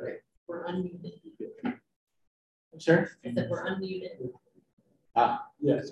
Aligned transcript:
We're 0.00 0.66
unmuted. 0.66 1.78
Sir? 2.78 3.10
I 3.24 3.32
said 3.34 3.48
we're 3.50 3.64
unmuted. 3.64 4.30
Ah, 5.14 5.46
Yes. 5.60 5.90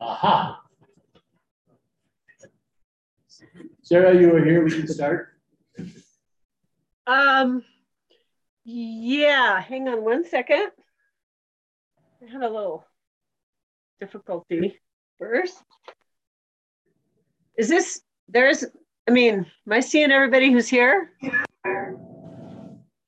Aha. 0.00 0.60
Sarah, 3.82 4.18
you 4.18 4.30
were 4.30 4.44
here, 4.44 4.64
we 4.64 4.70
can 4.70 4.88
start. 4.88 5.28
Um, 7.06 7.62
yeah, 8.64 9.60
hang 9.60 9.88
on 9.88 10.04
one 10.04 10.24
second. 10.24 10.70
I 12.22 12.32
had 12.32 12.42
a 12.42 12.48
little 12.48 12.84
difficulty 14.00 14.80
first. 15.18 15.56
Is 17.56 17.68
this, 17.68 18.00
there's, 18.28 18.64
I 19.06 19.12
mean, 19.12 19.34
am 19.66 19.72
I 19.72 19.80
seeing 19.80 20.10
everybody 20.10 20.50
who's 20.50 20.68
here? 20.68 21.12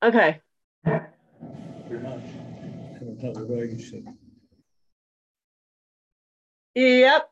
Okay, 0.01 0.39
Pretty 1.89 2.03
much. 2.03 2.21
Yep, 6.79 7.29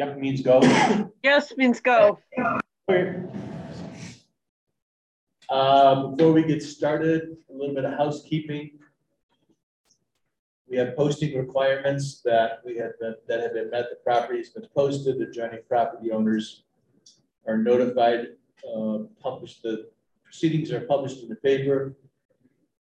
Yep, 0.00 0.18
means 0.18 0.40
go. 0.40 0.60
yes 1.22 1.52
means 1.58 1.80
go. 1.80 2.18
Okay. 2.90 3.16
Uh, 5.50 6.06
before 6.06 6.32
we 6.32 6.42
get 6.42 6.62
started, 6.62 7.36
a 7.50 7.52
little 7.52 7.74
bit 7.74 7.84
of 7.84 7.92
housekeeping. 7.98 8.70
We 10.68 10.78
have 10.78 10.96
posting 10.96 11.36
requirements 11.36 12.22
that 12.24 12.60
we 12.64 12.76
have 12.78 12.98
been, 12.98 13.16
that 13.28 13.40
have 13.40 13.52
been 13.52 13.70
met, 13.70 13.90
the 13.90 13.96
property 13.96 14.38
has 14.38 14.48
been 14.48 14.66
posted, 14.74 15.18
the 15.18 15.24
adjoining 15.24 15.60
property 15.68 16.12
owners 16.12 16.62
are 17.46 17.58
notified, 17.58 18.28
uh, 18.64 19.00
published, 19.20 19.62
the 19.62 19.90
proceedings 20.24 20.72
are 20.72 20.80
published 20.80 21.22
in 21.22 21.28
the 21.28 21.36
paper. 21.36 21.94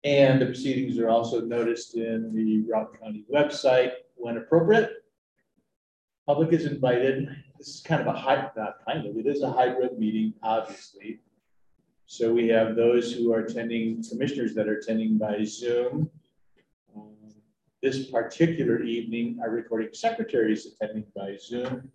And 0.07 0.41
the 0.41 0.45
proceedings 0.45 0.97
are 0.99 1.09
also 1.09 1.41
noticed 1.41 1.97
in 1.97 2.33
the 2.33 2.63
Routt 2.71 2.97
County 2.97 3.25
website 3.29 3.91
when 4.15 4.37
appropriate. 4.37 5.03
Public 6.25 6.53
is 6.53 6.65
invited. 6.65 7.27
This 7.57 7.67
is 7.67 7.81
kind 7.81 7.99
of 7.99 8.07
a 8.07 8.17
hybrid, 8.17 8.51
not 8.55 8.75
kind 8.85 9.05
of, 9.05 9.17
it 9.17 9.27
is 9.27 9.41
a 9.41 9.51
hybrid 9.51 9.99
meeting, 9.99 10.33
obviously. 10.41 11.19
So 12.05 12.31
we 12.31 12.47
have 12.47 12.77
those 12.77 13.11
who 13.11 13.33
are 13.33 13.39
attending, 13.39 14.01
commissioners 14.01 14.55
that 14.55 14.69
are 14.69 14.77
attending 14.77 15.17
by 15.17 15.43
Zoom. 15.43 16.09
Um, 16.95 17.11
This 17.83 18.09
particular 18.09 18.83
evening, 18.83 19.39
our 19.41 19.49
recording 19.49 19.89
secretary 19.91 20.53
is 20.53 20.67
attending 20.67 21.03
by 21.13 21.35
Zoom. 21.35 21.91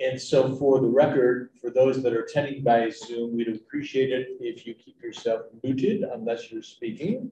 And 0.00 0.20
so 0.20 0.56
for 0.56 0.80
the 0.80 0.86
record, 0.86 1.50
for 1.60 1.70
those 1.70 2.02
that 2.02 2.12
are 2.14 2.22
attending 2.22 2.62
by 2.62 2.88
Zoom, 2.88 3.36
we'd 3.36 3.48
appreciate 3.48 4.10
it 4.10 4.28
if 4.40 4.66
you 4.66 4.74
keep 4.74 5.02
yourself 5.02 5.42
muted 5.62 6.02
unless 6.02 6.50
you're 6.50 6.62
speaking. 6.62 7.30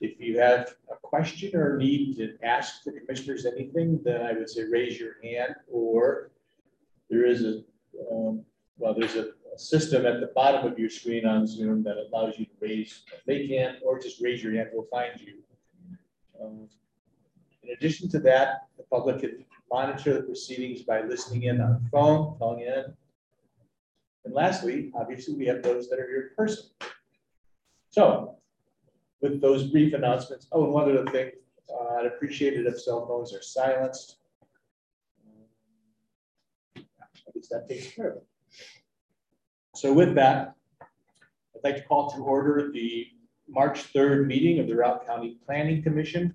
If 0.00 0.20
you 0.20 0.38
have 0.38 0.74
a 0.90 0.96
question 1.02 1.56
or 1.56 1.76
need 1.76 2.16
to 2.18 2.36
ask 2.44 2.84
the 2.84 2.92
commissioners 2.92 3.46
anything, 3.46 4.00
then 4.04 4.22
I 4.22 4.32
would 4.32 4.48
say 4.48 4.64
raise 4.64 5.00
your 5.00 5.14
hand 5.22 5.54
or 5.70 6.30
there 7.10 7.26
is 7.26 7.44
a, 7.44 7.62
um, 8.10 8.44
well, 8.78 8.94
there's 8.94 9.16
a 9.16 9.32
a 9.54 9.58
system 9.58 10.04
at 10.06 10.20
the 10.20 10.30
bottom 10.34 10.70
of 10.70 10.78
your 10.78 10.90
screen 10.90 11.26
on 11.26 11.46
Zoom 11.46 11.82
that 11.84 11.96
allows 11.96 12.38
you 12.38 12.46
to 12.46 12.52
raise, 12.60 13.04
if 13.12 13.24
they 13.24 13.46
can, 13.46 13.76
or 13.84 13.98
just 13.98 14.20
raise 14.20 14.42
your 14.42 14.52
hand, 14.54 14.68
we'll 14.72 14.86
find 14.90 15.20
you. 15.20 15.34
Um, 16.40 16.68
In 17.62 17.70
addition 17.70 18.08
to 18.10 18.18
that, 18.20 18.66
the 18.76 18.84
public 18.84 19.20
can 19.20 19.44
monitor 19.70 20.14
the 20.14 20.22
proceedings 20.22 20.82
by 20.82 21.02
listening 21.02 21.44
in 21.44 21.60
on 21.60 21.82
the 21.82 21.90
phone, 21.90 22.36
calling 22.38 22.64
in. 22.64 22.84
And 24.24 24.34
lastly, 24.34 24.90
obviously, 24.94 25.34
we 25.34 25.46
have 25.46 25.62
those 25.62 25.88
that 25.88 25.98
are 25.98 26.06
here 26.06 26.30
in 26.30 26.36
person. 26.36 26.64
So 27.90 28.36
with 29.20 29.40
those 29.40 29.64
brief 29.64 29.94
announcements, 29.94 30.48
oh, 30.52 30.64
and 30.64 30.72
one 30.72 30.90
other 30.90 31.06
thing, 31.10 31.30
uh, 31.72 31.94
I'd 31.96 32.06
appreciate 32.06 32.54
it 32.54 32.66
if 32.66 32.80
cell 32.80 33.06
phones 33.06 33.34
are 33.34 33.42
silenced. 33.42 34.16
I 36.76 36.82
guess 37.34 37.48
that 37.50 37.68
takes 37.68 37.88
care 37.94 38.10
of 38.10 38.16
it. 38.16 38.26
So 39.74 39.92
with 39.92 40.14
that, 40.14 40.54
I'd 40.82 41.64
like 41.64 41.76
to 41.76 41.82
call 41.82 42.10
to 42.10 42.18
order 42.18 42.70
the 42.72 43.06
March 43.48 43.92
3rd 43.92 44.26
meeting 44.26 44.58
of 44.58 44.66
the 44.66 44.74
Routt 44.74 45.06
County 45.06 45.38
Planning 45.46 45.82
Commission. 45.82 46.34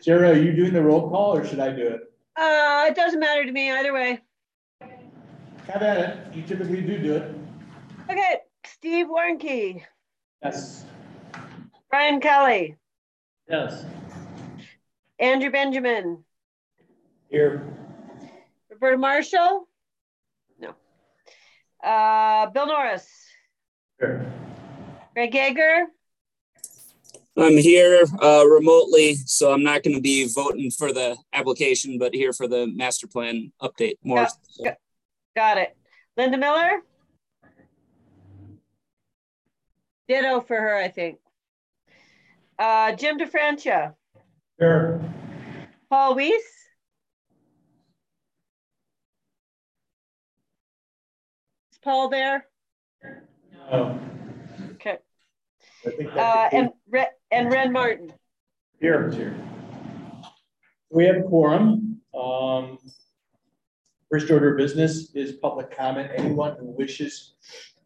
Sarah, 0.00 0.30
are 0.30 0.38
you 0.38 0.52
doing 0.52 0.72
the 0.72 0.82
roll 0.82 1.08
call 1.08 1.36
or 1.36 1.46
should 1.46 1.60
I 1.60 1.70
do 1.70 1.86
it? 1.86 2.00
Uh, 2.36 2.86
it 2.88 2.96
doesn't 2.96 3.20
matter 3.20 3.44
to 3.44 3.52
me 3.52 3.70
either 3.70 3.92
way. 3.92 4.20
Have 4.80 5.82
at 5.82 5.98
it. 5.98 6.34
You 6.34 6.42
typically 6.42 6.82
do 6.82 6.98
do 6.98 7.14
it. 7.16 7.34
Okay, 8.10 8.40
Steve 8.66 9.06
Warnke, 9.06 9.82
Yes. 10.42 10.84
Brian 11.90 12.20
Kelly, 12.20 12.76
Yes. 13.48 13.84
Andrew 15.18 15.50
Benjamin, 15.50 16.22
Here. 17.30 17.62
Roberta 18.70 18.98
Marshall? 18.98 19.66
No. 20.58 20.74
Uh, 21.82 22.50
Bill 22.50 22.66
Norris, 22.66 23.08
Here. 23.98 24.30
Greg 25.14 25.32
Yeager, 25.32 25.84
I'm 27.36 27.56
here 27.56 28.04
uh, 28.22 28.44
remotely, 28.46 29.14
so 29.14 29.52
I'm 29.52 29.64
not 29.64 29.82
going 29.82 29.96
to 29.96 30.00
be 30.00 30.28
voting 30.32 30.70
for 30.70 30.92
the 30.92 31.16
application, 31.32 31.98
but 31.98 32.14
here 32.14 32.32
for 32.32 32.46
the 32.46 32.68
master 32.68 33.08
plan 33.08 33.52
update 33.60 33.94
more. 34.04 34.18
Yeah, 34.18 34.28
yeah. 34.58 34.74
got 35.34 35.58
it. 35.58 35.76
Linda 36.16 36.38
Miller? 36.38 36.80
Ditto 40.06 40.42
for 40.42 40.56
her, 40.56 40.76
I 40.76 40.88
think. 40.88 41.18
Uh, 42.56 42.92
Jim 42.92 43.18
DeFrancia, 43.18 43.94
Here. 44.60 45.00
Paul 45.90 46.14
Weiss, 46.14 46.34
is 51.72 51.78
Paul 51.82 52.10
there? 52.10 52.46
Okay, 53.04 53.10
I 53.72 53.78
think 53.78 54.23
uh, 55.86 56.48
and 56.52 56.70
Red, 56.88 57.08
and 57.30 57.50
Ren 57.50 57.72
Martin. 57.72 58.12
Here. 58.80 59.10
Here. 59.10 59.36
We 60.90 61.04
have 61.04 61.16
a 61.16 61.22
quorum. 61.22 62.00
Um, 62.18 62.78
First 64.14 64.30
order 64.30 64.52
of 64.52 64.58
business 64.58 65.12
is 65.16 65.32
public 65.32 65.76
comment. 65.76 66.08
Anyone 66.14 66.56
who 66.56 66.66
wishes 66.66 67.34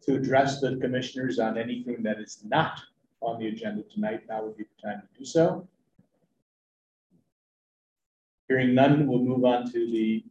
to 0.03 0.15
address 0.15 0.61
the 0.61 0.77
commissioners 0.77 1.39
on 1.39 1.57
anything 1.57 2.03
that 2.03 2.19
is 2.19 2.43
not 2.45 2.79
on 3.19 3.39
the 3.39 3.47
agenda 3.47 3.81
tonight, 3.81 4.21
now 4.29 4.43
would 4.43 4.55
be 4.55 4.63
the 4.63 4.87
time 4.87 5.01
to 5.01 5.19
do 5.19 5.25
so. 5.25 5.67
Hearing 8.47 8.75
none, 8.75 9.07
we'll 9.07 9.23
move 9.23 9.43
on 9.43 9.65
to 9.71 9.91
the 9.91 10.23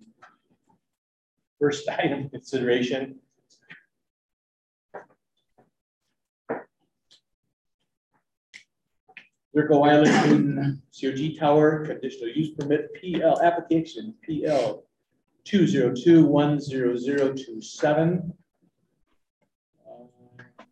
first 1.60 1.88
item 1.98 2.28
consideration. 2.28 3.18
Zirkel 9.56 9.88
Island 9.88 10.82
COG 10.92 11.38
Tower 11.38 11.86
Conditional 11.86 12.28
Use 12.28 12.50
Permit 12.50 12.90
PL 13.00 13.40
application 13.42 14.14
PL 14.24 14.84
two 15.44 15.66
zero 15.66 15.94
two 15.94 16.26
one 16.26 16.60
zero 16.60 16.96
zero 16.96 17.32
two 17.32 17.60
seven. 17.62 18.34
Uh, 19.86 20.64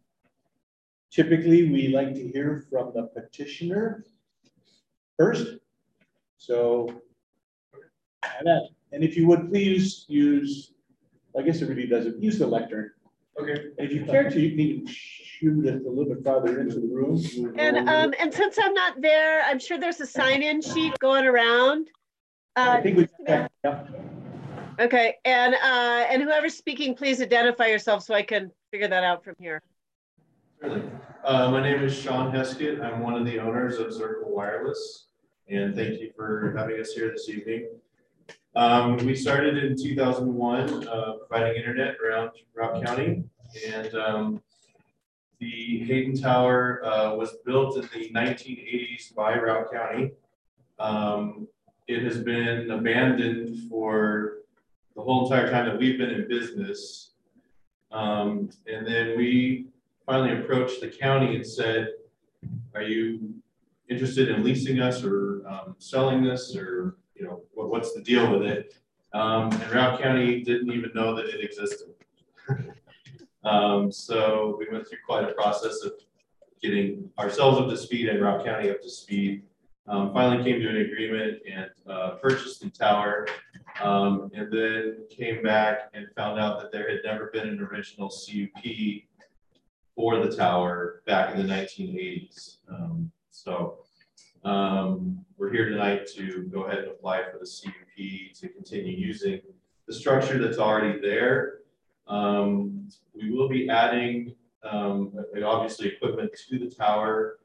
typically, 1.10 1.70
we 1.70 1.88
like 1.88 2.14
to 2.14 2.28
hear 2.28 2.66
from 2.70 2.92
the 2.94 3.04
petitioner 3.04 4.04
first. 5.18 5.56
So, 6.36 6.88
and 8.42 9.02
if 9.02 9.16
you 9.16 9.26
would 9.26 9.48
please 9.48 10.04
use, 10.08 10.72
I 11.36 11.42
guess 11.42 11.62
it 11.62 11.68
really 11.68 11.86
doesn't, 11.86 12.22
use 12.22 12.38
the 12.38 12.46
lectern. 12.46 12.90
Okay. 13.40 13.66
If 13.78 13.92
you 13.92 14.04
care 14.04 14.30
to, 14.30 14.40
you 14.40 14.50
can 14.50 14.60
even 14.60 14.86
shoot 14.86 15.66
it 15.66 15.84
a 15.84 15.88
little 15.88 16.14
bit 16.14 16.24
farther 16.24 16.60
into 16.60 16.80
the 16.80 16.86
room. 16.86 17.22
And, 17.58 17.88
um, 17.88 18.14
and 18.18 18.32
since 18.32 18.58
I'm 18.62 18.72
not 18.72 19.00
there, 19.02 19.42
I'm 19.44 19.58
sure 19.58 19.78
there's 19.78 20.00
a 20.00 20.06
sign-in 20.06 20.62
sheet 20.62 20.98
going 20.98 21.26
around. 21.26 21.88
I 22.56 22.78
Uh, 22.78 22.82
think 22.82 22.96
we, 22.96 23.08
yeah. 23.28 23.46
okay, 24.80 25.16
and, 25.26 25.54
uh, 25.54 26.06
and 26.08 26.22
whoever's 26.22 26.54
speaking, 26.54 26.94
please 26.94 27.20
identify 27.20 27.66
yourself 27.66 28.02
so 28.02 28.14
I 28.14 28.22
can 28.22 28.50
figure 28.70 28.88
that 28.88 29.04
out 29.04 29.22
from 29.22 29.34
here. 29.38 29.60
Really? 30.62 30.82
Uh, 31.22 31.50
my 31.50 31.62
name 31.62 31.82
is 31.82 31.94
Sean 31.94 32.32
Heskett. 32.32 32.82
I'm 32.82 33.00
one 33.00 33.12
of 33.14 33.26
the 33.26 33.38
owners 33.38 33.78
of 33.78 33.88
Zirkel 33.88 34.28
Wireless, 34.28 35.08
and 35.50 35.74
thank 35.74 36.00
you 36.00 36.12
for 36.16 36.54
having 36.56 36.80
us 36.80 36.92
here 36.92 37.10
this 37.10 37.28
evening. 37.28 37.68
Um, 38.56 38.96
we 39.04 39.14
started 39.14 39.62
in 39.62 39.76
2001, 39.76 40.88
uh, 40.88 41.12
providing 41.28 41.56
internet 41.56 41.96
around 42.00 42.30
Routt 42.56 42.82
County, 42.82 43.22
and 43.66 43.94
um, 43.94 44.42
the 45.40 45.84
Hayden 45.84 46.16
Tower 46.16 46.82
uh, 46.82 47.14
was 47.16 47.36
built 47.44 47.76
in 47.76 47.82
the 47.82 48.08
1980s 48.14 49.14
by 49.14 49.36
Routt 49.36 49.70
County. 49.70 50.12
Um, 50.78 51.46
it 51.86 52.02
has 52.02 52.22
been 52.22 52.70
abandoned 52.70 53.68
for 53.68 54.38
the 54.94 55.02
whole 55.02 55.24
entire 55.24 55.50
time 55.50 55.66
that 55.66 55.78
we've 55.78 55.98
been 55.98 56.10
in 56.10 56.26
business. 56.26 57.10
Um, 57.92 58.48
and 58.66 58.86
then 58.86 59.18
we 59.18 59.66
finally 60.06 60.40
approached 60.40 60.80
the 60.80 60.88
county 60.88 61.36
and 61.36 61.46
said, 61.46 61.88
are 62.74 62.82
you 62.82 63.34
interested 63.90 64.30
in 64.30 64.42
leasing 64.42 64.80
us 64.80 65.04
or 65.04 65.46
um, 65.46 65.76
selling 65.78 66.24
this 66.24 66.56
or, 66.56 66.96
you 67.14 67.24
know, 67.24 67.42
what, 67.66 67.80
what's 67.80 67.94
the 67.94 68.02
deal 68.02 68.30
with 68.30 68.42
it? 68.42 68.74
Um, 69.12 69.52
and 69.52 69.72
Routt 69.72 70.00
County 70.00 70.42
didn't 70.42 70.70
even 70.70 70.90
know 70.94 71.14
that 71.14 71.26
it 71.26 71.42
existed. 71.42 71.94
um, 73.44 73.90
so 73.90 74.56
we 74.58 74.66
went 74.70 74.88
through 74.88 74.98
quite 75.06 75.24
a 75.24 75.32
process 75.32 75.82
of 75.82 75.92
getting 76.62 77.10
ourselves 77.18 77.58
up 77.58 77.68
to 77.68 77.76
speed 77.76 78.08
and 78.08 78.20
Routt 78.20 78.44
County 78.44 78.70
up 78.70 78.82
to 78.82 78.90
speed. 78.90 79.42
Um, 79.88 80.12
finally 80.12 80.42
came 80.42 80.60
to 80.60 80.68
an 80.68 80.78
agreement 80.78 81.38
and 81.50 81.70
uh, 81.88 82.10
purchased 82.16 82.60
the 82.60 82.70
tower 82.70 83.26
um, 83.82 84.30
and 84.34 84.52
then 84.52 85.04
came 85.10 85.42
back 85.42 85.90
and 85.94 86.08
found 86.16 86.40
out 86.40 86.60
that 86.60 86.72
there 86.72 86.90
had 86.90 87.00
never 87.04 87.30
been 87.32 87.48
an 87.48 87.60
original 87.60 88.08
CUP 88.08 88.64
for 89.94 90.18
the 90.18 90.34
tower 90.34 91.02
back 91.06 91.34
in 91.34 91.46
the 91.46 91.52
1980s. 91.52 92.56
Um, 92.68 93.12
so 93.30 93.85
um, 94.46 95.24
we're 95.36 95.52
here 95.52 95.68
tonight 95.68 96.06
to 96.14 96.48
go 96.52 96.62
ahead 96.62 96.78
and 96.78 96.88
apply 96.88 97.24
for 97.24 97.38
the 97.38 97.46
CUP 97.46 98.32
to 98.40 98.48
continue 98.48 98.96
using 98.96 99.40
the 99.86 99.92
structure 99.92 100.38
that's 100.38 100.58
already 100.58 101.00
there. 101.00 101.58
Um, 102.06 102.88
we 103.12 103.30
will 103.30 103.48
be 103.48 103.68
adding 103.68 104.34
um, 104.62 105.12
obviously 105.44 105.88
equipment 105.88 106.30
to 106.48 106.58
the 106.60 106.70
tower. 106.70 107.38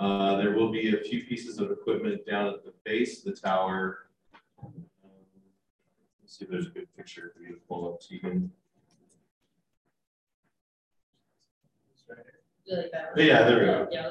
Uh, 0.00 0.36
there 0.36 0.52
will 0.52 0.72
be 0.72 0.94
a 0.94 1.00
few 1.00 1.24
pieces 1.24 1.58
of 1.58 1.70
equipment 1.70 2.26
down 2.26 2.48
at 2.48 2.64
the 2.64 2.72
base 2.84 3.24
of 3.24 3.34
the 3.34 3.40
tower. 3.40 4.08
Um, 4.62 4.72
let's 6.20 6.38
see 6.38 6.44
if 6.44 6.50
there's 6.50 6.66
a 6.66 6.70
good 6.70 6.88
picture 6.96 7.32
for 7.36 7.42
you 7.42 7.54
to 7.54 7.60
pull 7.68 7.88
up, 7.88 8.00
Tegan. 8.00 8.50
Yeah, 13.16 13.44
there 13.44 13.58
we 13.60 13.64
go. 13.64 13.88
Yeah, 13.90 14.10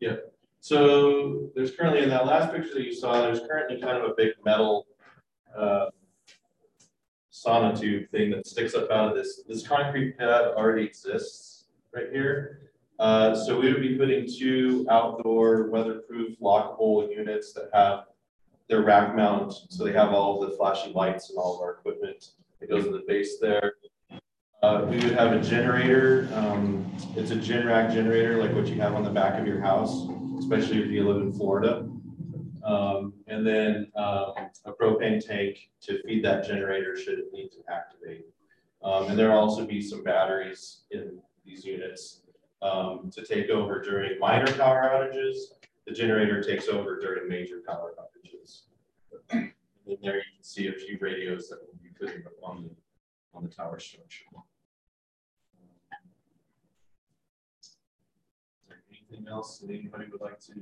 like. 0.00 0.16
So 0.60 1.50
there's 1.54 1.74
currently 1.74 2.02
in 2.02 2.10
that 2.10 2.26
last 2.26 2.52
picture 2.52 2.74
that 2.74 2.84
you 2.84 2.94
saw, 2.94 3.22
there's 3.22 3.40
currently 3.40 3.80
kind 3.80 3.96
of 3.96 4.10
a 4.10 4.14
big 4.16 4.32
metal 4.44 4.86
uh, 5.56 5.86
sonotube 7.32 8.10
thing 8.10 8.30
that 8.30 8.46
sticks 8.46 8.74
up 8.74 8.90
out 8.90 9.08
of 9.08 9.14
this. 9.14 9.42
This 9.48 9.66
concrete 9.66 10.18
pad 10.18 10.52
already 10.56 10.84
exists 10.84 11.66
right 11.94 12.08
here. 12.12 12.72
Uh, 12.98 13.34
so 13.34 13.58
we 13.58 13.72
would 13.72 13.80
be 13.80 13.96
putting 13.96 14.26
two 14.26 14.86
outdoor 14.90 15.70
weatherproof 15.70 16.38
lockable 16.38 17.10
units 17.10 17.54
that 17.54 17.70
have 17.72 18.04
their 18.68 18.82
rack 18.82 19.16
mount. 19.16 19.54
So 19.70 19.84
they 19.84 19.92
have 19.92 20.10
all 20.10 20.42
of 20.42 20.50
the 20.50 20.56
flashing 20.56 20.92
lights 20.92 21.30
and 21.30 21.38
all 21.38 21.54
of 21.56 21.62
our 21.62 21.72
equipment 21.72 22.32
that 22.60 22.68
goes 22.68 22.84
in 22.84 22.92
the 22.92 23.02
base 23.08 23.38
there. 23.40 23.74
Uh, 24.62 24.84
we 24.90 24.96
would 24.96 25.12
have 25.12 25.32
a 25.32 25.40
generator. 25.40 26.28
Um, 26.34 26.92
it's 27.16 27.30
a 27.30 27.36
Generac 27.36 27.92
generator, 27.94 28.36
like 28.36 28.54
what 28.54 28.66
you 28.66 28.78
have 28.80 28.94
on 28.94 29.02
the 29.02 29.10
back 29.10 29.40
of 29.40 29.46
your 29.46 29.58
house, 29.58 30.06
especially 30.38 30.82
if 30.82 30.90
you 30.90 31.08
live 31.08 31.22
in 31.22 31.32
Florida. 31.32 31.88
Um, 32.62 33.14
and 33.26 33.46
then 33.46 33.90
um, 33.96 34.34
a 34.66 34.72
propane 34.72 35.24
tank 35.26 35.70
to 35.82 36.02
feed 36.02 36.22
that 36.26 36.46
generator 36.46 36.94
should 36.94 37.18
it 37.18 37.32
need 37.32 37.48
to 37.52 37.58
activate. 37.72 38.26
Um, 38.82 39.06
and 39.08 39.18
there'll 39.18 39.38
also 39.38 39.64
be 39.64 39.80
some 39.80 40.04
batteries 40.04 40.82
in 40.90 41.18
these 41.42 41.64
units 41.64 42.20
um, 42.60 43.10
to 43.14 43.24
take 43.24 43.48
over 43.48 43.80
during 43.80 44.18
minor 44.18 44.52
power 44.52 44.90
outages. 44.92 45.54
The 45.86 45.94
generator 45.94 46.42
takes 46.42 46.68
over 46.68 46.98
during 46.98 47.30
major 47.30 47.62
power 47.66 47.94
outages. 47.98 48.64
And 49.30 49.52
there 50.02 50.16
you 50.16 50.22
can 50.36 50.42
see 50.42 50.68
a 50.68 50.72
few 50.72 50.98
radios 51.00 51.48
that 51.48 51.60
will 51.60 51.78
be 51.82 51.88
up 52.26 52.32
on 52.42 52.64
the 52.64 52.70
on 53.34 53.42
the 53.42 53.48
tower 53.48 53.78
structure. 53.78 54.24
Is 57.60 57.76
there 58.68 59.09
anything 59.20 59.32
else 59.32 59.58
that 59.58 59.70
anybody 59.70 60.06
would 60.10 60.20
like 60.20 60.40
to? 60.40 60.52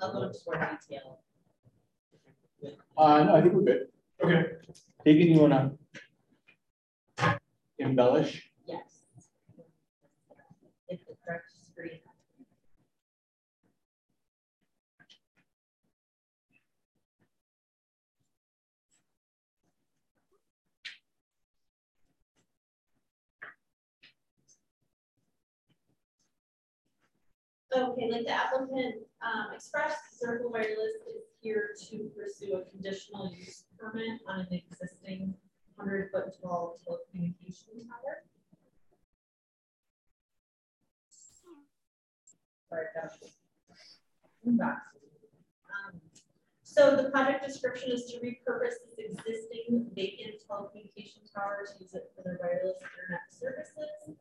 I'll 0.00 0.12
go 0.12 0.20
more 0.46 0.78
detail. 0.88 1.20
Uh, 2.96 3.24
no, 3.24 3.36
I 3.36 3.42
think 3.42 3.54
we're 3.54 3.62
good. 3.62 3.88
Okay. 4.22 4.44
Tegan, 5.04 5.28
you 5.28 5.40
wanna 5.40 5.72
embellish? 7.78 8.50
Yes. 8.66 9.04
If 10.88 11.00
the 11.06 11.14
correct 11.24 11.44
screen. 11.70 12.00
Okay, 27.76 28.08
like 28.10 28.24
the 28.24 28.30
applicant 28.30 28.96
um, 29.20 29.52
expressed, 29.54 29.98
Zirkel 30.22 30.50
Wireless 30.50 30.96
is 31.06 31.22
here 31.40 31.70
to 31.90 32.10
pursue 32.16 32.56
a 32.56 32.70
conditional 32.70 33.30
use 33.34 33.64
permit 33.78 34.20
on 34.26 34.40
an 34.40 34.46
existing 34.50 35.34
hundred 35.78 36.10
foot 36.10 36.24
tall 36.42 36.76
telecommunication 36.80 37.86
tower. 37.86 38.24
Sorry. 42.70 42.86
Um, 44.46 46.00
So 46.62 46.96
the 46.96 47.10
project 47.10 47.46
description 47.46 47.90
is 47.92 48.06
to 48.06 48.18
repurpose 48.18 48.76
this 48.96 49.10
existing 49.10 49.90
vacant 49.94 50.36
telecommunication 50.48 51.30
tower 51.34 51.66
to 51.66 51.82
use 51.82 51.94
it 51.94 52.12
for 52.16 52.22
their 52.24 52.38
wireless 52.40 52.76
internet 52.76 53.20
services. 53.30 54.16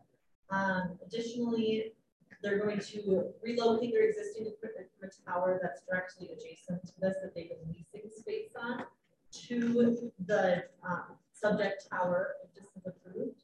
Um, 0.50 0.98
additionally, 1.06 1.94
they're 2.44 2.60
going 2.60 2.80
to 2.80 3.34
relocate 3.42 3.94
their 3.94 4.08
existing 4.08 4.48
equipment 4.48 4.88
from 5.00 5.10
a 5.10 5.30
tower 5.30 5.60
that's 5.62 5.82
directly 5.90 6.30
adjacent 6.32 6.86
to 6.86 6.94
this 7.00 7.16
that 7.22 7.34
they've 7.36 7.50
been 7.50 7.68
leasing 7.68 8.10
space 8.16 8.52
on 8.60 8.84
to 9.32 10.12
the 10.26 10.64
um, 10.88 11.18
subject 11.34 11.88
tower 11.90 12.36
if 12.44 12.54
this 12.54 12.66
is 12.76 12.86
approved. 12.86 13.44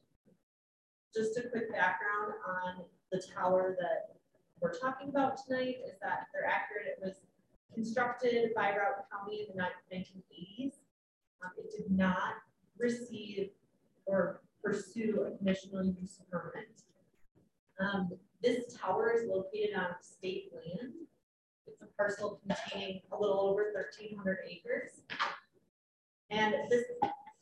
Just 1.14 1.36
a 1.38 1.42
quick 1.48 1.70
background 1.70 2.34
on 2.46 2.84
the 3.12 3.22
tower 3.34 3.76
that 3.78 4.16
we're 4.60 4.74
talking 4.74 5.08
about 5.08 5.36
tonight 5.44 5.76
is 5.86 5.94
that 6.00 6.26
they're 6.32 6.48
accurate. 6.48 6.98
It 6.98 7.04
was 7.04 7.16
constructed 7.74 8.50
by 8.54 8.70
Routt 8.70 9.04
County 9.10 9.46
in 9.48 9.56
the 9.56 9.62
1980s. 9.94 10.72
Um, 11.42 11.50
it 11.58 11.70
did 11.76 11.90
not 11.90 12.34
receive 12.78 13.50
or 14.06 14.40
pursue 14.62 15.26
a 15.26 15.36
conditional 15.36 15.84
use 15.84 16.20
permit. 16.30 16.82
Um, 17.80 18.10
this 18.42 18.76
tower 18.76 19.12
is 19.16 19.28
located 19.28 19.74
on 19.76 19.86
state 20.00 20.50
land. 20.52 20.92
It's 21.66 21.80
a 21.82 21.86
parcel 21.96 22.40
containing 22.46 23.00
a 23.12 23.18
little 23.18 23.40
over 23.40 23.72
1,300 23.74 24.38
acres. 24.48 25.02
And 26.30 26.54
this 26.70 26.84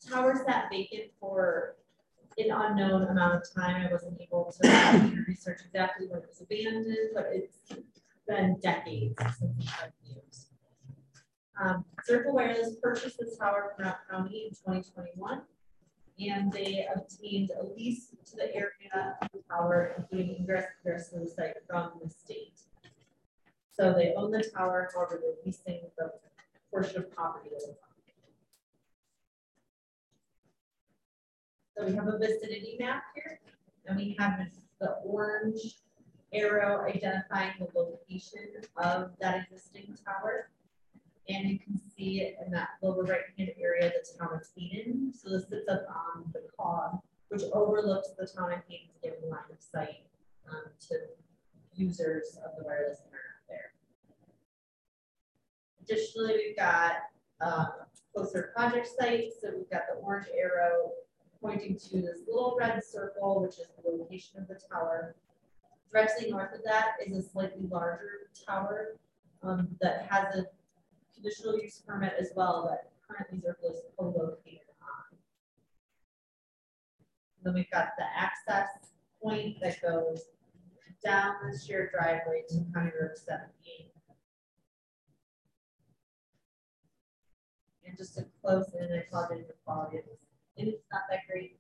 tower 0.08 0.42
sat 0.46 0.70
vacant 0.70 1.10
for 1.20 1.76
an 2.38 2.50
unknown 2.50 3.08
amount 3.08 3.36
of 3.36 3.54
time. 3.54 3.86
I 3.86 3.92
wasn't 3.92 4.20
able 4.20 4.54
to 4.62 5.24
research 5.28 5.60
exactly 5.66 6.06
when 6.08 6.20
it 6.20 6.28
was 6.28 6.40
abandoned, 6.40 7.10
but 7.14 7.26
it's 7.32 7.58
been 8.28 8.58
decades 8.62 9.16
since 9.38 9.52
it's 9.58 9.72
been 9.80 10.16
used. 10.16 10.48
Um, 11.62 11.84
Zirkel 12.08 12.32
Wireless 12.32 12.76
purchased 12.82 13.18
this 13.18 13.36
tower 13.36 13.72
from 13.76 13.86
Routt 13.86 13.98
County 14.10 14.48
in 14.48 14.50
2021 14.50 15.42
and 16.28 16.52
they 16.52 16.87
obtained 16.94 17.50
a 17.61 17.64
lease 17.76 18.08
to 18.26 18.37
the 18.37 18.54
area 18.54 19.16
of 19.20 19.28
the 19.32 19.40
tower, 19.48 19.94
including 19.96 20.37
ingress 20.37 20.66
egress 20.85 21.11
to 21.11 21.20
the 21.20 21.26
site 21.26 21.54
from 21.68 21.92
the 22.02 22.11
state. 22.11 22.61
So 23.72 23.92
they 23.92 24.12
own 24.14 24.30
the 24.30 24.42
tower, 24.42 24.90
however, 24.94 25.20
they're 25.22 25.35
leasing 25.44 25.80
the 25.98 26.12
portion 26.70 26.98
of 26.98 27.11
property 27.11 27.50
is 27.56 27.64
on. 27.64 27.74
So 31.76 31.87
we 31.87 31.94
have 31.94 32.06
a 32.06 32.18
vicinity 32.18 32.76
map 32.78 33.04
here, 33.14 33.40
and 33.87 33.96
we 33.96 34.14
have 34.18 34.40
the 34.80 34.90
orange 35.04 35.76
arrow 36.32 36.87
identifying 36.87 37.52
the 37.58 37.66
location 37.78 38.48
of 38.76 39.11
that 39.20 39.46
existing 39.50 39.96
tower. 40.04 40.50
And 41.28 41.48
you 41.48 41.58
can 41.58 41.80
see 41.96 42.35
in 42.44 42.50
that 42.52 42.70
lower 42.82 43.04
right 43.04 43.20
hand 43.38 43.50
area, 43.61 43.90
the 43.90 44.18
town 44.18 44.35
of 44.35 44.46
Hayden. 44.56 45.12
So 45.14 45.30
this 45.30 45.48
sits 45.48 45.68
up 45.68 45.87
on 45.88 46.24
the 46.32 46.42
cog, 46.58 46.98
which 47.28 47.42
overlooks 47.52 48.08
the 48.18 48.26
town 48.26 48.52
of 48.52 48.58
Hayden's 48.68 48.98
given 49.02 49.30
line 49.30 49.40
of 49.50 49.61
sight 49.61 50.04
um, 50.50 50.64
to 50.88 50.96
users 51.74 52.38
of 52.44 52.56
the 52.58 52.64
wireless 52.64 52.98
internet 53.04 53.42
there. 53.48 53.72
Additionally, 55.82 56.35
we've 56.35 56.56
got 56.56 56.92
uh, 57.40 57.66
closer 58.14 58.52
project 58.54 58.88
sites. 58.98 59.37
So 59.40 59.50
we've 59.56 59.70
got 59.70 59.82
the 59.88 60.00
orange 60.00 60.26
arrow 60.37 60.90
pointing 61.40 61.76
to 61.76 62.00
this 62.00 62.20
little 62.26 62.56
red 62.58 62.82
circle, 62.85 63.42
which 63.42 63.58
is 63.58 63.66
the 63.82 63.90
location 63.90 64.40
of 64.40 64.48
the 64.48 64.61
tower. 64.70 65.16
Directly 65.92 66.30
north 66.30 66.54
of 66.54 66.62
that 66.64 66.92
is 67.04 67.16
a 67.16 67.28
slightly 67.28 67.66
larger 67.68 68.30
tower 68.46 68.96
um, 69.42 69.68
that 69.80 70.06
has 70.08 70.37
a 70.37 70.46
conditional 71.22 71.61
use 71.61 71.82
permit 71.87 72.14
as 72.18 72.30
well 72.35 72.68
that 72.68 72.90
currently 73.06 73.38
Zirkel 73.38 73.72
is 73.72 73.82
co-located 73.98 74.61
on. 74.82 75.18
Then 77.42 77.54
we've 77.54 77.70
got 77.70 77.90
the 77.96 78.04
access 78.16 78.68
point 79.22 79.56
that 79.62 79.80
goes 79.80 80.24
down 81.04 81.35
the 81.50 81.58
shared 81.58 81.90
driveway 81.92 82.42
to 82.48 82.64
County 82.74 82.90
Road 83.00 83.16
17. 83.16 83.46
And 87.85 87.96
just 87.96 88.14
to 88.16 88.24
close 88.40 88.72
in, 88.78 88.92
I 88.92 89.02
apologize 89.08 89.42
for 89.42 89.52
the 89.52 89.58
quality 89.64 89.98
of 89.98 90.04
this. 90.04 90.18
It's 90.56 90.82
not 90.92 91.02
that 91.11 91.20
great. 91.30 91.58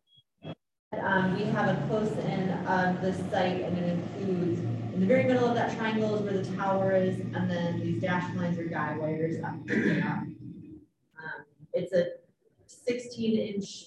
Um, 1.00 1.36
we 1.36 1.44
have 1.44 1.68
a 1.68 1.86
close 1.88 2.12
in 2.24 2.50
of 2.50 3.00
the 3.00 3.12
site 3.30 3.62
and 3.62 3.78
it 3.78 3.98
includes 3.98 4.60
in 4.92 5.00
the 5.00 5.06
very 5.06 5.24
middle 5.24 5.48
of 5.48 5.54
that 5.54 5.74
triangle 5.76 6.14
is 6.16 6.22
where 6.22 6.34
the 6.34 6.56
tower 6.56 6.92
is, 6.92 7.18
and 7.18 7.50
then 7.50 7.80
these 7.80 8.02
dashed 8.02 8.36
lines 8.36 8.58
are 8.58 8.64
guy 8.64 8.96
wires 8.98 9.42
up. 9.42 9.54
Um, 9.54 10.36
it's 11.72 11.94
a 11.94 12.08
16 12.66 13.54
inch 13.54 13.86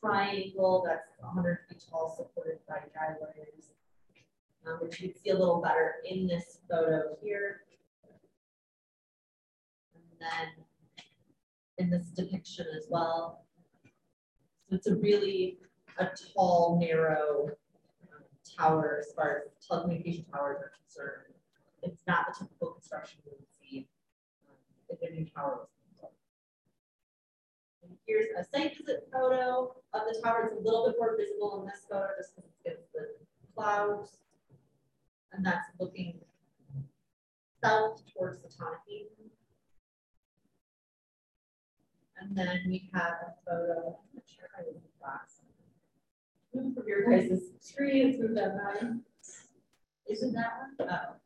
triangle 0.00 0.84
that's 0.86 1.10
100 1.20 1.58
feet 1.68 1.84
tall, 1.90 2.14
supported 2.16 2.60
by 2.66 2.76
guy 2.94 3.14
wires, 3.20 3.72
um, 4.66 4.78
which 4.80 5.00
you 5.00 5.10
can 5.10 5.18
see 5.20 5.30
a 5.30 5.38
little 5.38 5.60
better 5.60 5.96
in 6.08 6.26
this 6.26 6.60
photo 6.70 7.16
here. 7.22 7.60
And 9.94 10.02
then 10.18 10.64
in 11.76 11.90
this 11.90 12.06
depiction 12.06 12.66
as 12.74 12.86
well. 12.88 13.44
So 14.68 14.76
it's 14.76 14.86
a 14.86 14.96
really 14.96 15.58
a 15.98 16.10
tall, 16.34 16.78
narrow 16.80 17.48
um, 18.02 18.22
tower 18.58 18.98
as 19.00 19.12
far 19.14 19.42
as 19.44 19.66
telecommunication 19.66 20.30
towers 20.30 20.58
are 20.60 20.72
concerned. 20.82 21.34
It's 21.82 22.02
not 22.06 22.26
the 22.26 22.44
typical 22.44 22.72
construction 22.72 23.20
you 23.24 23.32
would 23.32 23.46
see 23.60 23.88
um, 24.48 24.56
if 24.88 25.08
a 25.08 25.14
new 25.14 25.26
tower 25.26 25.60
was 25.60 25.68
built. 26.00 26.12
Here's 28.06 28.26
a 28.38 28.44
site 28.44 28.76
visit 28.76 29.08
photo 29.12 29.74
of 29.92 30.02
the 30.12 30.20
tower. 30.22 30.50
It's 30.52 30.60
a 30.60 30.64
little 30.64 30.86
bit 30.86 30.96
more 30.98 31.16
visible 31.16 31.60
in 31.60 31.66
this 31.66 31.86
photo 31.90 32.08
just 32.18 32.36
because 32.36 32.50
it's 32.64 32.92
the 32.92 33.08
clouds. 33.54 34.18
And 35.32 35.44
that's 35.44 35.68
looking 35.78 36.20
south 37.62 38.02
towards 38.14 38.38
the 38.38 38.48
town. 38.48 38.72
And 42.18 42.36
then 42.36 42.62
we 42.66 42.88
have 42.94 43.12
a 43.12 43.34
photo, 43.44 43.98
I'm 43.98 44.14
not 44.14 44.24
sure 44.26 44.48
I 44.58 44.62
was 44.62 44.76
in 44.76 44.82
class. 45.00 45.35
Your 46.86 47.10
guys' 47.10 47.30
it's 47.30 47.74
moved 47.78 48.38
up. 48.38 48.52
Isn't 50.08 50.32
that 50.34 50.52
one? 50.78 50.88
Oh. 50.90 51.16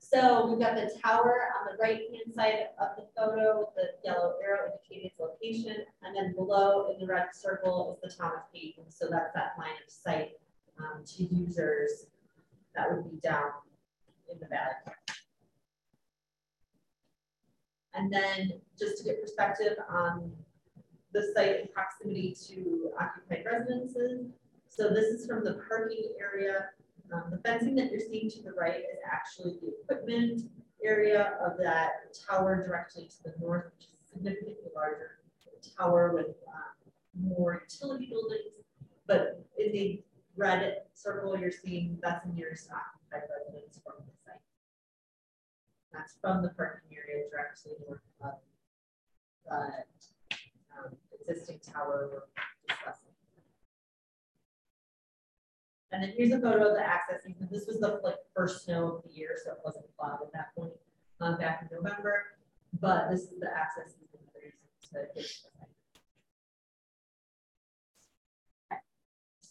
So 0.00 0.46
we've 0.46 0.58
got 0.58 0.74
the 0.74 0.90
tower 1.04 1.48
on 1.60 1.66
the 1.70 1.76
right 1.82 1.98
hand 1.98 2.34
side 2.34 2.68
of 2.80 2.88
the 2.96 3.06
photo, 3.14 3.58
with 3.58 3.68
the 3.76 4.08
yellow 4.08 4.34
arrow 4.42 4.70
indicating 4.72 5.10
its 5.10 5.20
location, 5.20 5.84
and 6.02 6.16
then 6.16 6.34
below 6.34 6.90
in 6.90 6.98
the 6.98 7.06
red 7.06 7.26
circle 7.34 7.98
is 8.02 8.16
the 8.16 8.16
town 8.16 8.32
of. 8.32 8.84
So 8.88 9.06
that's 9.10 9.34
that 9.34 9.52
line 9.58 9.76
of 9.84 9.92
sight 9.92 10.30
um, 10.78 11.04
to 11.04 11.24
users 11.24 12.06
that 12.74 12.90
would 12.90 13.10
be 13.10 13.18
down 13.18 13.50
in 14.32 14.38
the 14.40 14.46
valley. 14.46 14.97
And 17.94 18.12
then 18.12 18.60
just 18.78 18.98
to 18.98 19.04
get 19.04 19.20
perspective 19.20 19.76
on 19.90 20.32
the 21.12 21.32
site 21.34 21.60
in 21.60 21.68
proximity 21.68 22.36
to 22.48 22.90
occupied 23.00 23.44
residences. 23.50 24.26
So 24.68 24.90
this 24.90 25.06
is 25.06 25.26
from 25.26 25.44
the 25.44 25.60
parking 25.68 26.12
area. 26.20 26.66
Um, 27.12 27.24
the 27.30 27.38
fencing 27.38 27.74
that 27.76 27.90
you're 27.90 28.00
seeing 28.00 28.30
to 28.30 28.42
the 28.42 28.52
right 28.52 28.80
is 28.80 28.98
actually 29.10 29.58
the 29.62 29.72
equipment 29.82 30.42
area 30.84 31.38
of 31.44 31.56
that 31.58 32.14
tower 32.28 32.62
directly 32.64 33.08
to 33.08 33.22
the 33.24 33.34
north, 33.40 33.64
which 33.78 33.86
is 33.86 34.10
significantly 34.12 34.70
larger 34.74 35.18
tower 35.76 36.12
with 36.14 36.36
um, 36.48 37.28
more 37.34 37.62
utility 37.68 38.06
buildings. 38.06 38.54
But 39.06 39.44
in 39.58 39.72
the 39.72 40.02
red 40.36 40.82
circle 40.94 41.38
you're 41.38 41.50
seeing, 41.50 41.98
that's 42.02 42.24
the 42.26 42.32
nearest 42.32 42.68
occupied 42.70 43.28
residence 43.46 43.80
from. 43.84 44.04
That's 45.92 46.16
from 46.20 46.42
the 46.42 46.50
parking 46.50 46.96
area 46.96 47.24
directly 47.30 47.72
north 47.86 48.00
of 48.22 48.34
the 49.46 49.54
um, 50.78 50.96
existing 51.20 51.60
tower 51.60 52.10
we're 52.12 52.22
discussing. 52.68 53.08
And 55.90 56.02
then 56.02 56.12
here's 56.16 56.32
a 56.32 56.40
photo 56.40 56.68
of 56.68 56.76
the 56.76 56.84
access. 56.84 57.22
This 57.50 57.66
was 57.66 57.80
the 57.80 58.00
like 58.04 58.16
first 58.36 58.64
snow 58.64 58.96
of 58.96 59.02
the 59.04 59.10
year, 59.10 59.36
so 59.42 59.52
it 59.52 59.58
wasn't 59.64 59.86
plowed 59.96 60.20
at 60.22 60.32
that 60.34 60.54
point 60.54 60.72
um, 61.20 61.38
back 61.38 61.62
in 61.62 61.74
November. 61.74 62.24
But 62.78 63.10
this 63.10 63.22
is 63.22 63.40
the 63.40 63.48
access 63.48 63.94
to 63.94 64.98
get 65.14 65.24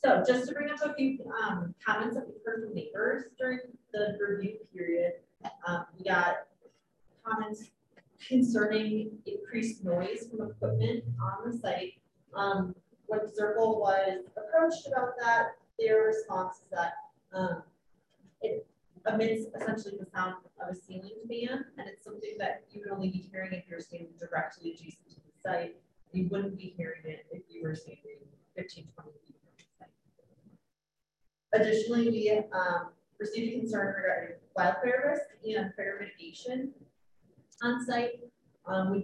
So 0.03 0.23
just 0.25 0.47
to 0.47 0.53
bring 0.53 0.69
up 0.69 0.79
a 0.83 0.93
few 0.93 1.19
um, 1.43 1.73
comments 1.83 2.15
that 2.15 2.27
we've 2.27 2.37
heard 2.45 2.63
from 2.63 2.75
neighbors 2.75 3.25
during 3.39 3.59
the 3.93 4.17
review 4.27 4.57
period, 4.73 5.13
um, 5.67 5.85
we 5.97 6.05
got 6.05 6.45
comments 7.25 7.63
concerning 8.27 9.11
increased 9.25 9.83
noise 9.83 10.27
from 10.29 10.49
equipment 10.49 11.03
on 11.21 11.49
the 11.49 11.57
site. 11.57 11.93
Um, 12.35 12.75
when 13.07 13.21
Zirkel 13.21 13.79
was 13.79 14.25
approached 14.37 14.87
about 14.87 15.13
that, 15.19 15.55
their 15.79 16.03
response 16.03 16.57
is 16.57 16.69
that 16.71 16.93
um, 17.33 17.63
it 18.41 18.67
emits 19.07 19.45
essentially 19.55 19.95
the 19.99 20.07
sound 20.13 20.35
of 20.61 20.69
a 20.69 20.75
ceiling 20.75 21.15
fan, 21.27 21.65
and 21.77 21.87
it's 21.87 22.03
something 22.03 22.35
that 22.37 22.63
you 22.71 22.81
would 22.81 22.91
only 22.91 23.09
be 23.09 23.29
hearing 23.31 23.53
if 23.53 23.63
you're 23.69 23.79
standing 23.79 24.09
directly 24.19 24.71
adjacent 24.71 25.09
to 25.09 25.15
the 25.15 25.49
site. 25.49 25.75
You 26.11 26.27
wouldn't 26.29 26.57
be 26.57 26.73
hearing 26.77 27.01
it 27.05 27.25
if 27.31 27.43
you 27.49 27.63
were 27.63 27.75
standing 27.75 28.19
15, 28.55 28.87
20 28.95 29.11
feet. 29.25 29.36
Additionally, 31.61 32.09
we 32.09 32.29
um, 32.53 32.89
received 33.19 33.55
a 33.55 33.59
concern 33.59 33.95
regarding 33.95 34.35
wildfire 34.55 35.09
risk 35.09 35.23
and 35.43 35.73
fire 35.75 35.99
mitigation 35.99 36.71
on 37.63 37.83
site. 37.83 38.11
Um, 38.67 38.91
we 38.91 39.03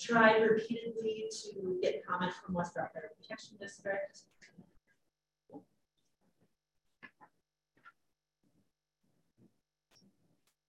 tried 0.00 0.40
repeatedly 0.40 1.28
to 1.30 1.78
get 1.82 2.06
comment 2.06 2.32
from 2.32 2.54
West 2.54 2.76
Routt 2.76 2.92
Fire 2.94 3.10
Protection 3.20 3.58
District. 3.60 4.20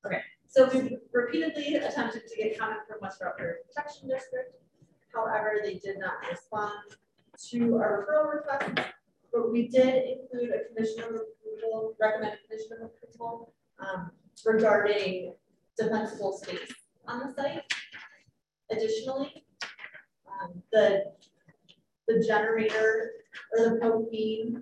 Okay, 0.06 0.20
so 0.50 0.70
we 0.74 0.98
repeatedly 1.14 1.76
attempted 1.76 2.24
to 2.28 2.36
get 2.36 2.60
comment 2.60 2.82
from 2.86 2.98
West 3.02 3.22
Routt 3.22 3.38
Fire 3.38 3.60
Protection 3.66 4.10
District. 4.10 4.56
However, 5.14 5.62
they 5.64 5.76
did 5.76 6.00
not 6.00 6.16
respond 6.30 6.74
to 7.50 7.78
our 7.78 8.06
referral 8.06 8.34
request, 8.34 8.90
but 9.34 9.52
we 9.52 9.68
did 9.68 10.04
include 10.08 10.52
a 10.52 10.74
condition 10.74 11.04
of 11.04 11.10
approval, 11.10 11.96
recommended 12.00 12.40
condition 12.48 12.78
of 12.78 12.92
approval 12.92 13.54
um, 13.80 14.12
regarding 14.46 15.34
defensible 15.76 16.34
space 16.34 16.72
on 17.08 17.20
the 17.20 17.34
site. 17.34 17.62
Additionally, 18.72 19.44
um, 20.28 20.62
the, 20.72 21.04
the 22.08 22.24
generator 22.26 23.12
or 23.58 23.70
the 23.70 23.80
propane 23.82 24.62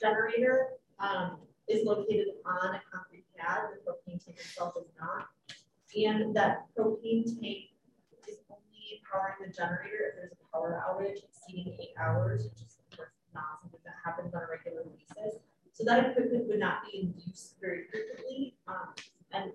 generator 0.00 0.68
um, 0.98 1.38
is 1.68 1.84
located 1.84 2.28
on 2.46 2.74
a 2.74 2.80
concrete 2.90 3.24
pad. 3.36 3.58
The 3.84 3.92
propane 3.92 4.24
tank 4.24 4.38
itself 4.38 4.72
is 4.80 4.88
not. 4.98 5.26
And 5.94 6.34
that 6.34 6.66
propane 6.78 7.24
tank 7.24 7.58
is 8.26 8.38
only 8.48 9.02
powering 9.10 9.34
the 9.46 9.52
generator 9.52 10.08
if 10.08 10.16
there's 10.16 10.32
a 10.32 10.56
power 10.56 10.82
outage 10.88 11.18
exceeding 11.24 11.76
eight 11.80 11.94
hours, 12.00 12.44
which 12.44 12.62
is 12.62 12.79
not 13.34 13.60
something 13.62 13.80
that 13.84 13.94
happens 14.04 14.34
on 14.34 14.42
a 14.42 14.48
regular 14.50 14.84
basis. 14.84 15.40
So 15.72 15.84
that 15.84 16.10
equipment 16.10 16.48
would 16.48 16.58
not 16.58 16.84
be 16.84 17.00
in 17.00 17.14
use 17.16 17.54
very 17.60 17.84
frequently. 17.90 18.56
Um, 18.68 18.92
and 19.32 19.52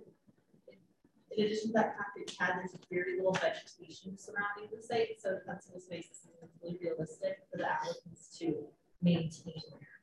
in 1.32 1.46
addition 1.46 1.68
to 1.68 1.74
that 1.74 1.98
concrete 1.98 2.36
pad, 2.38 2.56
there's 2.58 2.76
very 2.90 3.18
little 3.18 3.34
vegetation 3.34 4.18
surrounding 4.18 4.70
the 4.76 4.82
site, 4.82 5.20
so 5.20 5.38
defensible 5.38 5.80
space 5.80 6.06
is 6.06 6.28
really 6.64 6.80
realistic 6.82 7.40
for 7.52 7.58
the 7.58 7.70
applicants 7.70 8.38
to 8.40 8.66
maintain 9.02 9.62
there. 9.70 9.96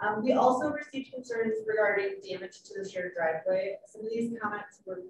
Um, 0.00 0.22
we 0.22 0.32
also 0.32 0.70
received 0.70 1.12
concerns 1.12 1.54
regarding 1.66 2.20
damage 2.22 2.62
to 2.64 2.80
the 2.80 2.88
shared 2.88 3.14
driveway. 3.16 3.78
Some 3.86 4.02
of 4.02 4.10
these 4.10 4.36
comments 4.40 4.80
were 4.86 5.02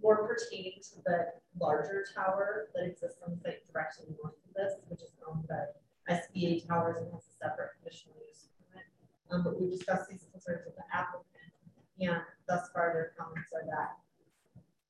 more 0.00 0.28
pertaining 0.28 0.74
to 0.82 1.02
the 1.04 1.26
larger 1.60 2.04
tower 2.14 2.68
that 2.74 2.84
exists 2.84 3.18
on 3.26 3.34
the 3.34 3.40
site 3.40 3.66
directly 3.72 4.14
north 4.22 4.37
this, 4.58 4.74
which 4.90 5.00
is 5.00 5.14
owned 5.22 5.46
by 5.46 5.70
SBA 6.10 6.66
Towers 6.66 6.98
and 6.98 7.06
has 7.14 7.22
a 7.22 7.34
separate 7.38 7.78
conditional 7.78 8.18
use 8.26 8.50
permit. 8.58 8.90
Um, 9.30 9.46
but 9.46 9.54
we 9.54 9.70
discussed 9.70 10.10
these 10.10 10.26
concerns 10.34 10.66
with 10.66 10.74
the 10.74 10.84
applicant, 10.90 11.54
and 12.02 12.26
thus 12.50 12.66
far 12.74 12.90
their 12.92 13.14
comments 13.14 13.54
are 13.54 13.64
that 13.70 14.02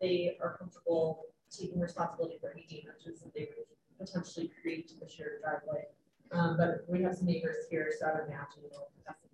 they 0.01 0.37
are 0.41 0.57
comfortable 0.57 1.27
taking 1.51 1.81
responsibility 1.81 2.39
for 2.41 2.51
any 2.53 2.65
damages 2.69 3.21
that 3.21 3.35
they 3.35 3.49
would 3.53 3.67
potentially 3.99 4.51
create 4.63 4.89
to 4.89 4.95
the 5.01 5.09
shared 5.09 5.43
driveway. 5.43 5.85
Um, 6.31 6.57
but 6.57 6.85
we 6.89 7.03
have 7.03 7.17
some 7.17 7.27
neighbors 7.27 7.67
here, 7.71 7.91
so 7.99 8.07
I 8.07 8.13
would 8.13 8.29
imagine 8.29 8.69
they'll 8.71 8.93
have 9.07 9.17
some 9.21 9.31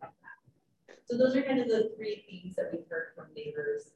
comment 0.00 0.16
that. 0.88 0.98
So 1.04 1.16
those 1.16 1.36
are 1.36 1.42
kind 1.42 1.60
of 1.60 1.68
the 1.68 1.92
three 1.96 2.24
themes 2.28 2.56
that 2.56 2.70
we've 2.72 2.88
heard 2.90 3.12
from 3.14 3.26
neighbors 3.36 3.92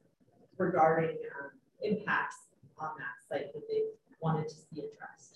regarding 0.57 1.17
um, 1.41 1.51
impacts 1.81 2.47
on 2.77 2.91
that 2.97 3.17
site 3.27 3.51
that 3.53 3.67
they 3.67 3.81
wanted 4.21 4.47
to 4.47 4.55
see 4.55 4.81
addressed. 4.81 5.34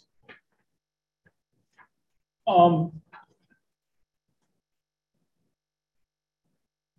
Um. 2.49 2.91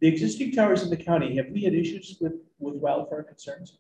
The 0.00 0.08
existing 0.08 0.52
towers 0.52 0.82
in 0.82 0.88
the 0.88 0.96
county, 0.96 1.36
have 1.36 1.48
we 1.52 1.62
had 1.62 1.74
issues 1.74 2.16
with, 2.22 2.32
with 2.58 2.76
wildfire 2.76 3.22
concerns? 3.22 3.76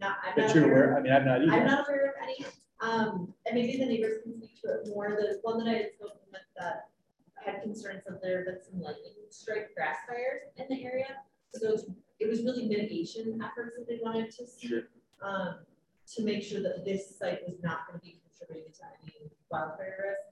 Not, 0.00 0.18
I'm 0.24 0.32
That 0.36 0.46
not 0.48 0.54
you're 0.54 0.64
aware, 0.70 0.90
aware, 0.90 0.98
I 0.98 1.02
mean, 1.02 1.12
I'm 1.12 1.24
not 1.24 1.42
either. 1.42 1.52
I'm 1.52 1.66
not 1.66 1.88
aware 1.88 2.06
of 2.10 2.14
any, 2.22 2.46
um, 2.80 3.34
and 3.46 3.54
maybe 3.56 3.78
the 3.78 3.86
neighbors 3.86 4.22
can 4.22 4.36
speak 4.38 4.60
to 4.62 4.68
it 4.74 4.88
more. 4.94 5.10
The 5.10 5.40
one 5.42 5.58
that 5.58 5.66
I 5.68 5.72
had 5.72 5.90
spoken 5.98 6.18
with 6.30 6.42
that 6.56 6.88
had 7.34 7.62
concerns 7.62 8.02
that 8.06 8.22
there 8.22 8.38
had 8.38 8.46
been 8.46 8.58
some 8.62 8.80
lightning 8.80 9.14
strike 9.30 9.74
grass 9.74 9.96
fires 10.06 10.42
in 10.56 10.66
the 10.68 10.84
area. 10.84 11.16
So 11.54 11.66
it's- 11.72 11.86
it 12.20 12.28
was 12.28 12.44
really 12.44 12.68
mitigation 12.68 13.42
efforts 13.42 13.76
that 13.76 13.88
they 13.88 13.98
wanted 14.00 14.30
to 14.30 14.46
see. 14.46 14.68
Sure. 14.68 14.82
um, 15.22 15.66
to 16.14 16.22
make 16.22 16.42
sure 16.42 16.60
that 16.62 16.84
this 16.84 17.16
site 17.16 17.40
was 17.46 17.60
not 17.62 17.86
going 17.88 17.98
to 17.98 18.04
be 18.04 18.20
contributing 18.36 18.72
to 18.72 18.82
any 19.02 19.30
wildfire 19.50 20.16
risk. 20.20 20.31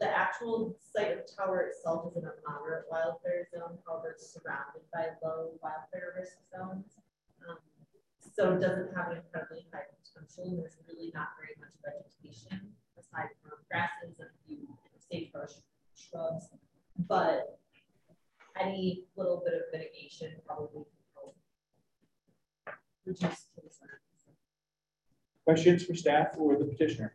The 0.00 0.08
actual 0.08 0.76
site 0.80 1.12
of 1.12 1.18
the 1.24 1.32
tower 1.36 1.70
itself 1.70 2.10
is 2.10 2.16
in 2.16 2.24
a 2.24 2.32
moderate 2.48 2.86
wildfire 2.90 3.46
zone, 3.54 3.78
however, 3.86 4.16
it's 4.16 4.32
surrounded 4.32 4.82
by 4.92 5.14
low 5.22 5.52
wildfire 5.62 6.14
risk 6.18 6.38
zones. 6.50 6.98
Um, 7.48 7.58
So 8.34 8.54
it 8.54 8.60
doesn't 8.60 8.94
have 8.96 9.12
an 9.12 9.18
incredibly 9.18 9.66
high 9.72 9.86
potential, 9.94 10.56
there's 10.56 10.76
really 10.88 11.12
not 11.14 11.28
very 11.38 11.54
much 11.62 11.74
vegetation 11.84 12.74
aside 12.98 13.30
from 13.42 13.52
grasses 13.70 14.18
and 14.18 14.28
a 14.28 14.38
few 14.46 14.66
sagebrush 14.98 15.54
shrubs. 15.94 16.48
But 17.08 17.58
any 18.60 19.04
little 19.16 19.42
bit 19.44 19.54
of 19.54 19.62
mitigation 19.72 20.32
probably 20.46 20.82
can 20.82 21.04
help 21.14 21.36
reduce 23.04 23.46
concerns. 23.54 24.00
Questions 25.44 25.84
for 25.84 25.94
staff 25.94 26.34
or 26.38 26.56
the 26.56 26.64
petitioner? 26.64 27.14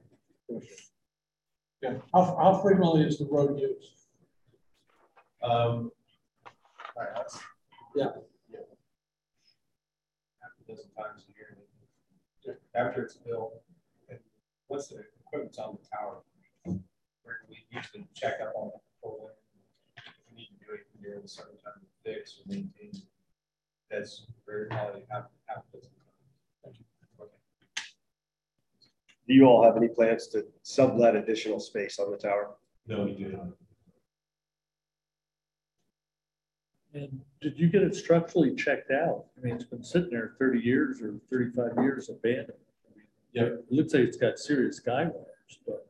Yeah, 1.82 1.94
how, 2.14 2.24
how 2.38 2.60
frequently 2.62 3.04
is 3.04 3.18
the 3.18 3.26
road 3.26 3.58
used? 3.60 3.94
Um. 5.42 5.92
all 6.98 7.04
right, 7.04 7.14
that's- 7.16 7.40
Yeah. 7.96 8.12
yeah. 8.52 8.60
Half 10.42 10.52
a 10.60 10.72
dozen 10.72 10.90
times 10.92 11.26
a 11.30 11.32
year. 11.38 11.58
After 12.76 13.04
it's 13.04 13.16
built, 13.16 13.54
and 14.10 14.20
once 14.68 14.88
the 14.88 15.04
equipment's 15.26 15.58
on 15.60 15.78
the 15.82 15.88
tower, 15.96 16.22
where 17.24 17.38
we 17.50 17.58
usually 17.72 18.08
check 18.16 18.40
up 18.42 18.54
on 18.56 18.72
the 18.74 18.80
pole. 19.02 19.32
If 19.98 20.04
we 20.30 20.36
need 20.38 20.48
to 20.48 20.66
do 20.66 20.74
it 20.74 20.88
during 21.02 21.24
a 21.24 21.28
certain 21.28 21.58
time 21.58 21.74
to 21.82 21.88
fix 22.12 22.40
or 22.40 22.44
maintain, 22.54 22.92
that's 23.90 24.26
very 24.46 24.68
probably 24.68 25.04
half, 25.10 25.26
half 25.46 25.64
a 25.74 25.78
dozen 25.78 25.92
times. 25.92 26.78
Okay. 27.20 27.34
Do 29.30 29.36
you 29.36 29.46
all 29.46 29.64
have 29.64 29.78
any 29.78 29.88
plans 29.88 30.28
to 30.30 30.44
sublet 30.64 31.16
additional 31.16 31.60
space 31.60 32.00
on 32.00 32.10
the 32.10 32.18
tower? 32.18 32.56
No, 32.88 33.04
we 33.04 33.14
do 33.14 33.30
not. 33.32 33.50
And 36.96 37.22
did 37.40 37.60
you 37.60 37.70
get 37.70 37.84
it 37.84 37.94
structurally 37.94 38.56
checked 38.56 38.90
out? 38.90 39.26
I 39.38 39.46
mean, 39.46 39.54
it's 39.54 39.64
been 39.66 39.84
sitting 39.84 40.10
there 40.10 40.34
thirty 40.40 40.60
years 40.60 41.00
or 41.00 41.14
thirty-five 41.30 41.74
years 41.78 42.10
abandoned. 42.10 42.58
Yep. 43.34 43.46
It 43.46 43.66
looks 43.70 43.94
like 43.94 44.02
it's 44.04 44.18
got 44.18 44.40
serious 44.40 44.80
guy 44.80 45.04
wires, 45.04 45.60
but 45.68 45.86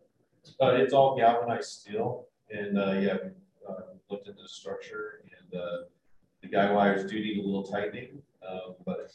Uh, 0.60 0.74
it's 0.76 0.92
all 0.94 1.16
galvanized 1.16 1.70
steel 1.70 2.28
and, 2.50 2.78
uh, 2.78 2.92
yeah, 3.00 3.16
we, 3.24 3.30
uh, 3.70 3.82
looked 4.10 4.28
into 4.28 4.42
the 4.42 4.50
structure 4.50 5.24
and, 5.24 5.62
uh, 5.62 5.78
the 6.42 6.50
guy 6.50 6.70
wires 6.74 7.10
do 7.10 7.16
need 7.18 7.38
a 7.38 7.42
little 7.42 7.64
tightening, 7.64 8.22
um, 8.46 8.76
but 8.86 9.10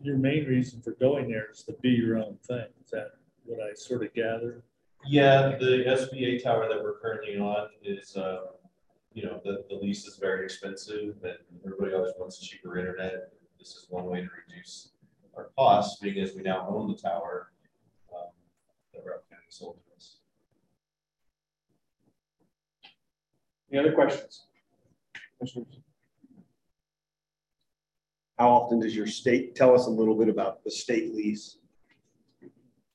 your 0.00 0.16
main 0.16 0.46
reason 0.46 0.80
for 0.80 0.92
going 0.92 1.28
there 1.28 1.50
is 1.50 1.62
to 1.64 1.72
be 1.82 1.90
your 1.90 2.18
own 2.18 2.36
thing. 2.46 2.66
Is 2.82 2.90
that 2.90 3.12
what 3.44 3.60
I 3.60 3.74
sort 3.74 4.02
of 4.04 4.14
gather? 4.14 4.62
Yeah, 5.06 5.56
the 5.58 5.84
SBA 5.86 6.42
tower 6.42 6.66
that 6.68 6.82
we're 6.82 6.98
currently 6.98 7.38
on 7.38 7.68
is, 7.82 8.16
uh, 8.16 8.46
you 9.12 9.24
know, 9.24 9.40
the, 9.44 9.64
the 9.68 9.76
lease 9.76 10.06
is 10.06 10.16
very 10.16 10.44
expensive 10.44 11.16
and 11.22 11.36
everybody 11.64 11.94
always 11.94 12.12
wants 12.18 12.38
cheaper 12.38 12.78
internet. 12.78 13.30
This 13.58 13.70
is 13.70 13.86
one 13.90 14.06
way 14.06 14.22
to 14.22 14.28
reduce 14.48 14.90
our 15.36 15.50
costs, 15.56 16.02
as 16.02 16.34
we 16.34 16.42
now 16.42 16.66
own 16.68 16.88
the 16.88 16.96
tower, 16.96 17.52
um, 18.14 18.28
that 18.92 19.04
Routt 19.04 19.28
County 19.28 19.42
sold 19.48 19.76
to 19.76 19.96
us. 19.96 20.16
Any 23.70 23.80
other 23.80 23.92
questions? 23.92 24.46
How 28.38 28.48
often 28.50 28.80
does 28.80 28.96
your 28.96 29.06
state, 29.06 29.54
tell 29.54 29.74
us 29.74 29.86
a 29.86 29.90
little 29.90 30.16
bit 30.16 30.28
about 30.28 30.64
the 30.64 30.70
state 30.70 31.14
lease? 31.14 31.58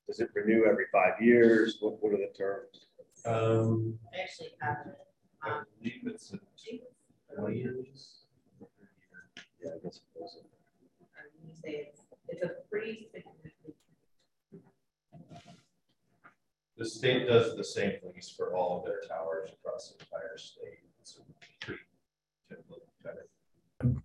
Does 0.08 0.20
it 0.20 0.30
renew 0.34 0.66
every 0.66 0.86
five 0.92 1.22
years? 1.22 1.78
What, 1.80 2.02
what 2.04 2.14
are 2.14 2.18
the 2.18 2.32
terms? 2.38 2.88
Um, 3.26 3.98
I 4.14 4.22
actually 4.24 4.50
have 4.62 4.78
it. 4.88 4.98
I 5.44 5.50
Um, 5.60 5.66
believe 5.78 6.02
it's 6.06 6.34
a 6.34 6.36
I 6.36 6.40
think 6.58 6.82
it's- 6.82 7.38
twenty 7.38 7.58
year 7.60 7.76
lease. 7.80 8.24
Yeah, 9.64 9.72
I 9.76 9.80
guess. 9.84 9.98
it 10.16 10.22
was. 10.22 10.38
I'm 11.18 11.54
say 11.64 11.88
it's, 11.92 12.02
it's 12.28 12.44
a 12.44 12.50
pretty. 12.70 13.10
The 16.78 16.86
state 16.86 17.28
does 17.28 17.56
the 17.58 17.64
same 17.64 17.94
lease 18.14 18.30
for 18.30 18.56
all 18.56 18.80
of 18.80 18.86
their 18.86 19.02
towers 19.02 19.52
across 19.52 19.94
the 19.94 20.04
entire 20.06 20.38
state. 20.38 20.80
It's 21.02 21.18
a 21.18 21.66
pretty 21.66 21.82
typical 22.50 22.78
kind 22.78 22.82
of 22.82 22.89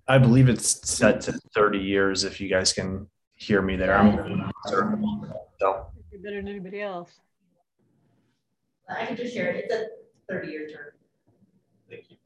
I 0.07 0.19
believe 0.19 0.49
it's 0.49 0.89
set 0.89 1.21
to 1.23 1.33
thirty 1.55 1.81
years, 1.81 2.25
if 2.25 2.41
you 2.41 2.49
guys 2.49 2.73
can 2.73 3.09
hear 3.35 3.61
me 3.61 3.77
there. 3.77 3.97
I'm 3.97 4.51
So, 4.69 5.87
You're 6.13 6.21
better 6.23 6.37
than 6.37 6.49
anybody 6.49 6.81
else. 6.81 7.11
I 8.89 9.07
can 9.07 9.17
just 9.17 9.35
share 9.35 9.51
it. 9.51 9.65
It's 9.65 9.75
a 9.75 9.87
thirty-year 10.29 10.69
term. 10.69 10.93
Thank 11.91 12.05
you. 12.11 12.17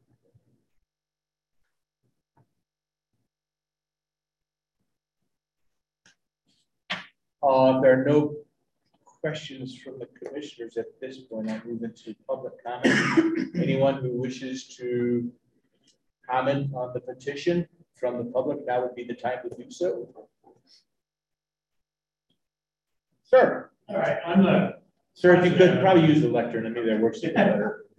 Uh, 7.42 7.80
there 7.80 8.00
are 8.00 8.04
no 8.04 8.34
questions 9.04 9.78
from 9.78 9.98
the 9.98 10.06
commissioners 10.06 10.76
at 10.76 10.86
this 11.00 11.18
point, 11.18 11.48
I'll 11.50 11.60
move 11.64 11.82
into 11.82 12.14
public 12.28 12.52
comment. 12.64 13.54
Anyone 13.56 13.94
who 13.94 14.20
wishes 14.20 14.76
to 14.76 15.32
comment 16.28 16.70
on 16.74 16.92
the 16.94 17.00
petition 17.00 17.66
from 17.94 18.18
the 18.18 18.24
public, 18.24 18.58
now 18.66 18.82
would 18.82 18.94
be 18.94 19.04
the 19.04 19.14
time 19.14 19.38
to 19.42 19.54
do 19.56 19.70
so. 19.70 20.08
Sir, 23.24 23.70
All 23.88 23.96
right, 23.96 24.18
I'm 24.24 24.42
the, 24.42 24.78
sir, 25.12 25.36
if 25.36 25.44
you 25.44 25.56
could 25.56 25.80
probably 25.80 26.06
use 26.06 26.22
the 26.22 26.28
lectern, 26.28 26.66
I 26.66 26.70
mean, 26.70 26.86
that 26.86 27.00
works 27.00 27.20
better. 27.20 27.84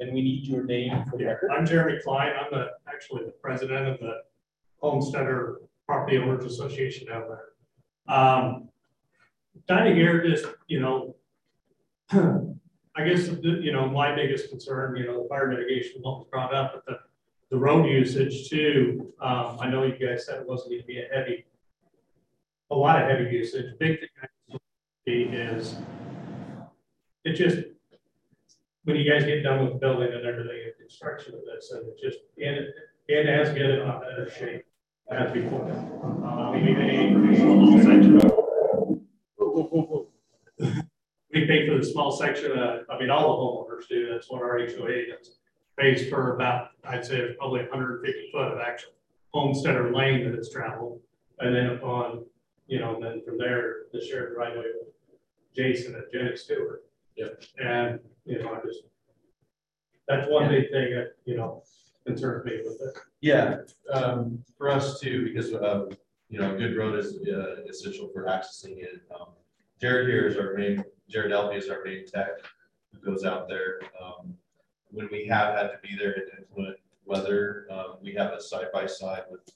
And 0.00 0.12
we 0.12 0.20
need 0.20 0.44
your 0.48 0.64
name 0.64 1.04
for 1.08 1.16
the 1.16 1.26
record. 1.26 1.52
I'm 1.56 1.64
Jeremy 1.64 2.00
Klein. 2.02 2.32
I'm 2.36 2.50
the, 2.50 2.70
actually 2.88 3.24
the 3.24 3.30
president 3.40 3.86
of 3.86 4.00
the 4.00 4.14
Homesteader 4.80 5.60
Property 5.86 6.18
Owners 6.18 6.44
Association 6.44 7.06
down 7.06 7.22
there. 7.28 8.12
Um, 8.12 8.68
Dining 9.68 9.94
here, 9.94 10.26
just, 10.26 10.46
you 10.66 10.80
know, 10.80 11.14
I 12.94 13.04
guess, 13.08 13.28
you 13.42 13.72
know, 13.72 13.88
my 13.88 14.14
biggest 14.14 14.50
concern, 14.50 14.96
you 14.96 15.06
know, 15.06 15.22
the 15.22 15.28
fire 15.28 15.48
mitigation, 15.48 16.02
was 16.02 16.26
brought 16.30 16.54
up, 16.54 16.72
but 16.74 16.84
the, 16.86 16.98
the 17.50 17.56
road 17.58 17.86
usage 17.86 18.50
too. 18.50 19.12
Um, 19.20 19.56
I 19.60 19.68
know 19.70 19.84
you 19.84 19.94
guys 19.94 20.26
said 20.26 20.40
it 20.40 20.46
wasn't 20.46 20.72
gonna 20.72 20.82
be 20.84 20.98
a 21.00 21.06
heavy, 21.14 21.46
a 22.70 22.74
lot 22.74 23.02
of 23.02 23.08
heavy 23.08 23.30
usage. 23.34 23.78
Big 23.78 23.98
thing 25.06 25.32
is 25.32 25.76
it 27.24 27.34
just, 27.34 27.58
when 28.84 28.96
you 28.96 29.10
guys 29.10 29.24
get 29.24 29.42
done 29.42 29.64
with 29.64 29.80
building 29.80 30.12
and 30.12 30.26
everything, 30.26 30.60
and 30.64 30.72
construction 30.78 31.34
of 31.34 31.40
this, 31.46 31.70
and 31.72 31.86
it 31.88 31.96
just, 32.02 32.18
and 32.42 32.56
it, 32.56 32.74
to 33.08 33.54
get 33.54 33.70
it 33.70 33.82
on 33.82 34.00
better 34.00 34.30
shape. 34.30 34.64
It 35.10 35.18
has 35.18 35.32
to 35.32 35.34
be 35.34 35.42
put 35.48 35.62
in. 35.62 35.76
Uh, 36.24 36.50
we 36.52 36.60
need 36.60 36.78
a- 36.78 37.12
Whoa, 39.36 39.50
whoa, 39.50 39.62
whoa, 39.64 39.82
whoa. 40.58 40.82
Pay 41.52 41.68
for 41.68 41.76
the 41.76 41.84
small 41.84 42.10
section, 42.10 42.58
uh, 42.58 42.78
I 42.90 42.98
mean, 42.98 43.10
all 43.10 43.28
the 43.28 43.74
homeowners 43.74 43.88
do, 43.88 44.08
that's 44.10 44.30
what 44.30 44.42
our 44.42 44.58
HOA 44.58 45.06
does. 45.16 45.36
Pays 45.78 46.08
for 46.08 46.34
about, 46.34 46.68
I'd 46.84 47.04
say 47.04 47.34
probably 47.38 47.66
hundred 47.70 47.96
and 47.96 48.06
fifty 48.06 48.30
foot 48.32 48.52
of 48.52 48.58
actual 48.58 48.92
homesteader 49.32 49.94
lane 49.94 50.24
that 50.24 50.34
it's 50.36 50.50
traveled. 50.50 51.00
And 51.40 51.54
then 51.54 51.66
upon, 51.66 52.24
you 52.66 52.78
know, 52.78 52.98
then 53.00 53.22
from 53.24 53.38
there, 53.38 53.86
the 53.92 54.00
shared 54.00 54.34
right 54.36 54.54
away 54.56 54.66
with 54.78 54.88
Jason 55.54 55.94
and 55.94 56.04
Jenny 56.12 56.36
Stewart. 56.36 56.84
Yep. 57.16 57.42
And, 57.58 58.00
you 58.24 58.38
know, 58.38 58.54
I 58.54 58.66
just, 58.66 58.84
that's 60.08 60.28
one 60.30 60.48
big 60.48 60.70
thing 60.70 60.94
that, 60.94 61.12
you 61.24 61.36
know, 61.36 61.62
concerns 62.06 62.44
me 62.44 62.60
with 62.64 62.80
it. 62.80 62.98
Yeah, 63.20 63.58
um, 63.92 64.42
for 64.56 64.70
us 64.70 65.00
too, 65.00 65.24
because, 65.24 65.54
um, 65.54 65.90
you 66.28 66.38
know, 66.38 66.54
a 66.54 66.58
good 66.58 66.76
road 66.76 66.98
is, 66.98 67.18
uh, 67.28 67.62
essential 67.68 68.10
for 68.12 68.24
accessing 68.26 68.78
it. 68.78 69.02
Um, 69.14 69.28
Jared 69.80 70.08
here 70.08 70.26
is 70.26 70.36
our 70.36 70.54
main, 70.54 70.84
Jared 71.12 71.32
Elby 71.32 71.58
is 71.58 71.68
our 71.68 71.84
main 71.84 72.06
tech 72.06 72.28
who 72.90 72.98
goes 72.98 73.24
out 73.24 73.46
there. 73.46 73.80
Um, 74.02 74.34
when 74.90 75.08
we 75.12 75.26
have 75.26 75.54
had 75.54 75.68
to 75.68 75.78
be 75.82 75.94
there 75.94 76.12
in 76.12 76.22
inclement 76.38 76.78
weather, 77.04 77.66
um, 77.70 77.96
we 78.02 78.14
have 78.14 78.32
a 78.32 78.40
side 78.40 78.68
by 78.72 78.86
side 78.86 79.24
with 79.30 79.44
the 79.44 79.52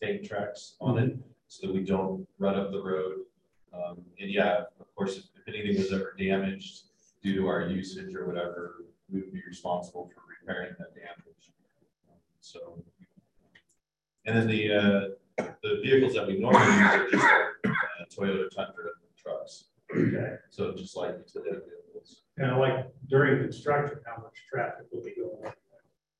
tank 0.00 0.28
tracks 0.28 0.76
on 0.80 0.98
it 0.98 1.16
so 1.48 1.66
that 1.66 1.74
we 1.74 1.82
don't 1.82 2.26
run 2.38 2.54
up 2.54 2.70
the 2.70 2.80
road. 2.80 3.18
Um, 3.74 3.98
and 4.20 4.30
yeah, 4.30 4.62
of 4.78 4.94
course, 4.94 5.16
if 5.16 5.24
if 5.34 5.54
anything 5.54 5.76
was 5.76 5.92
ever 5.92 6.14
damaged 6.18 6.84
due 7.22 7.34
to 7.36 7.46
our 7.48 7.68
usage 7.68 8.14
or 8.14 8.26
whatever, 8.26 8.84
we 9.12 9.20
would 9.20 9.32
be 9.32 9.42
responsible 9.46 10.10
for 10.14 10.22
repairing 10.40 10.74
that 10.78 10.94
damage. 10.94 11.52
So. 12.40 12.82
And 14.24 14.36
then 14.36 14.48
the, 14.48 14.72
uh, 14.72 15.44
the 15.62 15.80
vehicles 15.84 16.14
that 16.14 16.26
we 16.26 16.38
normally 16.38 16.66
use 16.66 16.82
are 16.82 17.10
just 17.10 17.24
uh, 17.24 17.70
Toyota 18.10 18.50
Tundra 18.50 18.90
trucks. 19.16 19.66
Okay. 19.94 20.34
So 20.50 20.74
just 20.74 20.96
like 20.96 21.16
utility 21.18 21.64
vehicles. 21.68 22.22
And 22.38 22.58
like 22.58 22.86
during 23.08 23.42
construction, 23.42 23.98
how 24.06 24.22
much 24.22 24.34
traffic 24.50 24.86
will 24.92 25.02
be 25.02 25.14
going 25.14 25.46
on? 25.46 25.52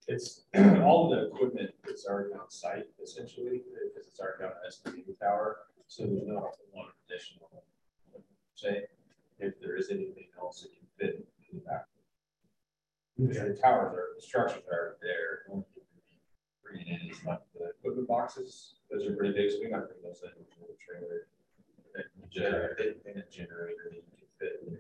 It's 0.09 0.45
all 0.85 1.11
the 1.11 1.27
equipment 1.27 1.71
that's 1.85 2.07
already 2.07 2.35
on 2.35 2.49
site 2.49 2.85
essentially, 3.03 3.63
because 3.67 4.07
it's 4.07 4.21
already 4.21 4.45
on 4.45 4.51
an 4.51 4.57
estimating 4.67 5.17
tower. 5.21 5.59
So 5.89 6.05
there's 6.05 6.27
not 6.27 6.39
a 6.39 6.41
whole 6.41 6.71
lot 6.75 6.87
of 6.89 6.95
additional. 7.09 7.49
Say, 8.55 8.85
if 9.39 9.61
there 9.61 9.77
is 9.77 9.91
anything 9.91 10.29
else 10.41 10.63
that 10.63 10.71
can 10.73 10.87
fit 10.99 11.27
in 11.53 11.59
the 11.59 11.65
back. 11.65 11.87
The 13.19 13.59
towers 13.61 13.95
are, 13.95 14.09
the 14.17 14.23
structures 14.23 14.65
are 14.71 14.97
there. 15.01 15.45
the 15.47 15.53
only 15.53 15.65
thing 15.75 15.85
we 15.95 16.19
Bringing 16.63 17.01
in 17.01 17.11
is 17.11 17.25
like 17.25 17.41
the 17.55 17.71
equipment 17.71 18.09
boxes. 18.09 18.75
Those 18.91 19.07
are 19.07 19.17
pretty 19.17 19.35
big, 19.35 19.51
so 19.51 19.59
we 19.63 19.71
might 19.71 19.87
bring 19.89 20.03
those 20.03 20.23
in 20.23 20.31
with 20.37 20.51
the 20.51 20.77
trailer. 20.81 21.29
Generator, 22.37 22.97
and 23.07 23.17
a 23.17 23.23
generator 23.31 23.89
that 23.91 23.97
you 23.97 24.03
can 24.17 24.29
fit. 24.39 24.61
in. 24.67 24.79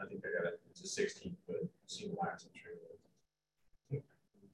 I 0.00 0.06
think 0.06 0.22
I 0.24 0.30
got 0.42 0.52
a, 0.52 0.56
it's 0.70 0.82
a 0.82 0.86
sixteen 0.86 1.36
foot 1.46 1.68
single 1.86 2.18
axle 2.24 2.50
trailer 2.54 4.02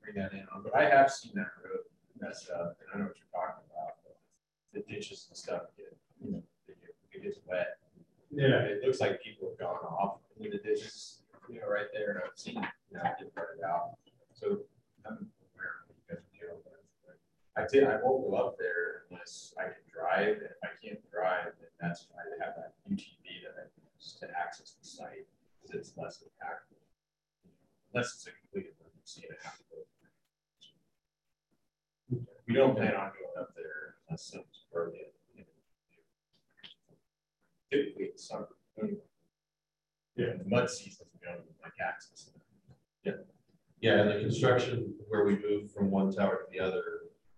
bring 0.05 0.17
that 0.17 0.33
in 0.33 0.45
on, 0.55 0.63
but 0.63 0.77
I 0.77 0.85
have 0.89 1.11
seen 1.11 1.33
that 1.35 1.49
road 1.65 1.81
messed 2.21 2.51
up, 2.51 2.77
and 2.81 2.89
I 2.93 2.99
know 3.01 3.09
what 3.09 3.17
you're 3.17 3.33
talking 3.33 3.65
about. 3.73 3.97
The 4.77 4.85
ditches 4.91 5.27
and 5.31 5.37
stuff 5.37 5.63
get, 5.79 5.97
you 6.21 6.33
know, 6.33 6.43
it 6.69 7.23
gets 7.23 7.39
wet. 7.47 7.79
Yeah. 8.31 8.67
It 8.69 8.83
looks 8.85 9.01
like 9.01 9.23
people 9.23 9.49
have 9.49 9.59
gone 9.59 9.81
off 9.87 10.19
in 10.39 10.51
the 10.51 10.59
ditches, 10.59 11.23
you 11.49 11.61
know, 11.61 11.69
right 11.71 11.87
there, 11.95 12.11
and 12.11 12.19
I've 12.21 12.37
seen, 12.37 12.57
know, 12.57 13.01
get 13.19 13.31
rutted 13.37 13.63
out. 13.65 13.97
So 14.35 14.61
I'm 15.07 15.31
aware 15.57 15.73
of 15.81 15.89
what 15.89 15.97
you 15.97 16.05
guys 16.11 16.19
are 16.21 16.35
dealing 16.37 16.61
with. 16.61 17.17
I 17.57 17.65
did, 17.71 17.85
I 17.89 17.97
won't 18.03 18.29
go 18.29 18.35
up 18.37 18.59
there 18.59 19.07
unless 19.09 19.55
I 19.57 19.71
can 19.73 19.87
drive, 19.89 20.43
and 20.43 20.51
if 20.53 20.61
I 20.67 20.75
can't 20.85 20.99
drive, 21.09 21.55
then 21.63 21.71
that's, 21.81 22.09
I 22.13 22.45
have 22.45 22.55
that 22.61 22.75
UTV 22.91 23.47
that 23.47 23.55
I 23.57 23.65
use 23.97 24.19
to 24.21 24.27
access 24.37 24.75
the 24.77 24.85
site, 24.87 25.25
because 25.63 25.79
it's 25.81 25.97
less 25.97 26.19
impactful. 26.21 26.77
Unless 27.95 28.15
it's 28.19 28.27
a 28.27 28.33
complete 28.43 28.75
emergency 28.75 29.23
and 29.31 29.39
I 29.39 29.47
have 29.47 29.57
to 29.57 29.63
go 29.71 29.85
we 32.47 32.55
don't 32.55 32.77
plan 32.77 32.95
on 32.95 33.11
going 33.17 33.39
up 33.41 33.55
there 33.57 33.95
unless 34.09 34.25
something's 34.27 34.65
broken. 34.73 35.01
Typically 37.73 38.05
it's 38.05 38.29
summer. 38.29 38.49
anyway. 38.81 38.99
Yeah, 40.17 40.27
the 40.39 40.49
mud 40.49 40.71
season, 40.71 41.07
we 41.15 41.27
don't 41.27 41.41
like 41.63 41.73
access. 41.85 42.31
Yeah, 43.81 44.01
and 44.01 44.11
the 44.11 44.21
construction 44.21 44.95
where 45.09 45.25
we 45.25 45.37
move 45.37 45.71
from 45.73 45.91
one 45.91 46.13
tower 46.13 46.37
to 46.45 46.45
the 46.51 46.61
other 46.61 46.85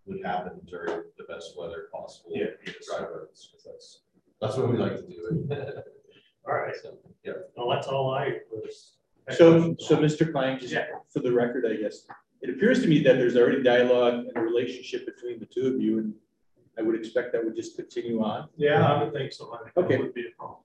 would 0.07 0.25
happen 0.25 0.61
during 0.69 1.03
the 1.19 1.25
best 1.29 1.55
weather 1.59 1.89
possible. 1.93 2.31
Yeah. 2.35 2.47
to 2.65 2.73
Drive 2.87 3.09
roads, 3.11 3.49
'cause 3.51 3.65
that's, 3.65 4.03
that's 4.41 4.57
what 4.57 4.71
we 4.71 4.77
like 4.77 4.97
to 4.97 5.03
do. 5.07 5.49
All 6.47 6.55
right, 6.55 6.77
So, 6.77 6.99
Yeah. 7.25 7.33
well, 7.57 7.71
that's 7.71 7.87
all 7.89 8.15
I 8.15 8.41
was. 8.53 8.99
So, 9.87 9.95
so 9.95 10.01
Mr. 10.03 10.33
Klein, 10.33 10.59
just 10.59 10.75
for 11.13 11.21
the 11.21 11.33
record, 11.33 11.65
I 11.65 11.77
guess, 11.77 12.07
it 12.43 12.51
appears 12.51 12.83
to 12.83 12.89
me 12.89 13.03
that 13.05 13.15
there's 13.19 13.37
already 13.37 13.63
dialogue 13.63 14.25
and 14.27 14.37
a 14.37 14.41
relationship 14.41 15.07
between 15.07 15.39
the 15.39 15.47
two 15.47 15.69
of 15.69 15.81
you, 15.81 15.99
and 15.99 16.13
I 16.77 16.83
would 16.83 16.97
expect 16.99 17.33
that 17.33 17.45
would 17.45 17.55
just 17.55 17.77
continue 17.77 18.21
on. 18.23 18.49
Yeah, 18.57 18.85
I 18.85 19.03
would 19.05 19.13
think 19.13 19.33
so. 19.33 19.55
I 19.55 19.59
think 19.63 19.75
that 19.75 19.85
Okay. 19.85 19.97
Would 19.99 20.13
be 20.15 20.23
a 20.23 20.37
problem. 20.37 20.59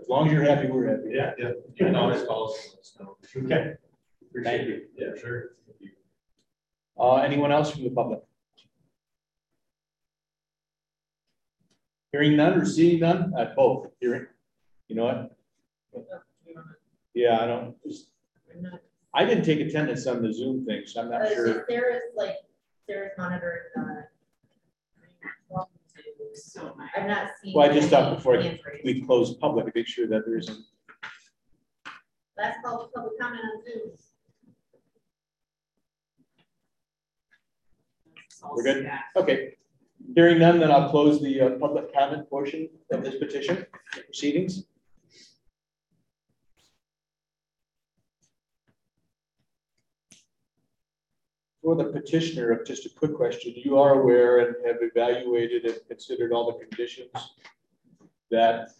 As 0.00 0.08
long 0.08 0.26
as 0.26 0.32
you're 0.32 0.42
happy, 0.42 0.68
we're 0.68 0.88
happy. 0.88 1.02
Yeah, 1.10 1.32
Yeah, 1.38 1.48
you 1.48 1.84
can 1.86 1.94
always 1.94 2.22
call 2.22 2.50
us. 2.50 2.64
and 2.64 2.72
let 2.72 2.80
us 2.80 2.96
know. 2.98 3.56
okay. 3.56 3.74
Thank 4.42 4.68
you. 4.68 4.86
Yeah, 4.96 5.08
sure. 5.20 5.50
Uh, 6.98 7.16
anyone 7.16 7.52
else 7.52 7.72
from 7.72 7.84
the 7.84 7.90
public? 7.90 8.20
Hearing 12.12 12.36
none 12.36 12.58
or 12.58 12.64
seeing 12.64 13.00
none, 13.00 13.32
uh, 13.38 13.52
both, 13.54 13.88
hearing, 14.00 14.26
you 14.88 14.96
know 14.96 15.04
what? 15.04 16.06
Yeah, 17.14 17.38
I 17.42 17.46
don't, 17.46 17.76
just- 17.86 18.08
I 19.14 19.24
didn't 19.24 19.44
take 19.44 19.60
attendance 19.60 20.06
on 20.06 20.22
the 20.22 20.32
Zoom 20.32 20.64
thing, 20.64 20.82
so 20.86 21.02
I'm 21.02 21.10
not 21.10 21.20
But 21.20 21.34
sure. 21.34 21.64
There 21.68 21.94
is 21.94 22.02
like, 22.16 22.36
there 22.88 23.04
is 23.04 23.10
monitoring, 23.18 23.60
uh. 23.78 24.02
So 26.34 26.74
I'm 26.96 27.06
not 27.06 27.30
seeing. 27.42 27.54
Well, 27.54 27.70
I 27.70 27.74
just 27.74 27.90
thought 27.90 28.06
any 28.06 28.16
before 28.16 28.42
we 28.84 29.02
close 29.02 29.34
public, 29.34 29.66
to 29.66 29.72
make 29.74 29.86
sure 29.86 30.06
that 30.06 30.24
there 30.24 30.38
isn't, 30.38 30.64
Last 32.38 32.56
call 32.64 32.84
for 32.84 32.88
public 32.88 33.20
comment 33.20 33.42
on 33.44 33.62
Zoom. 33.64 33.92
we're 38.50 38.62
good? 38.62 38.90
Okay. 39.16 39.54
Hearing 40.14 40.38
none, 40.38 40.58
then 40.58 40.70
I'll 40.70 40.90
close 40.90 41.20
the 41.20 41.40
uh, 41.40 41.50
public 41.58 41.94
comment 41.94 42.28
portion 42.28 42.68
of 42.90 43.04
this 43.04 43.16
petition 43.16 43.66
proceedings. 44.06 44.64
For 51.62 51.76
the 51.76 51.84
petitioner, 51.84 52.60
just 52.64 52.86
a 52.86 52.90
quick 52.90 53.14
question. 53.14 53.52
You 53.56 53.78
are 53.78 54.00
aware 54.00 54.38
and 54.38 54.56
have 54.66 54.76
evaluated 54.80 55.64
and 55.64 55.76
considered 55.86 56.32
all 56.32 56.50
the 56.50 56.58
conditions 56.64 57.10
that 58.32 58.70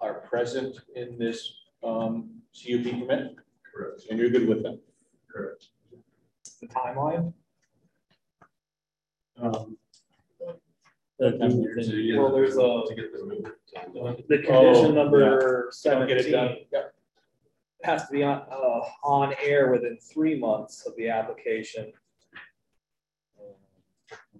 are 0.00 0.14
present 0.20 0.78
in 0.96 1.18
this 1.18 1.52
um, 1.82 2.30
CUP 2.54 2.84
permit? 2.84 3.36
Correct. 3.74 4.02
And 4.08 4.18
you're 4.18 4.30
good 4.30 4.48
with 4.48 4.62
them? 4.62 4.80
Correct. 5.30 5.66
The 6.62 6.66
timeline? 6.68 7.34
Um, 9.40 9.76
Well, 11.18 11.38
Well, 11.38 12.32
there's 12.32 12.56
a- 12.56 12.82
To 12.88 12.94
get 12.96 13.12
the 13.12 13.24
move. 13.24 13.52
The 14.28 14.46
Oh, 14.48 14.64
condition 14.64 14.94
number 14.94 15.70
Don't 15.84 16.08
get 16.08 16.18
it 16.18 16.30
done. 16.30 16.56
seventeen 16.72 16.90
has 17.82 18.06
to 18.06 18.12
be 18.12 18.22
on, 18.22 18.38
uh, 18.50 18.80
on 19.02 19.34
air 19.42 19.70
within 19.70 19.98
three 19.98 20.38
months 20.38 20.86
of 20.86 20.96
the 20.96 21.08
application. 21.10 21.92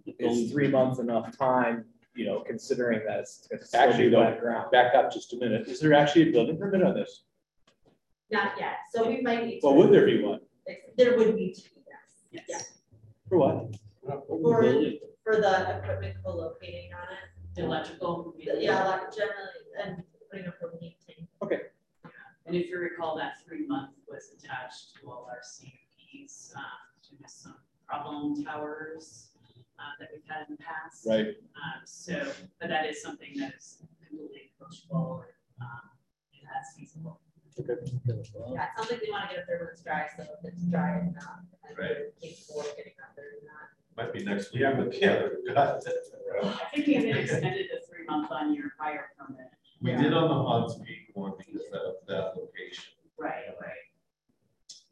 Is 0.06 0.52
three 0.52 0.68
months 0.68 0.98
enough 0.98 1.36
time, 1.36 1.84
you 2.14 2.26
know, 2.26 2.40
considering 2.46 3.00
that 3.06 3.20
it's. 3.20 3.48
it's 3.50 3.68
still 3.68 3.80
Actually, 3.80 4.10
though, 4.10 4.20
wet 4.20 4.40
ground? 4.40 4.70
back 4.70 4.94
up 4.94 5.10
just 5.12 5.32
a 5.32 5.36
minute. 5.36 5.66
Is 5.66 5.80
there 5.80 5.94
actually 5.94 6.28
a 6.28 6.32
building 6.32 6.58
permit 6.58 6.82
on 6.82 6.94
this? 6.94 7.24
Not 8.30 8.52
yet, 8.58 8.76
so 8.92 9.06
we 9.08 9.20
might 9.22 9.44
need. 9.44 9.60
to- 9.60 9.66
Well, 9.66 9.76
would 9.76 9.92
there 9.92 10.06
be 10.06 10.22
one? 10.22 10.40
There 10.96 11.16
would 11.16 11.36
be 11.36 11.52
two, 11.54 11.80
yes. 12.30 12.44
Yeah. 12.48 12.58
For 13.28 13.38
what? 13.38 13.76
For, 14.06 14.22
for 15.24 15.36
the 15.36 15.78
equipment 15.78 16.16
co-locating 16.24 16.92
on 16.92 17.02
it. 17.14 17.54
The 17.54 17.64
electrical. 17.64 18.24
would 18.24 18.36
be- 18.38 18.50
Yeah, 18.62 18.84
like 18.84 19.14
generally, 19.14 19.64
and 19.82 20.02
putting 20.30 20.46
up 20.46 20.54
a 20.62 20.76
heat 20.78 20.98
tank. 21.06 21.28
And 22.46 22.54
if 22.54 22.68
you 22.68 22.78
recall, 22.78 23.16
that 23.16 23.42
three 23.46 23.66
month 23.66 23.92
was 24.06 24.30
attached 24.38 24.96
to 25.00 25.10
all 25.10 25.26
our 25.30 25.40
CUPs, 25.40 26.52
um, 26.56 26.62
to 27.08 27.22
just 27.22 27.42
some 27.42 27.56
problem 27.88 28.44
towers, 28.44 29.30
uh, 29.78 29.94
that 30.00 30.08
we've 30.12 30.22
had 30.28 30.46
in 30.48 30.56
the 30.56 30.62
past. 30.62 31.06
Right. 31.06 31.34
Um, 31.56 31.82
so, 31.84 32.32
but 32.60 32.68
that 32.68 32.86
is 32.86 33.02
something 33.02 33.30
that 33.38 33.54
is 33.58 33.78
completely 33.80 34.52
negotiable, 34.58 35.24
um, 35.60 35.90
and 36.32 36.48
that's 36.48 36.76
feasible. 36.76 37.20
Yeah, 37.56 37.74
it 37.74 38.70
sounds 38.76 38.90
like 38.90 39.00
they 39.00 39.10
want 39.10 39.28
to 39.30 39.34
get 39.34 39.38
it 39.38 39.44
there 39.46 39.58
when 39.60 39.68
it's 39.72 39.82
dry, 39.82 40.06
so 40.16 40.24
if 40.24 40.52
it's 40.52 40.62
dry 40.64 40.98
enough. 40.98 41.38
and 41.68 41.78
Right. 41.78 41.96
Capable 42.20 42.60
of 42.60 42.76
getting 42.76 42.94
up 43.02 43.14
there 43.14 43.26
or 43.26 43.46
not. 43.46 43.70
Might 43.96 44.12
be 44.12 44.24
next 44.24 44.52
week, 44.52 44.62
but 44.76 45.00
yeah, 45.00 45.28
we've 45.44 45.54
got 45.54 45.78
it. 45.86 45.94
I 46.42 46.74
think 46.74 46.86
we 46.88 46.96
even 46.96 47.16
extended 47.16 47.66
the 47.70 47.80
three 47.88 48.04
month 48.06 48.32
on 48.32 48.54
your 48.54 48.70
fire 48.76 49.10
permit. 49.16 49.46
We 49.80 49.92
did 49.92 50.12
on 50.12 50.28
the 50.28 50.34
Hahns 50.34 50.84
Peak 50.84 51.10
one 51.14 51.34
because 51.38 51.62
of 51.66 51.70
that, 51.72 51.94
that 52.08 52.34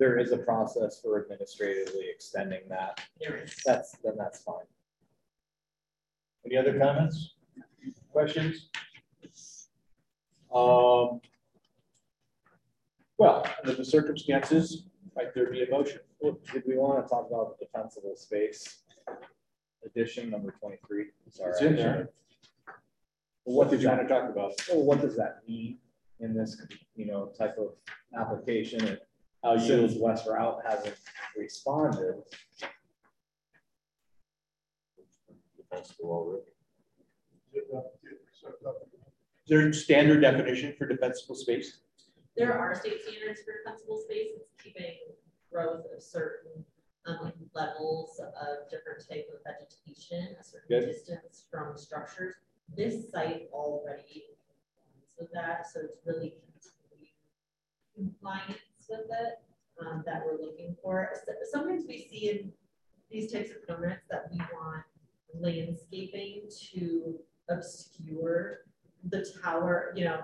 there 0.02 0.18
is 0.18 0.32
a 0.32 0.36
process 0.36 1.00
for 1.00 1.22
administratively 1.22 2.06
extending 2.12 2.62
that, 2.68 3.00
There 3.20 3.36
is. 3.36 3.54
that's, 3.64 3.96
then 4.02 4.14
that's 4.18 4.42
fine. 4.42 4.66
Any 6.44 6.56
other 6.56 6.76
comments, 6.76 7.34
questions? 8.10 8.68
Um, 10.52 11.20
well, 13.16 13.46
under 13.62 13.76
the 13.76 13.84
circumstances, 13.84 14.86
might 15.14 15.32
there 15.36 15.48
be 15.52 15.62
a 15.62 15.70
motion? 15.70 16.00
Well, 16.20 16.36
Did 16.52 16.64
we 16.66 16.76
want 16.76 17.00
to 17.00 17.08
talk 17.08 17.28
about 17.30 17.56
the 17.56 17.64
defensible 17.64 18.16
space 18.16 18.78
addition 19.86 20.30
number 20.30 20.52
twenty-three? 20.60 21.06
Sorry. 21.30 21.52
It's 21.52 21.60
in 21.60 21.76
there. 21.76 22.10
What 23.44 23.70
did 23.70 23.80
you 23.82 23.88
want 23.88 24.00
to 24.02 24.08
talk 24.08 24.28
about? 24.28 24.52
Well, 24.68 24.82
what 24.82 25.00
does 25.00 25.16
that 25.16 25.42
mean 25.48 25.78
in 26.18 26.34
this, 26.34 26.60
you 26.96 27.06
know, 27.06 27.32
type 27.38 27.56
of 27.56 27.68
application? 28.18 28.84
And 28.84 28.98
How 29.42 29.58
Since 29.58 29.94
you, 29.94 30.04
West 30.04 30.26
Routt 30.26 30.60
hasn't 30.64 30.94
responded, 31.36 32.22
Is 35.72 35.96
there 39.48 39.68
a 39.68 39.74
standard 39.74 40.20
definition 40.20 40.74
for 40.78 40.86
defensible 40.86 41.34
space? 41.34 41.78
There 42.36 42.56
are 42.56 42.74
state 42.74 43.02
standards 43.02 43.40
for 43.44 43.54
defensible 43.64 44.00
space, 44.04 44.28
it's 44.36 44.52
keeping 44.62 44.94
growth 45.50 45.84
of 45.94 46.02
certain 46.02 46.64
um, 47.06 47.32
levels 47.52 48.20
of 48.20 48.70
different 48.70 49.06
type 49.08 49.26
of 49.34 49.40
vegetation, 49.42 50.36
a 50.40 50.44
certain 50.44 50.68
Good. 50.68 50.86
distance 50.86 51.46
from 51.50 51.76
structures. 51.76 52.36
This 52.76 53.10
site 53.10 53.48
already 53.52 54.22
complies 54.38 55.10
with 55.18 55.32
that, 55.32 55.66
so 55.66 55.80
it's 55.80 55.98
really 56.06 56.34
with 58.88 59.00
it 59.10 59.34
um, 59.84 60.02
that 60.06 60.22
we're 60.24 60.40
looking 60.44 60.76
for. 60.82 61.10
So- 61.26 61.32
Sometimes 61.50 61.84
we 61.86 62.06
see 62.10 62.30
in 62.30 62.52
these 63.10 63.30
types 63.32 63.50
of 63.50 63.66
permits 63.66 64.02
that 64.10 64.26
we 64.30 64.38
want 64.54 64.84
landscaping 65.38 66.48
to 66.72 67.18
obscure 67.50 68.60
the 69.04 69.26
tower, 69.42 69.92
you 69.96 70.04
know, 70.04 70.20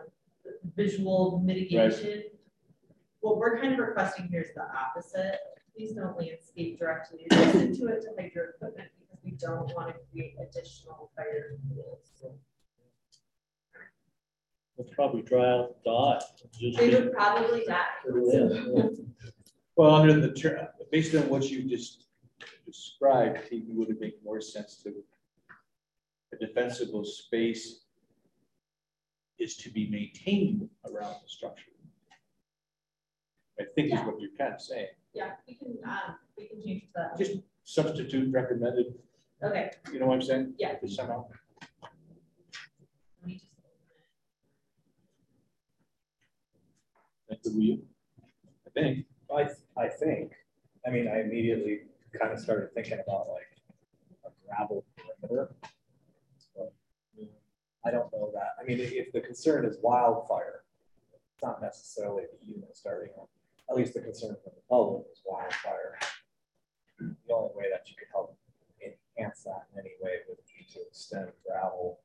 visual 0.77 1.41
mitigation. 1.45 2.25
What 3.21 3.39
we're 3.39 3.61
kind 3.61 3.73
of 3.73 3.79
requesting 3.79 4.29
here 4.29 4.43
is 4.43 4.55
the 4.55 4.63
opposite. 4.63 5.39
Please 5.77 5.93
don't 5.93 6.17
landscape 6.19 6.79
directly 6.79 7.27
adjacent 7.31 7.77
to 7.77 7.87
it 7.89 8.03
to 8.03 8.09
hide 8.19 8.33
your 8.35 8.51
equipment 8.51 8.89
because 8.99 9.23
we 9.25 9.33
don't 9.33 9.73
want 9.75 9.89
to 9.89 9.95
create 10.13 10.35
additional 10.41 11.11
fire 11.17 11.57
pools. 11.69 12.23
Let's 14.79 14.91
probably 14.95 15.22
dry 15.22 15.45
out 15.51 15.83
the 15.85 15.91
dot. 15.91 16.22
Just 16.59 16.79
They 16.79 16.91
would 16.91 17.12
probably 17.12 17.64
die. 17.64 17.85
Well, 19.76 19.95
under 19.95 20.20
the, 20.20 20.33
ter- 20.33 20.68
based 20.91 21.14
on 21.14 21.29
what 21.29 21.49
you 21.51 21.62
just 21.68 22.07
described, 22.66 23.39
I 23.39 23.41
think 23.41 23.62
it 23.68 23.74
would 23.76 23.89
have 23.91 24.01
make 24.01 24.16
more 24.24 24.41
sense 24.41 24.83
to 24.83 24.93
a 26.33 26.37
defensible 26.37 27.05
space 27.05 27.85
is 29.39 29.57
to 29.59 29.70
be 29.70 29.89
maintained 29.89 30.68
around 30.91 31.14
the 31.22 31.29
structure. 31.29 31.70
I 33.61 33.64
think 33.76 33.93
is 33.93 34.01
what 34.01 34.20
you're 34.20 34.31
kind 34.37 34.55
of 34.55 34.61
saying. 34.61 34.89
Yeah, 35.14 35.31
we 35.47 35.55
can, 35.55 35.79
um, 35.85 36.16
we 36.37 36.49
can 36.49 36.61
change 36.61 36.83
that. 36.97 37.16
Just 37.16 37.39
substitute 37.62 38.33
recommended, 38.33 38.95
Okay, 39.45 39.70
you 39.93 40.01
know 40.01 40.07
what 40.07 40.14
I'm 40.14 40.22
saying? 40.22 40.55
Yeah. 40.59 40.74
Just 40.83 40.97
somehow. 40.97 41.26
let 41.81 43.29
me 43.29 43.35
just- 43.35 43.45
Of 47.31 47.39
you. 47.55 47.83
I 48.66 48.70
think. 48.70 49.07
I, 49.35 49.47
I 49.76 49.89
think, 49.89 50.33
I 50.87 50.91
mean, 50.91 51.07
I 51.07 51.20
immediately 51.20 51.81
kind 52.18 52.33
of 52.33 52.41
started 52.41 52.72
thinking 52.72 52.95
about 52.95 53.29
like 53.29 53.47
a 54.24 54.31
gravel 54.47 54.85
perimeter. 55.20 55.55
But, 56.57 56.72
I 57.85 57.91
don't 57.91 58.11
know 58.12 58.31
that, 58.33 58.57
I 58.61 58.64
mean, 58.66 58.79
if 58.81 59.12
the 59.12 59.20
concern 59.20 59.66
is 59.66 59.76
wildfire, 59.83 60.62
it's 61.12 61.43
not 61.43 61.61
necessarily 61.61 62.22
the 62.33 62.53
unit 62.53 62.74
starting, 62.74 63.11
on- 63.18 63.26
at 63.70 63.76
least 63.76 63.93
the 63.93 64.01
concern 64.01 64.35
from 64.43 64.53
the 64.57 64.62
public 64.68 65.05
is 65.12 65.20
wildfire. 65.26 65.99
The 66.99 67.35
only 67.35 67.55
way 67.55 67.66
that 67.70 67.83
you 67.89 67.95
could 67.99 68.09
help 68.11 68.35
enhance 68.83 69.43
that 69.45 69.66
in 69.74 69.81
any 69.81 69.93
way 70.01 70.20
would 70.26 70.39
be 70.47 70.64
to 70.72 70.81
extend 70.87 71.33
gravel. 71.47 72.01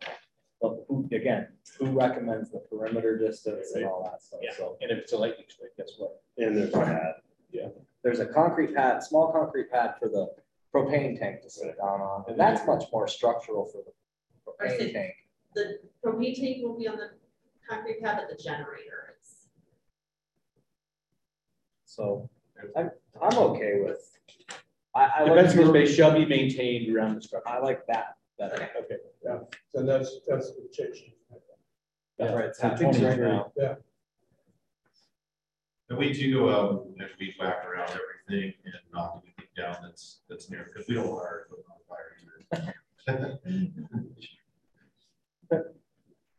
But 0.63 0.85
who, 0.87 1.05
again, 1.11 1.49
who 1.77 1.87
recommends 1.87 2.49
the 2.49 2.59
perimeter 2.59 3.17
distance 3.17 3.73
and 3.75 3.85
all 3.85 4.01
that 4.09 4.21
stuff, 4.23 4.39
Yeah. 4.41 4.53
so. 4.55 4.77
And 4.79 4.91
if 4.91 4.97
it's 4.99 5.11
a 5.11 5.17
lightning 5.17 5.45
strike, 5.49 5.71
guess 5.77 5.91
what? 5.97 6.21
And 6.37 6.55
there's 6.55 6.71
that. 6.71 7.21
there's 8.01 8.19
a 8.21 8.25
concrete 8.25 8.73
pad, 8.73 9.03
small 9.03 9.29
concrete 9.33 9.69
pad 9.69 9.95
for 9.99 10.07
the 10.07 10.29
propane 10.73 11.19
tank 11.19 11.41
to 11.41 11.49
sit 11.49 11.75
down 11.77 11.99
on, 11.99 12.23
and 12.29 12.39
that's 12.39 12.65
much 12.65 12.85
more 12.93 13.09
structural 13.09 13.65
for 13.65 13.81
the 13.85 14.65
I 14.65 14.69
see. 14.77 14.85
propane 14.85 14.93
tank. 14.93 15.13
The 15.53 15.79
propane 16.03 16.33
tank 16.39 16.63
will 16.63 16.77
be 16.79 16.87
on 16.87 16.95
the 16.95 17.09
concrete 17.69 18.01
pad, 18.01 18.21
but 18.25 18.35
the 18.37 18.41
generator 18.41 19.17
is. 19.21 19.47
So 21.85 22.29
I'm, 22.77 22.89
I'm 23.21 23.37
okay 23.37 23.81
with. 23.83 23.99
I, 24.95 25.09
I 25.17 25.23
like, 25.23 25.33
Defensible 25.35 25.73
the- 25.73 25.85
space 25.85 25.95
shall 25.97 26.13
be 26.13 26.25
maintained 26.25 26.95
around 26.95 27.15
the 27.15 27.21
structure. 27.21 27.49
I 27.49 27.59
like 27.59 27.85
that 27.87 28.15
better. 28.37 28.69
Okay. 28.79 28.97
Yeah. 29.23 29.39
So 29.73 29.83
that's, 29.83 30.19
that's 30.27 30.51
the 30.51 30.67
change. 30.71 31.03
That's 32.17 32.33
right, 32.33 32.45
it's 32.45 32.59
So 32.59 32.67
right 32.67 32.77
23. 32.79 33.15
now. 33.17 33.51
And 35.89 35.97
we 35.97 36.13
do 36.13 36.33
go 36.33 36.49
out 36.49 36.87
next 36.95 37.19
week, 37.19 37.35
whack 37.39 37.65
around 37.65 37.89
everything 37.89 38.53
and 38.65 38.73
knock 38.93 39.21
anything 39.23 39.45
down 39.57 39.77
that's, 39.83 40.21
that's 40.29 40.49
near, 40.49 40.65
because 40.71 40.87
we 40.87 40.95
don't 40.95 41.07
want 41.09 41.25
our 41.25 41.41
equipment 41.41 41.67
on 41.71 42.67
fire 43.09 43.33
either. 45.49 45.63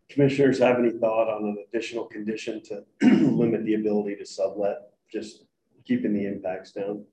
Commissioners 0.08 0.58
have 0.60 0.78
any 0.78 0.90
thought 0.90 1.28
on 1.28 1.44
an 1.44 1.64
additional 1.68 2.04
condition 2.04 2.62
to 2.64 2.84
limit 3.02 3.64
the 3.64 3.74
ability 3.74 4.16
to 4.16 4.24
sublet, 4.24 4.78
just 5.10 5.44
keeping 5.84 6.12
the 6.12 6.26
impacts 6.26 6.72
down? 6.72 7.04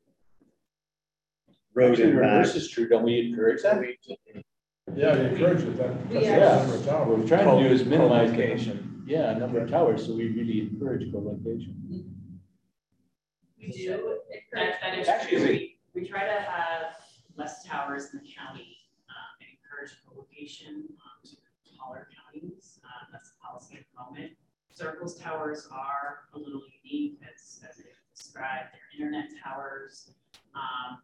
Road 1.74 1.92
Actually, 1.92 2.12
the 2.12 2.16
reverse 2.18 2.48
impact. 2.50 2.58
is 2.58 2.70
true. 2.70 2.88
Don't 2.88 3.04
we 3.04 3.20
encourage 3.20 3.64
that? 3.64 3.82
Yeah, 4.96 5.18
we 5.18 5.26
encourage 5.30 5.62
it, 5.64 5.78
that. 5.78 6.10
that's 6.10 6.14
the 6.14 6.22
Yeah. 6.32 6.56
number 6.58 6.76
of 6.76 6.86
towers. 6.86 7.08
What 7.08 7.20
we're 7.20 7.28
trying 7.28 7.58
to 7.58 7.68
do 7.68 7.74
is 7.74 7.86
minimize 7.86 8.30
Co-location. 8.32 9.04
Yeah, 9.08 9.34
number 9.38 9.60
of 9.60 9.70
towers, 9.70 10.06
so 10.06 10.14
we 10.16 10.30
really 10.30 10.62
encourage 10.62 11.12
co-location. 11.12 11.76
We 13.58 13.68
do, 13.72 13.94
encourage- 13.94 14.22
that, 14.54 14.82
that 14.82 14.98
is 15.00 15.08
Actually, 15.08 15.38
true. 15.38 15.48
We, 15.48 15.78
we 15.94 16.08
try 16.08 16.26
to 16.26 16.42
have 16.42 16.96
less 17.36 17.64
towers 17.66 18.14
in 18.14 18.20
the 18.20 18.28
county, 18.38 18.78
um, 19.10 19.32
and 19.40 19.50
encourage 19.58 19.92
co-location, 20.08 20.86
um, 20.90 21.30
to 21.30 21.78
taller 21.78 22.08
counties. 22.26 22.80
Um, 22.84 23.08
that's 23.12 23.32
the 23.32 23.38
policy 23.40 23.78
at 23.78 23.84
the 23.94 24.04
moment. 24.04 24.34
Zirkel's 24.78 25.16
towers 25.16 25.68
are 25.72 26.22
a 26.34 26.38
little 26.40 26.62
unique, 26.84 27.20
as, 27.24 27.60
as 27.70 27.78
they 27.78 27.84
described, 28.16 28.70
they're 28.74 29.06
internet 29.08 29.30
towers. 29.44 30.12
Um, 30.56 31.00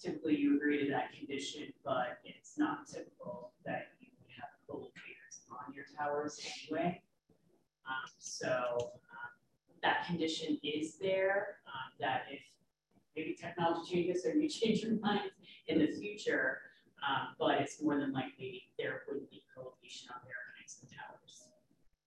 typically 0.00 0.36
you 0.36 0.56
agree 0.56 0.84
to 0.84 0.90
that 0.90 1.12
condition, 1.12 1.72
but 1.84 2.18
it's 2.24 2.58
not 2.58 2.86
typical 2.86 3.52
that 3.66 3.88
you 4.00 4.08
would 4.20 4.32
have 4.36 4.50
co-locators 4.66 5.44
on 5.50 5.74
your 5.74 5.84
towers 5.96 6.40
anyway. 6.40 7.02
Um, 7.86 8.10
so, 8.18 8.48
um, 8.78 9.30
that 9.82 10.06
condition 10.06 10.58
is 10.62 10.96
there, 10.96 11.58
um, 11.66 11.92
that 12.00 12.22
if 12.30 12.40
maybe 13.16 13.34
technology 13.34 13.90
changes 13.90 14.24
or 14.24 14.32
you 14.34 14.48
change 14.48 14.82
your 14.82 14.98
mind 15.00 15.30
in 15.68 15.78
the 15.78 15.88
future, 15.88 16.58
um, 17.06 17.34
but 17.38 17.60
it's 17.60 17.82
more 17.82 17.98
than 17.98 18.12
likely 18.12 18.62
there 18.78 19.02
would 19.08 19.28
be 19.30 19.42
co-location 19.54 20.08
on 20.14 20.20
their 20.24 20.36
kinds 20.56 20.80
of 20.82 20.88
towers. 20.88 21.48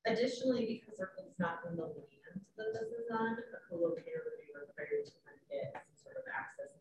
Additionally, 0.06 0.66
because 0.66 1.00
is 1.00 1.40
not 1.40 1.66
in 1.70 1.76
the 1.76 1.84
land 1.84 2.14
that 2.58 2.70
this 2.74 2.94
is 2.94 3.10
on, 3.10 3.34
a 3.34 3.60
co-locator 3.70 4.22
would 4.30 4.38
be 4.38 4.50
required 4.54 5.06
to 5.06 5.14
of 5.26 5.42
get 5.50 5.74
some 5.74 5.98
sort 5.98 6.18
of 6.22 6.26
access 6.30 6.78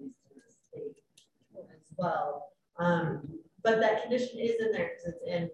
to 0.74 0.80
as 1.58 1.86
well. 1.96 2.48
Um, 2.78 3.28
but 3.62 3.80
that 3.80 4.02
condition 4.02 4.38
is 4.38 4.56
in 4.60 4.72
there 4.72 4.92
because 4.96 5.14
it's 5.14 5.22
in, 5.26 5.50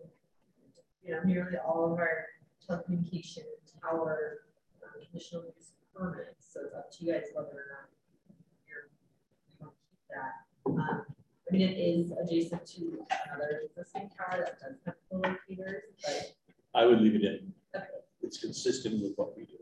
you 1.02 1.12
know, 1.12 1.20
nearly 1.24 1.56
all 1.58 1.92
of 1.92 1.98
our 1.98 2.26
telecommunication 2.68 3.44
tower 3.82 4.40
um, 4.82 5.02
conditional 5.02 5.44
use 5.44 5.72
permits. 5.94 6.52
So 6.52 6.60
it's 6.64 6.74
up 6.74 6.90
to 6.92 7.04
you 7.04 7.12
guys 7.12 7.24
whether 7.34 7.48
or 7.48 7.66
not 7.70 7.88
you're, 8.66 8.90
you 9.50 9.56
want 9.60 9.74
to 9.74 9.80
keep 9.90 10.00
that. 10.10 10.32
Um, 10.66 11.04
I 11.48 11.52
mean, 11.52 11.62
it 11.68 11.78
is 11.78 12.12
adjacent 12.12 12.66
to 12.66 13.04
another 13.26 13.62
existing 13.64 14.10
tower 14.16 14.44
that 14.44 14.60
does 14.60 14.76
have 14.84 14.94
co-locators, 15.10 15.82
but 16.04 16.34
I 16.74 16.84
would 16.84 17.00
leave 17.00 17.14
it 17.14 17.24
in. 17.24 17.52
Okay. 17.74 17.86
It's 18.22 18.38
consistent 18.38 19.02
with 19.02 19.12
what 19.16 19.36
we 19.36 19.44
do. 19.44 19.54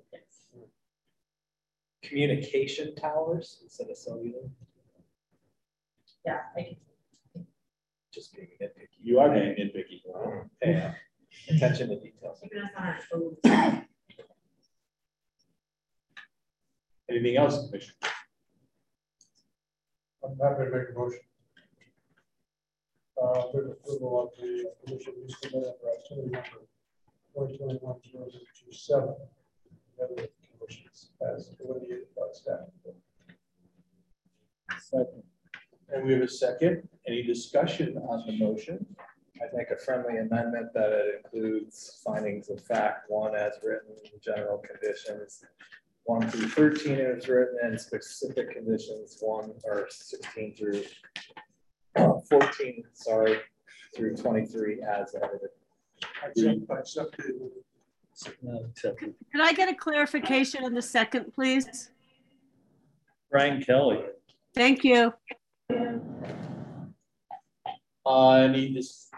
Communication 2.02 2.94
towers 2.94 3.58
instead 3.64 3.88
of 3.90 3.96
cellular, 3.96 4.48
yeah, 6.26 6.40
I 6.56 6.62
can 6.62 6.76
just 8.12 8.34
being 8.34 8.48
nitpicky. 8.60 8.98
You 9.02 9.18
are 9.20 9.30
being 9.30 9.54
nitpicky. 9.54 10.02
Hey, 10.60 10.74
uh, 10.74 10.92
attention 11.54 11.88
to 11.90 12.00
details. 12.00 12.40
keep 12.42 12.52
us 12.52 12.70
on 12.76 12.84
our 12.84 12.98
toes. 13.10 13.36
Anything 17.08 17.36
else, 17.36 17.66
Commissioner? 17.66 17.94
I'm 20.24 20.36
happy 20.42 20.64
to 20.64 20.70
make 20.70 20.88
a 20.90 20.98
motion. 20.98 21.20
Uh, 23.22 23.42
with 23.54 23.72
approval 23.72 24.24
of 24.24 24.28
the 24.42 24.72
commission 24.84 25.14
use 25.22 25.34
permit 25.40 25.64
under 25.64 25.88
activity 25.96 26.30
number 26.30 26.66
twenty 27.32 27.56
twenty-one 27.56 27.96
zero 28.10 28.28
zero 28.30 28.42
two 28.58 28.72
seven. 28.72 29.14
The 29.96 30.04
other 30.04 30.28
conditions 30.58 31.12
as 31.32 31.48
delineated 31.56 32.08
by 32.16 32.24
staff. 32.32 32.66
Second. 34.80 35.22
And 35.92 36.04
we 36.04 36.12
have 36.14 36.22
a 36.22 36.28
second. 36.28 36.88
Any 37.06 37.22
discussion 37.22 37.96
on 38.08 38.24
the 38.26 38.36
motion? 38.38 38.84
I'd 39.42 39.54
make 39.54 39.70
a 39.70 39.76
friendly 39.76 40.18
amendment 40.18 40.72
that 40.74 40.92
it 40.92 41.22
includes 41.24 42.00
findings 42.04 42.48
of 42.48 42.60
fact, 42.64 43.04
one 43.08 43.34
as 43.36 43.52
written, 43.62 43.94
general 44.22 44.58
conditions, 44.58 45.44
one 46.04 46.28
through 46.28 46.48
thirteen 46.48 46.98
as 46.98 47.28
written, 47.28 47.58
and 47.62 47.78
specific 47.80 48.52
conditions, 48.52 49.18
one 49.20 49.52
or 49.64 49.86
sixteen 49.90 50.54
through 50.56 50.82
uh, 51.96 52.14
fourteen, 52.30 52.82
sorry, 52.94 53.38
through 53.94 54.16
twenty-three 54.16 54.82
as 54.82 55.14
edited. 55.14 55.50
Could 59.32 59.40
I 59.40 59.52
get 59.52 59.68
a 59.68 59.74
clarification 59.74 60.64
on 60.64 60.72
the 60.72 60.82
second, 60.82 61.32
please? 61.34 61.90
Brian 63.30 63.62
Kelly. 63.62 64.00
Thank 64.54 64.82
you. 64.82 65.12
Uh, 68.06 68.34
any 68.34 68.72
this, 68.72 69.10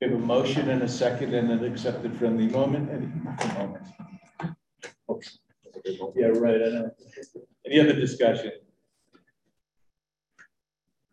we 0.00 0.06
have 0.06 0.14
a 0.14 0.18
motion 0.18 0.68
and 0.68 0.82
a 0.82 0.88
second 0.88 1.32
and 1.34 1.50
an 1.50 1.64
accepted 1.64 2.14
friendly 2.18 2.46
moment, 2.48 2.90
any 2.90 3.06
moment. 3.54 3.86
Yeah, 6.14 6.26
right, 6.26 6.60
I 6.62 6.68
know. 6.68 6.90
Any 7.64 7.80
other 7.80 7.94
discussion? 7.94 8.52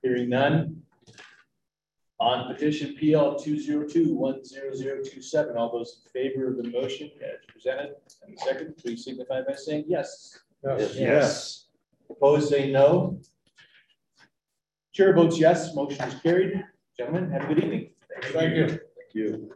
Hearing 0.03 0.29
none. 0.29 0.81
On 2.19 2.53
petition 2.53 2.95
PL 2.99 3.35
two 3.39 3.59
zero 3.59 3.87
two 3.87 4.13
one 4.13 4.43
zero 4.43 4.73
zero 4.73 5.01
two 5.03 5.21
seven, 5.21 5.55
all 5.57 5.71
those 5.71 6.01
in 6.05 6.11
favor 6.21 6.49
of 6.49 6.57
the 6.57 6.69
motion 6.69 7.09
as 7.21 7.45
presented, 7.47 7.95
and 8.25 8.37
second, 8.39 8.75
please 8.77 9.05
signify 9.05 9.41
by 9.41 9.53
saying 9.53 9.85
yes. 9.87 10.39
Yes. 10.63 10.95
Yes. 10.95 11.67
Opposed, 12.09 12.49
say 12.49 12.71
no. 12.71 13.19
Chair 14.93 15.13
votes 15.13 15.39
yes, 15.39 15.73
motion 15.75 16.07
is 16.07 16.15
carried. 16.21 16.63
Gentlemen, 16.97 17.29
have 17.31 17.43
a 17.43 17.47
good 17.53 17.61
evening. 17.61 17.89
Thank 18.21 18.55
you. 18.55 18.67
Thank 18.67 18.79
you. 19.13 19.51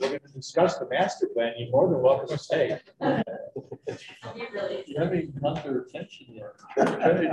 We're 0.00 0.08
going 0.08 0.20
to 0.20 0.32
discuss 0.32 0.78
the 0.78 0.88
master 0.88 1.28
plan. 1.28 1.52
You're 1.58 1.70
more 1.70 1.88
than 1.88 2.02
welcome 2.02 2.28
to 2.28 2.38
stay. 2.38 2.78
You 4.86 4.96
haven't 4.96 5.40
come 5.40 5.56
to 5.56 5.82
attention 5.82 6.26
yet. 6.30 6.54
You 6.78 6.84
leave 7.18 7.30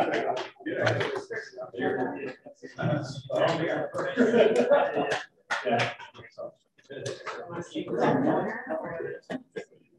them. 9.30 9.66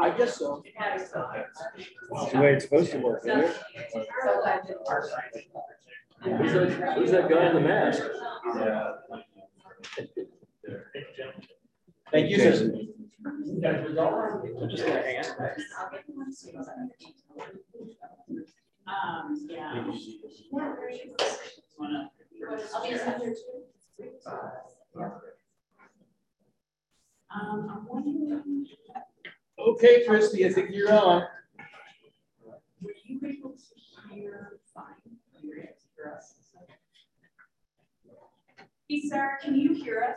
I 0.00 0.10
guess 0.16 0.38
so. 0.38 0.62
That's 0.78 1.10
the 2.32 2.40
way 2.40 2.52
it's 2.54 2.64
supposed 2.64 2.92
to 2.92 2.98
work, 2.98 3.22
isn't 3.26 3.40
it? 3.40 3.56
Who's 6.22 6.52
that, 6.52 6.96
who's 6.96 7.10
that 7.10 7.28
guy 7.28 7.48
in 7.48 7.54
the 7.54 7.60
mask? 7.60 8.02
Yeah. 8.56 8.92
Thank 12.12 12.30
you, 12.30 12.38
sir. 12.38 12.72
Um, 13.64 13.72
yeah. 19.48 19.84
Wanna- 20.50 22.10
Um, 27.30 27.70
I'm 27.70 27.86
wondering, 27.86 28.66
Okay, 29.58 30.04
Christy, 30.06 30.44
I 30.44 30.52
think 30.52 30.70
you're 30.72 30.92
on. 30.92 31.26
were 32.80 32.92
you 33.04 33.20
able 33.24 33.52
to 33.52 34.10
hear 34.10 34.58
fine? 34.74 34.96
You 35.40 35.48
were 35.50 35.56
able 35.56 35.68
to 35.68 35.74
hear 35.94 36.12
us? 36.14 36.34
Hey, 38.88 39.00
Sarah, 39.08 39.38
can 39.40 39.54
you 39.54 39.72
hear 39.72 40.02
us? 40.02 40.16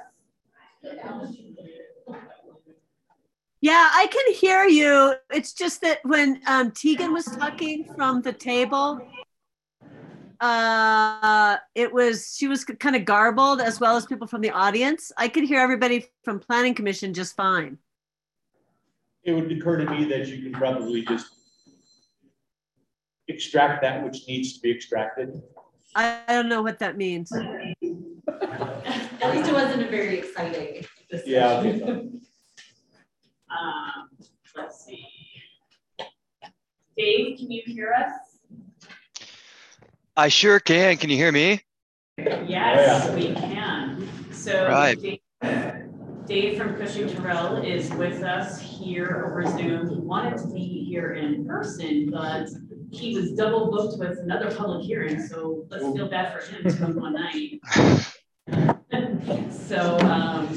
Yeah, 3.65 3.89
I 3.95 4.05
can 4.05 4.33
hear 4.35 4.65
you. 4.65 5.15
It's 5.31 5.51
just 5.51 5.81
that 5.81 5.97
when 6.03 6.39
um, 6.45 6.69
Tegan 6.69 7.11
was 7.11 7.25
talking 7.25 7.89
from 7.95 8.21
the 8.21 8.31
table, 8.31 9.01
uh, 10.39 11.57
it 11.73 11.91
was 11.91 12.35
she 12.37 12.47
was 12.47 12.63
kind 12.63 12.95
of 12.95 13.05
garbled 13.05 13.61
as 13.61 13.79
well 13.79 13.97
as 13.97 14.05
people 14.05 14.27
from 14.27 14.41
the 14.41 14.51
audience. 14.51 15.11
I 15.17 15.27
could 15.27 15.45
hear 15.45 15.59
everybody 15.59 16.05
from 16.23 16.39
Planning 16.39 16.75
Commission 16.75 17.11
just 17.11 17.35
fine. 17.35 17.79
It 19.23 19.31
would 19.31 19.51
occur 19.51 19.77
to 19.77 19.89
me 19.89 20.05
that 20.09 20.27
you 20.27 20.43
can 20.43 20.51
probably 20.51 21.03
just 21.03 21.25
extract 23.27 23.81
that 23.81 24.03
which 24.03 24.27
needs 24.27 24.53
to 24.53 24.59
be 24.59 24.69
extracted. 24.69 25.41
I, 25.95 26.19
I 26.27 26.33
don't 26.33 26.49
know 26.49 26.61
what 26.61 26.77
that 26.77 26.97
means. 26.97 27.31
At 27.33 27.75
least 27.81 29.49
it 29.49 29.53
wasn't 29.53 29.81
a 29.81 29.89
very 29.89 30.19
exciting 30.19 30.85
discussion. 31.09 31.33
Yeah, 31.33 31.57
okay, 31.57 31.79
fine. 31.79 32.24
Um, 33.49 34.09
let's 34.55 34.85
see. 34.85 35.07
Dave, 36.97 37.37
can 37.37 37.51
you 37.51 37.61
hear 37.65 37.93
us? 37.93 38.39
I 40.17 40.29
sure 40.29 40.59
can. 40.59 40.97
Can 40.97 41.09
you 41.09 41.17
hear 41.17 41.31
me? 41.31 41.61
Yes, 42.17 43.13
we 43.13 43.33
can. 43.33 44.07
So 44.31 44.65
Right. 44.65 44.97
Dave, 45.01 45.19
Dave 46.25 46.57
from 46.57 46.75
Cushing 46.77 47.09
Terrell 47.09 47.57
is 47.57 47.91
with 47.91 48.23
us 48.23 48.59
here 48.59 49.25
over 49.27 49.45
Zoom. 49.45 49.89
He 49.89 49.99
wanted 49.99 50.37
to 50.39 50.47
be 50.47 50.85
here 50.85 51.13
in 51.13 51.45
person, 51.45 52.09
but 52.09 52.49
he 52.91 53.15
was 53.15 53.33
double 53.33 53.69
booked 53.69 53.99
with 53.99 54.19
another 54.19 54.49
public 54.55 54.85
hearing, 54.85 55.21
so 55.21 55.65
let's 55.69 55.83
feel 55.83 56.09
bad 56.09 56.33
for 56.33 56.39
him 56.49 56.63
to 56.63 56.77
come 56.77 56.95
one 56.95 57.13
night. 57.13 57.59
So, 59.49 59.97
um, 60.01 60.47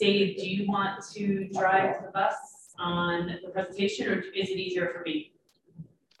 Dave, 0.00 0.38
do 0.38 0.48
you 0.48 0.66
want 0.66 1.04
to 1.12 1.46
drive 1.52 2.02
the 2.02 2.10
bus 2.10 2.34
on 2.78 3.38
the 3.44 3.50
presentation 3.50 4.08
or 4.08 4.20
is 4.20 4.48
it 4.48 4.58
easier 4.58 4.88
for 4.88 5.02
me? 5.02 5.30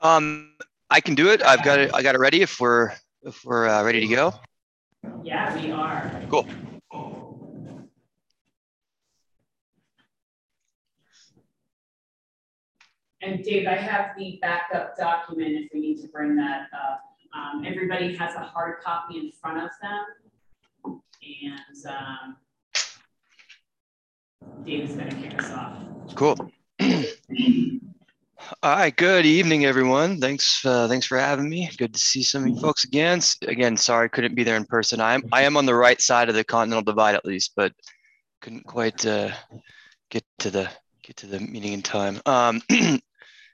Um, 0.02 0.52
I 0.90 1.00
can 1.00 1.14
do 1.14 1.30
it. 1.30 1.42
I've 1.42 1.64
got 1.64 1.78
it. 1.78 1.90
I 1.94 2.02
got 2.02 2.14
it 2.14 2.18
ready. 2.18 2.42
If 2.42 2.60
we're 2.60 2.92
if 3.22 3.42
we're 3.42 3.68
uh, 3.68 3.82
ready 3.82 4.00
to 4.00 4.06
go. 4.06 4.34
Yeah, 5.22 5.54
we 5.54 5.70
are. 5.70 6.22
Cool. 6.28 6.46
And 13.22 13.42
Dave, 13.42 13.66
I 13.66 13.76
have 13.76 14.10
the 14.16 14.38
backup 14.42 14.96
document 14.98 15.52
if 15.52 15.70
we 15.72 15.80
need 15.80 16.02
to 16.02 16.08
bring 16.08 16.36
that 16.36 16.68
up. 16.74 17.02
Um, 17.34 17.64
everybody 17.66 18.14
has 18.16 18.34
a 18.34 18.40
hard 18.40 18.82
copy 18.82 19.18
in 19.18 19.32
front 19.40 19.58
of 19.58 19.70
them. 19.80 21.00
And, 21.22 21.86
um, 21.86 22.36
Dave's 24.64 24.94
gonna 24.94 25.14
kick 25.14 25.42
us 25.42 25.50
off. 25.50 25.76
Cool. 26.14 26.36
All 28.62 28.76
right, 28.76 28.94
good 28.94 29.26
evening, 29.26 29.64
everyone. 29.64 30.20
Thanks, 30.20 30.64
uh, 30.64 30.86
thanks 30.86 31.06
for 31.06 31.18
having 31.18 31.48
me. 31.48 31.70
Good 31.76 31.94
to 31.94 32.00
see 32.00 32.22
some 32.22 32.42
of 32.42 32.48
you 32.50 32.60
folks 32.60 32.84
again. 32.84 33.20
Again, 33.42 33.76
sorry 33.76 34.08
couldn't 34.08 34.34
be 34.34 34.44
there 34.44 34.56
in 34.56 34.64
person. 34.64 35.00
I 35.00 35.14
am 35.14 35.22
I 35.32 35.42
am 35.42 35.56
on 35.56 35.66
the 35.66 35.74
right 35.74 36.00
side 36.00 36.28
of 36.28 36.34
the 36.34 36.44
continental 36.44 36.82
divide 36.82 37.14
at 37.14 37.24
least, 37.24 37.52
but 37.56 37.72
couldn't 38.40 38.64
quite 38.64 39.04
uh, 39.06 39.30
get 40.10 40.24
to 40.38 40.50
the 40.50 40.70
get 41.02 41.16
to 41.18 41.26
the 41.26 41.40
meeting 41.40 41.72
in 41.72 41.82
time. 41.82 42.20
Um, 42.26 42.62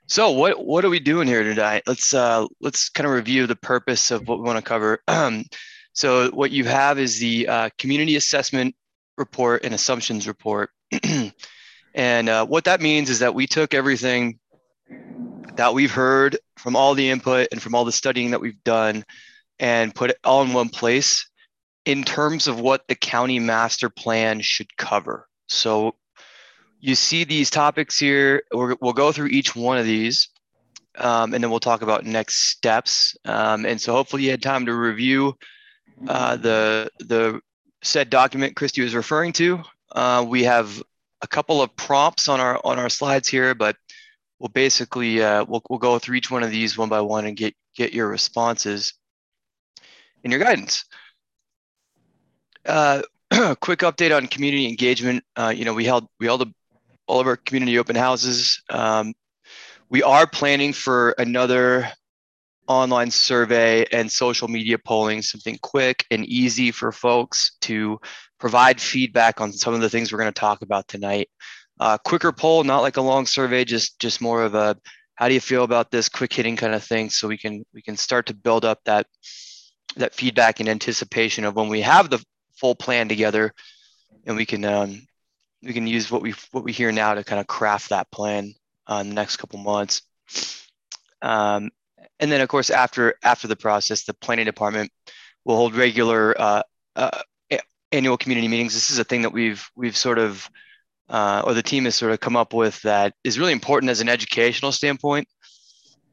so 0.07 0.31
what 0.31 0.63
what 0.63 0.85
are 0.85 0.89
we 0.89 0.99
doing 0.99 1.27
here 1.27 1.43
tonight? 1.43 1.83
Let's 1.87 2.13
uh, 2.13 2.45
let's 2.61 2.89
kind 2.89 3.07
of 3.07 3.13
review 3.13 3.47
the 3.47 3.55
purpose 3.55 4.11
of 4.11 4.27
what 4.27 4.39
we 4.39 4.45
want 4.45 4.57
to 4.57 4.69
cover. 4.69 5.01
Um, 5.07 5.45
so 5.93 6.29
what 6.31 6.51
you 6.51 6.65
have 6.65 6.99
is 6.99 7.19
the 7.19 7.47
uh, 7.47 7.69
community 7.77 8.17
assessment 8.17 8.75
report 9.17 9.63
and 9.65 9.73
assumptions 9.73 10.27
report. 10.27 10.69
and 11.93 12.29
uh, 12.29 12.45
what 12.45 12.65
that 12.65 12.81
means 12.81 13.09
is 13.09 13.19
that 13.19 13.35
we 13.35 13.47
took 13.47 13.73
everything 13.73 14.39
that 15.55 15.73
we've 15.73 15.91
heard 15.91 16.37
from 16.57 16.75
all 16.75 16.93
the 16.93 17.09
input 17.09 17.47
and 17.51 17.61
from 17.61 17.75
all 17.75 17.85
the 17.85 17.91
studying 17.91 18.31
that 18.31 18.41
we've 18.41 18.63
done 18.63 19.03
and 19.59 19.93
put 19.93 20.11
it 20.11 20.17
all 20.23 20.43
in 20.43 20.53
one 20.53 20.69
place 20.69 21.29
in 21.85 22.03
terms 22.03 22.47
of 22.47 22.59
what 22.59 22.87
the 22.87 22.95
county 22.95 23.39
master 23.39 23.89
plan 23.89 24.41
should 24.41 24.75
cover. 24.77 25.27
So 25.47 25.95
you 26.79 26.95
see 26.95 27.23
these 27.23 27.49
topics 27.49 27.97
here. 27.97 28.43
we 28.53 28.75
will 28.79 28.93
go 28.93 29.11
through 29.11 29.27
each 29.27 29.55
one 29.55 29.77
of 29.77 29.85
these 29.85 30.29
um, 30.97 31.33
and 31.33 31.43
then 31.43 31.49
we'll 31.49 31.59
talk 31.59 31.81
about 31.81 32.05
next 32.05 32.49
steps. 32.49 33.15
Um, 33.25 33.65
and 33.65 33.79
so 33.79 33.93
hopefully 33.93 34.23
you 34.23 34.31
had 34.31 34.41
time 34.41 34.65
to 34.65 34.73
review 34.73 35.37
uh, 36.07 36.37
the, 36.37 36.89
the 36.99 37.41
said 37.83 38.09
document 38.09 38.55
Christy 38.55 38.81
was 38.81 38.95
referring 38.95 39.33
to. 39.33 39.63
Uh, 39.91 40.25
we 40.27 40.43
have 40.43 40.81
a 41.21 41.27
couple 41.27 41.61
of 41.61 41.75
prompts 41.75 42.27
on 42.27 42.39
our 42.39 42.59
on 42.63 42.79
our 42.79 42.89
slides 42.89 43.27
here, 43.27 43.55
but 43.55 43.75
we'll 44.39 44.49
basically 44.49 45.21
uh, 45.21 45.43
we'll, 45.45 45.61
we'll 45.69 45.79
go 45.79 45.99
through 45.99 46.15
each 46.15 46.31
one 46.31 46.43
of 46.43 46.51
these 46.51 46.77
one 46.77 46.89
by 46.89 47.01
one 47.01 47.25
and 47.25 47.37
get 47.37 47.55
get 47.75 47.93
your 47.93 48.07
responses 48.07 48.93
and 50.23 50.31
your 50.31 50.41
guidance. 50.41 50.85
Uh, 52.65 53.01
quick 53.61 53.79
update 53.79 54.15
on 54.15 54.27
community 54.27 54.67
engagement. 54.67 55.23
Uh, 55.35 55.53
you 55.55 55.65
know, 55.65 55.73
we 55.73 55.85
held 55.85 56.07
we 56.19 56.25
held 56.25 56.41
a, 56.41 56.53
all 57.07 57.19
of 57.19 57.27
our 57.27 57.37
community 57.37 57.77
open 57.79 57.95
houses. 57.95 58.61
Um, 58.69 59.13
we 59.89 60.03
are 60.03 60.27
planning 60.27 60.73
for 60.73 61.11
another 61.17 61.89
online 62.67 63.09
survey 63.09 63.85
and 63.91 64.11
social 64.11 64.49
media 64.49 64.77
polling, 64.77 65.21
something 65.21 65.57
quick 65.61 66.05
and 66.11 66.25
easy 66.25 66.71
for 66.71 66.91
folks 66.91 67.55
to 67.61 67.99
provide 68.39 68.79
feedback 68.79 69.41
on 69.41 69.51
some 69.51 69.73
of 69.73 69.81
the 69.81 69.89
things 69.89 70.11
we're 70.11 70.19
going 70.19 70.33
to 70.33 70.39
talk 70.39 70.61
about 70.61 70.87
tonight. 70.87 71.29
Uh, 71.79 71.97
quicker 71.97 72.31
poll, 72.31 72.63
not 72.63 72.81
like 72.81 72.97
a 72.97 73.01
long 73.01 73.25
survey, 73.25 73.63
just 73.63 73.99
just 73.99 74.21
more 74.21 74.43
of 74.43 74.55
a 74.55 74.75
how 75.15 75.27
do 75.27 75.33
you 75.33 75.39
feel 75.39 75.63
about 75.63 75.89
this 75.91 76.09
quick 76.09 76.31
hitting 76.33 76.55
kind 76.55 76.73
of 76.73 76.83
thing, 76.83 77.09
so 77.09 77.27
we 77.27 77.37
can 77.37 77.63
we 77.73 77.81
can 77.81 77.97
start 77.97 78.27
to 78.27 78.33
build 78.33 78.65
up 78.65 78.79
that 78.85 79.05
that 79.95 80.13
feedback 80.13 80.59
and 80.59 80.69
anticipation 80.69 81.43
of 81.43 81.55
when 81.55 81.69
we 81.69 81.81
have 81.81 82.09
the 82.09 82.23
full 82.55 82.75
plan 82.75 83.07
together, 83.07 83.53
and 84.25 84.35
we 84.35 84.45
can 84.45 84.65
um, 84.65 85.07
we 85.63 85.73
can 85.73 85.87
use 85.87 86.09
what 86.09 86.21
we 86.21 86.33
what 86.51 86.63
we 86.63 86.71
hear 86.71 86.91
now 86.91 87.13
to 87.13 87.23
kind 87.23 87.39
of 87.39 87.47
craft 87.47 87.89
that 87.89 88.09
plan 88.11 88.53
uh, 88.87 88.99
in 89.01 89.09
the 89.09 89.15
next 89.15 89.37
couple 89.37 89.59
months. 89.59 90.01
Um, 91.21 91.69
and 92.19 92.31
then 92.31 92.41
of 92.41 92.49
course 92.49 92.69
after 92.69 93.15
after 93.23 93.47
the 93.47 93.55
process, 93.55 94.03
the 94.03 94.13
planning 94.13 94.45
department 94.45 94.91
will 95.45 95.55
hold 95.55 95.75
regular 95.75 96.39
uh, 96.39 96.63
uh, 96.95 97.21
annual 97.91 98.17
community 98.17 98.47
meetings. 98.47 98.73
This 98.73 98.91
is 98.91 98.99
a 98.99 99.03
thing 99.03 99.21
that 99.21 99.33
we've 99.33 99.69
we've 99.75 99.97
sort 99.97 100.19
of 100.19 100.49
uh, 101.09 101.41
or 101.45 101.53
the 101.53 101.63
team 101.63 101.85
has 101.85 101.95
sort 101.95 102.11
of 102.11 102.19
come 102.19 102.35
up 102.35 102.53
with 102.53 102.81
that 102.81 103.13
is 103.23 103.39
really 103.39 103.53
important 103.53 103.89
as 103.89 104.01
an 104.01 104.09
educational 104.09 104.71
standpoint 104.71 105.27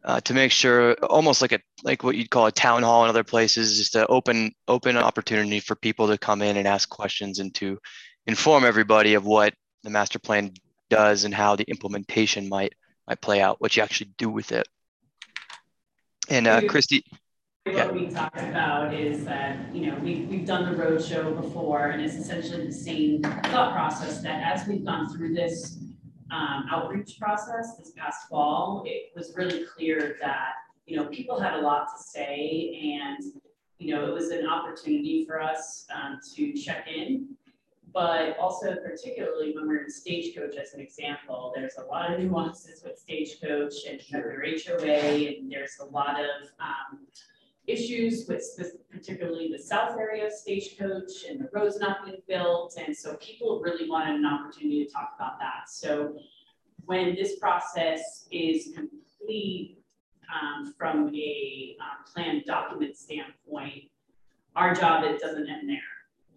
uh, 0.04 0.20
to 0.20 0.34
make 0.34 0.52
sure 0.52 0.94
almost 1.04 1.42
like 1.42 1.52
a 1.52 1.60
like 1.82 2.04
what 2.04 2.16
you'd 2.16 2.30
call 2.30 2.46
a 2.46 2.52
town 2.52 2.82
hall 2.82 3.04
in 3.04 3.08
other 3.08 3.24
places 3.24 3.76
just 3.78 3.96
an 3.96 4.06
open 4.08 4.52
open 4.68 4.96
opportunity 4.96 5.60
for 5.60 5.74
people 5.74 6.06
to 6.08 6.18
come 6.18 6.42
in 6.42 6.56
and 6.56 6.68
ask 6.68 6.88
questions 6.88 7.38
and 7.38 7.54
to 7.54 7.78
inform 8.26 8.64
everybody 8.64 9.14
of 9.14 9.24
what 9.24 9.54
the 9.82 9.90
master 9.90 10.18
plan 10.18 10.52
does 10.90 11.24
and 11.24 11.34
how 11.34 11.56
the 11.56 11.64
implementation 11.64 12.48
might 12.48 12.74
might 13.08 13.20
play 13.20 13.40
out 13.40 13.60
what 13.60 13.76
you 13.76 13.82
actually 13.82 14.10
do 14.16 14.30
with 14.30 14.52
it 14.52 14.68
and 16.28 16.46
uh, 16.46 16.60
christy 16.68 17.04
what 17.72 17.94
we 17.94 18.08
talked 18.08 18.38
about 18.38 18.92
is 18.92 19.24
that, 19.24 19.74
you 19.74 19.86
know, 19.86 19.98
we, 20.00 20.26
we've 20.28 20.46
done 20.46 20.70
the 20.70 20.76
roadshow 20.76 21.34
before 21.40 21.86
and 21.86 22.02
it's 22.02 22.14
essentially 22.14 22.66
the 22.66 22.72
same 22.72 23.22
thought 23.22 23.72
process 23.72 24.20
that 24.20 24.42
as 24.42 24.68
we've 24.68 24.84
gone 24.84 25.08
through 25.10 25.32
this 25.32 25.78
um, 26.30 26.66
outreach 26.70 27.18
process 27.18 27.76
this 27.78 27.92
past 27.96 28.28
fall, 28.28 28.82
it 28.86 29.12
was 29.16 29.32
really 29.34 29.64
clear 29.64 30.18
that, 30.20 30.52
you 30.86 30.94
know, 30.94 31.06
people 31.06 31.40
had 31.40 31.54
a 31.54 31.60
lot 31.62 31.86
to 31.96 32.02
say 32.02 32.98
and, 33.00 33.32
you 33.78 33.94
know, 33.94 34.04
it 34.04 34.12
was 34.12 34.28
an 34.28 34.46
opportunity 34.46 35.24
for 35.24 35.40
us 35.40 35.86
um, 35.94 36.20
to 36.34 36.52
check 36.52 36.86
in. 36.94 37.28
But 37.94 38.36
also 38.38 38.74
particularly 38.74 39.54
when 39.54 39.68
we're 39.68 39.84
in 39.84 39.90
Stagecoach 39.90 40.56
as 40.56 40.74
an 40.74 40.80
example, 40.80 41.52
there's 41.54 41.76
a 41.78 41.84
lot 41.84 42.12
of 42.12 42.18
nuances 42.18 42.82
with 42.84 42.98
Stagecoach 42.98 43.72
and 43.88 44.00
you 44.06 44.16
have 44.18 44.24
their 44.24 44.42
HOA 44.42 45.38
and 45.38 45.50
there's 45.50 45.78
a 45.80 45.84
lot 45.86 46.20
of, 46.20 46.50
um, 46.60 46.98
issues 47.66 48.26
with 48.28 48.44
particularly 48.90 49.50
the 49.50 49.62
south 49.62 49.96
area 49.98 50.30
Stagecoach 50.30 51.24
and 51.28 51.40
the 51.40 51.48
roads 51.52 51.78
not 51.78 52.04
being 52.04 52.20
built. 52.28 52.76
And 52.84 52.96
so 52.96 53.16
people 53.16 53.60
really 53.60 53.88
wanted 53.88 54.16
an 54.16 54.26
opportunity 54.26 54.84
to 54.84 54.90
talk 54.90 55.12
about 55.16 55.38
that. 55.38 55.68
So 55.68 56.16
when 56.84 57.14
this 57.14 57.38
process 57.38 58.26
is 58.30 58.74
complete 58.74 59.78
um, 60.34 60.74
from 60.76 61.14
a 61.14 61.76
um, 61.80 62.04
plan 62.12 62.42
document 62.46 62.96
standpoint, 62.96 63.84
our 64.56 64.74
job, 64.74 65.04
it 65.04 65.20
doesn't 65.20 65.48
end 65.48 65.68
there. 65.68 65.78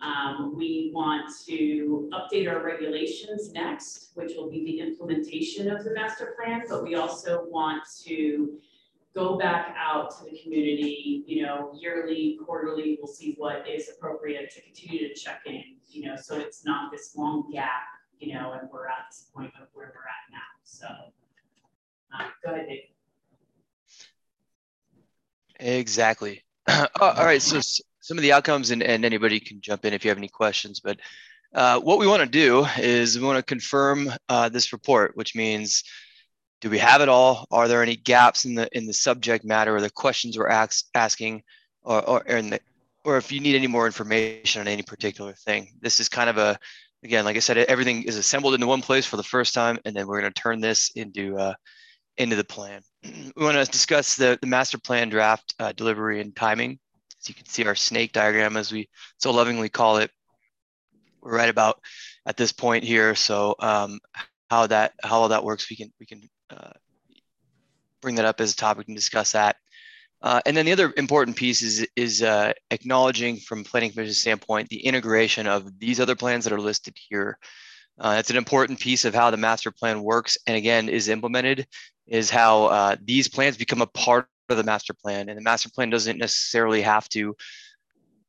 Um, 0.02 0.54
we 0.56 0.92
want 0.94 1.34
to 1.48 2.10
update 2.14 2.50
our 2.50 2.64
regulations 2.64 3.52
next, 3.52 4.12
which 4.14 4.34
will 4.36 4.50
be 4.50 4.64
the 4.64 4.80
implementation 4.80 5.70
of 5.72 5.84
the 5.84 5.94
master 5.94 6.36
plan, 6.38 6.64
but 6.70 6.84
we 6.84 6.96
also 6.96 7.46
want 7.50 7.84
to 8.06 8.60
go 9.18 9.36
back 9.36 9.76
out 9.76 10.11
to 10.11 10.26
the 10.30 10.38
community, 10.38 11.24
you 11.26 11.41
know, 11.41 11.72
yearly, 11.80 12.38
quarterly, 12.45 12.99
we'll 13.01 13.11
see 13.11 13.34
what 13.38 13.68
is 13.68 13.89
appropriate 13.89 14.51
to 14.51 14.61
continue 14.61 15.07
to 15.07 15.13
check 15.20 15.41
in, 15.47 15.63
you 15.89 16.07
know, 16.07 16.15
so 16.15 16.38
it's 16.38 16.63
not 16.63 16.91
this 16.91 17.15
long 17.15 17.49
gap, 17.51 17.88
you 18.20 18.36
know, 18.36 18.51
and 18.53 18.70
we're 18.72 18.88
at 18.88 19.07
this 19.09 19.30
point 19.34 19.51
of 19.59 19.68
where 19.74 19.91
we're 19.95 20.01
at 20.01 20.32
now. 20.32 20.38
So 20.63 20.88
uh, 22.13 22.28
go 22.45 22.53
ahead, 22.53 22.68
Dave. 22.68 22.84
Exactly. 25.59 26.43
all 26.70 27.26
right. 27.26 27.41
So 27.41 27.59
some 27.99 28.20
of 28.20 28.22
the 28.22 28.34
outcomes, 28.34 28.70
and, 28.70 28.84
and 28.84 29.03
anybody 29.03 29.39
can 29.39 29.61
jump 29.61 29.84
in 29.84 29.93
if 29.93 30.05
you 30.05 30.11
have 30.11 30.20
any 30.20 30.28
questions, 30.28 30.80
but 30.80 30.99
uh, 31.55 31.80
what 31.80 31.97
we 31.97 32.05
want 32.05 32.22
to 32.22 32.30
do 32.30 32.68
is 32.78 33.18
we 33.18 33.26
want 33.26 33.38
to 33.38 33.43
confirm 33.43 34.11
uh, 34.30 34.49
this 34.49 34.74
report, 34.74 35.18
which 35.18 35.34
means 35.34 35.84
do 36.62 36.70
we 36.70 36.80
have 36.80 37.01
it 37.01 37.10
all? 37.10 37.45
Are 37.51 37.68
there 37.68 37.84
any 37.84 37.95
gaps 37.95 38.45
in 38.45 38.55
the 38.55 38.68
in 38.76 38.86
the 38.86 38.93
subject 38.93 39.45
matter 39.45 39.76
or 39.76 39.82
the 39.82 39.89
questions 39.89 40.38
we're 40.38 40.47
ask, 40.47 40.86
asking, 40.93 41.43
or 41.84 42.01
or 42.03 42.41
the, 42.41 42.60
or 43.03 43.18
if 43.18 43.32
you 43.32 43.39
need 43.39 43.55
any 43.55 43.68
more 43.68 43.86
information 43.86 44.62
on 44.62 44.68
any 44.68 44.84
particular 44.84 45.34
thing? 45.34 45.74
This 45.82 45.99
is 45.99 46.10
kind 46.10 46.30
of 46.30 46.38
a 46.38 46.58
again, 47.03 47.26
like 47.26 47.36
I 47.36 47.39
said, 47.39 47.58
everything 47.58 48.03
is 48.03 48.18
assembled 48.18 48.53
into 48.53 48.68
one 48.68 48.82
place 48.82 49.05
for 49.05 49.18
the 49.18 49.24
first 49.24 49.53
time, 49.53 49.80
and 49.86 49.95
then 49.95 50.08
we're 50.08 50.22
going 50.22 50.34
to 50.34 50.41
turn 50.41 50.62
this 50.62 50.91
into 50.95 51.38
uh, 51.38 51.53
into 52.18 52.36
the 52.36 52.43
plan. 52.43 52.82
we 53.03 53.43
want 53.43 53.58
to 53.58 53.72
discuss 53.72 54.16
the, 54.16 54.38
the 54.41 54.47
master 54.47 54.78
plan 54.78 55.10
draft 55.10 55.53
uh, 55.60 55.72
delivery 55.74 56.22
and 56.22 56.36
timing. 56.36 56.80
As 57.22 57.30
you 57.30 57.36
can 57.36 57.45
see, 57.45 57.66
our 57.66 57.76
snake 57.76 58.14
diagram, 58.14 58.58
as 58.58 58.72
we 58.72 58.89
so 59.18 59.32
lovingly 59.32 59.70
call 59.70 59.97
it, 59.97 60.12
we're 61.22 61.36
right 61.36 61.49
about 61.49 61.80
at 62.26 62.38
this 62.38 62.51
point 62.51 62.84
here. 62.84 63.16
So 63.16 63.55
um, 63.60 63.99
how 64.49 64.68
that 64.68 64.93
how 65.03 65.22
all 65.22 65.30
that 65.30 65.43
works, 65.43 65.70
we 65.70 65.76
can 65.76 65.91
we 65.99 66.05
can 66.05 66.28
uh, 66.50 66.72
bring 68.02 68.16
that 68.16 68.26
up 68.26 68.41
as 68.41 68.54
a 68.54 68.56
topic 68.56 68.88
and 68.88 68.95
discuss 68.95 69.32
that. 69.34 69.58
Uh, 70.22 70.41
and 70.45 70.58
then 70.58 70.66
the 70.66 70.72
other 70.72 70.93
important 70.98 71.38
piece 71.38 71.62
is, 71.62 71.88
is 71.95 72.24
uh, 72.24 72.52
acknowledging 72.72 73.38
from 73.38 73.64
planning 73.64 73.91
commission 73.91 74.14
standpoint 74.14 74.68
the 74.70 74.86
integration 74.86 75.45
of 75.45 75.80
these 75.80 76.00
other 76.00 76.16
plans 76.16 76.43
that 76.43 76.54
are 76.54 76.60
listed 76.60 76.95
here. 76.98 77.38
Uh, 78.00 78.16
that's 78.16 78.30
an 78.30 78.38
important 78.38 78.80
piece 78.80 79.06
of 79.06 79.14
how 79.14 79.30
the 79.30 79.38
master 79.38 79.72
plan 79.72 80.02
works 80.02 80.38
and 80.48 80.56
again 80.56 80.89
is 80.89 81.08
implemented 81.08 81.68
is 82.08 82.30
how 82.30 82.66
uh, 82.66 82.95
these 83.04 83.28
plans 83.28 83.58
become 83.58 83.82
a 83.82 83.88
part 83.88 84.28
of 84.50 84.58
the 84.58 84.64
master 84.64 84.93
plan 84.93 85.30
and 85.30 85.38
the 85.38 85.43
master 85.43 85.70
plan 85.70 85.89
doesn't 85.89 86.18
necessarily 86.18 86.82
have 86.82 87.08
to 87.10 87.36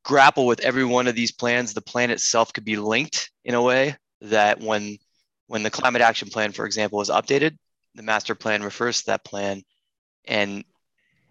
grapple 0.04 0.46
with 0.46 0.60
every 0.60 0.84
one 0.84 1.06
of 1.06 1.14
these 1.14 1.32
plans. 1.32 1.74
The 1.74 1.80
plan 1.80 2.10
itself 2.10 2.52
could 2.52 2.64
be 2.64 2.76
linked 2.76 3.30
in 3.44 3.54
a 3.54 3.62
way 3.62 3.96
that 4.22 4.60
when 4.60 4.98
when 5.46 5.62
the 5.62 5.70
climate 5.70 6.02
action 6.02 6.28
plan, 6.28 6.52
for 6.52 6.66
example, 6.66 7.00
is 7.00 7.08
updated, 7.08 7.56
the 7.94 8.02
master 8.02 8.34
plan 8.34 8.62
refers 8.62 9.00
to 9.00 9.06
that 9.06 9.24
plan 9.24 9.62
and 10.26 10.64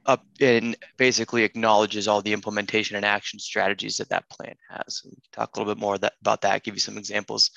up 0.05 0.25
and 0.39 0.75
basically 0.97 1.43
acknowledges 1.43 2.07
all 2.07 2.21
the 2.21 2.33
implementation 2.33 2.95
and 2.95 3.05
action 3.05 3.39
strategies 3.39 3.97
that 3.97 4.09
that 4.09 4.29
plan 4.29 4.55
has. 4.69 5.01
We 5.03 5.11
can 5.11 5.21
talk 5.33 5.55
a 5.55 5.59
little 5.59 5.73
bit 5.73 5.81
more 5.81 5.97
that, 5.97 6.13
about 6.21 6.41
that, 6.41 6.63
give 6.63 6.75
you 6.75 6.79
some 6.79 6.97
examples 6.97 7.51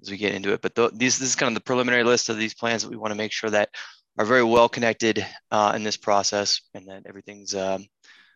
as 0.00 0.10
we 0.10 0.16
get 0.16 0.34
into 0.34 0.52
it. 0.52 0.62
But 0.62 0.74
th- 0.76 0.92
these, 0.94 1.18
this 1.18 1.30
is 1.30 1.36
kind 1.36 1.48
of 1.48 1.54
the 1.54 1.66
preliminary 1.66 2.04
list 2.04 2.28
of 2.28 2.38
these 2.38 2.54
plans 2.54 2.82
that 2.82 2.90
we 2.90 2.96
want 2.96 3.10
to 3.10 3.16
make 3.16 3.32
sure 3.32 3.50
that 3.50 3.70
are 4.18 4.24
very 4.24 4.44
well 4.44 4.68
connected 4.68 5.26
uh, 5.50 5.72
in 5.74 5.82
this 5.82 5.96
process 5.96 6.60
and 6.74 6.86
that 6.86 7.02
everything's 7.06 7.54
um, 7.54 7.86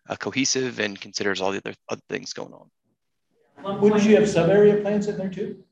uh, 0.09 0.17
cohesive 0.17 0.81
and 0.81 1.01
considers 1.01 1.41
all 1.41 1.53
the 1.53 1.59
other, 1.59 1.75
other 1.89 2.03
things 2.09 2.33
going 2.33 2.53
on. 2.53 3.81
Wouldn't 3.81 4.03
you 4.03 4.17
have 4.17 4.29
sub-area 4.29 4.77
plans 4.77 5.07
in 5.07 5.17
there 5.17 5.29
too? 5.29 5.63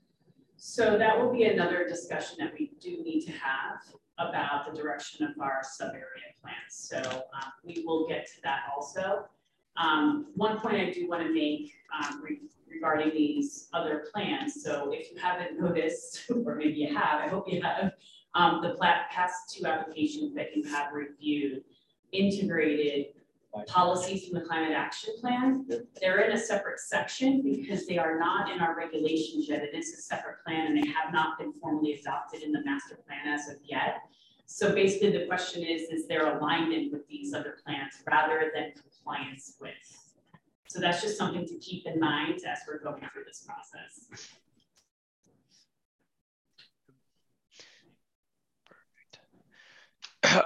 So 0.56 0.98
that 0.98 1.18
will 1.18 1.32
be 1.32 1.44
another 1.44 1.88
discussion 1.88 2.36
that 2.40 2.52
we 2.58 2.72
do 2.80 3.02
need 3.02 3.22
to 3.26 3.32
have 3.32 3.80
about 4.18 4.70
the 4.70 4.76
direction 4.80 5.26
of 5.26 5.40
our 5.40 5.60
sub-area 5.62 6.34
plans. 6.42 6.56
So 6.68 6.98
um, 6.98 7.52
we 7.64 7.84
will 7.86 8.06
get 8.08 8.26
to 8.26 8.42
that 8.42 8.62
also. 8.74 9.24
Um, 9.76 10.26
one 10.34 10.58
point 10.58 10.76
I 10.76 10.90
do 10.90 11.08
want 11.08 11.22
to 11.22 11.32
make 11.32 11.72
um, 11.96 12.22
re 12.22 12.40
regarding 12.68 13.10
these 13.10 13.68
other 13.72 14.06
plans. 14.12 14.62
So 14.62 14.92
if 14.92 15.10
you 15.10 15.18
haven't 15.18 15.58
noticed, 15.58 16.30
or 16.46 16.54
maybe 16.54 16.74
you 16.74 16.94
have, 16.94 17.20
I 17.20 17.28
hope 17.28 17.50
you 17.50 17.62
have, 17.62 17.92
um, 18.34 18.60
the 18.62 18.76
past 19.10 19.56
two 19.56 19.66
applications 19.66 20.34
that 20.34 20.54
you 20.54 20.62
have 20.64 20.92
reviewed 20.92 21.64
integrated 22.12 23.06
policies 23.66 24.26
from 24.26 24.38
the 24.38 24.44
climate 24.44 24.72
action 24.72 25.14
plan. 25.20 25.66
They're 26.00 26.20
in 26.20 26.32
a 26.32 26.38
separate 26.38 26.80
section 26.80 27.42
because 27.42 27.86
they 27.86 27.98
are 27.98 28.18
not 28.18 28.50
in 28.50 28.60
our 28.60 28.76
regulations 28.76 29.48
yet. 29.48 29.62
It 29.62 29.74
is 29.74 29.92
a 29.94 30.02
separate 30.02 30.44
plan 30.44 30.66
and 30.66 30.76
they 30.76 30.88
have 30.88 31.12
not 31.12 31.38
been 31.38 31.52
formally 31.60 31.94
adopted 31.94 32.42
in 32.42 32.52
the 32.52 32.62
master 32.64 32.98
plan 33.06 33.26
as 33.26 33.48
of 33.48 33.56
yet. 33.64 33.98
So 34.46 34.74
basically 34.74 35.12
the 35.12 35.26
question 35.26 35.62
is, 35.62 35.82
is 35.90 36.06
there 36.06 36.36
alignment 36.36 36.92
with 36.92 37.06
these 37.08 37.34
other 37.34 37.58
plans 37.64 37.92
rather 38.10 38.50
than 38.54 38.72
compliance 38.72 39.56
with? 39.60 39.72
So 40.68 40.80
that's 40.80 41.02
just 41.02 41.16
something 41.16 41.46
to 41.46 41.54
keep 41.56 41.86
in 41.86 41.98
mind 41.98 42.40
as 42.46 42.60
we're 42.66 42.78
going 42.78 43.02
through 43.12 43.24
this 43.26 43.46
process. 43.46 44.06
Perfect. 48.68 49.18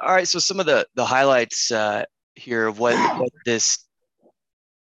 All 0.02 0.14
right, 0.14 0.28
so 0.28 0.38
some 0.38 0.60
of 0.60 0.66
the 0.66 0.86
the 0.94 1.04
highlights 1.04 1.72
uh, 1.72 2.04
here 2.42 2.66
of 2.66 2.78
what, 2.78 2.96
what 3.18 3.32
this 3.44 3.86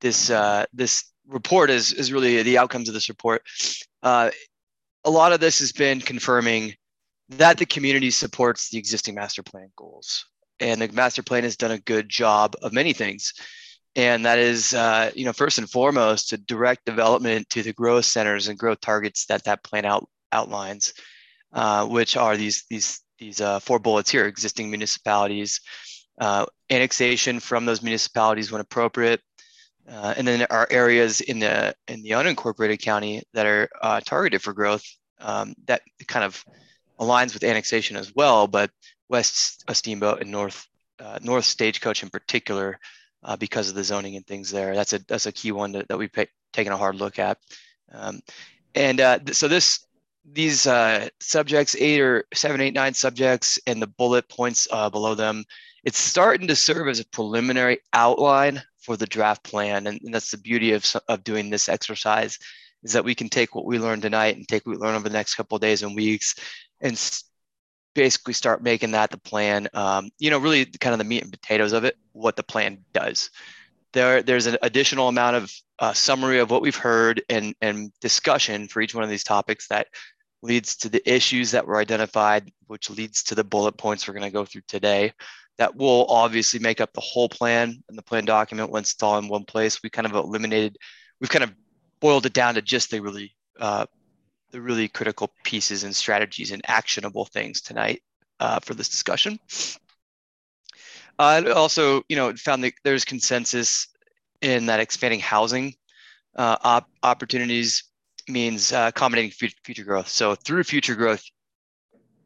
this 0.00 0.30
uh, 0.30 0.66
this 0.72 1.04
report 1.26 1.70
is 1.70 1.92
is 1.92 2.12
really 2.12 2.42
the 2.42 2.58
outcomes 2.58 2.88
of 2.88 2.94
this 2.94 3.08
report. 3.08 3.42
Uh, 4.02 4.30
a 5.04 5.10
lot 5.10 5.32
of 5.32 5.40
this 5.40 5.60
has 5.60 5.72
been 5.72 6.00
confirming 6.00 6.74
that 7.28 7.58
the 7.58 7.66
community 7.66 8.10
supports 8.10 8.70
the 8.70 8.78
existing 8.78 9.14
master 9.14 9.42
plan 9.42 9.70
goals, 9.76 10.26
and 10.60 10.80
the 10.80 10.88
master 10.92 11.22
plan 11.22 11.44
has 11.44 11.56
done 11.56 11.72
a 11.72 11.78
good 11.78 12.08
job 12.08 12.54
of 12.62 12.72
many 12.72 12.92
things. 12.92 13.32
And 13.94 14.26
that 14.26 14.38
is, 14.38 14.74
uh, 14.74 15.10
you 15.14 15.24
know, 15.24 15.32
first 15.32 15.56
and 15.56 15.70
foremost, 15.70 16.28
to 16.28 16.36
direct 16.36 16.84
development 16.84 17.48
to 17.50 17.62
the 17.62 17.72
growth 17.72 18.04
centers 18.04 18.48
and 18.48 18.58
growth 18.58 18.80
targets 18.82 19.24
that 19.26 19.44
that 19.44 19.64
plan 19.64 19.86
out 19.86 20.06
outlines, 20.32 20.92
uh, 21.52 21.86
which 21.86 22.16
are 22.16 22.36
these 22.36 22.64
these 22.68 23.00
these 23.18 23.40
uh, 23.40 23.58
four 23.60 23.78
bullets 23.78 24.10
here: 24.10 24.26
existing 24.26 24.68
municipalities, 24.68 25.60
uh, 26.18 26.46
annexation 26.70 27.40
from 27.40 27.64
those 27.64 27.82
municipalities 27.82 28.50
when 28.50 28.60
appropriate. 28.60 29.20
Uh, 29.88 30.14
and 30.16 30.26
then 30.26 30.46
our 30.50 30.66
areas 30.70 31.20
in 31.20 31.38
the 31.38 31.74
in 31.86 32.02
the 32.02 32.10
unincorporated 32.10 32.80
county 32.80 33.22
that 33.34 33.46
are 33.46 33.68
uh, 33.82 34.00
targeted 34.00 34.42
for 34.42 34.52
growth 34.52 34.84
um, 35.20 35.54
that 35.66 35.82
kind 36.08 36.24
of 36.24 36.44
aligns 36.98 37.34
with 37.34 37.44
annexation 37.44 37.96
as 37.96 38.12
well, 38.14 38.48
but 38.48 38.70
West 39.08 39.64
Steamboat 39.72 40.20
and 40.20 40.30
North 40.30 40.66
uh, 40.98 41.18
North 41.22 41.44
Stagecoach 41.44 42.02
in 42.02 42.10
particular, 42.10 42.80
uh, 43.22 43.36
because 43.36 43.68
of 43.68 43.74
the 43.74 43.84
zoning 43.84 44.16
and 44.16 44.26
things 44.26 44.50
there. 44.50 44.74
That's 44.74 44.92
a 44.92 44.98
that's 45.06 45.26
a 45.26 45.32
key 45.32 45.52
one 45.52 45.72
that, 45.72 45.86
that 45.88 45.98
we've 45.98 46.12
pay, 46.12 46.26
taken 46.52 46.72
a 46.72 46.76
hard 46.76 46.96
look 46.96 47.20
at. 47.20 47.38
Um, 47.92 48.20
and 48.74 49.00
uh, 49.00 49.18
th- 49.20 49.36
so 49.36 49.46
this 49.46 49.86
these 50.32 50.62
subjects, 51.20 51.76
eight 51.78 52.00
or 52.00 52.24
seven, 52.34 52.60
eight, 52.60 52.74
nine 52.74 52.94
subjects, 52.94 53.60
and 53.68 53.80
the 53.80 53.86
bullet 53.86 54.28
points 54.28 54.66
below 54.66 55.14
them 55.14 55.44
it's 55.86 56.00
starting 56.00 56.48
to 56.48 56.56
serve 56.56 56.88
as 56.88 56.98
a 56.98 57.06
preliminary 57.06 57.78
outline 57.92 58.60
for 58.80 58.96
the 58.96 59.06
draft 59.06 59.44
plan. 59.44 59.86
And, 59.86 60.00
and 60.02 60.12
that's 60.12 60.32
the 60.32 60.36
beauty 60.36 60.72
of, 60.72 60.84
of 61.08 61.22
doing 61.22 61.48
this 61.48 61.68
exercise 61.68 62.40
is 62.82 62.92
that 62.92 63.04
we 63.04 63.14
can 63.14 63.28
take 63.28 63.54
what 63.54 63.64
we 63.64 63.78
learned 63.78 64.02
tonight 64.02 64.36
and 64.36 64.46
take 64.48 64.66
what 64.66 64.76
we 64.76 64.84
learn 64.84 64.96
over 64.96 65.08
the 65.08 65.12
next 65.12 65.36
couple 65.36 65.56
days 65.60 65.84
and 65.84 65.94
weeks 65.94 66.34
and 66.80 67.00
basically 67.94 68.34
start 68.34 68.64
making 68.64 68.90
that 68.90 69.10
the 69.10 69.16
plan. 69.16 69.68
Um, 69.74 70.10
you 70.18 70.28
know, 70.28 70.38
really 70.38 70.64
kind 70.64 70.92
of 70.92 70.98
the 70.98 71.04
meat 71.04 71.22
and 71.22 71.30
potatoes 71.32 71.72
of 71.72 71.84
it, 71.84 71.96
what 72.12 72.34
the 72.34 72.42
plan 72.42 72.78
does. 72.92 73.30
There, 73.92 74.24
there's 74.24 74.46
an 74.46 74.58
additional 74.62 75.06
amount 75.06 75.36
of 75.36 75.52
uh, 75.78 75.92
summary 75.92 76.40
of 76.40 76.50
what 76.50 76.62
we've 76.62 76.74
heard 76.74 77.22
and, 77.30 77.54
and 77.60 77.92
discussion 78.00 78.66
for 78.66 78.82
each 78.82 78.94
one 78.94 79.04
of 79.04 79.10
these 79.10 79.24
topics 79.24 79.68
that 79.68 79.86
leads 80.42 80.76
to 80.78 80.88
the 80.88 81.08
issues 81.08 81.52
that 81.52 81.64
were 81.66 81.78
identified, 81.78 82.50
which 82.66 82.90
leads 82.90 83.22
to 83.22 83.36
the 83.36 83.44
bullet 83.44 83.76
points 83.76 84.06
we're 84.06 84.14
going 84.14 84.24
to 84.24 84.30
go 84.30 84.44
through 84.44 84.62
today 84.66 85.12
that 85.58 85.76
will 85.76 86.06
obviously 86.08 86.60
make 86.60 86.80
up 86.80 86.92
the 86.92 87.00
whole 87.00 87.28
plan 87.28 87.82
and 87.88 87.96
the 87.96 88.02
plan 88.02 88.24
document 88.24 88.70
once 88.70 88.92
it's 88.92 89.02
all 89.02 89.18
in 89.18 89.28
one 89.28 89.44
place. 89.44 89.82
We 89.82 89.90
kind 89.90 90.06
of 90.06 90.12
eliminated, 90.12 90.76
we've 91.20 91.30
kind 91.30 91.44
of 91.44 91.52
boiled 92.00 92.26
it 92.26 92.32
down 92.32 92.54
to 92.54 92.62
just 92.62 92.90
the 92.90 93.00
really, 93.00 93.34
uh, 93.58 93.86
the 94.50 94.60
really 94.60 94.88
critical 94.88 95.32
pieces 95.44 95.82
and 95.84 95.94
strategies 95.94 96.52
and 96.52 96.62
actionable 96.66 97.24
things 97.24 97.60
tonight 97.60 98.02
uh, 98.40 98.60
for 98.60 98.74
this 98.74 98.88
discussion. 98.88 99.38
Uh, 101.18 101.42
also, 101.54 102.02
you 102.08 102.16
know, 102.16 102.34
found 102.34 102.62
that 102.62 102.74
there's 102.84 103.04
consensus 103.04 103.88
in 104.42 104.66
that 104.66 104.80
expanding 104.80 105.20
housing 105.20 105.74
uh, 106.36 106.56
op 106.62 106.88
opportunities 107.02 107.84
means 108.28 108.72
uh, 108.72 108.86
accommodating 108.88 109.30
future 109.30 109.84
growth. 109.84 110.08
So 110.08 110.34
through 110.34 110.64
future 110.64 110.94
growth, 110.94 111.22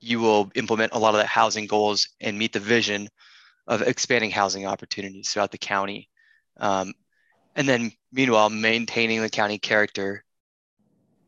you 0.01 0.19
will 0.21 0.51
implement 0.55 0.93
a 0.93 0.99
lot 0.99 1.15
of 1.15 1.21
the 1.21 1.27
housing 1.27 1.67
goals 1.67 2.09
and 2.21 2.39
meet 2.39 2.53
the 2.53 2.61
vision 2.61 3.09
of 3.67 3.83
expanding 3.83 4.31
housing 4.31 4.67
opportunities 4.67 5.31
throughout 5.31 5.53
the 5.53 5.59
county. 5.59 6.09
Um, 6.59 6.93
and 7.57 7.69
then 7.69 7.93
meanwhile, 8.13 8.51
maintaining 8.51 9.21
the 9.21 9.29
county 9.29 9.59
character 9.59 10.25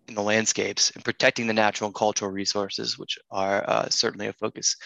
in 0.09 0.15
the 0.15 0.23
landscapes 0.23 0.91
and 0.91 1.05
protecting 1.05 1.47
the 1.47 1.53
natural 1.53 1.89
and 1.89 1.95
cultural 1.95 2.31
resources, 2.31 2.99
which 2.99 3.19
are 3.31 3.69
uh, 3.69 3.89
certainly 3.89 4.27
a 4.27 4.33
focus 4.33 4.77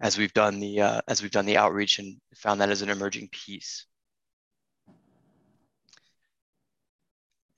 as 0.00 0.18
we've 0.18 0.32
done 0.32 0.58
the 0.58 0.80
uh, 0.80 1.00
as 1.08 1.22
we've 1.22 1.30
done 1.30 1.46
the 1.46 1.56
outreach 1.56 1.98
and 1.98 2.16
found 2.34 2.60
that 2.60 2.70
as 2.70 2.82
an 2.82 2.90
emerging 2.90 3.28
piece. 3.30 3.86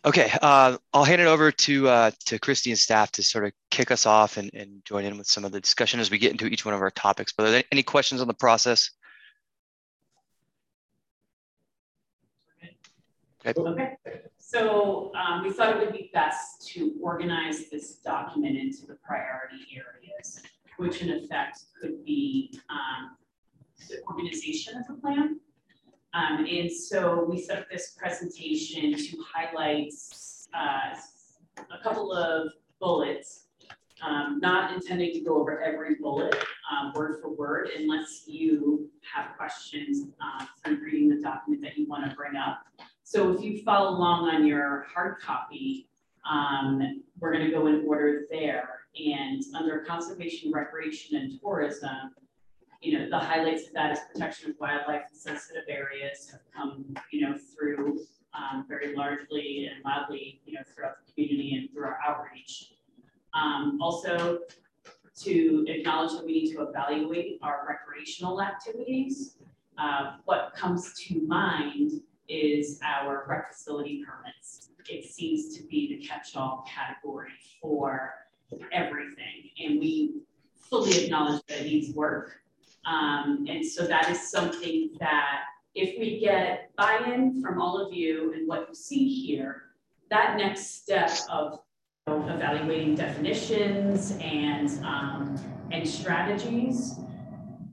Okay, 0.07 0.31
uh, 0.43 0.77
I'll 0.93 1.05
hand 1.05 1.23
it 1.23 1.27
over 1.27 1.51
to 1.51 1.89
uh, 1.89 2.11
to 2.27 2.39
Christy 2.39 2.71
and 2.71 2.79
staff 2.79 3.11
to 3.13 3.23
sort 3.23 3.47
of 3.47 3.53
kick 3.71 3.91
us 3.91 4.05
off 4.05 4.37
and, 4.37 4.51
and 4.53 4.85
join 4.85 5.05
in 5.07 5.17
with 5.17 5.27
some 5.27 5.47
of 5.47 5.53
the 5.53 5.61
discussion 5.61 5.99
as 5.99 6.11
we 6.11 6.19
get 6.19 6.31
into 6.31 6.47
each 6.47 6.67
one 6.67 6.75
of 6.75 6.83
our 6.83 6.91
topics. 6.91 7.33
But 7.33 7.47
are 7.47 7.51
there 7.51 7.65
any 7.73 7.83
questions 7.83 8.21
on 8.21 8.29
the 8.29 8.35
process? 8.35 8.91
Okay. 13.47 13.61
okay. 13.61 13.97
So 14.39 15.11
um, 15.15 15.43
we 15.43 15.51
thought 15.51 15.71
it 15.71 15.79
would 15.79 15.93
be 15.93 16.11
best 16.13 16.67
to 16.69 16.95
organize 17.03 17.71
this 17.71 17.97
document 17.97 18.59
into 18.59 18.87
the 18.87 18.97
priority 19.07 19.67
areas, 19.75 20.43
which 20.77 21.01
in 21.01 21.11
effect 21.11 21.61
could 21.81 22.05
be 22.05 22.59
um, 22.69 23.17
the 23.89 24.03
organization 24.11 24.77
of 24.77 24.87
the 24.87 24.95
plan, 24.95 25.41
um, 26.15 26.47
and 26.49 26.71
so 26.71 27.25
we 27.29 27.43
set 27.43 27.59
up 27.59 27.71
this 27.71 27.91
presentation 27.99 28.95
to 28.95 29.25
highlight 29.35 29.93
uh, 30.55 30.95
a 31.59 31.83
couple 31.83 32.13
of 32.13 32.53
bullets, 32.81 33.47
um, 34.01 34.39
not 34.41 34.73
intending 34.73 35.13
to 35.13 35.21
go 35.21 35.41
over 35.41 35.61
every 35.61 35.97
bullet 35.97 36.35
um, 36.71 36.93
word 36.95 37.21
for 37.21 37.31
word 37.35 37.69
unless 37.77 38.25
you 38.27 38.89
have 39.13 39.37
questions 39.37 40.09
uh, 40.21 40.47
from 40.63 40.81
reading 40.81 41.09
the 41.09 41.21
document 41.21 41.63
that 41.63 41.77
you 41.77 41.87
want 41.89 42.09
to 42.09 42.15
bring 42.15 42.37
up. 42.37 42.63
So 43.03 43.33
if 43.33 43.43
you 43.43 43.63
follow 43.63 43.91
along 43.91 44.29
on 44.29 44.47
your 44.47 44.87
hard 44.93 45.21
copy, 45.21 45.89
um, 46.31 47.03
we're 47.19 47.33
going 47.33 47.45
to 47.45 47.51
go 47.51 47.67
in 47.67 47.85
order 47.87 48.27
there. 48.31 48.81
And 48.97 49.43
under 49.57 49.81
conservation, 49.81 50.53
recreation, 50.53 51.17
and 51.17 51.41
tourism, 51.41 52.15
you 52.85 52.99
know, 52.99 53.09
the 53.09 53.19
highlights 53.19 53.67
of 53.67 53.73
that 53.73 53.93
is 53.93 53.99
protection 54.13 54.51
of 54.51 54.57
wildlife 54.61 55.05
and 55.11 55.19
sensitive 55.19 55.65
areas 55.69 56.29
have 56.31 56.43
come, 56.55 56.95
you 57.11 57.23
know, 57.23 57.35
through 57.37 58.01
um, 58.35 58.67
very 58.69 58.95
largely 58.95 59.71
and 59.73 59.83
loudly, 59.85 60.43
you 60.45 60.53
know, 60.53 60.61
throughout 60.75 60.97
the 60.99 61.13
community 61.13 61.57
and 61.57 61.73
through 61.73 61.85
our 61.85 61.99
outreach. 62.07 62.75
Um, 63.33 63.79
also, 63.81 64.41
to 65.23 65.65
acknowledge 65.69 66.13
that 66.13 66.27
we 66.27 66.33
need 66.33 66.53
to 66.53 66.63
evaluate 66.63 67.39
our 67.43 67.65
recreational 67.67 68.43
activities. 68.43 69.37
Uh, 69.79 70.17
what 70.25 70.53
comes 70.55 70.93
to 70.95 71.21
mind 71.27 72.03
is 72.29 72.81
our 72.85 73.25
rec 73.29 73.53
facility 73.53 74.05
permits. 74.05 74.71
It 74.89 75.05
seems 75.07 75.57
to 75.57 75.63
be 75.65 75.97
the 75.97 76.07
catch-all 76.07 76.69
category 76.69 77.31
for 77.63 78.15
everything, 78.73 79.51
and 79.65 79.81
we 79.81 80.17
fully 80.55 81.05
acknowledge 81.05 81.43
that 81.49 81.61
it 81.61 81.65
needs 81.65 81.95
work. 81.95 82.44
Um, 82.87 83.47
and 83.49 83.65
so 83.65 83.87
that 83.87 84.11
is 84.11 84.31
something 84.31 84.91
that 85.01 85.41
if 85.75 85.99
we 85.99 86.21
get 86.21 86.71
buy-in 86.77 87.41
from 87.43 87.61
all 87.61 87.85
of 87.85 87.93
you 87.93 88.33
and 88.35 88.47
what 88.47 88.69
you 88.69 88.75
see 88.75 89.27
here, 89.27 89.63
that 90.11 90.37
next 90.37 90.83
step 90.83 91.11
of 91.31 91.61
evaluating 92.07 92.95
definitions 92.95 94.17
and, 94.21 94.69
um, 94.85 95.37
and 95.73 95.89
strategies 95.89 96.99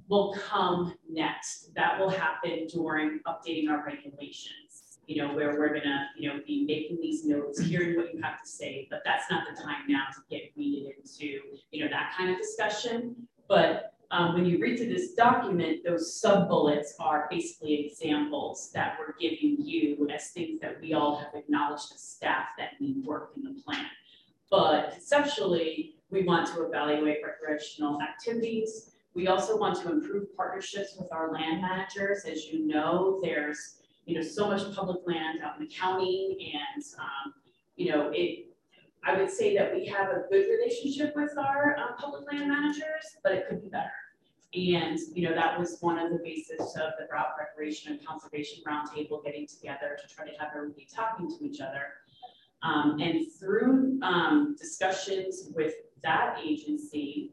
will 0.08 0.34
come 0.34 0.94
next. 1.10 1.74
That 1.76 2.00
will 2.00 2.10
happen 2.10 2.68
during 2.68 3.20
updating 3.28 3.70
our 3.70 3.86
regulations, 3.86 5.00
you 5.08 5.22
know, 5.22 5.34
where 5.34 5.58
we're 5.60 5.74
gonna, 5.74 6.08
you 6.18 6.30
know, 6.30 6.40
be 6.48 6.66
making 6.66 7.00
these 7.02 7.26
notes, 7.26 7.60
hearing 7.60 7.98
what 7.98 8.14
you 8.14 8.22
have 8.22 8.42
to 8.42 8.48
say, 8.48 8.88
but 8.90 9.02
that's 9.06 9.30
not 9.30 9.44
the 9.50 9.62
time 9.62 9.84
now 9.88 10.06
to 10.14 10.22
get 10.30 10.52
weeded 10.56 10.94
into, 10.98 11.40
you 11.72 11.84
know, 11.84 11.90
that 11.90 12.14
kind 12.18 12.32
of 12.32 12.38
discussion. 12.38 13.16
But 13.48 13.94
um, 14.12 14.34
when 14.34 14.46
you 14.46 14.60
read 14.60 14.78
through 14.78 14.90
this 14.90 15.14
document, 15.14 15.86
those 15.86 16.20
sub 16.20 16.50
bullets 16.50 16.96
are 17.00 17.28
basically 17.32 17.86
examples 17.86 18.70
that 18.74 18.98
we're 19.00 19.16
giving 19.18 19.56
you 19.60 20.10
as 20.14 20.32
things 20.32 20.60
that 20.60 20.82
we 20.82 20.94
all 20.94 21.16
have 21.16 21.34
acknowledged 21.34 21.94
as 21.96 22.02
staff 22.02 22.48
that 22.58 22.80
need 22.82 23.06
work 23.06 23.32
in 23.38 23.44
the 23.44 23.62
plan. 23.62 23.86
But 24.50 24.92
conceptually, 24.92 25.96
we 26.10 26.24
want 26.24 26.54
to 26.54 26.66
evaluate 26.66 27.20
recreational 27.24 28.02
activities. 28.02 28.92
We 29.14 29.28
also 29.28 29.58
want 29.58 29.82
to 29.82 29.90
improve 29.90 30.36
partnerships 30.36 30.98
with 31.00 31.12
our 31.14 31.32
land 31.32 31.62
managers. 31.62 32.26
As 32.26 32.48
you 32.48 32.68
know, 32.68 33.22
there's 33.24 33.78
you 34.06 34.16
know 34.16 34.22
so 34.22 34.50
much 34.50 34.76
public 34.76 35.08
land 35.08 35.40
out 35.42 35.58
in 35.58 35.68
the 35.68 35.74
county, 35.74 36.54
and 36.54 36.84
um, 37.00 37.34
you 37.78 37.92
know 37.92 38.12
it. 38.14 38.48
I 39.04 39.18
would 39.18 39.32
say 39.32 39.56
that 39.56 39.74
we 39.74 39.86
have 39.88 40.10
a 40.10 40.26
good 40.30 40.48
relationship 40.48 41.16
with 41.16 41.36
our 41.38 41.76
uh, 41.78 41.94
public 41.98 42.32
land 42.32 42.50
managers, 42.50 43.06
but 43.24 43.32
it 43.32 43.48
could 43.50 43.64
be 43.64 43.70
better. 43.70 43.90
And 44.54 45.00
you 45.14 45.30
know 45.30 45.34
that 45.34 45.58
was 45.58 45.78
one 45.80 45.98
of 45.98 46.12
the 46.12 46.20
basis 46.24 46.76
of 46.76 46.92
the 47.00 47.08
Routt 47.10 47.38
Recreation 47.40 47.94
and 47.94 48.06
Conservation 48.06 48.62
Roundtable 48.68 49.24
getting 49.24 49.48
together 49.48 49.98
to 50.02 50.14
try 50.14 50.26
to 50.26 50.38
have 50.40 50.50
everybody 50.56 50.88
talking 50.94 51.30
to 51.30 51.46
each 51.46 51.62
other. 51.62 51.88
Um, 52.64 53.00
and 53.00 53.26
through 53.40 54.00
um, 54.04 54.56
discussions 54.60 55.50
with 55.56 55.74
that 56.04 56.38
agency 56.44 57.32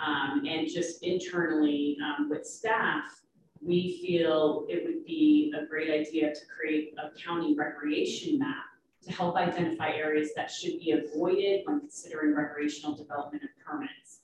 um, 0.00 0.44
and 0.48 0.68
just 0.68 1.02
internally 1.02 1.96
um, 2.02 2.30
with 2.30 2.46
staff, 2.46 3.22
we 3.60 4.00
feel 4.00 4.66
it 4.68 4.84
would 4.84 5.04
be 5.04 5.52
a 5.60 5.66
great 5.66 5.90
idea 5.90 6.32
to 6.32 6.40
create 6.46 6.94
a 6.98 7.16
county 7.18 7.54
recreation 7.54 8.38
map 8.38 8.64
to 9.02 9.12
help 9.12 9.36
identify 9.36 9.90
areas 9.90 10.30
that 10.36 10.50
should 10.50 10.78
be 10.78 10.92
avoided 10.92 11.62
when 11.64 11.80
considering 11.80 12.34
recreational 12.34 12.96
development 12.96 13.42
and 13.42 13.50
permits. 13.64 14.20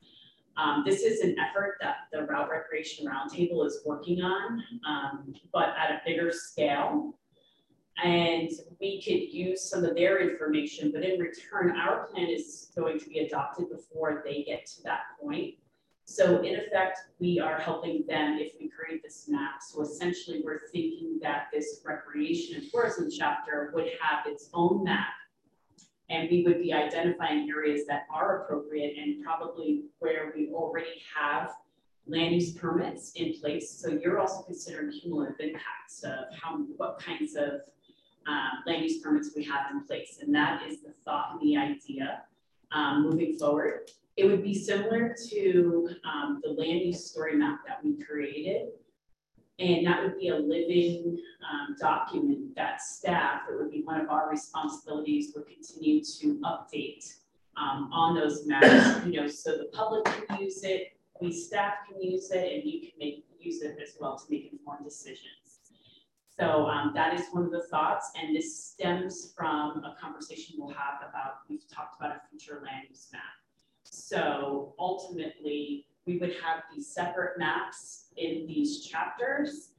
Um, 0.59 0.82
this 0.84 1.02
is 1.02 1.20
an 1.20 1.36
effort 1.38 1.76
that 1.80 2.09
the 2.12 2.18
Routt 2.18 2.50
Recreation 2.50 3.06
Roundtable 3.06 3.64
is 3.64 3.80
working 3.86 4.22
on, 4.22 4.62
um, 4.86 5.32
but 5.52 5.68
at 5.78 5.90
a 5.90 6.00
bigger 6.04 6.32
scale. 6.32 7.14
And 8.02 8.50
we 8.80 9.00
could 9.02 9.32
use 9.32 9.70
some 9.70 9.84
of 9.84 9.94
their 9.94 10.20
information, 10.20 10.90
but 10.92 11.04
in 11.04 11.20
return, 11.20 11.76
our 11.76 12.06
plan 12.06 12.28
is 12.28 12.70
going 12.76 12.98
to 12.98 13.09
be 13.09 13.20
adopted 13.20 13.70
before 13.70 14.22
they 14.24 14.42
get 14.42 14.66
to 14.66 14.82
that 14.82 15.00
point. 15.20 15.54
So 16.04 16.42
in 16.42 16.56
effect, 16.56 16.98
we 17.20 17.38
are 17.38 17.59
helping 17.59 18.04
them 18.09 18.38
if 18.40 18.52
we 18.59 18.68
create 18.68 19.02
this 19.02 19.26
map. 19.28 19.62
So 19.62 19.82
essentially, 19.82 20.42
we're 20.44 20.68
thinking 20.72 21.18
that 21.22 21.48
this 21.52 21.82
recreation 21.84 22.56
and 22.56 22.70
tourism 22.70 23.11
chapter 23.11 23.70
would 23.74 23.88
have 24.00 24.26
its 24.26 24.48
own 24.54 24.84
map. 24.84 25.09
And 26.11 26.28
we 26.30 26.42
would 26.44 26.61
be 26.61 26.72
identifying 26.72 27.50
areas 27.50 27.86
that 27.86 28.06
are 28.12 28.42
appropriate 28.42 28.96
and 28.96 29.22
probably 29.22 29.84
where 29.98 30.32
we 30.34 30.50
already 30.52 31.02
have 31.14 31.50
land 32.06 32.34
use 32.34 32.52
permits 32.52 33.12
in 33.12 33.34
place. 33.38 33.70
So 33.70 33.90
you're 33.90 34.18
also 34.18 34.42
considering 34.42 34.90
cumulative 34.90 35.36
impacts 35.38 36.02
of 36.04 36.34
how 36.40 36.56
what 36.76 36.98
kinds 36.98 37.36
of 37.36 37.61
um, 38.26 38.50
land 38.66 38.82
use 38.82 38.98
permits 38.98 39.30
we 39.36 39.44
have 39.44 39.70
in 39.70 39.84
place. 39.84 40.18
And 40.22 40.34
that 40.34 40.62
is 40.66 40.80
the 40.80 40.94
thought 41.04 41.32
and 41.32 41.40
the 41.40 41.56
idea 41.56 42.22
um, 42.72 43.02
moving 43.02 43.36
forward. 43.38 43.90
It 44.16 44.26
would 44.26 44.42
be 44.42 44.54
similar 44.54 45.14
to 45.30 45.90
um, 46.04 46.40
the 46.42 46.50
land 46.50 46.80
use 46.80 47.04
story 47.11 47.36
map 47.36 47.61
that 47.66 47.84
we 47.84 48.02
created. 48.02 48.68
And 49.59 49.86
that 49.86 50.02
would 50.02 50.18
be 50.18 50.28
a 50.28 50.36
living 50.36 51.18
um, 51.50 51.74
document 51.80 52.54
that 52.54 52.80
staff, 52.80 53.42
it 53.50 53.59
would 53.59 53.72
be 53.72 53.82
one 53.82 54.00
of 54.00 54.09
our 54.09 54.30
responsibilities, 54.30 55.32
would 55.34 55.46
continue 55.48 56.02
to 56.02 56.40
update 56.44 57.14
um, 57.56 57.90
on 57.92 58.14
those 58.14 58.46
maps, 58.46 59.04
you 59.06 59.20
know, 59.20 59.26
so 59.26 59.56
the 59.56 59.68
public 59.72 60.04
can 60.04 60.40
use 60.40 60.62
it, 60.62 60.92
we 61.20 61.32
staff 61.32 61.74
can 61.88 62.00
use 62.00 62.30
it, 62.30 62.52
and 62.52 62.70
you 62.70 62.80
can 62.80 62.90
make 62.98 63.24
use 63.40 63.62
it 63.62 63.78
as 63.82 63.94
well 64.00 64.16
to 64.16 64.24
make 64.30 64.52
informed 64.52 64.84
decisions. 64.84 65.61
So 66.38 66.66
um, 66.66 66.92
that 66.94 67.14
is 67.14 67.26
one 67.32 67.44
of 67.44 67.50
the 67.50 67.62
thoughts, 67.62 68.12
and 68.16 68.34
this 68.34 68.64
stems 68.64 69.32
from 69.36 69.82
a 69.84 69.96
conversation 70.00 70.54
we'll 70.59 70.74
have 70.74 71.00
about, 71.09 71.38
we've 71.48 71.68
talked 71.68 72.00
about 72.00 72.16
a 72.16 72.20
future 72.30 72.62
land 72.64 72.86
use 72.88 73.09
map. 73.12 73.22
So 73.82 74.74
ultimately, 74.78 75.86
we 76.09 76.16
would 76.16 76.32
have 76.42 76.62
these 76.74 76.88
separate 76.88 77.38
maps 77.38 78.06
in 78.16 78.46
these 78.46 78.86
chapters, 78.86 79.72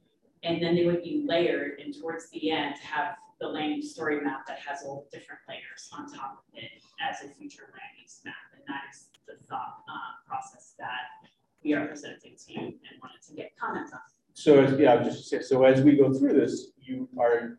and 0.44 0.62
then 0.62 0.76
they 0.76 0.86
would 0.86 1.02
be 1.02 1.26
layered, 1.28 1.80
and 1.80 1.94
towards 2.00 2.30
the 2.30 2.52
end, 2.52 2.76
have 2.76 3.16
the 3.42 3.48
land 3.48 3.78
use 3.78 3.92
story 3.92 4.22
map 4.22 4.46
that 4.46 4.60
has 4.60 4.84
all 4.86 5.08
different 5.12 5.42
layers 5.50 5.90
on 5.92 6.06
top 6.06 6.44
of 6.48 6.54
it 6.54 6.70
as 7.02 7.28
a 7.28 7.34
future 7.34 7.64
land 7.72 7.98
use 8.00 8.20
map. 8.24 8.36
And 8.54 8.62
that 8.68 8.84
is 8.94 9.08
the 9.28 9.44
thought 9.48 9.80
uh, 9.90 10.28
process 10.28 10.76
that 10.78 11.30
we 11.64 11.74
are 11.74 11.88
presenting 11.88 12.36
to 12.46 12.54
you 12.54 12.60
and 12.60 13.02
wanted 13.02 13.24
to 13.28 13.34
get 13.34 13.52
comments 13.60 13.92
on. 13.92 14.00
So 14.34 14.64
as, 14.64 14.80
yeah, 14.80 15.02
just 15.02 15.28
say, 15.28 15.42
so 15.42 15.64
as 15.64 15.82
we 15.82 15.98
go 15.98 16.14
through 16.14 16.34
this, 16.34 16.74
you 16.78 17.10
are, 17.20 17.58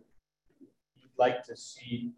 you'd 0.96 1.18
like 1.18 1.42
to 1.44 1.56
see 1.56 2.12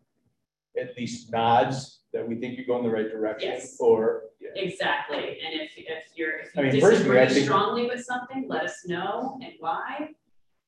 at 0.79 0.97
least 0.99 1.33
nods 1.33 2.02
that 2.13 2.27
we 2.29 2.37
think 2.37 2.57
you're 2.57 2.67
going 2.67 2.85
the 2.85 2.91
right 2.91 3.11
direction 3.11 3.51
Yes. 3.51 3.77
or, 3.81 4.25
yeah. 4.41 4.51
Exactly, 4.55 5.39
and 5.45 5.61
if, 5.61 5.73
if 5.77 6.05
you're, 6.15 6.39
if 6.41 6.51
I 6.57 6.63
mean, 6.63 6.81
personally, 6.81 7.19
I 7.19 7.25
disagree 7.25 7.35
think- 7.35 7.47
strongly 7.47 7.87
with 7.87 8.05
something, 8.05 8.47
let 8.49 8.65
us 8.65 8.87
know 8.87 9.39
and 9.43 9.53
why. 9.61 10.11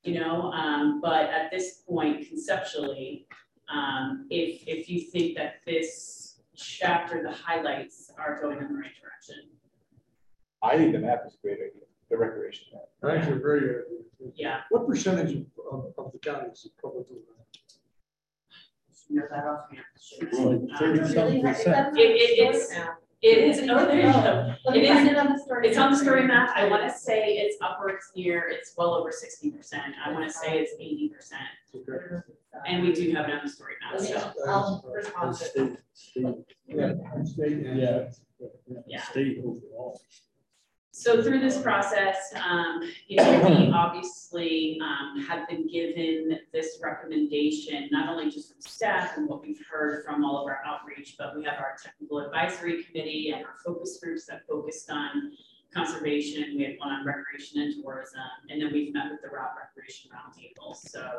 You 0.02 0.20
know, 0.20 0.52
um, 0.52 1.00
but 1.00 1.30
at 1.30 1.50
this 1.50 1.82
point 1.88 2.28
conceptually, 2.28 3.26
um, 3.72 4.26
if, 4.28 4.62
if 4.66 4.90
you 4.90 5.00
think 5.00 5.34
that 5.36 5.54
this 5.66 6.40
chapter, 6.54 7.22
the 7.22 7.32
highlights 7.32 8.10
are 8.18 8.38
going 8.40 8.58
in 8.58 8.68
the 8.68 8.74
right 8.74 8.90
direction. 9.00 9.48
I 10.62 10.76
think 10.76 10.92
the 10.92 10.98
map 10.98 11.22
is 11.26 11.34
a 11.34 11.38
great 11.42 11.54
idea, 11.58 11.82
the 12.10 12.18
recreation 12.18 12.66
map. 12.74 12.82
I 13.02 13.16
think 13.16 13.30
you're 13.30 13.40
very 13.40 13.60
good. 13.60 13.84
Yeah. 14.34 14.60
What 14.70 14.86
percentage 14.86 15.34
of, 15.36 15.46
of, 15.72 15.92
of 15.96 16.12
the 16.12 16.18
county 16.18 16.48
is 16.52 16.68
public 16.82 17.06
land? 17.10 17.22
You 19.08 19.16
know 19.16 19.26
that 19.30 19.44
offhand. 19.44 19.82
It's 20.20 20.38
like 20.38 20.80
30-something 20.80 21.42
percent. 21.42 21.96
It, 21.98 22.00
it, 22.00 22.54
it's, 22.54 22.72
it 23.22 23.38
is, 23.38 23.58
oh, 23.70 23.86
there 23.86 23.96
you 24.06 24.12
go. 24.12 24.54
Let 24.66 24.76
It 24.76 24.82
me 24.82 24.88
is, 24.88 25.08
it 25.08 25.16
on 25.16 25.32
the 25.32 25.38
story. 25.38 25.68
it's 25.68 25.78
on 25.78 25.92
the 25.92 25.96
story 25.98 26.26
map. 26.26 26.50
I 26.54 26.68
want 26.68 26.82
to 26.90 26.96
say 26.96 27.36
it's 27.38 27.56
upwards 27.62 28.04
near, 28.16 28.48
it's 28.48 28.74
well 28.76 28.94
over 28.94 29.10
sixty 29.12 29.50
percent. 29.50 29.94
I 30.04 30.12
want 30.12 30.26
to 30.26 30.32
say 30.32 30.58
it's 30.58 30.72
eighty 30.78 31.08
percent. 31.08 31.42
And 32.66 32.82
we 32.82 32.92
do 32.92 33.12
have 33.14 33.28
it 33.28 33.32
on 33.32 33.40
the 33.44 33.50
story 33.50 33.74
map, 33.82 34.00
so. 34.00 34.32
I'll 34.46 34.84
respond 34.94 35.36
to 35.36 35.44
it. 35.72 35.78
State, 35.94 36.26
Yeah. 36.68 36.92
State 37.24 37.58
Yeah. 37.74 38.10
Yeah. 38.86 39.02
State 39.02 39.38
overall. 39.38 40.00
So 40.96 41.20
through 41.20 41.40
this 41.40 41.60
process, 41.60 42.32
um, 42.36 42.80
you 43.08 43.16
know, 43.16 43.40
we 43.40 43.68
obviously, 43.72 44.78
um, 44.80 45.20
have 45.26 45.48
been 45.48 45.66
given 45.66 46.38
this 46.52 46.78
recommendation, 46.80 47.88
not 47.90 48.08
only 48.08 48.30
just 48.30 48.52
from 48.52 48.60
staff 48.60 49.16
and 49.16 49.28
what 49.28 49.42
we've 49.42 49.60
heard 49.68 50.04
from 50.04 50.24
all 50.24 50.38
of 50.38 50.46
our 50.46 50.60
outreach, 50.64 51.16
but 51.18 51.36
we 51.36 51.42
have 51.42 51.58
our 51.58 51.74
technical 51.82 52.20
advisory 52.20 52.84
committee 52.84 53.32
and 53.34 53.44
our 53.44 53.56
focus 53.66 53.98
groups 54.00 54.26
that 54.26 54.46
focused 54.46 54.88
on 54.88 55.32
conservation. 55.74 56.54
We 56.56 56.62
had 56.62 56.74
one 56.78 56.90
on 56.90 57.04
recreation 57.04 57.60
and 57.60 57.74
tourism, 57.82 58.20
and 58.48 58.62
then 58.62 58.72
we've 58.72 58.94
met 58.94 59.10
with 59.10 59.20
the 59.20 59.36
Routt 59.36 59.50
recreation 59.58 60.12
roundtable. 60.12 60.76
So, 60.76 61.10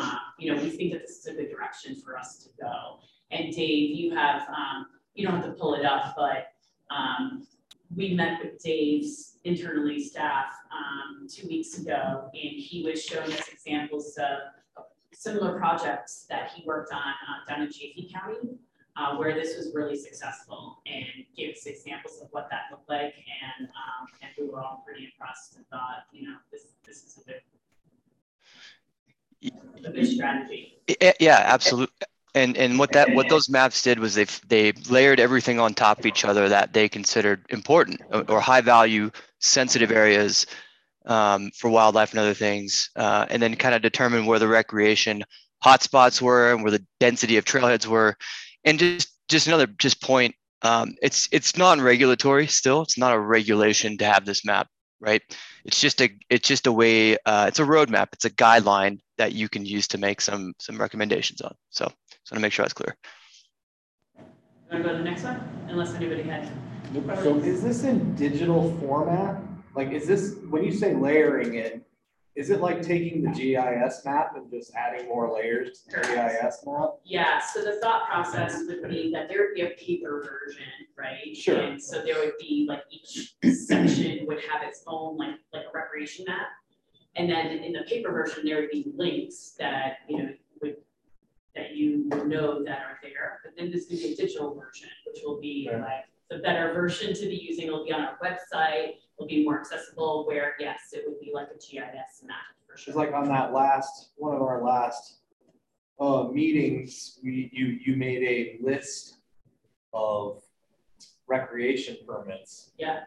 um, 0.00 0.18
you 0.38 0.50
know, 0.50 0.62
we 0.62 0.70
think 0.70 0.92
that 0.92 1.02
this 1.02 1.18
is 1.18 1.26
a 1.26 1.34
good 1.34 1.50
direction 1.50 1.94
for 1.94 2.16
us 2.16 2.38
to 2.38 2.48
go. 2.58 3.00
And 3.30 3.54
Dave, 3.54 3.94
you 3.94 4.14
have, 4.14 4.48
um, 4.48 4.86
you 5.14 5.26
don't 5.26 5.36
have 5.36 5.44
to 5.44 5.52
pull 5.52 5.74
it 5.74 5.84
up, 5.84 6.14
but, 6.16 6.54
um, 6.90 7.46
we 7.94 8.14
met 8.14 8.38
with 8.42 8.62
Dave's 8.62 9.38
internally 9.44 10.02
staff 10.02 10.52
um, 10.72 11.26
two 11.28 11.46
weeks 11.48 11.78
ago, 11.78 12.30
and 12.32 12.52
he 12.60 12.84
was 12.84 13.04
showing 13.04 13.32
us 13.32 13.48
examples 13.48 14.16
of 14.18 14.84
similar 15.12 15.58
projects 15.58 16.26
that 16.28 16.50
he 16.52 16.64
worked 16.64 16.92
on 16.92 17.00
uh, 17.00 17.48
down 17.48 17.62
in 17.62 17.68
Chaffee 17.68 18.10
County, 18.12 18.58
uh, 18.96 19.16
where 19.16 19.34
this 19.34 19.56
was 19.56 19.72
really 19.74 19.96
successful, 19.96 20.78
and 20.86 21.24
gave 21.36 21.54
us 21.54 21.66
examples 21.66 22.20
of 22.22 22.28
what 22.30 22.48
that 22.50 22.62
looked 22.70 22.88
like, 22.88 23.14
and 23.14 23.68
um, 23.68 24.06
and 24.22 24.30
we 24.38 24.48
were 24.48 24.60
all 24.60 24.82
pretty 24.86 25.04
impressed 25.06 25.56
and 25.56 25.66
thought, 25.68 26.04
you 26.12 26.28
know, 26.28 26.36
this 26.52 26.68
this 26.86 27.04
is 27.04 27.18
a 27.18 27.24
good 27.24 27.40
a 29.84 29.90
good 29.90 30.06
strategy. 30.06 30.78
Yeah, 31.18 31.42
absolutely. 31.46 32.06
And 32.34 32.56
and 32.56 32.78
what 32.78 32.92
that 32.92 33.12
what 33.14 33.28
those 33.28 33.48
maps 33.48 33.82
did 33.82 33.98
was 33.98 34.14
they 34.14 34.24
they 34.46 34.72
layered 34.88 35.18
everything 35.18 35.58
on 35.58 35.74
top 35.74 35.98
of 35.98 36.06
each 36.06 36.24
other 36.24 36.48
that 36.48 36.72
they 36.72 36.88
considered 36.88 37.44
important 37.50 38.00
or, 38.12 38.24
or 38.28 38.40
high 38.40 38.60
value 38.60 39.10
sensitive 39.40 39.90
areas 39.90 40.46
um, 41.06 41.50
for 41.56 41.70
wildlife 41.70 42.10
and 42.12 42.20
other 42.20 42.34
things, 42.34 42.90
uh, 42.96 43.26
and 43.30 43.42
then 43.42 43.56
kind 43.56 43.74
of 43.74 43.82
determine 43.82 44.26
where 44.26 44.38
the 44.38 44.46
recreation 44.46 45.24
hotspots 45.64 46.20
were 46.22 46.52
and 46.52 46.62
where 46.62 46.70
the 46.70 46.84
density 47.00 47.36
of 47.36 47.44
trailheads 47.44 47.86
were, 47.86 48.16
and 48.64 48.78
just 48.78 49.08
just 49.28 49.46
another 49.46 49.66
just 49.66 50.00
point. 50.00 50.34
Um, 50.62 50.94
it's 51.02 51.28
it's 51.32 51.56
non-regulatory 51.56 52.46
still. 52.46 52.82
It's 52.82 52.98
not 52.98 53.14
a 53.14 53.18
regulation 53.18 53.98
to 53.98 54.04
have 54.04 54.24
this 54.24 54.44
map 54.44 54.68
right? 55.00 55.22
It's 55.64 55.80
just 55.80 56.00
a 56.00 56.10
it's 56.28 56.46
just 56.46 56.66
a 56.66 56.72
way. 56.72 57.16
Uh, 57.26 57.46
it's 57.48 57.58
a 57.58 57.64
roadmap. 57.64 58.08
It's 58.12 58.24
a 58.24 58.30
guideline 58.30 58.98
that 59.20 59.34
you 59.34 59.50
can 59.50 59.66
use 59.66 59.86
to 59.86 59.98
make 59.98 60.18
some 60.18 60.54
some 60.58 60.78
recommendations 60.78 61.42
on. 61.42 61.54
So 61.68 61.84
just 61.84 62.32
want 62.32 62.38
to 62.38 62.40
make 62.40 62.54
sure 62.54 62.64
that's 62.64 62.72
clear. 62.72 62.96
You 64.16 64.24
want 64.72 64.82
to 64.82 64.88
go 64.88 64.92
to 64.96 64.98
the 64.98 65.04
next 65.04 65.24
one? 65.24 65.66
Unless 65.68 65.92
anybody 65.94 66.22
had. 66.22 66.50
So 67.22 67.36
is 67.36 67.62
this 67.62 67.84
in 67.84 68.14
digital 68.14 68.74
format? 68.80 69.42
Like, 69.76 69.92
is 69.92 70.06
this, 70.06 70.36
when 70.48 70.64
you 70.64 70.72
say 70.72 70.94
layering 70.94 71.54
it, 71.54 71.86
is 72.34 72.48
it 72.48 72.60
like 72.60 72.80
taking 72.80 73.22
the 73.22 73.30
GIS 73.30 74.02
map 74.04 74.32
and 74.36 74.50
just 74.50 74.72
adding 74.74 75.06
more 75.06 75.30
layers 75.32 75.82
to 75.90 75.96
the 75.96 76.02
GIS 76.02 76.64
map? 76.66 76.90
Yeah, 77.04 77.40
so 77.40 77.62
the 77.62 77.78
thought 77.80 78.08
process 78.08 78.62
would 78.66 78.88
be 78.88 79.12
that 79.12 79.28
there 79.28 79.42
would 79.42 79.54
be 79.54 79.62
a 79.62 79.70
paper 79.70 80.22
version, 80.46 80.64
right? 80.96 81.36
Sure. 81.36 81.60
And 81.60 81.82
so 81.82 82.02
there 82.02 82.18
would 82.18 82.38
be 82.40 82.66
like 82.68 82.82
each 82.90 83.34
section 83.66 84.26
would 84.26 84.40
have 84.50 84.62
its 84.62 84.82
own 84.86 85.18
like 85.18 85.34
like 85.52 85.64
a 85.64 85.72
recreation 85.76 86.24
map. 86.26 86.46
And 87.20 87.28
then 87.28 87.48
in 87.62 87.74
the 87.74 87.82
paper 87.82 88.10
version, 88.12 88.46
there 88.46 88.56
would 88.62 88.70
be 88.70 88.90
links 88.96 89.54
that, 89.58 89.98
you 90.08 90.16
know, 90.16 90.30
would 90.62 90.76
that 91.54 91.76
you 91.76 92.04
know 92.26 92.64
that 92.64 92.78
are 92.78 92.98
there. 93.02 93.40
But 93.44 93.52
then 93.58 93.70
this 93.70 93.90
would 93.90 93.98
be 93.98 94.14
a 94.14 94.16
digital 94.16 94.54
version, 94.54 94.88
which 95.06 95.20
will 95.22 95.38
be 95.38 95.68
Right. 95.70 95.80
like 95.82 96.04
the 96.30 96.38
better 96.38 96.72
version 96.72 97.12
to 97.12 97.20
be 97.26 97.36
using. 97.36 97.66
It'll 97.66 97.84
be 97.84 97.92
on 97.92 98.00
our 98.00 98.18
website, 98.24 98.94
it'll 99.18 99.26
be 99.28 99.44
more 99.44 99.60
accessible 99.60 100.26
where 100.26 100.54
yes, 100.58 100.94
it 100.94 101.04
would 101.06 101.20
be 101.20 101.30
like 101.34 101.48
a 101.48 101.58
GIS 101.58 102.22
map 102.24 102.36
for 102.66 102.78
sure. 102.78 102.94
Just 102.94 102.96
like 102.96 103.12
on 103.12 103.28
that 103.28 103.52
last, 103.52 104.12
one 104.16 104.34
of 104.34 104.40
our 104.40 104.62
last 104.62 105.18
uh, 106.00 106.24
meetings, 106.32 107.18
we, 107.22 107.50
you, 107.52 107.78
you 107.84 107.96
made 107.96 108.22
a 108.22 108.64
list 108.64 109.18
of 109.92 110.42
recreation 111.26 111.98
permits. 112.06 112.70
Yeah. 112.78 113.00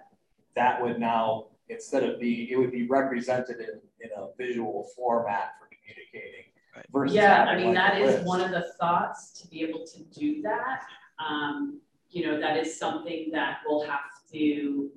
That 0.56 0.84
would 0.84 1.00
now, 1.00 1.48
instead 1.70 2.04
of 2.04 2.20
be, 2.20 2.52
it 2.52 2.58
would 2.58 2.72
be 2.72 2.86
represented 2.86 3.60
in, 3.60 3.82
in 4.04 4.10
a 4.22 4.28
visual 4.38 4.88
format 4.96 5.54
for 5.60 5.68
communicating. 5.68 6.46
versus 6.92 7.16
Yeah, 7.16 7.44
I 7.46 7.56
mean, 7.56 7.68
like 7.68 7.76
that 7.76 8.02
a 8.02 8.04
is 8.04 8.16
list. 8.16 8.26
one 8.26 8.42
of 8.42 8.52
the 8.52 8.66
thoughts 8.80 9.32
to 9.42 9.48
be 9.48 9.62
able 9.64 9.86
to 9.86 10.04
do 10.20 10.42
that. 10.42 10.84
Um, 11.20 11.80
you 12.10 12.26
know, 12.28 12.40
that 12.40 12.58
is 12.58 12.78
something 12.78 13.30
that 13.32 13.60
we'll 13.66 13.86
have 13.88 14.02
to, 14.34 14.90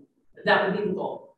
that 0.45 0.67
would 0.69 0.79
be 0.79 0.89
the 0.89 0.95
goal. 0.95 1.37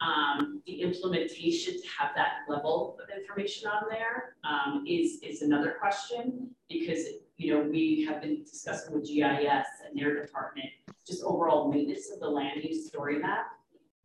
Um, 0.00 0.60
the 0.66 0.82
implementation 0.82 1.80
to 1.80 1.88
have 1.96 2.10
that 2.16 2.38
level 2.48 2.98
of 3.00 3.08
information 3.16 3.68
on 3.68 3.84
there, 3.88 4.34
um, 4.42 4.84
is, 4.88 5.20
is 5.22 5.42
another 5.42 5.76
question. 5.78 6.50
Because, 6.68 7.06
you 7.36 7.54
know, 7.54 7.60
we 7.62 8.04
have 8.08 8.20
been 8.20 8.42
discussing 8.42 8.94
with 8.94 9.06
GIS 9.06 9.66
and 9.86 9.96
their 9.96 10.24
department, 10.26 10.66
just 11.06 11.22
overall 11.22 11.70
maintenance 11.70 12.10
of 12.10 12.18
the 12.18 12.28
land 12.28 12.64
use 12.64 12.88
story 12.88 13.18
map. 13.20 13.46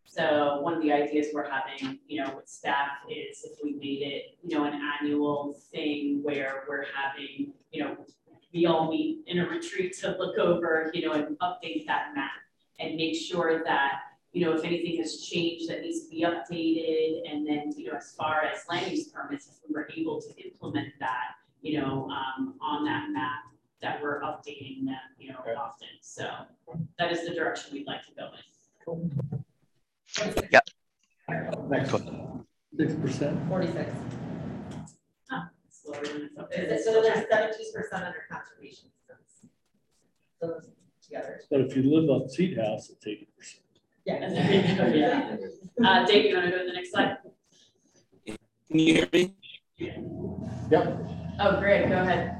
So 0.07 0.61
one 0.61 0.73
of 0.73 0.81
the 0.81 0.91
ideas 0.91 1.27
we're 1.33 1.49
having, 1.49 1.99
you 2.07 2.23
know, 2.23 2.33
with 2.35 2.47
staff 2.47 2.91
is 3.09 3.43
if 3.43 3.59
we 3.61 3.73
made 3.73 4.01
it, 4.01 4.37
you 4.41 4.57
know, 4.57 4.63
an 4.63 4.81
annual 4.99 5.59
thing 5.71 6.23
where 6.23 6.63
we're 6.67 6.85
having, 6.95 7.53
you 7.71 7.83
know, 7.83 7.97
we 8.53 8.65
all 8.65 8.89
meet 8.89 9.19
in 9.27 9.39
a 9.39 9.47
retreat 9.47 9.95
to 9.99 10.15
look 10.17 10.37
over, 10.39 10.89
you 10.93 11.05
know, 11.05 11.11
and 11.11 11.37
update 11.39 11.85
that 11.87 12.15
map 12.15 12.31
and 12.79 12.95
make 12.95 13.15
sure 13.15 13.61
that, 13.65 13.99
you 14.31 14.45
know, 14.45 14.53
if 14.53 14.63
anything 14.63 14.97
has 14.97 15.21
changed 15.21 15.69
that 15.69 15.81
needs 15.81 16.05
to 16.05 16.09
be 16.09 16.23
updated, 16.23 17.29
and 17.29 17.45
then, 17.45 17.71
you 17.75 17.91
know, 17.91 17.97
as 17.97 18.13
far 18.13 18.43
as 18.43 18.61
land 18.69 18.89
use 18.89 19.09
permits, 19.09 19.47
if 19.47 19.55
we 19.67 19.75
were 19.75 19.89
able 19.95 20.21
to 20.21 20.29
implement 20.43 20.87
that, 20.99 21.35
you 21.61 21.79
know, 21.79 22.09
um, 22.09 22.55
on 22.61 22.85
that 22.85 23.09
map, 23.11 23.41
that 23.81 24.01
we're 24.01 24.21
updating 24.21 24.85
them, 24.85 24.95
you 25.19 25.31
know, 25.31 25.39
often. 25.59 25.87
So 26.01 26.29
that 26.97 27.11
is 27.11 27.27
the 27.27 27.35
direction 27.35 27.73
we'd 27.73 27.85
like 27.85 28.03
to 28.05 28.11
go 28.15 28.29
in. 28.33 29.43
Yeah. 30.51 30.59
Next. 31.69 31.93
one. 31.93 32.45
Six 32.77 32.93
percent? 32.95 33.47
Forty-six. 33.47 33.89
Slower 35.69 36.03
than 36.05 36.21
it's 36.23 36.37
up 36.37 36.49
Is 36.51 36.57
there. 36.57 36.73
it- 36.73 36.83
So 36.83 37.01
there's 37.01 37.25
seventeen 37.29 37.73
percent 37.73 38.03
under 38.03 38.23
conservation. 38.31 38.89
So 40.39 40.47
those 40.47 40.69
together. 41.03 41.39
But 41.49 41.61
if 41.61 41.75
you 41.75 41.83
live 41.83 42.09
on 42.09 42.29
Seed 42.29 42.57
House, 42.57 42.89
it's 42.89 43.05
eighty 43.07 43.27
percent. 43.37 43.63
Yeah. 44.05 44.19
there 44.29 44.69
you 44.69 44.75
go, 44.77 44.85
yeah. 44.87 45.35
Uh, 45.85 46.05
Dave, 46.05 46.25
you 46.29 46.35
wanna 46.35 46.51
go 46.51 46.59
to 46.59 46.65
the 46.65 46.73
next 46.73 46.91
slide? 46.91 47.17
Can 48.25 48.79
you 48.79 48.93
hear 48.95 49.07
me? 49.11 49.33
Yep. 49.77 51.07
Oh, 51.39 51.59
great, 51.59 51.87
go 51.89 51.95
ahead. 52.01 52.33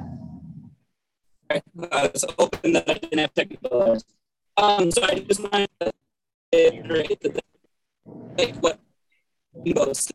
Uh, 1.49 1.59
it's 2.13 2.25
open 2.37 2.73
that 2.73 2.89
I 2.89 2.93
didn't 2.95 3.19
have 3.19 3.33
technical. 3.33 3.81
errors. 3.83 4.03
Um, 4.57 4.91
so 4.91 5.03
I 5.03 5.19
just 5.19 5.39
wanted 5.41 5.69
to 5.81 5.93
reiterate 6.53 7.19
that, 7.21 7.33
the- 7.35 7.41
like, 8.37 8.55
what 8.57 8.79
most 9.65 10.13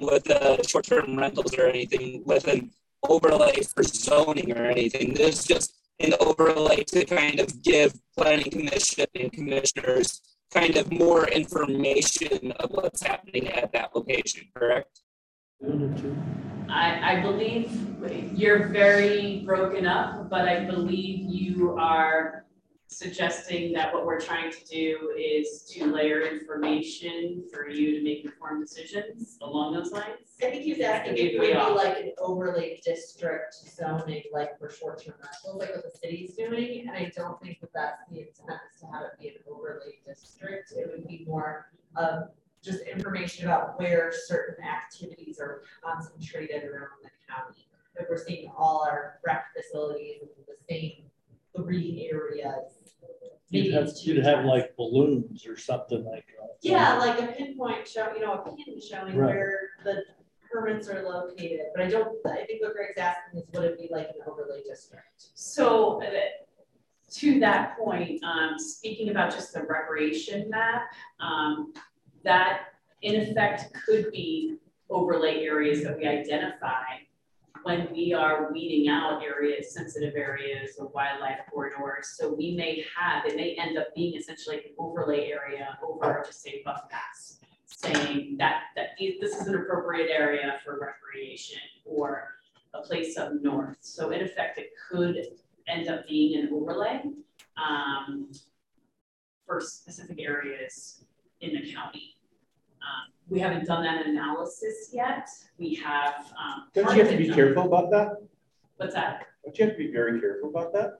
with 0.00 0.30
uh, 0.30 0.62
short-term 0.62 1.18
rentals 1.18 1.54
or 1.54 1.66
anything 1.66 2.22
with 2.24 2.46
an 2.48 2.70
overlay 3.08 3.60
for 3.62 3.82
zoning 3.82 4.56
or 4.56 4.64
anything. 4.64 5.14
This 5.14 5.40
is 5.40 5.44
just 5.44 5.74
an 6.00 6.14
overlay 6.20 6.84
to 6.84 7.04
kind 7.04 7.40
of 7.40 7.62
give 7.62 7.94
planning 8.16 8.50
commission 8.50 9.06
and 9.14 9.32
commissioners 9.32 10.22
kind 10.50 10.76
of 10.76 10.90
more 10.90 11.28
information 11.28 12.52
of 12.52 12.70
what's 12.70 13.02
happening 13.02 13.48
at 13.48 13.72
that 13.72 13.94
location, 13.94 14.46
correct? 14.54 15.00
I, 16.68 17.18
I 17.18 17.20
believe 17.20 17.70
you're 18.34 18.68
very 18.68 19.42
broken 19.44 19.86
up, 19.86 20.30
but 20.30 20.48
I 20.48 20.64
believe 20.64 21.28
you 21.28 21.76
are 21.78 22.46
suggesting 22.90 23.72
that 23.72 23.94
what 23.94 24.04
we're 24.04 24.20
trying 24.20 24.50
to 24.50 24.64
do 24.64 25.14
is 25.16 25.62
to 25.62 25.86
layer 25.86 26.22
information 26.22 27.44
for 27.52 27.68
you 27.68 27.96
to 27.96 28.04
make 28.04 28.24
informed 28.24 28.66
decisions 28.66 29.38
along 29.42 29.72
those 29.74 29.92
lines. 29.92 30.34
I 30.42 30.50
think 30.50 30.64
he's 30.64 30.80
asking 30.80 31.12
if 31.12 31.34
it 31.34 31.40
we 31.40 31.54
would 31.54 31.66
be 31.66 31.72
like 31.72 31.98
an 31.98 32.12
overlay 32.18 32.80
district 32.84 33.54
zoning, 33.54 34.24
like 34.32 34.58
for 34.58 34.70
short-term 34.70 35.14
rentals, 35.22 35.60
like 35.60 35.74
what 35.74 35.84
the 35.84 35.98
city's 35.98 36.34
doing, 36.34 36.88
and 36.88 36.90
I 36.90 37.12
don't 37.16 37.40
think 37.40 37.60
that 37.60 37.72
that's 37.72 38.02
the 38.10 38.18
intent 38.18 38.60
is 38.74 38.80
to 38.80 38.86
have 38.86 39.02
it 39.02 39.20
be 39.20 39.28
an 39.28 39.34
overlay 39.48 40.00
district. 40.04 40.72
It 40.72 40.90
would 40.90 41.06
be 41.06 41.24
more 41.26 41.66
of 41.94 42.24
just 42.62 42.82
information 42.82 43.46
about 43.46 43.78
where 43.78 44.12
certain 44.26 44.64
activities 44.64 45.38
are 45.40 45.62
concentrated 45.82 46.64
around 46.64 46.90
the 47.02 47.10
county. 47.32 47.68
If 47.96 48.06
we're 48.10 48.22
seeing 48.22 48.50
all 48.56 48.86
our 48.88 49.20
rec 49.24 49.46
facilities 49.56 50.22
in 50.22 50.28
the 50.46 50.54
same 50.68 51.09
three 51.56 52.08
areas. 52.12 52.94
You'd 53.48 53.62
maybe 53.64 53.74
have, 53.74 53.84
it's 53.88 54.06
you'd 54.06 54.24
have 54.24 54.44
like 54.44 54.76
balloons 54.76 55.46
or 55.46 55.56
something 55.56 56.04
like. 56.04 56.24
uh, 56.42 56.46
Yeah, 56.62 56.98
like 56.98 57.20
a 57.20 57.26
pinpoint 57.32 57.86
show, 57.88 58.12
you 58.14 58.20
know, 58.20 58.34
a 58.34 58.44
pin 58.56 58.80
showing 58.80 59.16
Right. 59.16 59.34
where 59.34 59.58
the 59.84 60.02
permits 60.50 60.88
are 60.88 61.02
located, 61.02 61.66
but 61.74 61.84
I 61.84 61.88
don't, 61.88 62.16
I 62.26 62.44
think 62.46 62.62
what 62.62 62.74
Greg's 62.74 62.98
asking 62.98 63.40
is 63.40 63.46
would 63.52 63.64
it 63.64 63.78
be 63.78 63.88
like 63.90 64.08
an 64.08 64.20
overlay 64.26 64.62
district? 64.62 65.06
So 65.34 66.02
uh, 66.02 66.10
to 67.12 67.40
that 67.40 67.76
point, 67.78 68.22
um, 68.22 68.58
speaking 68.58 69.10
about 69.10 69.32
just 69.32 69.52
the 69.52 69.62
recreation 69.62 70.48
map, 70.48 70.82
um, 71.20 71.72
that 72.24 72.60
in 73.02 73.20
effect 73.20 73.74
could 73.84 74.10
be 74.12 74.56
overlay 74.90 75.44
areas 75.44 75.82
that 75.84 75.96
we 75.96 76.06
identify 76.06 76.84
when 77.62 77.88
we 77.92 78.12
are 78.12 78.52
weeding 78.52 78.88
out 78.88 79.22
areas, 79.22 79.74
sensitive 79.74 80.14
areas 80.16 80.76
or 80.78 80.88
wildlife 80.88 81.40
corridors. 81.50 82.14
So 82.16 82.32
we 82.32 82.54
may 82.54 82.84
have, 82.96 83.26
it 83.26 83.36
may 83.36 83.54
end 83.54 83.76
up 83.78 83.94
being 83.94 84.16
essentially 84.16 84.56
an 84.56 84.62
overlay 84.78 85.30
area 85.30 85.78
over 85.82 86.22
just 86.24 86.42
say 86.42 86.62
Buff 86.64 86.88
Pass, 86.88 87.38
saying 87.66 88.36
that, 88.38 88.62
that 88.76 88.90
this 88.98 89.40
is 89.40 89.46
an 89.46 89.56
appropriate 89.56 90.10
area 90.10 90.58
for 90.64 90.78
recreation 90.80 91.60
or 91.84 92.34
a 92.74 92.80
place 92.80 93.16
up 93.18 93.32
north. 93.42 93.76
So 93.80 94.10
in 94.10 94.22
effect, 94.22 94.58
it 94.58 94.70
could 94.90 95.16
end 95.68 95.88
up 95.88 96.06
being 96.08 96.40
an 96.40 96.50
overlay 96.52 97.02
um, 97.56 98.30
for 99.46 99.60
specific 99.60 100.20
areas 100.20 101.04
in 101.40 101.54
the 101.54 101.72
county. 101.72 102.16
Um, 102.80 103.12
we 103.30 103.38
haven't 103.38 103.64
done 103.64 103.82
that 103.84 104.06
analysis 104.06 104.90
yet. 104.92 105.28
We 105.56 105.74
have. 105.76 106.14
Um, 106.38 106.68
Don't 106.74 106.94
you 106.94 107.02
have 107.02 107.10
to 107.10 107.16
be 107.16 107.28
done. 107.28 107.36
careful 107.36 107.62
about 107.64 107.90
that? 107.92 108.16
What's 108.76 108.94
that? 108.94 109.26
Don't 109.44 109.56
you 109.58 109.64
have 109.66 109.74
to 109.74 109.78
be 109.78 109.92
very 109.92 110.20
careful 110.20 110.50
about 110.50 110.72
that? 110.72 110.98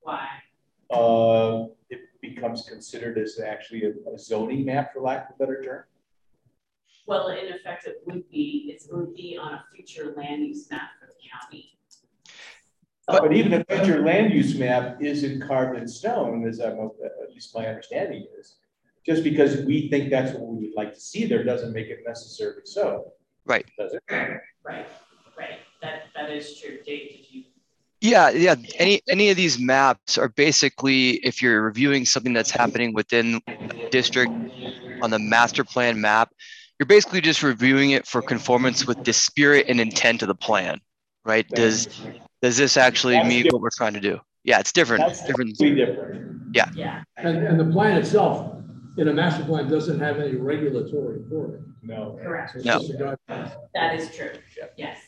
Why? 0.00 0.26
Uh, 0.90 1.66
it 1.90 2.00
becomes 2.20 2.66
considered 2.68 3.18
as 3.18 3.38
actually 3.38 3.84
a 3.84 3.92
a 4.12 4.18
zoning 4.18 4.64
map, 4.64 4.92
for 4.92 5.00
lack 5.02 5.28
of 5.28 5.36
a 5.36 5.38
better 5.38 5.62
term. 5.62 5.84
Well, 7.06 7.28
in 7.28 7.52
effect, 7.52 7.86
it 7.86 8.00
would 8.06 8.28
be, 8.30 8.74
it 8.74 8.82
would 8.94 9.14
be 9.14 9.36
on 9.40 9.54
a 9.54 9.64
future 9.74 10.14
land 10.16 10.46
use 10.46 10.70
map 10.70 10.90
for 11.00 11.06
the 11.06 11.14
county. 11.30 11.76
But 13.08 13.32
even 13.32 13.52
a 13.54 13.64
future 13.64 14.02
land 14.04 14.32
use 14.32 14.56
map 14.56 15.02
isn't 15.02 15.40
carved 15.46 15.78
in 15.78 15.88
stone, 15.88 16.46
as 16.46 16.60
I'm, 16.60 16.90
at 17.04 17.30
least 17.34 17.54
my 17.54 17.66
understanding 17.66 18.26
is, 18.38 18.56
just 19.04 19.24
because 19.24 19.62
we 19.62 19.88
think 19.88 20.10
that's 20.10 20.32
what 20.32 20.46
we 20.46 20.66
would 20.66 20.74
like 20.76 20.94
to 20.94 21.00
see 21.00 21.26
there 21.26 21.44
doesn't 21.44 21.72
make 21.72 21.88
it 21.88 22.00
necessarily 22.06 22.62
so. 22.64 23.12
Right. 23.44 23.66
Does 23.78 23.94
it? 23.94 24.02
Right, 24.10 24.86
right. 25.36 25.58
That, 25.80 26.04
that 26.14 26.30
is 26.30 26.60
true. 26.60 26.78
Dave, 26.84 27.10
did 27.10 27.26
you? 27.30 27.44
Yeah, 28.00 28.30
yeah. 28.30 28.56
Any 28.78 29.00
any 29.08 29.30
of 29.30 29.36
these 29.36 29.60
maps 29.60 30.18
are 30.18 30.28
basically 30.28 31.24
if 31.24 31.40
you're 31.40 31.62
reviewing 31.62 32.04
something 32.04 32.32
that's 32.32 32.50
happening 32.50 32.94
within 32.94 33.40
district 33.90 34.32
on 35.00 35.10
the 35.10 35.20
master 35.20 35.62
plan 35.64 36.00
map, 36.00 36.32
you're 36.78 36.86
basically 36.86 37.20
just 37.20 37.44
reviewing 37.44 37.90
it 37.92 38.06
for 38.06 38.20
conformance 38.20 38.86
with 38.88 39.00
the 39.04 39.12
spirit 39.12 39.66
and 39.68 39.80
intent 39.80 40.22
of 40.22 40.28
the 40.28 40.34
plan, 40.34 40.80
right? 41.24 41.48
Does 41.50 41.86
does 42.42 42.56
this 42.56 42.76
actually 42.76 43.14
That's 43.14 43.28
meet 43.28 43.52
what 43.52 43.62
we're 43.62 43.70
trying 43.76 43.94
to 43.94 44.00
do? 44.00 44.20
Yeah, 44.44 44.58
it's 44.58 44.72
different. 44.72 45.04
That's 45.06 45.24
different. 45.24 45.56
completely 45.56 45.84
different. 45.86 46.42
Yeah. 46.52 46.68
Yeah. 46.74 47.02
And, 47.16 47.38
and 47.38 47.60
the 47.60 47.64
plan 47.66 47.96
itself, 47.96 48.56
in 48.98 49.08
a 49.08 49.12
master 49.12 49.44
plan, 49.44 49.68
doesn't 49.68 49.98
have 49.98 50.18
any 50.20 50.36
regulatory 50.36 51.20
for 51.28 51.54
it. 51.56 51.60
No. 51.82 52.18
Correct. 52.22 52.54
It's 52.56 52.64
No. 52.64 52.78
just 52.78 52.90
a 52.90 52.94
guideline. 53.28 53.56
That 53.74 53.94
is 53.98 54.14
true. 54.14 54.32
Yes. 54.76 54.98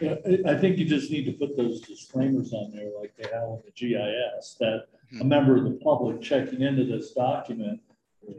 Yeah, 0.00 0.14
I, 0.46 0.52
I 0.52 0.58
think 0.58 0.78
you 0.78 0.84
just 0.84 1.10
need 1.10 1.24
to 1.26 1.32
put 1.32 1.56
those 1.56 1.80
disclaimers 1.80 2.52
on 2.52 2.70
there 2.72 2.90
like 2.98 3.12
they 3.16 3.28
have 3.32 3.42
on 3.42 3.62
the 3.64 3.72
GIS, 3.72 4.56
that 4.60 4.84
a 5.20 5.24
member 5.24 5.56
of 5.56 5.64
the 5.64 5.78
public 5.82 6.22
checking 6.22 6.62
into 6.62 6.84
this 6.84 7.12
document 7.12 7.80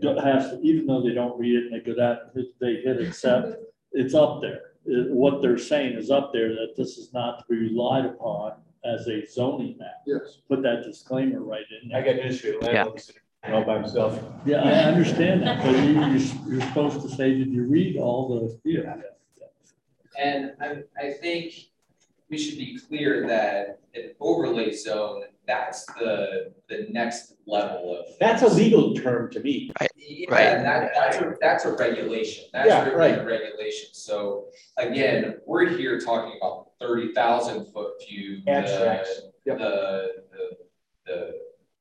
do- 0.01 0.17
has, 0.17 0.49
to 0.51 0.59
even 0.61 0.85
though 0.87 1.01
they 1.01 1.13
don't 1.13 1.37
read 1.37 1.55
it 1.55 1.63
and 1.65 1.73
they 1.73 1.79
go 1.85 1.93
down, 1.95 2.17
they 2.61 2.75
hit 2.75 3.01
accept, 3.01 3.57
it's 3.91 4.13
up 4.13 4.41
there. 4.41 4.61
Uh, 4.87 5.13
What 5.13 5.41
they're 5.41 5.57
saying 5.57 5.93
is 5.97 6.09
up 6.09 6.31
there, 6.31 6.49
that 6.49 6.73
this 6.77 6.97
is 6.97 7.11
not 7.13 7.39
to 7.39 7.45
be 7.49 7.57
relied 7.57 8.05
upon 8.05 8.53
as 8.85 9.07
a 9.07 9.25
zoning 9.25 9.75
map. 9.77 10.03
Yes. 10.07 10.39
Put 10.47 10.61
that 10.63 10.83
disclaimer 10.83 11.41
right 11.41 11.65
in 11.83 11.93
I 11.93 12.01
there. 12.01 12.13
got 12.15 12.23
news 12.23 12.39
for 12.41 12.47
you, 12.47 12.59
landlord's 12.61 13.11
all 13.51 13.63
by 13.63 13.75
himself. 13.79 14.19
Yeah, 14.45 14.61
I 14.61 14.71
understand 14.85 15.43
that, 15.43 15.63
but 15.63 15.71
you, 15.83 15.93
you're, 15.93 16.53
you're 16.53 16.61
supposed 16.67 17.01
to 17.01 17.09
say, 17.09 17.37
did 17.37 17.51
you 17.51 17.63
read 17.63 17.97
all 17.97 18.27
the, 18.29 18.59
yeah. 18.69 18.95
And 20.17 20.53
I, 20.61 20.83
I 20.97 21.11
think 21.13 21.53
we 22.29 22.37
should 22.37 22.57
be 22.57 22.79
clear 22.87 23.27
that 23.27 23.79
an 23.93 24.11
overlay 24.19 24.71
zone, 24.71 25.23
that's 25.47 25.85
the, 25.85 26.53
the 26.69 26.87
next 26.89 27.35
level 27.45 27.97
of. 27.99 28.05
That's 28.19 28.41
a 28.41 28.47
legal 28.47 28.95
term 28.95 29.29
to 29.31 29.39
me. 29.41 29.71
Yeah, 29.97 30.61
that, 30.63 30.91
that's 30.95 31.17
a, 31.17 31.35
that's 31.41 31.65
a 31.65 31.73
regulation, 31.75 32.45
that's 32.53 32.67
Yeah, 32.67 32.85
really 32.85 32.95
right. 32.97 33.19
a 33.19 33.25
regulation, 33.25 33.89
so 33.93 34.45
again, 34.77 35.37
we're 35.45 35.67
here 35.67 35.99
talking 35.99 36.37
about 36.41 36.69
thirty 36.79 37.13
thousand 37.13 37.65
foot 37.73 37.93
view. 38.07 38.41
the- 38.45 38.51
Abstracts. 38.51 39.21
Yep. 39.45 39.57
The, 39.59 40.07
the, 40.31 40.57
the, 41.05 41.31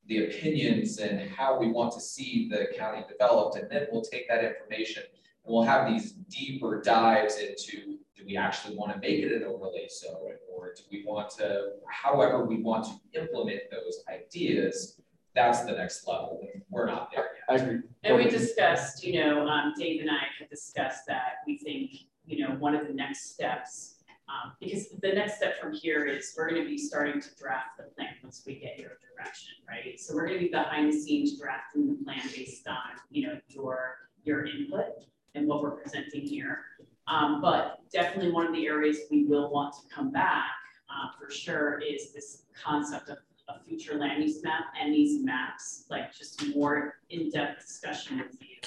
the 0.07 0.25
opinions 0.25 0.99
and 0.99 1.29
how 1.29 1.59
we 1.59 1.71
want 1.71 1.91
to 1.93 1.99
see 1.99 2.47
the 2.49 2.67
county 2.77 3.03
developed, 3.09 3.57
and 3.57 3.69
then 3.69 3.87
we'll 3.91 4.03
take 4.03 4.27
that 4.29 4.43
information 4.43 5.03
and 5.45 5.53
we'll 5.53 5.63
have 5.63 5.87
these 5.87 6.11
deeper 6.29 6.81
dives 6.81 7.37
into, 7.37 7.97
do 8.15 8.23
we 8.25 8.37
actually 8.37 8.75
want 8.75 8.93
to 8.93 8.99
make 8.99 9.19
it 9.19 9.31
an 9.31 9.43
overlay 9.43 9.87
zone? 9.89 10.33
Or 10.53 10.73
do 10.75 10.83
we 10.91 11.03
want 11.05 11.29
to, 11.37 11.71
however 11.87 12.45
we 12.45 12.61
want 12.61 12.85
to 12.85 13.19
implement 13.19 13.61
those 13.71 14.03
ideas, 14.09 14.99
that's 15.33 15.63
the 15.63 15.73
next 15.73 16.07
level, 16.07 16.47
we're 16.69 16.85
not 16.85 17.11
there 17.11 17.25
yet. 17.35 17.59
I 17.59 17.61
agree. 17.61 17.81
And 18.03 18.15
we 18.15 18.29
discussed, 18.29 19.03
you 19.03 19.19
know, 19.19 19.45
um, 19.47 19.73
Dave 19.77 20.01
and 20.01 20.09
I 20.09 20.23
had 20.39 20.49
discussed 20.49 21.05
that 21.07 21.37
we 21.45 21.57
think, 21.57 21.91
you 22.25 22.47
know, 22.47 22.55
one 22.55 22.73
of 22.73 22.87
the 22.87 22.93
next 22.93 23.33
steps, 23.33 23.94
um, 24.27 24.53
because 24.59 24.89
the 25.01 25.13
next 25.13 25.37
step 25.37 25.59
from 25.59 25.73
here 25.73 26.05
is 26.05 26.33
we're 26.37 26.49
gonna 26.49 26.65
be 26.65 26.77
starting 26.77 27.21
to 27.21 27.29
draft 27.39 27.77
the 27.77 27.83
plan 27.95 28.09
once 28.23 28.43
we 28.45 28.55
get 28.55 28.79
your 28.79 28.97
direction, 29.15 29.53
right? 29.67 29.99
So 29.99 30.15
we're 30.15 30.27
gonna 30.27 30.39
be 30.39 30.49
behind 30.49 30.91
the 30.91 30.99
scenes 30.99 31.39
drafting 31.39 31.87
the 31.87 32.03
plan 32.03 32.21
based 32.35 32.67
on, 32.67 32.99
you 33.11 33.27
know, 33.27 33.39
your, 33.49 34.09
your 34.23 34.45
input 34.45 35.05
and 35.35 35.47
what 35.47 35.61
we're 35.61 35.71
presenting 35.71 36.21
here. 36.21 36.59
Um, 37.07 37.39
but 37.41 37.79
definitely 37.91 38.31
one 38.31 38.47
of 38.47 38.53
the 38.53 38.65
areas 38.65 38.97
we 39.11 39.25
will 39.25 39.51
want 39.51 39.73
to 39.75 39.95
come 39.95 40.11
back, 40.11 40.51
uh, 40.89 41.09
for 41.19 41.31
sure 41.31 41.79
is 41.79 42.13
this 42.13 42.43
concept 42.63 43.09
of 43.09 43.17
a 43.47 43.63
future 43.63 43.95
land 43.95 44.23
use 44.23 44.41
map 44.43 44.65
and 44.81 44.91
these 44.91 45.23
maps, 45.23 45.85
like 45.91 46.11
just 46.11 46.43
more 46.55 46.95
in-depth 47.11 47.61
discussion 47.61 48.17
with 48.17 48.41
you. 48.41 48.57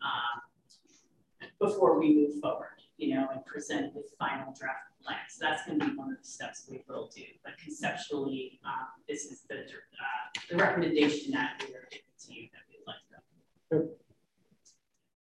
Um, 0.00 1.48
before 1.58 1.98
we 1.98 2.14
move 2.14 2.40
forward, 2.40 2.82
you 2.98 3.14
know, 3.14 3.28
and 3.32 3.44
present 3.44 3.94
the 3.94 4.02
final 4.18 4.54
draft 4.56 4.91
plan. 5.04 5.18
So 5.28 5.44
that's 5.44 5.66
gonna 5.66 5.84
be 5.84 5.96
one 5.96 6.12
of 6.12 6.18
the 6.18 6.26
steps 6.26 6.66
we 6.70 6.82
will 6.88 7.10
do, 7.14 7.24
but 7.44 7.52
conceptually, 7.58 8.60
um, 8.64 8.86
this 9.08 9.26
is 9.26 9.42
the, 9.48 9.56
uh, 9.56 10.40
the 10.50 10.56
recommendation 10.56 11.32
that 11.32 11.62
we 11.66 11.74
are 11.74 11.88
giving 11.90 12.06
to 12.26 12.34
you 12.34 12.48
that 12.52 12.62
we'd 12.68 12.84
like 12.86 12.96
to. 13.70 13.88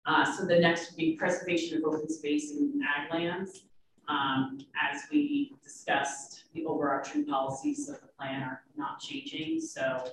Uh, 0.06 0.38
so 0.38 0.46
the 0.46 0.60
next 0.60 0.92
would 0.92 0.98
be 0.98 1.16
preservation 1.16 1.78
of 1.78 1.84
open 1.94 2.10
space 2.10 2.52
and 2.52 2.82
ag 2.84 3.14
lands. 3.14 3.66
Um, 4.08 4.60
as 4.82 5.04
we 5.12 5.54
discussed, 5.64 6.46
the 6.54 6.66
overarching 6.66 7.26
policies 7.26 7.88
of 7.88 8.02
the 8.02 8.08
plan 8.08 8.42
are 8.42 8.64
not 8.76 9.00
changing. 9.00 9.62
So 9.62 10.04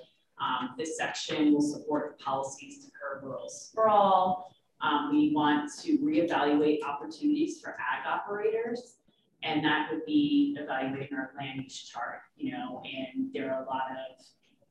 um, 0.40 0.74
this 0.76 0.96
section 0.96 1.52
will 1.52 1.62
support 1.62 2.18
policies 2.20 2.84
to 2.84 2.90
curb 2.92 3.24
rural 3.24 3.48
sprawl. 3.48 4.54
Um, 4.80 5.10
we 5.10 5.32
want 5.34 5.72
to 5.82 5.98
reevaluate 5.98 6.82
opportunities 6.84 7.60
for 7.60 7.70
ag 7.70 8.06
operators. 8.06 8.97
And 9.42 9.64
that 9.64 9.88
would 9.90 10.04
be 10.04 10.56
evaluating 10.58 11.16
our 11.16 11.30
land 11.38 11.62
use 11.62 11.80
chart, 11.82 12.22
you 12.36 12.52
know, 12.52 12.82
and 12.84 13.32
there 13.32 13.54
are 13.54 13.62
a 13.62 13.66
lot 13.66 13.84
of, 13.90 14.24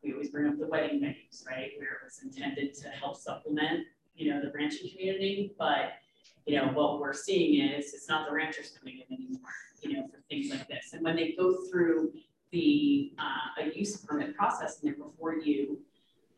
we 0.03 0.11
always 0.11 0.30
bring 0.30 0.48
up 0.48 0.60
the 0.60 0.68
wedding 0.68 0.99
venues, 0.99 1.48
right? 1.48 1.72
Where 1.77 1.94
it 1.94 2.03
was 2.03 2.19
intended 2.22 2.73
to 2.76 2.89
help 2.89 3.15
supplement, 3.15 3.85
you 4.15 4.31
know, 4.31 4.41
the 4.41 4.52
ranching 4.53 4.89
community, 4.89 5.53
but 5.57 5.94
you 6.45 6.56
know, 6.56 6.68
what 6.68 6.99
we're 6.99 7.14
seeing 7.14 7.61
is 7.61 7.94
it's 7.94 8.07
not 8.07 8.26
the 8.27 8.34
ranchers 8.34 8.72
coming 8.80 9.02
in 9.07 9.15
anymore, 9.15 9.52
you 9.81 9.94
know, 9.94 10.07
for 10.07 10.22
things 10.30 10.49
like 10.49 10.65
this. 10.69 10.94
And 10.94 11.03
when 11.03 11.18
they 11.18 11.34
go 11.38 11.57
through 11.69 12.14
the 12.52 13.11
uh, 13.19 13.64
a 13.64 13.77
use 13.77 13.98
permit 13.98 14.35
process 14.35 14.80
and 14.81 14.89
they're 14.89 15.03
before 15.03 15.35
you, 15.35 15.77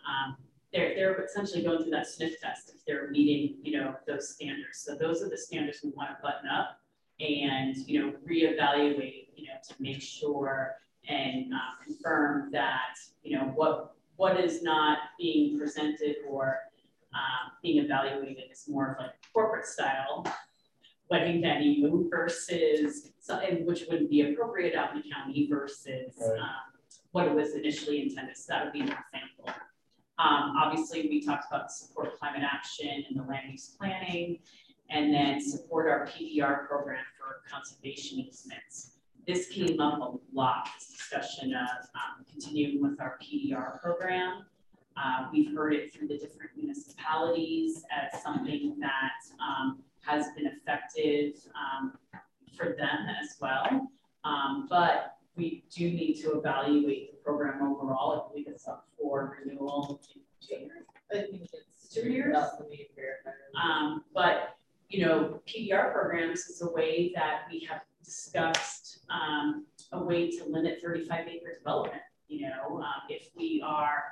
um, 0.08 0.36
they're 0.74 0.96
they're 0.96 1.24
essentially 1.24 1.62
going 1.62 1.84
through 1.84 1.92
that 1.92 2.08
sniff 2.08 2.42
test 2.42 2.72
if 2.74 2.84
they're 2.86 3.12
meeting, 3.12 3.58
you 3.62 3.80
know, 3.80 3.96
those 4.08 4.34
standards. 4.34 4.80
So 4.80 4.96
those 4.96 5.22
are 5.22 5.30
the 5.30 5.38
standards 5.38 5.80
we 5.84 5.92
want 5.92 6.10
to 6.10 6.18
button 6.24 6.50
up 6.50 6.80
and 7.20 7.76
you 7.88 8.00
know 8.02 8.14
reevaluate, 8.30 9.28
you 9.36 9.48
know, 9.48 9.54
to 9.68 9.76
make 9.80 10.02
sure 10.02 10.76
and 11.08 11.54
uh, 11.54 11.84
confirm 11.84 12.52
that 12.52 12.96
you 13.24 13.38
know 13.38 13.46
what 13.56 13.96
what 14.16 14.40
is 14.40 14.62
not 14.62 14.98
being 15.18 15.58
presented 15.58 16.18
or 16.30 16.58
um, 17.14 17.52
being 17.64 17.84
evaluated 17.84 18.44
is 18.52 18.66
more 18.68 18.92
of 18.92 18.98
like 19.00 19.12
corporate 19.34 19.66
style 19.66 20.26
wedding 21.10 21.42
venue 21.42 22.08
versus 22.10 23.10
something 23.20 23.66
which 23.66 23.86
wouldn't 23.90 24.10
be 24.10 24.32
appropriate 24.32 24.76
out 24.76 24.96
in 24.96 25.02
the 25.02 25.10
county 25.10 25.48
versus 25.50 26.14
Right. 26.20 26.40
um, 26.40 26.48
what 27.12 27.26
it 27.28 27.34
was 27.34 27.56
initially 27.56 28.04
intended. 28.04 28.38
So 28.38 28.54
that 28.54 28.64
would 28.66 28.74
be 28.74 28.82
an 28.82 28.90
example. 28.90 29.48
Um, 30.20 30.54
obviously, 30.62 31.08
we 31.10 31.26
talked 31.26 31.46
about 31.50 31.72
support 31.72 32.20
climate 32.20 32.44
action 32.44 33.06
and 33.10 33.18
the 33.20 33.24
land 33.24 33.50
use 33.52 33.74
planning, 33.80 34.38
and 34.90 35.14
then 35.14 35.42
support 35.42 35.88
our 35.88 36.08
PDR 36.08 36.68
program 36.68 37.04
for 37.18 37.42
conservation 37.52 38.20
easements. 38.20 38.94
This 39.28 39.48
came 39.48 39.80
up 39.80 40.00
a 40.00 40.36
lot, 40.36 40.70
this 40.78 40.90
discussion 40.98 41.54
of 41.54 41.86
um, 41.96 42.26
continuing 42.30 42.82
with 42.82 43.00
our 43.00 43.20
PDR 43.22 43.80
program. 43.82 44.46
Uh, 44.98 45.28
we've 45.32 45.56
heard 45.56 45.74
it 45.74 45.94
through 45.94 46.08
the 46.08 46.18
different 46.18 46.52
municipalities 46.58 47.84
as 47.92 48.22
something 48.22 48.76
that 48.80 49.14
um, 49.40 49.80
has 50.02 50.28
been 50.36 50.48
effective 50.48 51.36
um, 51.56 51.94
for 52.58 52.76
them 52.78 53.08
as 53.22 53.38
well. 53.40 53.90
Um, 54.24 54.68
but 54.70 55.18
we 55.36 55.64
do 55.74 55.86
need 55.92 56.16
to 56.16 56.38
evaluate 56.38 57.12
the 57.12 57.18
program 57.24 57.62
overall. 57.62 58.26
I 58.26 58.32
believe 58.32 58.48
it's 58.48 58.68
up 58.68 58.88
for 58.98 59.38
renewal 59.46 60.02
in 60.02 60.14
two 60.14 60.56
years. 60.56 60.72
I 61.12 61.22
think 61.22 61.50
it's 61.54 61.94
two 61.94 62.10
years. 62.10 62.36
Um, 63.62 64.04
but 64.14 64.56
you 64.90 65.06
know, 65.06 65.40
PDR 65.48 65.94
programs 65.94 66.48
is 66.48 66.62
a 66.64 66.72
way 66.72 67.12
that 67.16 67.44
we 67.50 67.66
have 67.70 67.82
discussed 68.04 69.06
um, 69.10 69.66
a 69.92 70.04
way 70.04 70.32
to 70.32 70.46
limit 70.46 70.80
35 70.84 71.28
acre 71.28 71.58
development. 71.60 72.02
You 72.28 72.50
know, 72.50 72.80
um, 72.80 73.04
if 73.08 73.30
we 73.36 73.64
are 73.66 74.04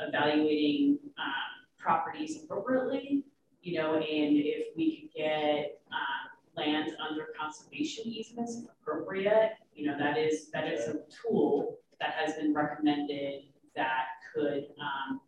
evaluating 0.00 0.98
um, 1.18 1.66
properties 1.78 2.42
appropriately, 2.42 3.24
you 3.62 3.78
know, 3.78 3.94
and 3.94 4.36
if 4.36 4.76
we 4.76 5.00
could 5.00 5.16
get 5.16 5.80
um, 5.92 6.30
land 6.56 6.90
under 7.08 7.28
conservation 7.38 8.04
easements 8.06 8.62
appropriate, 8.82 9.52
you 9.74 9.86
know, 9.86 9.96
that 9.98 10.18
is 10.18 10.50
that 10.50 10.66
is 10.72 10.88
a 10.88 10.98
tool 11.22 11.78
that 12.00 12.14
has 12.14 12.34
been 12.34 12.52
recommended 12.52 13.44
that 13.76 14.06
could 14.34 14.66
um, 14.80 15.20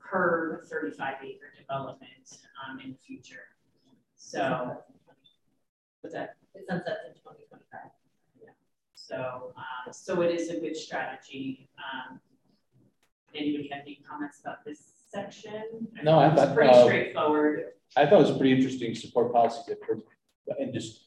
curb 0.00 0.62
35 0.64 1.14
acre 1.24 1.52
development 1.58 2.38
in 2.82 2.90
the 2.92 2.98
future. 3.06 3.53
So, 4.34 4.78
what's 6.00 6.14
that? 6.14 6.36
It 6.54 6.64
sunsets 6.66 7.00
in 7.06 7.12
2025. 7.14 7.80
Yeah. 8.42 8.48
So, 8.94 9.52
um, 9.56 9.92
so 9.92 10.22
it 10.22 10.34
is 10.34 10.48
a 10.48 10.58
good 10.58 10.74
strategy. 10.76 11.68
Um, 11.78 12.18
anybody 13.34 13.68
have 13.70 13.82
any 13.82 14.00
comments 14.08 14.40
about 14.40 14.64
this 14.64 14.80
section? 15.12 15.88
No, 16.02 16.18
I 16.18 16.28
It's 16.28 16.40
thought, 16.40 16.54
Pretty 16.54 16.72
uh, 16.72 16.84
straightforward. 16.84 17.64
I 17.96 18.06
thought 18.06 18.22
it 18.22 18.28
was 18.28 18.36
pretty 18.38 18.54
interesting 18.56 18.94
support 18.94 19.32
policies 19.32 19.66
that 19.66 19.78
and 20.58 20.72
just, 20.72 21.04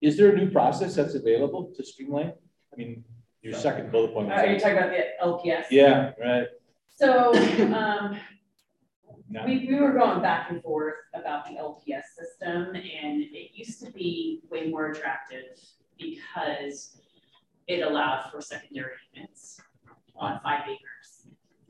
is 0.00 0.16
there 0.16 0.30
a 0.30 0.36
new 0.36 0.50
process 0.50 0.94
that's 0.94 1.14
available 1.14 1.72
to 1.76 1.84
streamline? 1.84 2.32
I 2.72 2.76
mean, 2.76 3.04
Your 3.42 3.54
second 3.54 3.90
bullet 3.90 4.12
point. 4.14 4.32
Are 4.32 4.46
you 4.46 4.58
talking 4.60 4.78
about 4.78 4.90
the 4.90 5.04
LPS? 5.22 5.64
Yeah, 5.70 6.12
right. 6.20 6.46
So, 6.96 7.34
um, 7.74 8.16
we, 9.30 9.66
we 9.68 9.74
were 9.80 9.92
going 9.92 10.22
back 10.22 10.50
and 10.50 10.62
forth 10.62 10.94
about 11.14 11.46
the 11.46 11.52
LPS 11.52 12.02
system 12.16 12.74
and 12.74 13.22
it 13.22 13.50
used 13.54 13.84
to 13.84 13.90
be 13.90 14.40
way 14.50 14.68
more 14.68 14.90
attractive 14.90 15.58
because 15.98 16.98
it 17.66 17.82
allowed 17.82 18.30
for 18.30 18.40
secondary 18.40 18.92
units 19.12 19.60
on 20.14 20.40
five 20.42 20.62
acres. 20.64 21.26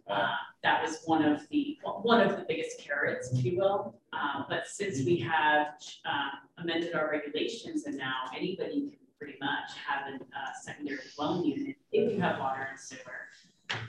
Uh, 0.08 0.34
that 0.62 0.82
was 0.82 1.00
one 1.06 1.24
of 1.24 1.48
the, 1.50 1.78
one 2.02 2.20
of 2.20 2.36
the 2.36 2.44
biggest 2.46 2.78
carrots, 2.78 3.32
if 3.32 3.44
you 3.44 3.56
will. 3.56 3.98
Uh, 4.12 4.44
but 4.48 4.66
since 4.66 5.04
we 5.04 5.18
have, 5.18 5.68
um, 6.04 6.30
amended 6.58 6.94
our 6.94 7.10
regulations 7.10 7.84
and 7.84 7.96
now 7.96 8.14
anybody 8.36 8.90
can 8.90 8.98
pretty 9.18 9.36
much 9.40 9.70
have 9.86 10.12
a, 10.12 10.16
uh, 10.16 10.52
secondary 10.62 10.98
dwelling 11.14 11.44
unit 11.44 11.76
if 11.92 12.12
you 12.12 12.20
have 12.20 12.38
water 12.38 12.68
and 12.70 12.78
sewer 12.78 12.98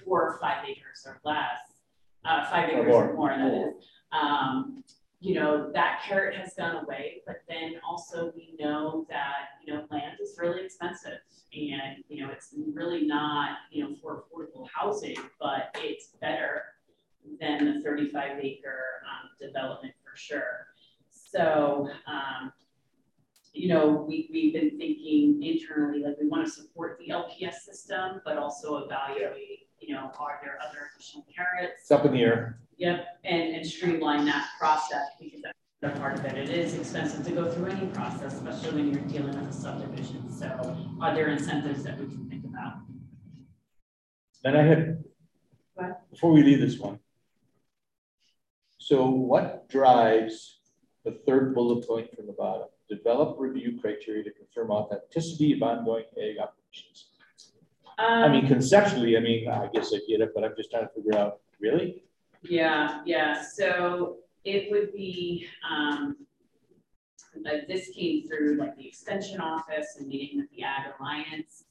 or 0.05 0.37
five 0.41 0.63
acres 0.67 1.05
or 1.05 1.19
less, 1.23 1.76
uh, 2.27 2.49
five 2.49 2.69
acres 2.69 2.87
more. 2.87 3.09
or 3.09 3.13
more, 3.13 3.29
that 3.29 3.53
is. 3.53 3.85
Um, 4.11 4.83
you 5.19 5.33
know, 5.33 5.71
that 5.73 6.01
carrot 6.07 6.35
has 6.35 6.53
gone 6.55 6.83
away, 6.83 7.23
but 7.25 7.37
then 7.49 7.73
also 7.87 8.31
we 8.35 8.55
know 8.59 9.05
that, 9.09 9.49
you 9.65 9.73
know, 9.73 9.85
land 9.89 10.17
is 10.21 10.37
really 10.39 10.63
expensive. 10.63 11.19
And, 11.53 12.03
you 12.07 12.23
know, 12.23 12.31
it's 12.31 12.53
really 12.73 13.07
not, 13.07 13.57
you 13.71 13.83
know, 13.83 13.95
for 14.01 14.23
affordable 14.23 14.67
housing, 14.71 15.15
but 15.39 15.75
it's 15.79 16.09
better 16.21 16.61
than 17.39 17.65
the 17.65 17.81
thirty-five 17.83 18.37
acre, 18.41 19.01
um, 19.05 19.29
development 19.47 19.93
for 20.03 20.15
sure. 20.15 20.67
So, 21.09 21.89
um, 22.05 22.53
you 23.53 23.69
know, 23.69 24.05
we, 24.07 24.29
we've 24.31 24.53
been 24.53 24.77
thinking 24.77 25.41
internally, 25.41 26.03
like 26.03 26.15
we 26.21 26.27
want 26.27 26.45
to 26.45 26.51
support 26.51 26.99
the 26.99 27.11
LPS 27.13 27.55
system, 27.65 28.21
but 28.23 28.37
also 28.37 28.77
evaluate, 28.77 29.66
you 29.79 29.93
know, 29.93 30.11
are 30.19 30.39
there 30.43 30.57
other 30.67 30.89
additional 30.95 31.25
carrots? 31.33 31.81
It's 31.81 31.91
up 31.91 32.05
in 32.05 32.13
the 32.13 32.21
air. 32.21 32.59
Yep, 32.77 33.05
and, 33.23 33.55
and 33.55 33.65
streamline 33.65 34.25
that 34.25 34.49
process 34.59 35.07
because 35.19 35.41
that's 35.41 35.57
the 35.81 35.99
part 35.99 36.17
of 36.17 36.25
it. 36.25 36.37
It 36.37 36.49
is 36.49 36.75
expensive 36.75 37.25
to 37.25 37.31
go 37.31 37.51
through 37.51 37.67
any 37.67 37.87
process, 37.87 38.35
especially 38.35 38.81
when 38.81 38.93
you're 38.93 39.01
dealing 39.03 39.39
with 39.39 39.49
a 39.49 39.53
subdivision. 39.53 40.31
So 40.31 40.77
are 41.01 41.13
there 41.15 41.29
incentives 41.29 41.83
that 41.83 41.99
we 41.99 42.05
can 42.05 42.29
think 42.29 42.45
about? 42.45 42.73
Then 44.43 44.55
I 44.55 44.63
had, 44.63 45.03
What? 45.73 46.09
before 46.11 46.31
we 46.31 46.43
leave 46.43 46.59
this 46.59 46.77
one. 46.79 46.99
So 48.77 49.09
what 49.09 49.67
drives 49.69 50.59
the 51.03 51.19
third 51.25 51.53
bullet 51.53 51.87
point 51.87 52.15
from 52.15 52.27
the 52.27 52.33
bottom? 52.33 52.67
Develop 52.89 53.35
review 53.39 53.79
criteria 53.81 54.23
to 54.23 54.31
confirm 54.31 54.71
authenticity 54.71 55.53
of 55.53 55.61
ongoing 55.61 56.05
ag 56.17 56.37
operations. 56.39 57.06
I 57.97 58.29
mean, 58.29 58.43
Um, 58.43 58.47
conceptually, 58.47 59.17
I 59.17 59.19
mean, 59.19 59.47
I 59.49 59.67
guess 59.73 59.93
I 59.93 59.99
get 60.07 60.21
it, 60.21 60.31
but 60.35 60.43
I'm 60.43 60.53
just 60.55 60.71
trying 60.71 60.87
to 60.87 60.93
figure 60.93 61.17
out, 61.17 61.39
really? 61.59 62.03
Yeah, 62.43 63.01
yeah, 63.05 63.41
so 63.41 64.17
it 64.43 64.71
would 64.71 64.93
be, 64.93 65.47
um, 65.67 66.15
this 67.67 67.89
came 67.89 68.27
through 68.27 68.57
like 68.57 68.75
the 68.77 68.87
extension 68.87 69.39
office 69.39 69.97
and 69.99 70.07
meeting 70.07 70.39
with 70.39 70.49
the 70.51 70.63
Ag 70.63 70.93
Alliance. 70.99 71.65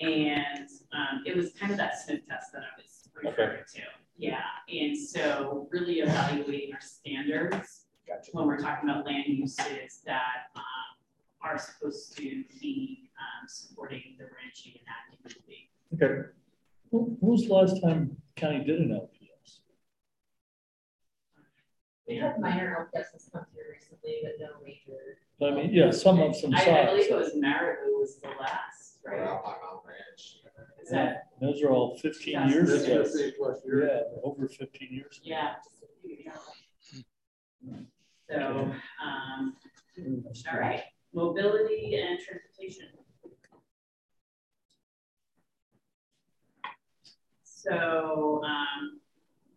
And, 0.00 0.68
um, 0.92 1.24
it 1.26 1.34
was 1.36 1.52
kind 1.54 1.72
of 1.72 1.78
that 1.78 1.98
sniff 1.98 2.26
test 2.28 2.52
that 2.52 2.62
I 2.62 2.80
was 2.80 3.08
referring 3.14 3.64
to. 3.74 3.82
Yeah, 4.16 4.42
and 4.68 4.96
so 4.96 5.68
really 5.70 6.00
evaluating 6.00 6.74
our 6.74 6.80
standards. 6.80 7.86
When 8.32 8.46
we're 8.46 8.58
talking 8.58 8.88
about 8.88 9.06
land 9.06 9.24
uses 9.26 10.00
that, 10.06 10.50
um, 10.56 10.62
are 11.42 11.58
supposed 11.58 12.16
to 12.16 12.44
be, 12.60 13.07
um, 13.18 13.48
supporting 13.48 14.16
the 14.18 14.24
ranching 14.24 14.72
and 14.78 14.86
ag 14.88 15.18
community. 15.18 15.70
Okay. 15.94 16.28
When 16.90 17.16
when 17.20 17.32
was 17.32 17.46
the 17.46 17.54
last 17.54 17.82
time 17.82 18.16
county 18.36 18.64
did 18.64 18.80
an 18.80 18.90
LPS? 18.90 19.60
We 22.08 22.16
had 22.16 22.38
minor 22.40 22.88
LPSs 22.94 23.30
come 23.32 23.44
through 23.52 23.70
recently, 23.72 24.20
but 24.22 24.32
no 24.40 24.48
major. 24.64 25.18
But 25.38 25.52
I 25.52 25.54
mean, 25.56 25.70
yeah, 25.74 25.90
some 25.90 26.20
of 26.20 26.34
some 26.34 26.54
I, 26.54 26.58
I 26.60 26.64
size. 26.64 26.86
believe 26.90 27.10
it 27.10 27.14
was 27.16 27.32
Marabou 27.36 27.98
was 28.00 28.16
the 28.20 28.28
last, 28.40 28.98
right? 29.06 29.38
Is 30.82 30.90
that, 30.90 31.24
Those 31.40 31.62
are 31.62 31.68
all 31.70 31.98
fifteen 31.98 32.32
Yes. 32.34 32.50
years 32.54 32.70
ago. 32.82 33.02
is 33.02 33.12
fifteen 33.12 33.32
plus 33.38 33.58
years. 33.66 33.90
Yeah, 33.92 34.20
over 34.24 34.48
fifteen 34.48 34.88
years. 34.90 35.20
yeah. 35.22 35.54
So, 38.30 38.72
um, 39.04 39.56
all 40.52 40.58
right, 40.60 40.82
mobility 41.14 41.94
and 42.00 42.18
transportation. 42.20 42.86
So, 47.58 48.40
um, 48.44 49.00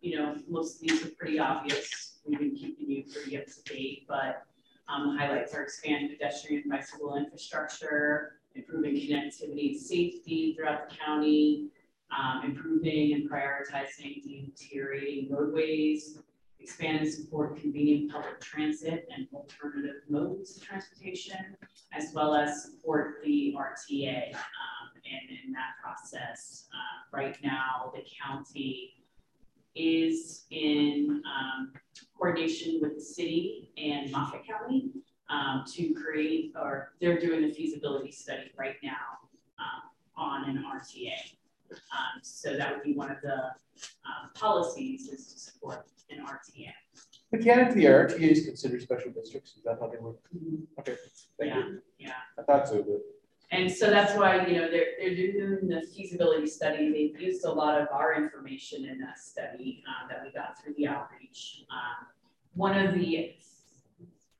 you 0.00 0.18
know, 0.18 0.34
most 0.48 0.82
of 0.82 0.88
these 0.88 1.06
are 1.06 1.10
pretty 1.10 1.38
obvious. 1.38 2.18
We've 2.26 2.36
been 2.36 2.56
keeping 2.56 2.90
you 2.90 3.04
pretty 3.04 3.38
up 3.38 3.46
to 3.46 3.62
date, 3.62 4.06
but 4.08 4.44
um, 4.88 5.16
highlights 5.16 5.54
are 5.54 5.62
expanding 5.62 6.08
pedestrian 6.08 6.62
and 6.62 6.72
bicycle 6.72 7.14
infrastructure, 7.14 8.40
improving 8.56 8.96
connectivity 8.96 9.70
and 9.70 9.80
safety 9.80 10.52
throughout 10.56 10.90
the 10.90 10.96
county, 10.96 11.68
um, 12.10 12.42
improving 12.44 13.12
and 13.12 13.30
prioritizing 13.30 14.20
deteriorating 14.24 15.28
roadways, 15.30 16.18
expand 16.62 17.00
and 17.00 17.12
support 17.12 17.60
convenient 17.60 18.12
public 18.12 18.40
transit 18.40 19.08
and 19.14 19.26
alternative 19.34 19.96
modes 20.08 20.56
of 20.56 20.62
transportation, 20.62 21.56
as 21.92 22.12
well 22.14 22.34
as 22.34 22.64
support 22.64 23.20
the 23.24 23.54
RTA. 23.56 24.34
Um, 24.34 24.88
and 25.04 25.38
in 25.44 25.52
that 25.52 25.72
process, 25.82 26.68
uh, 26.72 27.16
right 27.16 27.36
now, 27.42 27.92
the 27.94 28.02
county 28.24 28.94
is 29.74 30.44
in 30.50 31.22
um, 31.26 31.72
coordination 32.16 32.78
with 32.80 32.94
the 32.94 33.00
city 33.00 33.72
and 33.76 34.10
Moffat 34.12 34.46
County 34.46 34.90
um, 35.28 35.64
to 35.74 35.94
create, 35.94 36.52
or 36.54 36.92
they're 37.00 37.18
doing 37.18 37.44
a 37.44 37.52
feasibility 37.52 38.12
study 38.12 38.52
right 38.56 38.76
now 38.82 39.18
um, 39.58 39.82
on 40.16 40.48
an 40.48 40.64
RTA. 40.64 41.14
Um, 41.72 42.20
so 42.22 42.56
that 42.56 42.74
would 42.74 42.82
be 42.82 42.94
one 42.94 43.10
of 43.10 43.18
the 43.22 43.34
um, 43.34 44.30
policies 44.34 45.08
is 45.08 45.32
to 45.32 45.38
support 45.38 45.84
an 46.10 46.24
RTA. 46.24 46.72
Mechanically, 47.32 47.82
the 47.82 47.86
RTAs 47.86 48.44
considered 48.44 48.82
special 48.82 49.10
districts, 49.12 49.56
is 49.56 49.62
that 49.64 49.78
how 49.80 49.88
they 49.88 49.96
work? 49.98 50.16
Okay, 50.78 50.96
thank 51.38 51.54
Yeah, 51.54 51.58
you. 51.58 51.82
yeah. 51.98 52.12
I 52.38 52.42
thought 52.42 52.68
so, 52.68 52.82
but. 52.82 53.00
And 53.50 53.70
so 53.70 53.90
that's 53.90 54.16
why, 54.16 54.46
you 54.46 54.56
know, 54.56 54.70
they're, 54.70 54.92
they're 54.98 55.14
doing 55.14 55.68
the 55.68 55.82
feasibility 55.94 56.46
study. 56.46 56.90
They've 56.90 57.20
used 57.20 57.44
a 57.44 57.52
lot 57.52 57.78
of 57.80 57.88
our 57.92 58.14
information 58.14 58.86
in 58.86 58.98
that 59.00 59.18
study 59.18 59.82
uh, 59.86 60.08
that 60.08 60.22
we 60.24 60.32
got 60.32 60.58
through 60.58 60.72
the 60.78 60.86
outreach. 60.86 61.64
Um, 61.70 62.06
one 62.54 62.76
of 62.78 62.94
the, 62.94 63.34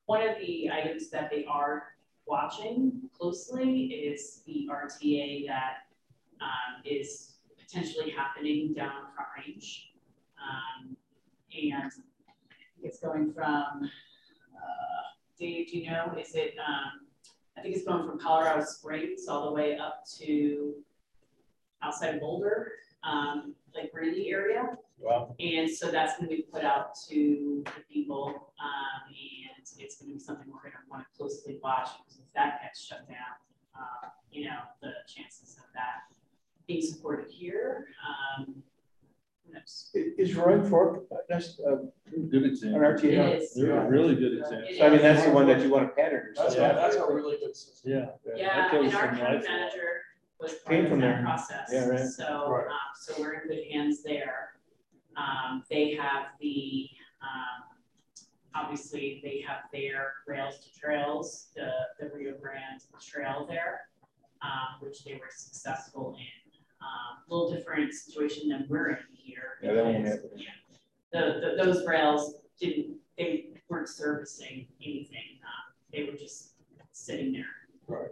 one 0.07 0.27
of 0.27 0.37
the 0.39 0.71
items 0.71 1.11
that 1.11 1.31
they 1.31 1.45
are 1.45 1.89
watching 2.27 3.03
closely 3.19 3.85
is 3.87 4.43
the 4.47 4.67
RTA 4.71 5.47
that 5.47 5.92
um, 6.43 6.83
is 6.85 7.35
potentially 7.59 8.11
happening 8.11 8.75
down 8.75 9.13
Front 9.15 9.31
Range. 9.39 9.93
Um, 10.39 10.97
and 11.53 11.93
it's 12.83 12.99
going 12.99 13.33
from, 13.33 13.89
uh, 14.57 15.03
Dave, 15.39 15.71
do 15.71 15.79
you 15.79 15.91
know, 15.91 16.15
is 16.19 16.35
it, 16.35 16.55
um, 16.67 17.07
I 17.57 17.63
think 17.63 17.77
it's 17.77 17.87
going 17.87 18.09
from 18.09 18.19
Colorado 18.19 18.65
Springs 18.65 19.29
all 19.29 19.47
the 19.47 19.53
way 19.53 19.77
up 19.77 20.05
to 20.19 20.75
outside 21.83 22.15
of 22.15 22.21
Boulder, 22.21 22.73
um, 23.05 23.55
like 23.75 23.93
Greeley 23.93 24.31
area. 24.31 24.77
Wow. 24.99 25.35
And 25.39 25.71
so 25.71 25.91
that's 25.91 26.17
gonna 26.17 26.29
be 26.29 26.43
put 26.43 26.65
out 26.65 26.95
to 27.09 27.63
the 27.77 27.83
people, 27.93 28.53
um, 28.61 29.09
and 29.09 29.67
it's 29.79 29.97
gonna 30.01 30.13
be 30.13 30.19
something 30.19 30.49
we're 30.49 30.71
gonna 30.71 30.85
wanna 30.91 31.07
closely 31.17 31.59
watch, 31.63 31.89
because 31.99 32.21
if 32.21 32.33
that 32.35 32.63
gets 32.63 32.85
shut 32.85 33.07
down, 33.09 33.37
uh, 33.79 34.09
you 34.31 34.45
know, 34.47 34.61
the 34.81 34.93
chances 35.07 35.57
of 35.59 35.65
that 35.75 36.15
being 36.67 36.83
supported 36.83 37.31
here, 37.31 37.87
um, 38.07 38.63
who 39.47 39.53
knows? 39.55 39.91
I- 39.95 40.13
Is 40.19 40.35
Roaring 40.37 40.65
Fork, 40.69 41.05
uh, 41.11 41.17
that's, 41.29 41.61
uh, 41.61 41.77
Good 42.31 42.45
example. 42.45 42.81
an 42.81 42.87
RTA? 42.87 43.33
It 43.37 43.43
is. 43.43 43.55
They're 43.55 43.77
a 43.87 43.89
really 43.89 44.15
good 44.17 44.39
example. 44.39 44.69
So 44.77 44.87
I 44.87 44.91
mean, 44.91 45.03
that's 45.03 45.25
the 45.25 45.33
one 45.33 45.47
that 45.49 45.61
you 45.63 45.71
want 45.71 45.89
to 45.89 45.95
pattern 45.95 46.27
or 46.29 46.35
That's, 46.37 46.55
something. 46.57 46.71
a- 46.71 46.75
that's 46.75 46.97
a 46.97 47.13
really 47.13 47.39
good 47.39 47.57
system. 47.57 47.91
Yeah. 47.93 48.11
Yeah, 48.37 48.57
that 48.57 48.73
goes 48.73 48.87
and 48.87 48.95
our 48.95 49.09
county 49.09 49.23
life. 49.37 49.45
manager 49.49 50.03
was 50.39 50.55
part 50.55 50.67
Came 50.77 50.85
of 50.85 50.91
from 50.91 51.01
that 51.01 51.15
there. 51.17 51.23
process. 51.23 51.71
Yeah, 51.73 51.87
right. 51.89 52.01
So, 52.07 52.51
Right. 52.51 52.67
um, 52.67 52.79
so 53.01 53.15
we're 53.21 53.33
in 53.35 53.49
good 53.49 53.65
hands 53.71 54.03
there. 54.03 54.57
Um, 55.17 55.65
they 55.71 55.95
have 55.95 56.27
the, 56.41 56.89
um, 57.23 57.77
obviously, 58.55 59.21
they 59.23 59.41
have 59.41 59.63
their 59.73 60.15
rails 60.27 60.59
to 60.61 60.79
trails, 60.79 61.51
the, 61.55 61.71
the 61.99 62.11
Rio 62.11 62.35
Grande 62.39 62.83
Trail 63.01 63.47
there, 63.47 63.89
um, 64.43 64.81
which 64.81 65.05
they 65.05 65.15
were 65.15 65.31
successful 65.31 66.15
in. 66.19 66.42
Um, 66.83 67.23
a 67.31 67.35
little 67.35 67.51
different 67.53 67.93
situation 67.93 68.49
than 68.49 68.67
we're 68.69 68.91
in 68.91 68.99
here. 69.13 69.59
Yeah, 69.63 69.75
that 69.75 69.85
won't 69.85 70.07
happen. 70.07 70.31
yeah, 70.37 70.49
The, 71.13 71.55
the, 71.57 71.65
those 71.65 71.87
rails 71.87 72.35
didn't, 72.59 72.97
they 73.17 73.51
weren't 73.69 73.89
servicing 73.89 74.67
anything, 74.85 75.39
um, 75.45 75.75
they 75.93 76.05
were 76.05 76.17
just 76.17 76.55
sitting 76.93 77.33
there. 77.33 77.45
Right. 77.87 78.11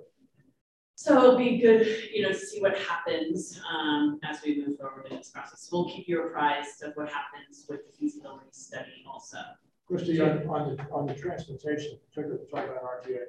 So 0.94 1.16
it'll 1.16 1.38
be 1.38 1.58
good, 1.58 1.86
you 2.12 2.22
know, 2.22 2.28
to 2.28 2.38
see 2.38 2.60
what 2.60 2.76
happens 2.76 3.58
um, 3.72 4.20
as 4.22 4.42
we 4.44 4.64
move 4.64 4.78
forward 4.78 5.06
in 5.10 5.16
this 5.16 5.30
process. 5.30 5.68
We'll 5.72 5.88
keep 5.88 6.06
you 6.06 6.22
apprised 6.26 6.82
of 6.82 6.92
what 6.94 7.08
happens 7.08 7.64
with 7.68 7.86
the 7.86 7.92
feasibility 7.98 8.48
study 8.52 9.02
also. 9.10 9.38
Christie, 9.86 10.20
on, 10.20 10.46
on 10.46 10.76
the, 10.76 10.82
on 10.92 11.06
the 11.06 11.14
transportation, 11.14 11.98
particularly 12.10 12.44
talking 12.50 12.70
about 12.70 13.02
RTA, 13.02 13.22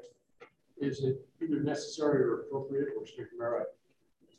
is 0.79 1.03
it 1.03 1.25
either 1.41 1.61
necessary 1.61 2.23
or 2.23 2.41
appropriate 2.41 2.89
or 2.99 3.05
strict 3.05 3.33
merit 3.37 3.67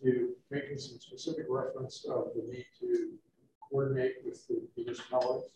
to 0.03 0.31
making 0.51 0.79
some 0.79 0.99
specific 0.99 1.47
reference 1.49 2.05
of 2.09 2.29
the 2.35 2.43
need 2.53 2.67
to 2.81 3.11
coordinate 3.71 4.17
with 4.25 4.47
the 4.49 4.61
municipalities? 4.77 5.51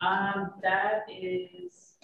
Um, 0.00 0.50
that 0.62 1.02
is. 1.10 1.94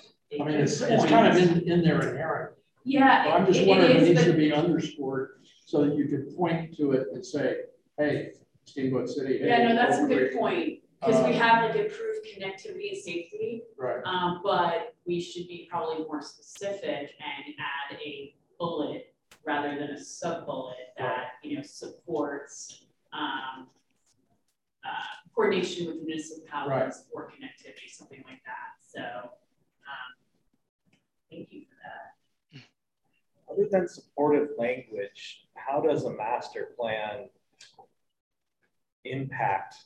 I 0.41 0.45
mean, 0.45 0.57
it's, 0.57 0.81
it's 0.81 1.05
kind 1.07 1.27
of 1.27 1.37
in, 1.37 1.69
in 1.71 1.83
there 1.83 2.01
inherent. 2.11 2.55
Yeah, 2.85 3.25
But 3.25 3.33
I'm 3.35 3.47
just 3.47 3.61
it- 3.61 3.69
wondering 3.69 3.97
if 3.97 4.03
it 4.03 4.09
is, 4.09 4.15
needs 4.17 4.25
to 4.25 4.33
be 4.35 4.53
underscored 4.53 5.31
so 5.65 5.85
that 5.85 5.97
you 5.97 6.07
can 6.07 6.33
point 6.35 6.77
to 6.77 6.93
it 6.93 7.09
and 7.13 7.25
say, 7.25 7.57
hey, 7.99 8.31
Steamboat 8.65 9.09
City. 9.09 9.39
hey, 9.39 9.49
Yeah, 9.49 9.69
no, 9.69 9.75
that's 9.75 9.99
a 9.99 10.07
good 10.07 10.33
point, 10.39 10.81
because 11.01 11.25
we 11.27 11.33
Uh, 11.35 11.39
have 11.39 11.65
like 11.65 11.77
improved 11.77 12.27
connectivity 12.27 12.93
and 12.93 12.99
safety. 12.99 13.63
Right. 13.77 14.01
Um, 14.05 14.41
but 14.45 14.95
we 15.07 15.21
should 15.21 15.49
be 15.49 15.67
probably 15.71 16.05
more 16.05 16.23
specific 16.23 16.85
and 17.21 17.55
add 17.59 17.97
a 18.05 18.35
bullet 18.59 19.08
rather 19.49 19.79
than 19.79 19.91
a 19.91 19.99
sub-bullet 19.99 20.77
that, 20.99 21.29
you 21.43 21.57
know, 21.57 21.63
supports, 21.63 22.85
um, 23.15 23.67
uh, 24.85 25.09
coordination 25.35 25.87
with 25.87 25.97
municipalities 26.05 27.07
or 27.15 27.31
connectivity, 27.31 27.89
something 27.89 28.23
like 28.27 28.43
that, 28.45 28.77
so, 28.87 29.01
um, 29.01 30.11
thank 31.31 31.51
you 31.51 31.63
for 31.63 31.77
that. 31.83 32.63
Other 33.51 33.67
than 33.71 33.89
supportive 33.89 34.49
language, 34.59 35.47
how 35.55 35.81
does 35.81 36.05
a 36.05 36.11
master 36.11 36.75
plan 36.79 37.31
impact 39.07 39.77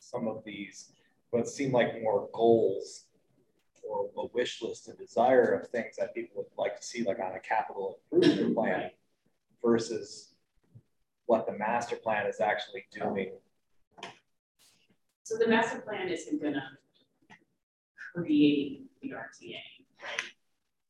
some 0.00 0.28
of 0.28 0.44
these, 0.44 0.92
what 1.30 1.48
seem 1.48 1.72
like 1.72 2.02
more 2.02 2.28
goals 2.34 3.07
or 3.88 4.10
a 4.16 4.26
wish 4.32 4.62
list, 4.62 4.88
a 4.88 4.92
desire 4.92 5.52
of 5.52 5.68
things 5.68 5.96
that 5.96 6.14
people 6.14 6.36
would 6.42 6.62
like 6.62 6.78
to 6.78 6.86
see, 6.86 7.02
like 7.04 7.18
on 7.18 7.32
a 7.34 7.40
capital 7.40 7.98
improvement 8.12 8.54
plan 8.54 8.90
versus 9.64 10.34
what 11.26 11.46
the 11.46 11.52
master 11.52 11.96
plan 11.96 12.26
is 12.26 12.40
actually 12.40 12.86
doing? 12.92 13.32
So 15.24 15.36
the 15.36 15.48
master 15.48 15.80
plan 15.80 16.08
isn't 16.08 16.42
gonna 16.42 16.78
create 18.14 18.86
the 19.02 19.10
RTA, 19.10 19.56
right? 20.02 20.22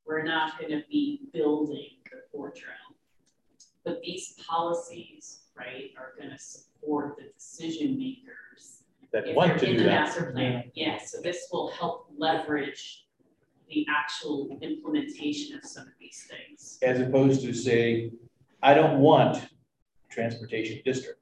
We're 0.07 0.23
not 0.23 0.61
gonna 0.61 0.83
be 0.89 1.23
building 1.33 1.91
the 2.11 2.19
Trail. 2.55 2.75
But 3.85 4.01
these 4.03 4.35
policies, 4.49 5.41
right, 5.57 5.91
are 5.99 6.13
gonna 6.19 6.39
support 6.39 7.17
the 7.17 7.25
decision 7.37 7.99
makers. 7.99 8.48
That 9.13 9.27
if 9.27 9.35
want 9.35 9.51
they're 9.53 9.59
to 9.61 9.67
in 9.67 9.73
do 9.73 9.79
the 9.79 9.85
that. 9.85 10.05
Master 10.07 10.33
plan, 10.33 10.71
yeah, 10.75 10.99
so 11.03 11.21
this 11.23 11.49
will 11.51 11.71
help 11.71 12.09
leverage 12.17 13.07
the 13.71 13.87
actual 13.89 14.59
implementation 14.61 15.57
of 15.57 15.65
some 15.65 15.85
of 15.85 15.93
these 15.99 16.27
things. 16.31 16.79
As 16.83 17.01
opposed 17.01 17.43
to 17.43 17.53
say, 17.55 18.11
I 18.63 18.75
don't 18.75 19.01
want 19.01 19.49
transportation 20.11 20.81
district. 20.85 21.21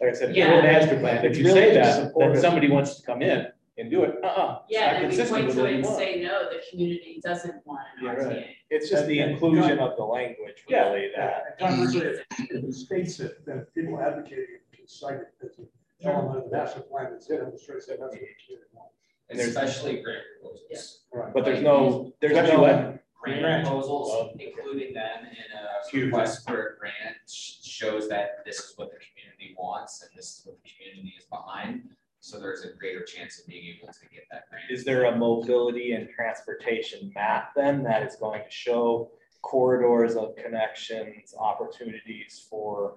Like 0.00 0.10
I 0.10 0.12
said, 0.12 0.30
if 0.30 0.36
you're 0.36 0.58
a 0.60 0.62
master 0.62 0.98
plan, 0.98 1.18
if 1.18 1.24
It's 1.24 1.38
you 1.38 1.44
really 1.46 1.60
say 1.60 1.74
that, 1.74 2.12
then 2.18 2.40
somebody 2.40 2.68
wants 2.70 2.96
to 2.96 3.06
come 3.06 3.22
in 3.22 3.46
and 3.78 3.90
do 3.90 4.04
it, 4.04 4.16
uh-uh. 4.22 4.60
Yeah, 4.68 4.92
not 5.02 5.10
then 5.10 5.10
we 5.10 5.30
point 5.30 5.50
to 5.52 5.64
it 5.66 5.74
and 5.74 5.86
say, 5.86 6.22
no, 6.22 6.48
the 6.50 6.60
community 6.70 7.20
doesn't 7.24 7.66
want 7.66 7.80
an 7.98 8.04
Yeah, 8.04 8.12
right. 8.12 8.36
RTA. 8.36 8.46
It's 8.70 8.88
just 8.90 9.06
the 9.06 9.18
And- 9.20 9.32
and 9.32 9.32
inclusion 9.32 9.78
of 9.78 9.96
the 9.96 10.04
language 10.04 10.64
Yeah. 10.68 10.90
really 10.92 11.10
that. 11.16 11.42
And 11.48 11.58
Conversely, 11.58 12.00
if 12.06 12.24
if 12.38 12.64
it 12.64 12.72
states 12.72 13.20
it, 13.20 13.44
then 13.46 13.66
people 13.74 13.98
advocating 14.00 14.60
can 14.72 14.86
cite 14.86 15.16
it 15.20 15.28
as 15.44 15.58
an 15.58 15.66
element 16.06 16.44
of 16.44 16.50
the 16.50 16.56
master 16.56 16.80
plan 16.80 17.08
that's 17.12 17.28
in 17.30 17.36
it, 17.36 17.42
and 17.42 17.58
straight 17.58 17.82
say 17.82 17.92
that's 17.92 18.00
what 18.00 18.12
the 18.12 18.18
community 18.18 18.68
wants. 18.72 18.94
And 19.30 19.40
especially 19.40 20.02
grant 20.02 20.22
proposals. 20.40 21.04
Right. 21.12 21.32
But 21.32 21.44
there's 21.44 21.62
no, 21.62 22.12
there's 22.20 22.32
Especially 22.32 22.56
no. 22.56 22.62
what? 22.62 23.04
Grant 23.22 23.40
Grant. 23.40 23.64
proposals, 23.64 24.36
including 24.38 24.92
them 24.92 25.20
in 25.24 26.02
a 26.02 26.06
request 26.06 26.46
for 26.46 26.74
a 26.74 26.78
grant 26.78 27.16
shows 27.26 28.08
that 28.08 28.44
this 28.44 28.58
is 28.58 28.72
what 28.76 28.90
the 28.90 28.98
community 28.98 29.54
wants 29.58 30.02
and 30.02 30.10
this 30.14 30.26
is 30.26 30.42
what 30.44 30.56
the 30.62 30.68
community 30.76 31.14
is 31.18 31.24
behind. 31.26 31.88
So 32.20 32.38
there's 32.38 32.64
a 32.64 32.72
greater 32.78 33.02
chance 33.02 33.38
of 33.38 33.46
being 33.46 33.74
able 33.76 33.92
to 33.92 34.00
get 34.12 34.24
that 34.30 34.48
grant. 34.50 34.64
Is 34.70 34.84
there 34.84 35.04
a 35.04 35.16
mobility 35.16 35.92
and 35.92 36.08
transportation 36.08 37.12
map 37.14 37.52
then 37.54 37.82
that 37.84 38.02
is 38.02 38.16
going 38.16 38.42
to 38.42 38.50
show 38.50 39.10
corridors 39.42 40.16
of 40.16 40.34
connections, 40.36 41.34
opportunities 41.38 42.46
for 42.48 42.94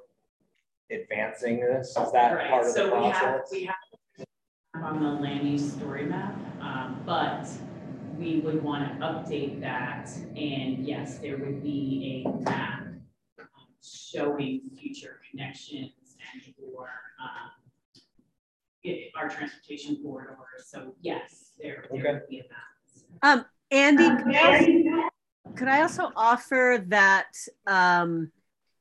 advancing 0.92 1.60
this? 1.60 1.90
Is 1.90 2.12
that 2.12 2.36
Right, 2.36 2.50
part 2.50 2.68
of 2.68 2.74
the 2.74 2.80
so 2.80 2.98
we 3.00 3.06
have, 3.10 3.14
process? 3.14 3.52
we 3.52 3.64
have 3.66 3.76
on 4.84 5.04
the 5.04 5.10
land 5.10 5.50
use 5.50 5.74
story 5.74 6.06
map, 6.06 6.36
um, 6.62 7.02
but 7.06 7.48
we 8.18 8.40
would 8.42 8.62
want 8.64 8.88
to 9.00 9.06
update 9.06 9.60
that. 9.62 10.10
And 10.36 10.86
yes, 10.86 11.18
there 11.20 11.38
would 11.38 11.64
be 11.64 12.24
a 12.26 12.30
map 12.42 12.82
um, 13.40 13.46
showing 13.84 14.62
future 14.80 15.20
connections 15.32 15.92
and 16.34 16.54
or, 16.76 16.90
um, 17.22 17.52
it- 18.84 19.12
our 19.16 19.30
transportation 19.30 19.98
corridors. 20.04 20.38
So 20.68 20.94
yes, 21.02 21.54
there, 21.60 21.86
there 21.92 22.00
Okay. 22.00 22.14
would 22.14 22.28
be 22.28 22.40
a 22.40 22.44
map. 22.44 22.60
Um, 23.24 23.46
Andy, 23.72 24.10
could 24.24 24.36
I- 24.36 25.10
could 25.56 25.68
I 25.68 25.82
also 25.82 26.12
offer 26.16 26.84
that, 26.88 27.36
um, 27.66 28.32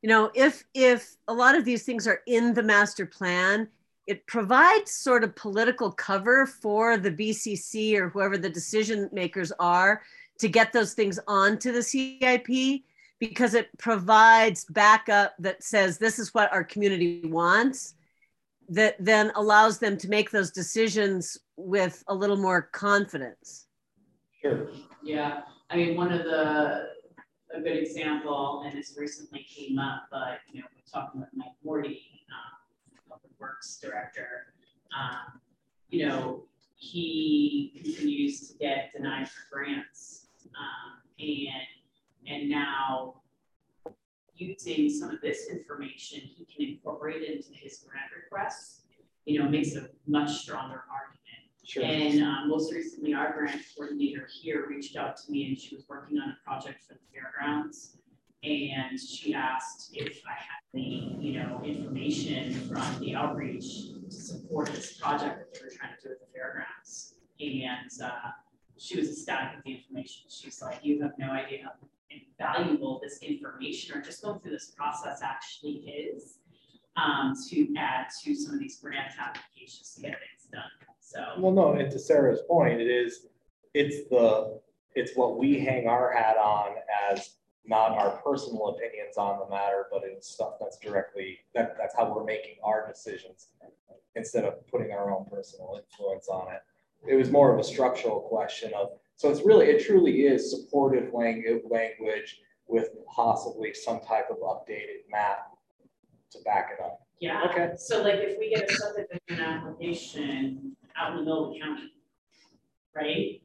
you 0.07 0.13
know, 0.13 0.31
if, 0.37 0.63
if 0.73 1.17
a 1.27 1.35
lot 1.35 1.57
of 1.57 1.65
these 1.65 1.83
things 1.83 2.07
are 2.07 2.21
in 2.29 2.55
the 2.55 2.63
master 2.63 3.05
plan, 3.05 3.67
it 4.07 4.25
provides 4.29 4.93
sort 4.93 5.25
of 5.25 5.35
political 5.35 5.91
cover 5.91 6.47
for 6.47 6.97
the 6.97 7.11
BCC 7.11 7.97
or 7.97 8.09
whoever 8.09 8.39
the 8.39 8.49
decision 8.49 9.11
makers 9.11 9.51
are 9.59 10.03
to 10.39 10.49
get 10.49 10.73
those 10.73 10.95
things 10.95 11.19
onto 11.27 11.73
the 11.73 11.83
CIP 11.83 12.85
because 13.19 13.55
it 13.55 13.67
provides 13.79 14.65
backup 14.67 15.35
that 15.41 15.65
says 15.65 15.99
this 15.99 16.21
is 16.21 16.33
what 16.33 16.53
our 16.53 16.63
community 16.63 17.23
wants 17.25 17.95
that 18.69 18.95
then 19.01 19.33
allows 19.35 19.81
them 19.81 19.97
to 19.97 20.09
make 20.09 20.31
those 20.31 20.53
decisions 20.53 21.37
with 21.57 22.05
a 22.07 22.15
little 22.15 22.37
more 22.37 22.63
confidence. 22.63 23.67
Sure. 24.41 24.71
Yeah, 25.03 25.41
I 25.69 25.75
mean, 25.75 25.97
one 25.97 26.13
of 26.13 26.23
the, 26.23 26.91
a 27.57 27.61
good 27.61 27.77
example, 27.77 28.63
and 28.67 28.77
this 28.77 28.95
recently 28.99 29.47
came 29.49 29.79
up, 29.79 30.05
but, 30.11 30.39
you 30.53 30.61
know, 30.61 30.67
we're 30.75 31.01
talking 31.01 31.21
with 31.21 31.31
Mike 31.35 31.49
Mordi, 31.65 32.01
um, 32.31 32.59
Public 33.09 33.33
Works 33.39 33.79
Director. 33.81 34.55
Um, 34.99 35.41
you 35.89 36.07
know, 36.07 36.45
he 36.77 37.73
continues 37.83 38.49
to 38.49 38.59
get 38.59 38.93
denied 38.95 39.29
for 39.29 39.43
grants. 39.51 40.27
Um, 40.47 41.03
and, 41.19 42.29
and 42.29 42.51
now 42.51 43.23
using 44.35 44.91
some 44.91 45.11
of 45.11 45.21
this 45.21 45.49
information, 45.51 46.21
he 46.21 46.45
can 46.45 46.75
incorporate 46.75 47.23
it 47.23 47.37
into 47.37 47.53
his 47.53 47.79
grant 47.79 48.11
requests. 48.15 48.83
You 49.25 49.43
know, 49.43 49.49
makes 49.49 49.75
a 49.75 49.89
much 50.07 50.31
stronger 50.43 50.85
argument. 50.89 51.26
Sure. 51.67 51.83
And 51.83 52.23
um, 52.23 52.49
most 52.49 52.73
recently, 52.73 53.13
our 53.13 53.33
grant 53.33 53.61
coordinator 53.77 54.29
here 54.41 54.67
reached 54.69 54.97
out 54.97 55.17
to 55.17 55.33
me 55.33 55.49
and 55.49 55.59
she 55.59 55.75
was 55.75 55.85
working 55.89 56.17
on 56.19 56.29
a 56.29 56.37
project 56.45 56.85
for 56.85 56.95
the 56.95 57.01
fairgrounds. 57.13 57.97
And 58.45 58.99
she 59.01 59.35
asked 59.35 59.91
if 59.93 60.23
I 60.25 60.35
had 60.35 60.63
the, 60.73 60.81
you 60.81 61.41
know, 61.41 61.61
information 61.65 62.53
from 62.69 63.01
the 63.01 63.17
outreach 63.17 63.65
to 64.09 64.11
support 64.13 64.69
this 64.69 64.93
project 64.93 65.39
that 65.39 65.55
they 65.55 65.65
were 65.65 65.73
trying 65.73 65.91
to 66.01 66.09
do 66.09 66.13
at 66.13 66.21
the 66.21 66.27
fairgrounds. 66.33 67.15
And 67.41 67.91
uh, 68.01 68.31
she 68.77 68.97
was 68.97 69.11
ecstatic 69.11 69.57
with 69.57 69.65
the 69.65 69.75
information. 69.75 70.27
She's 70.29 70.63
like, 70.63 70.79
you 70.83 71.03
have 71.03 71.15
no 71.19 71.31
idea 71.33 71.65
how 71.65 71.73
valuable 72.39 73.01
this 73.03 73.19
information 73.23 73.97
or 73.97 74.01
just 74.01 74.23
going 74.23 74.39
through 74.39 74.53
this 74.53 74.71
process 74.77 75.21
actually 75.21 75.79
is 75.89 76.39
um, 76.97 77.35
to 77.51 77.75
add 77.77 78.07
to 78.23 78.37
some 78.37 78.55
of 78.55 78.61
these 78.61 78.79
grant 78.79 79.13
applications 79.19 79.95
to 79.95 80.03
get 80.03 80.13
things 80.13 80.49
done. 80.53 80.86
So. 81.07 81.21
Well, 81.39 81.53
no, 81.53 81.75
and 81.75 81.89
to 81.93 82.01
Sarah's 82.01 82.41
point, 82.49 82.81
it 82.81 82.89
is, 82.89 83.27
it's 83.75 84.09
the, 84.09 84.59
it's 84.97 85.13
what 85.15 85.39
we 85.39 85.61
hang 85.61 85.87
our 85.87 86.13
hat 86.13 86.37
on 86.37 86.75
as 87.13 87.37
not 87.65 87.93
our 87.93 88.21
personal 88.23 88.71
opinions 88.71 89.17
on 89.17 89.39
the 89.39 89.49
matter, 89.49 89.87
but 89.93 90.03
it's 90.05 90.29
stuff 90.29 90.55
that's 90.59 90.79
directly, 90.79 91.39
that, 91.55 91.77
that's 91.79 91.95
how 91.97 92.13
we're 92.13 92.25
making 92.25 92.57
our 92.65 92.89
decisions 92.89 93.51
instead 94.17 94.45
of 94.45 94.67
putting 94.67 94.91
our 94.91 95.17
own 95.17 95.25
personal 95.27 95.81
influence 95.81 96.27
on 96.29 96.53
it. 96.53 96.63
It 97.09 97.15
was 97.15 97.31
more 97.31 97.55
of 97.55 97.61
a 97.61 97.65
structural 97.65 98.23
question 98.23 98.73
of, 98.75 98.89
so 99.15 99.31
it's 99.31 99.47
really, 99.47 99.67
it 99.67 99.87
truly 99.87 100.23
is 100.23 100.51
supportive 100.51 101.15
language, 101.15 101.63
language 101.71 102.41
with 102.67 102.89
possibly 103.15 103.73
some 103.75 104.01
type 104.01 104.27
of 104.29 104.39
updated 104.39 105.09
map 105.09 105.51
to 106.33 106.41
back 106.41 106.71
it 106.77 106.83
up. 106.83 107.07
Yeah. 107.21 107.45
Okay. 107.49 107.75
So 107.79 108.03
like 108.03 108.17
if 108.17 108.39
we 108.41 108.51
get 108.51 108.69
a 108.69 108.75
subdivision 108.75 109.41
application 109.41 110.77
out 110.99 111.13
in 111.13 111.17
the 111.19 111.23
middle 111.23 111.49
of 111.49 111.55
the 111.55 111.61
county, 111.61 111.93
right? 112.95 113.41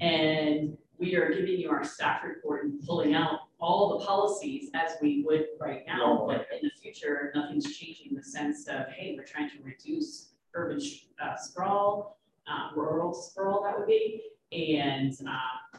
And 0.00 0.76
we 0.98 1.06
we 1.06 1.16
are 1.16 1.30
giving 1.32 1.58
you 1.58 1.70
our 1.70 1.84
staff 1.84 2.22
report 2.24 2.64
and 2.64 2.80
pulling 2.86 3.14
out 3.14 3.40
all 3.60 3.98
the 3.98 4.04
policies 4.04 4.70
as 4.74 4.92
we 5.00 5.22
would 5.26 5.46
right 5.60 5.84
now, 5.86 6.24
but 6.26 6.46
in 6.52 6.60
the 6.62 6.70
future, 6.82 7.32
nothing's 7.34 7.76
changing 7.76 8.08
in 8.10 8.16
the 8.16 8.22
sense 8.22 8.66
of, 8.68 8.86
hey, 8.88 9.14
we're 9.16 9.24
trying 9.24 9.48
to 9.50 9.56
reduce 9.62 10.32
urban 10.54 10.80
uh, 11.22 11.36
sprawl, 11.36 12.18
uh, 12.48 12.70
rural 12.74 13.14
sprawl 13.14 13.62
that 13.62 13.78
would 13.78 13.86
be, 13.86 14.22
and 14.52 15.14
uh, 15.28 15.78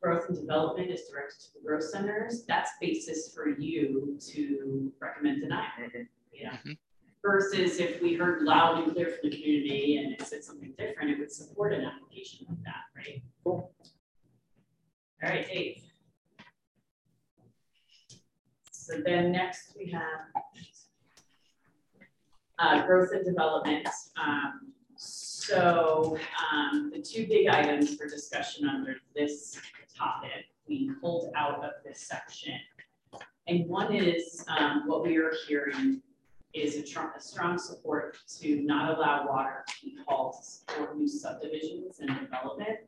growth 0.00 0.28
and 0.28 0.38
development 0.38 0.90
is 0.90 1.02
directed 1.10 1.40
to 1.40 1.48
the 1.54 1.66
growth 1.66 1.84
centers. 1.84 2.44
That's 2.46 2.70
basis 2.80 3.32
for 3.34 3.48
you 3.48 4.18
to 4.32 4.92
recommend 5.00 5.42
denial. 5.42 5.68
Yeah. 6.32 6.56
Versus 7.24 7.78
if 7.78 8.02
we 8.02 8.14
heard 8.14 8.42
loud 8.42 8.84
and 8.84 8.92
clear 8.92 9.06
from 9.06 9.30
the 9.30 9.34
community 9.34 9.96
and 9.96 10.12
it 10.12 10.20
said 10.22 10.44
something 10.44 10.74
different, 10.78 11.10
it 11.10 11.18
would 11.18 11.32
support 11.32 11.72
an 11.72 11.82
application 11.82 12.46
like 12.48 12.62
that, 12.64 12.82
right? 12.94 13.22
Cool. 13.42 13.72
All 15.22 15.30
right, 15.30 15.46
Dave. 15.48 15.82
So 18.70 19.00
then 19.02 19.32
next 19.32 19.74
we 19.78 19.90
have 19.90 20.42
uh, 22.58 22.86
growth 22.86 23.08
and 23.12 23.24
development. 23.24 23.88
Um, 24.22 24.72
so 24.96 26.18
um, 26.52 26.92
the 26.94 27.00
two 27.00 27.26
big 27.26 27.48
items 27.48 27.96
for 27.96 28.06
discussion 28.06 28.68
under 28.68 28.96
this 29.16 29.58
topic 29.96 30.44
we 30.68 30.90
pulled 31.00 31.32
out 31.36 31.64
of 31.64 31.70
this 31.84 32.00
section. 32.00 32.54
And 33.46 33.68
one 33.68 33.94
is 33.94 34.44
um, 34.48 34.84
what 34.86 35.02
we 35.02 35.16
are 35.18 35.32
hearing 35.46 36.00
is 36.54 36.76
a, 36.76 37.00
a, 37.00 37.20
strong 37.20 37.58
support 37.58 38.16
to 38.38 38.62
not 38.62 38.96
allow 38.96 39.26
water 39.26 39.64
to 39.66 39.74
be 39.84 39.96
hauled 40.06 40.36
to 40.38 40.44
support 40.44 40.96
new 40.96 41.08
subdivisions 41.08 41.98
and 42.00 42.08
development. 42.20 42.78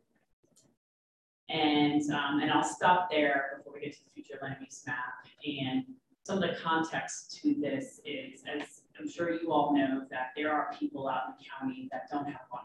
And, 1.49 2.03
um, 2.11 2.41
and 2.41 2.51
I'll 2.51 2.65
stop 2.65 3.11
there 3.11 3.55
before 3.57 3.75
we 3.75 3.81
get 3.81 3.93
to 3.95 4.05
the 4.05 4.11
future 4.11 4.39
land 4.41 4.57
use 4.61 4.83
map. 4.87 5.27
And 5.45 5.85
some 6.25 6.43
of 6.43 6.49
the 6.49 6.57
context 6.63 7.41
to 7.43 7.55
this 7.61 8.01
is, 8.05 8.43
as 8.53 8.83
I'm 8.99 9.09
sure 9.09 9.31
you 9.31 9.53
all 9.53 9.77
know, 9.77 10.05
that 10.11 10.29
there 10.37 10.53
are 10.53 10.75
people 10.79 11.09
out 11.09 11.23
in 11.29 11.35
the 11.39 11.45
county 11.59 11.89
that 11.93 12.09
don't 12.11 12.27
have 12.27 12.43
water 12.51 12.65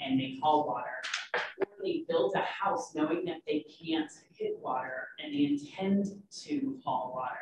and 0.00 0.18
they 0.18 0.38
haul 0.42 0.66
water. 0.66 1.02
Or 1.34 1.66
they 1.82 2.04
build 2.08 2.34
a 2.34 2.40
house 2.40 2.94
knowing 2.94 3.24
that 3.26 3.38
they 3.46 3.64
can't 3.82 4.10
hit 4.36 4.58
water 4.60 5.08
and 5.18 5.34
they 5.34 5.44
intend 5.44 6.22
to 6.44 6.78
haul 6.84 7.12
water. 7.14 7.38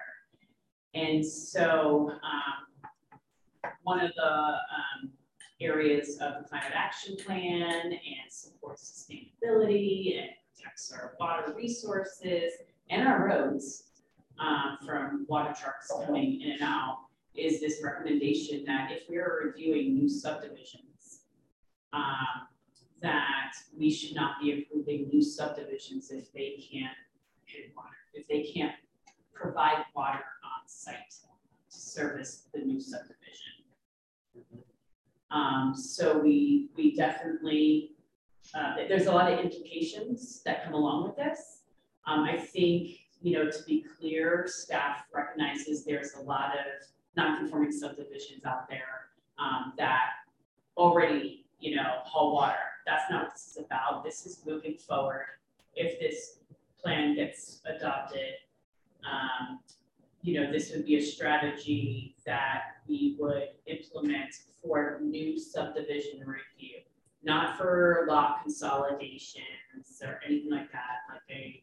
And 0.96 1.24
so 1.24 2.10
um, 2.10 3.70
one 3.82 4.00
of 4.00 4.12
the 4.16 4.32
um, 4.32 5.10
areas 5.60 6.18
of 6.22 6.42
the 6.42 6.48
climate 6.48 6.72
action 6.74 7.16
plan 7.24 7.92
and 7.92 8.30
supports 8.30 9.06
sustainability 9.06 10.18
and 10.18 10.30
protects 10.54 10.90
our 10.92 11.14
water 11.20 11.52
resources 11.54 12.52
and 12.88 13.06
our 13.06 13.28
roads 13.28 13.90
um, 14.38 14.78
from 14.86 15.26
water 15.28 15.54
trucks 15.60 15.92
coming 16.06 16.40
in 16.40 16.52
and 16.52 16.62
out 16.62 17.00
is 17.34 17.60
this 17.60 17.82
recommendation 17.84 18.64
that 18.64 18.90
if 18.90 19.02
we 19.10 19.18
are 19.18 19.42
reviewing 19.44 19.94
new 19.94 20.08
subdivisions, 20.08 21.24
um, 21.92 22.48
that 23.02 23.52
we 23.76 23.90
should 23.90 24.16
not 24.16 24.36
be 24.42 24.62
approving 24.62 25.08
new 25.12 25.22
subdivisions 25.22 26.10
if 26.10 26.32
they 26.32 26.58
can't 26.72 26.92
if 28.14 28.26
they 28.28 28.42
can't 28.42 28.74
provide 29.34 29.84
water 29.94 30.20
site 30.68 31.10
to 31.10 31.78
service 31.78 32.46
the 32.52 32.60
new 32.60 32.80
subdivision. 32.80 33.16
Um, 35.30 35.74
so 35.76 36.18
we 36.18 36.68
we 36.76 36.94
definitely 36.94 37.96
uh, 38.54 38.74
there's 38.88 39.06
a 39.06 39.12
lot 39.12 39.32
of 39.32 39.38
implications 39.40 40.42
that 40.44 40.64
come 40.64 40.74
along 40.74 41.04
with 41.04 41.16
this. 41.16 41.62
Um, 42.06 42.20
I 42.20 42.36
think 42.36 42.90
you 43.22 43.32
know 43.32 43.50
to 43.50 43.62
be 43.64 43.84
clear, 43.98 44.44
staff 44.46 45.04
recognizes 45.12 45.84
there's 45.84 46.14
a 46.14 46.20
lot 46.20 46.52
of 46.52 46.86
non-conforming 47.16 47.72
subdivisions 47.72 48.44
out 48.44 48.68
there 48.68 49.08
um, 49.38 49.72
that 49.78 50.10
already 50.76 51.46
you 51.60 51.76
know 51.76 52.00
haul 52.04 52.34
water. 52.34 52.54
That's 52.86 53.10
not 53.10 53.24
what 53.24 53.32
this 53.32 53.48
is 53.48 53.64
about. 53.64 54.04
This 54.04 54.26
is 54.26 54.42
moving 54.46 54.76
forward. 54.76 55.26
If 55.74 55.98
this 55.98 56.38
plan 56.80 57.16
gets 57.16 57.60
adopted, 57.66 58.34
um, 59.04 59.58
you 60.26 60.40
know, 60.40 60.50
this 60.50 60.72
would 60.72 60.84
be 60.84 60.96
a 60.96 61.02
strategy 61.02 62.16
that 62.26 62.62
we 62.88 63.16
would 63.20 63.50
implement 63.66 64.34
for 64.60 64.98
new 65.00 65.38
subdivision 65.38 66.18
review, 66.18 66.80
not 67.22 67.56
for 67.56 68.06
lot 68.08 68.42
consolidations 68.42 70.02
or 70.02 70.18
anything 70.26 70.50
like 70.50 70.72
that, 70.72 70.98
like 71.08 71.20
a, 71.30 71.62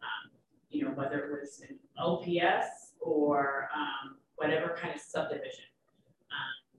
um, 0.00 0.30
you 0.70 0.84
know, 0.84 0.92
whether 0.92 1.24
it 1.24 1.40
was 1.40 1.60
an 1.68 1.76
LPS 2.00 2.92
or 3.00 3.68
um, 3.74 4.14
whatever 4.36 4.78
kind 4.80 4.94
of 4.94 5.00
subdivision. 5.00 5.64
Um, 6.30 6.78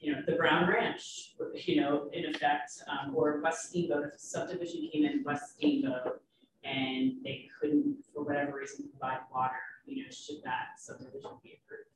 you 0.00 0.12
know, 0.12 0.22
the 0.26 0.32
Brown 0.32 0.68
Ranch, 0.68 1.36
you 1.54 1.80
know, 1.80 2.10
in 2.12 2.34
effect, 2.34 2.72
um, 2.88 3.14
or 3.14 3.40
West 3.40 3.68
Steamboat, 3.68 4.06
if 4.06 4.14
a 4.14 4.18
subdivision 4.18 4.88
came 4.92 5.04
in 5.04 5.22
West 5.22 5.54
Steamboat 5.54 6.20
and 6.64 7.12
they 7.22 7.46
couldn't, 7.60 7.98
for 8.12 8.24
whatever 8.24 8.58
reason, 8.58 8.88
provide 8.90 9.20
water, 9.32 9.54
you 9.86 10.04
know, 10.04 10.10
should 10.10 10.42
that 10.44 10.78
subdivision 10.78 11.30
be 11.42 11.58
approved? 11.64 11.94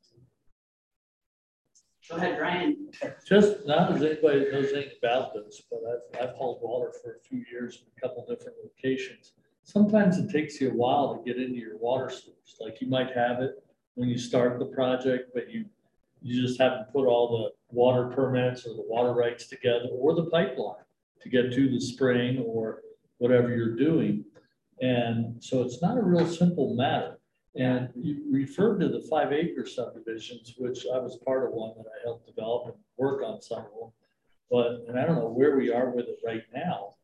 Go 2.09 2.17
ahead, 2.17 2.41
Ryan. 2.41 2.89
Just 3.27 3.67
not 3.67 3.93
as 3.93 4.03
anybody 4.03 4.51
knows 4.51 4.73
anything 4.73 4.93
about 5.03 5.35
this, 5.35 5.63
but 5.71 5.81
I've, 5.87 6.31
I've 6.31 6.35
hauled 6.37 6.61
water 6.63 6.91
for 7.03 7.17
a 7.17 7.21
few 7.21 7.45
years 7.51 7.83
in 7.83 7.89
a 7.97 8.01
couple 8.01 8.25
different 8.27 8.57
locations. 8.65 9.33
Sometimes 9.63 10.17
it 10.17 10.31
takes 10.31 10.59
you 10.59 10.71
a 10.71 10.75
while 10.75 11.15
to 11.15 11.23
get 11.23 11.41
into 11.41 11.59
your 11.59 11.77
water 11.77 12.09
source. 12.09 12.57
Like 12.61 12.81
you 12.81 12.89
might 12.89 13.15
have 13.15 13.41
it 13.41 13.63
when 13.95 14.09
you 14.09 14.17
start 14.17 14.59
the 14.59 14.67
project, 14.67 15.33
but 15.35 15.51
you 15.51 15.67
you 16.21 16.43
just 16.43 16.59
haven't 16.59 16.91
put 16.93 17.07
all 17.07 17.29
the 17.31 17.77
water 17.77 18.09
permits 18.09 18.67
or 18.67 18.71
the 18.75 18.85
water 18.89 19.13
rights 19.13 19.47
together 19.47 19.89
or 19.93 20.15
the 20.15 20.25
pipeline 20.25 20.83
to 21.21 21.29
get 21.29 21.53
to 21.53 21.69
the 21.71 21.81
spring 21.81 22.39
or 22.45 22.81
whatever 23.19 23.55
you're 23.55 23.77
doing. 23.77 24.25
And 24.81 25.37
so 25.41 25.63
it's 25.63 25.81
not 25.81 25.97
a 25.97 26.03
real 26.03 26.27
simple 26.27 26.75
matter. 26.75 27.18
And 27.59 27.89
you 27.97 28.23
referred 28.31 28.79
to 28.81 28.89
the 28.89 29.01
five 29.11 29.33
acre 29.33 29.67
subdivisions, 29.67 30.55
which 30.59 30.87
I 30.95 30.99
was 30.99 31.19
part 31.27 31.45
of 31.45 31.51
one 31.51 31.73
that 31.77 31.87
I 31.87 32.05
helped 32.05 32.27
develop 32.27 32.67
and 32.67 32.75
work 32.97 33.23
on 33.25 33.43
some 33.43 33.59
of 33.59 33.81
them. 33.81 33.91
But, 34.49 34.85
and 34.89 34.99
I 34.99 35.05
don't 35.05 35.17
know 35.17 35.29
where 35.29 35.57
we 35.57 35.73
are 35.73 35.91
with 35.91 36.07
it 36.07 36.21
right 36.25 36.45
now, 36.55 36.95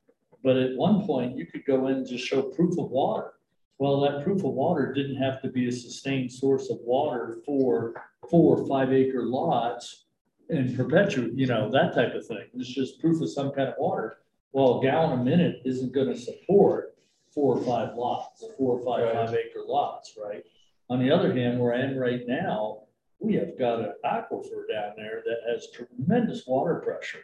but 0.44 0.56
at 0.56 0.76
one 0.76 1.04
point 1.04 1.36
you 1.36 1.44
could 1.46 1.64
go 1.64 1.88
in 1.88 1.96
and 1.96 2.06
just 2.06 2.24
show 2.24 2.40
proof 2.40 2.78
of 2.78 2.90
water. 2.90 3.32
Well, 3.78 4.00
that 4.02 4.22
proof 4.22 4.44
of 4.44 4.52
water 4.52 4.92
didn't 4.92 5.16
have 5.16 5.42
to 5.42 5.48
be 5.48 5.68
a 5.68 5.72
sustained 5.72 6.30
source 6.30 6.70
of 6.70 6.78
water 6.82 7.38
for 7.44 7.94
four 8.30 8.58
or 8.58 8.66
five 8.68 8.92
acre 8.92 9.24
lots 9.24 10.04
and 10.48 10.76
perpetuate, 10.76 11.32
you 11.34 11.48
know, 11.48 11.68
that 11.72 11.94
type 11.94 12.14
of 12.14 12.26
thing. 12.26 12.46
It's 12.54 12.68
just 12.68 13.00
proof 13.00 13.20
of 13.20 13.30
some 13.30 13.50
kind 13.50 13.68
of 13.68 13.74
water. 13.76 14.18
Well, 14.52 14.78
a 14.78 14.82
gallon 14.82 15.18
a 15.18 15.24
minute 15.24 15.62
isn't 15.64 15.92
going 15.92 16.08
to 16.08 16.16
support 16.16 16.93
four 17.34 17.56
or 17.58 17.62
five 17.64 17.96
lots, 17.96 18.44
four 18.56 18.78
or 18.78 18.84
five 18.84 19.12
five 19.14 19.34
acre 19.34 19.62
lots, 19.66 20.16
right? 20.22 20.42
On 20.90 20.98
the 21.00 21.10
other 21.10 21.34
hand, 21.34 21.58
where 21.58 21.74
I 21.74 21.80
am 21.80 21.96
right 21.96 22.22
now, 22.26 22.82
we 23.18 23.34
have 23.34 23.58
got 23.58 23.80
an 23.80 23.92
aquifer 24.04 24.68
down 24.70 24.92
there 24.96 25.22
that 25.24 25.38
has 25.50 25.68
tremendous 25.72 26.46
water 26.46 26.76
pressure. 26.76 27.20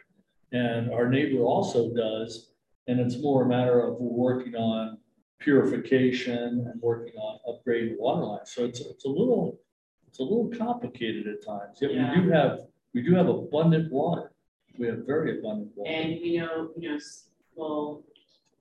And 0.51 0.91
our 0.91 1.07
neighbor 1.07 1.43
also 1.43 1.93
does, 1.93 2.51
and 2.87 2.99
it's 2.99 3.21
more 3.21 3.43
a 3.43 3.47
matter 3.47 3.81
of 3.81 3.95
we're 3.99 4.09
working 4.35 4.55
on 4.55 4.97
purification 5.39 6.67
and 6.71 6.81
working 6.81 7.13
on 7.15 7.39
upgrading 7.47 7.95
the 7.95 8.01
water 8.01 8.23
line. 8.25 8.45
So 8.45 8.65
it's, 8.65 8.79
it's 8.81 9.05
a 9.05 9.09
little, 9.09 9.59
it's 10.07 10.19
a 10.19 10.23
little 10.23 10.49
complicated 10.57 11.27
at 11.27 11.45
times. 11.45 11.77
Yet 11.81 11.93
Yeah. 11.93 12.15
we 12.15 12.21
do 12.23 12.29
have, 12.31 12.59
we 12.93 13.01
do 13.01 13.13
have 13.15 13.29
abundant 13.29 13.91
water. 13.91 14.31
We 14.77 14.87
have 14.87 15.05
very 15.05 15.39
abundant 15.39 15.71
water. 15.75 15.91
And 15.91 16.19
we 16.21 16.37
know, 16.37 16.69
you 16.77 16.89
know, 16.89 16.95
s- 16.95 17.29
well, 17.55 18.03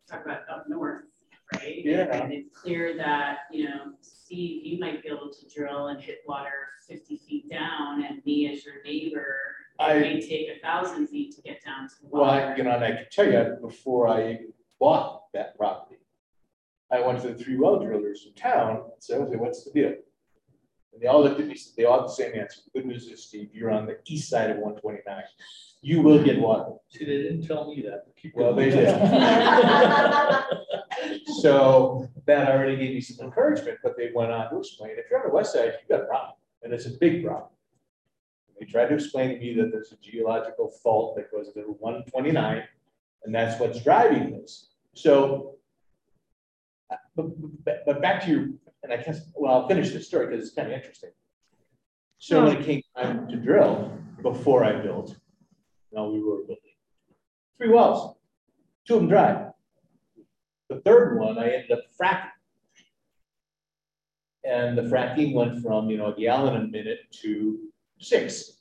talk 0.08 0.24
about 0.24 0.42
up 0.50 0.68
north, 0.68 1.02
right? 1.54 1.82
Yeah. 1.84 2.22
And 2.22 2.32
it's 2.32 2.56
clear 2.56 2.96
that, 2.96 3.38
you 3.50 3.64
know, 3.64 3.92
Steve, 4.00 4.64
you 4.64 4.78
might 4.78 5.02
be 5.02 5.08
able 5.08 5.30
to 5.30 5.48
drill 5.54 5.88
and 5.88 6.00
hit 6.00 6.18
water 6.26 6.50
fifty 6.86 7.16
feet 7.16 7.48
down, 7.50 8.04
and 8.04 8.24
me 8.24 8.52
as 8.52 8.64
your 8.64 8.82
neighbor, 8.84 9.36
I- 9.78 9.98
may 10.00 10.20
take 10.20 10.48
a 10.56 10.60
thousand 10.60 11.06
feet 11.08 11.34
to 11.36 11.42
get 11.42 11.64
down 11.64 11.88
to 11.88 11.94
the 12.02 12.08
Well, 12.08 12.24
I, 12.24 12.54
you 12.56 12.62
know, 12.64 12.72
and 12.72 12.84
I 12.84 12.90
can 12.92 13.06
tell 13.10 13.30
you, 13.30 13.56
before 13.60 14.08
I 14.08 14.32
even 14.32 14.52
bought 14.78 15.24
that 15.34 15.56
property, 15.56 16.00
I 16.90 17.00
went 17.00 17.20
to 17.22 17.28
the 17.28 17.34
three 17.34 17.56
well 17.56 17.78
drillers 17.78 18.26
in 18.26 18.34
town, 18.34 18.76
and 18.76 18.92
said, 19.00 19.20
okay, 19.22 19.36
what's 19.36 19.64
the 19.64 19.70
deal? 19.72 19.94
And 20.92 21.00
they 21.00 21.06
all 21.06 21.22
looked 21.22 21.40
at 21.40 21.46
me, 21.46 21.56
they 21.76 21.84
all 21.84 22.00
had 22.00 22.08
the 22.08 22.12
same 22.12 22.34
answer. 22.38 22.60
Good 22.72 22.86
news 22.86 23.06
is, 23.06 23.24
Steve, 23.24 23.50
you're 23.52 23.70
on 23.70 23.86
the 23.86 23.98
east 24.06 24.28
side 24.28 24.50
of 24.50 24.58
one 24.58 24.74
twenty-nine. 24.76 25.22
You 25.82 26.02
will 26.02 26.22
get 26.22 26.38
water. 26.40 26.72
See, 26.88 27.04
they 27.04 27.22
didn't 27.22 27.46
tell 27.46 27.68
me 27.74 27.82
that. 27.82 28.04
keep 28.20 28.34
Well, 28.34 28.54
they 28.54 28.70
did. 28.70 28.88
So 31.40 32.08
that 32.26 32.48
already 32.48 32.76
gave 32.76 32.94
me 32.94 33.00
some 33.00 33.26
encouragement, 33.26 33.78
but 33.82 33.96
they 33.96 34.10
went 34.14 34.30
on 34.30 34.50
to 34.50 34.58
explain, 34.58 34.92
if 34.98 35.06
you're 35.10 35.20
on 35.20 35.26
the 35.28 35.34
west 35.34 35.52
side, 35.52 35.72
you've 35.80 35.88
got 35.88 36.04
a 36.04 36.06
problem, 36.06 36.34
and 36.62 36.72
it's 36.72 36.86
a 36.86 36.90
big 36.90 37.24
problem. 37.24 37.50
They 38.58 38.66
tried 38.66 38.88
to 38.88 38.94
explain 38.94 39.30
to 39.30 39.38
me 39.38 39.54
that 39.54 39.72
there's 39.72 39.92
a 39.92 39.96
geological 39.96 40.68
fault 40.82 41.16
that 41.16 41.30
goes 41.30 41.52
to 41.54 41.60
one 41.78 42.04
twenty-nine, 42.04 42.64
and 43.24 43.34
that's 43.34 43.58
what's 43.60 43.82
driving 43.82 44.32
this. 44.32 44.74
So 44.94 45.56
uh, 46.90 46.96
But, 47.16 47.64
but, 47.64 47.82
but 47.86 48.02
back 48.02 48.22
to 48.24 48.30
your, 48.30 48.48
and 48.82 48.92
I 48.92 48.96
guess, 48.98 49.30
well, 49.34 49.52
I'll 49.52 49.68
finish 49.68 49.90
this 49.90 50.06
story 50.06 50.26
because 50.26 50.46
it's 50.46 50.54
kind 50.54 50.68
of 50.68 50.74
interesting. 50.74 51.10
So 52.18 52.44
when 52.44 52.56
it 52.56 52.64
came 52.64 52.82
time 52.96 53.28
to 53.28 53.36
drill, 53.36 53.92
before 54.22 54.62
I 54.64 54.72
built, 54.72 55.16
no, 55.92 56.10
we 56.10 56.20
were 56.22 56.38
building, 56.38 56.76
three 57.56 57.70
wells, 57.70 58.16
two 58.86 58.96
of 58.96 59.00
them 59.00 59.08
dry. 59.08 59.49
The 60.70 60.80
third 60.82 61.18
one, 61.18 61.36
I 61.36 61.50
ended 61.50 61.72
up 61.72 61.80
fracking. 62.00 62.30
And 64.44 64.78
the 64.78 64.82
fracking 64.82 65.34
went 65.34 65.60
from, 65.62 65.90
you 65.90 65.98
know, 65.98 66.14
a 66.14 66.18
gallon 66.18 66.56
a 66.56 66.66
minute 66.66 67.00
to 67.22 67.58
six. 67.98 68.52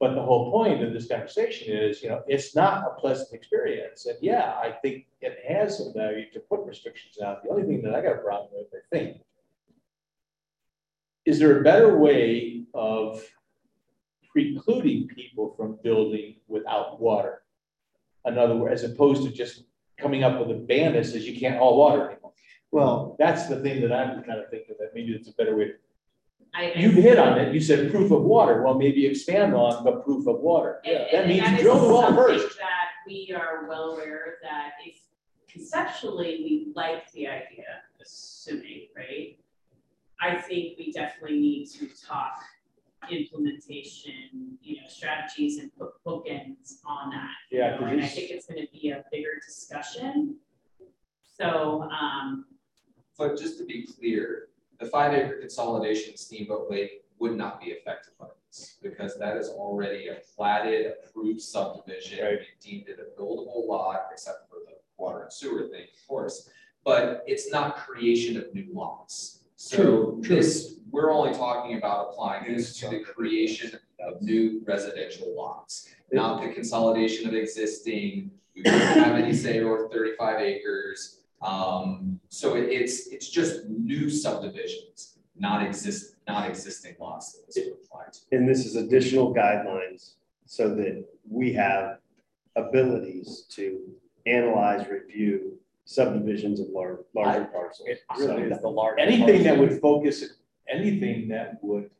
But 0.00 0.14
the 0.14 0.22
whole 0.22 0.50
point 0.50 0.82
of 0.82 0.94
this 0.94 1.06
conversation 1.06 1.76
is, 1.76 2.02
you 2.02 2.08
know, 2.08 2.22
it's 2.26 2.56
not 2.56 2.84
a 2.86 2.98
pleasant 2.98 3.34
experience. 3.34 4.06
And 4.06 4.16
yeah, 4.22 4.54
I 4.54 4.72
think 4.82 5.06
it 5.20 5.38
has 5.46 5.76
some 5.76 5.92
value 5.94 6.30
to 6.32 6.40
put 6.40 6.64
restrictions 6.64 7.18
out. 7.22 7.44
The 7.44 7.50
only 7.50 7.64
thing 7.64 7.82
that 7.82 7.94
I 7.94 8.00
got 8.00 8.16
a 8.16 8.22
problem 8.22 8.50
with, 8.54 8.68
I 8.72 8.80
think, 8.90 9.18
is 11.26 11.38
there 11.38 11.60
a 11.60 11.62
better 11.62 11.98
way 11.98 12.64
of 12.72 13.22
precluding 14.32 15.08
people 15.08 15.54
from 15.58 15.78
building 15.84 16.36
without 16.48 16.98
water? 16.98 17.42
In 18.24 18.38
other 18.38 18.56
words, 18.56 18.82
as 18.82 18.90
opposed 18.90 19.24
to 19.24 19.30
just 19.30 19.64
coming 20.00 20.24
up 20.24 20.38
with 20.40 20.50
a 20.56 20.60
ban 20.60 20.94
that 20.94 21.06
says 21.06 21.26
you 21.28 21.38
can't 21.38 21.58
haul 21.58 21.76
water 21.78 22.10
anymore. 22.10 22.32
Well, 22.72 23.16
That's 23.18 23.46
the 23.48 23.60
thing 23.60 23.80
that 23.82 23.92
I'm 23.92 24.22
kind 24.22 24.38
of 24.40 24.48
thinking 24.50 24.76
that 24.78 24.90
maybe 24.94 25.12
it's 25.12 25.28
a 25.28 25.32
better 25.34 25.56
way. 25.56 25.72
I- 26.54 26.72
I- 26.72 26.78
You 26.78 26.90
hit 26.90 27.18
on 27.18 27.38
it, 27.38 27.54
you 27.54 27.60
said 27.60 27.90
proof 27.90 28.10
of 28.10 28.22
water, 28.22 28.62
well, 28.62 28.74
maybe 28.74 29.06
expand 29.06 29.54
on 29.54 29.84
the 29.84 30.00
proof 30.00 30.26
of 30.26 30.40
water. 30.40 30.80
And- 30.84 30.94
That 31.12 31.14
and 31.14 31.28
means 31.28 31.42
that 31.44 31.54
is 31.58 31.62
drill 31.62 31.78
the 31.80 31.92
well 31.92 32.14
first. 32.14 32.58
That 32.58 32.88
we 33.06 33.32
are 33.36 33.66
well 33.68 33.92
aware 33.92 34.38
that 34.42 34.72
if 34.84 34.96
conceptually 35.48 36.42
we 36.44 36.72
like 36.74 37.10
the 37.12 37.26
idea, 37.28 37.64
assuming, 38.00 38.88
right? 38.96 39.36
I 40.20 40.36
think 40.40 40.76
we 40.78 40.92
definitely 40.92 41.40
need 41.40 41.66
to 41.70 41.88
talk 42.06 42.42
implementation, 43.10 44.58
you 44.62 44.76
know, 44.76 44.86
strategies 44.88 45.58
and 45.58 45.74
put 45.76 45.92
bookends 46.04 46.80
on 46.84 47.10
that. 47.10 47.30
you 47.50 47.58
Yeah, 47.58 47.70
know, 47.72 47.78
'cause 47.78 47.92
And 47.92 48.00
I 48.02 48.06
think 48.06 48.30
it's 48.30 48.46
gonna 48.46 48.66
be 48.72 48.90
a 48.90 49.04
bigger 49.10 49.40
discussion. 49.44 50.38
So, 51.22 51.82
um, 51.82 52.46
But 53.16 53.38
just 53.38 53.58
to 53.58 53.64
be 53.64 53.86
clear, 53.86 54.48
the 54.78 54.86
five 54.86 55.12
acre 55.12 55.38
consolidation 55.40 56.16
Steamboat 56.16 56.70
Lake 56.70 57.04
would 57.18 57.36
not 57.36 57.60
be 57.60 57.72
affected 57.72 58.16
by 58.18 58.28
this 58.46 58.78
because 58.82 59.18
that 59.18 59.36
is 59.36 59.48
already 59.50 60.08
a 60.08 60.14
platted, 60.34 60.94
approved 61.04 61.42
subdivision. 61.42 62.24
Right. 62.24 62.38
We 62.40 62.46
deemed 62.60 62.88
it 62.88 62.98
a 62.98 63.20
buildable 63.20 63.66
lot, 63.66 64.08
except 64.10 64.48
for 64.48 64.60
the 64.66 64.78
water 64.96 65.22
and 65.24 65.32
sewer 65.32 65.68
thing, 65.68 65.84
of 65.84 66.08
course. 66.08 66.48
But 66.82 67.22
it's 67.26 67.50
not 67.50 67.76
creation 67.76 68.38
of 68.38 68.54
new 68.54 68.68
lots. 68.72 69.39
So 69.62 69.76
True, 69.76 70.20
true. 70.24 70.36
this, 70.36 70.76
we're 70.90 71.12
only 71.12 71.34
talking 71.34 71.76
about 71.76 72.08
applying 72.08 72.50
this 72.56 72.78
to 72.78 72.88
the 72.88 73.00
creation 73.00 73.78
of 74.00 74.22
new 74.22 74.62
residential 74.64 75.34
lots, 75.36 75.90
not 76.10 76.40
the 76.42 76.48
consolidation 76.48 77.28
of 77.28 77.34
existing. 77.34 78.30
We 78.56 78.62
don't 78.62 78.80
have 78.80 79.16
any 79.16 79.34
say 79.34 79.60
over 79.60 79.86
thirty-five 79.90 80.40
acres. 80.40 81.18
Um, 81.42 82.18
so 82.30 82.56
it- 82.56 82.70
it's, 82.70 83.08
it's 83.08 83.28
just 83.28 83.68
new 83.68 84.08
subdivisions, 84.08 85.18
not 85.36 85.62
exist, 85.66 86.16
not 86.26 86.48
existing 86.48 86.96
lots 86.98 87.32
that 87.32 87.46
this 87.46 87.62
would 87.62 87.74
apply 87.84 88.04
to. 88.12 88.18
And 88.34 88.48
this 88.48 88.64
is 88.64 88.76
additional 88.76 89.34
guidelines 89.34 90.14
so 90.46 90.74
that 90.74 91.04
we 91.30 91.52
have 91.52 91.98
abilities 92.56 93.44
to 93.50 93.78
analyze, 94.24 94.88
review 94.88 95.58
subdivisions 95.90 96.60
of 96.60 96.68
large, 96.68 96.98
larger 97.16 97.46
parcels. 97.46 97.88
It 97.88 97.98
So- 98.16 98.36
is 98.38 98.60
the 98.60 98.68
large. 98.68 99.00
Anything 99.00 99.42
that 99.42 99.58
would 99.58 99.80
focus, 99.80 100.38
anything 100.68 101.26
that 101.28 101.62
would 101.64 101.90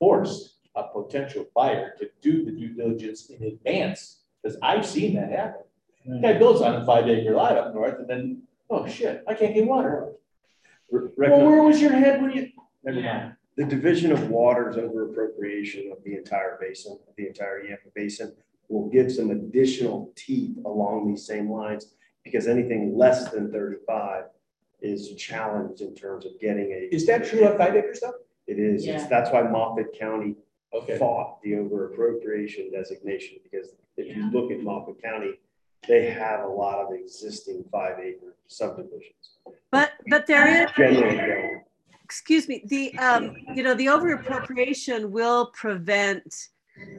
force 0.00 0.58
a 0.74 0.82
potential 0.88 1.46
buyer 1.54 1.94
to 1.98 2.10
do 2.20 2.44
the 2.44 2.50
due 2.50 2.74
diligence 2.74 3.30
in 3.30 3.40
advance, 3.44 4.24
because 4.42 4.58
I've 4.62 4.84
seen 4.84 5.14
that 5.14 5.30
happen. 5.30 5.62
Hmm. 6.04 6.22
Guy 6.22 6.38
builds 6.38 6.60
on 6.60 6.74
a 6.74 6.84
five 6.84 7.08
acre 7.08 7.34
lot 7.36 7.56
up 7.56 7.72
north 7.72 8.00
and 8.00 8.08
then, 8.10 8.42
oh 8.68 8.88
shit, 8.88 9.22
I 9.28 9.34
can't 9.34 9.54
get 9.54 9.66
water. 9.66 10.14
Well, 10.90 11.06
where 11.16 11.62
was 11.62 11.80
your 11.80 11.92
head 11.92 12.20
when 12.20 12.32
you, 12.32 12.50
never 12.82 13.00
mind. 13.00 13.36
The 13.54 13.64
division 13.64 14.10
of 14.10 14.28
waters 14.28 14.76
over 14.76 15.08
appropriation 15.08 15.92
of 15.92 16.02
the 16.02 16.16
entire 16.16 16.58
basin, 16.60 16.98
of 17.08 17.14
the 17.16 17.28
entire 17.28 17.62
Yampa 17.62 17.90
Basin, 17.94 18.34
will 18.68 18.88
give 18.88 19.12
some 19.12 19.30
additional 19.30 20.10
teeth 20.16 20.56
along 20.64 21.06
these 21.06 21.24
same 21.24 21.50
lines, 21.50 21.94
because 22.24 22.46
anything 22.46 22.96
less 22.96 23.30
than 23.30 23.50
thirty-five 23.50 24.24
is 24.80 25.14
challenged 25.14 25.80
in 25.80 25.94
terms 25.94 26.26
of 26.26 26.32
getting 26.40 26.72
a. 26.72 26.94
Is 26.94 27.06
that 27.06 27.24
true 27.24 27.46
of 27.46 27.56
five 27.58 27.74
acres 27.74 28.00
though? 28.00 28.14
It 28.46 28.58
is, 28.58 28.84
Yeah. 28.84 28.94
it's, 28.96 29.06
that's 29.06 29.30
why 29.30 29.42
Moffat 29.42 29.96
County 29.98 30.34
Okay. 30.74 30.96
fought 30.98 31.40
the 31.42 31.54
over 31.56 31.92
appropriation 31.92 32.70
designation, 32.72 33.36
because 33.42 33.74
if 33.98 34.16
you 34.16 34.30
look 34.30 34.50
at 34.50 34.60
Moffat 34.62 35.02
County, 35.02 35.32
they 35.86 36.10
have 36.10 36.44
a 36.44 36.48
lot 36.48 36.78
of 36.78 36.94
existing 36.94 37.62
five 37.70 37.98
acre 37.98 38.34
subdivisions. 38.48 39.36
But, 39.70 39.92
but 40.08 40.26
there 40.26 40.64
is. 40.64 40.70
Generally 40.74 41.16
don't. 41.16 41.62
excuse 42.02 42.48
me, 42.48 42.62
the, 42.66 42.96
um, 42.98 43.36
you 43.54 43.62
know, 43.62 43.74
the 43.74 43.90
over 43.90 44.14
appropriation 44.14 45.12
will 45.12 45.50
prevent 45.54 46.48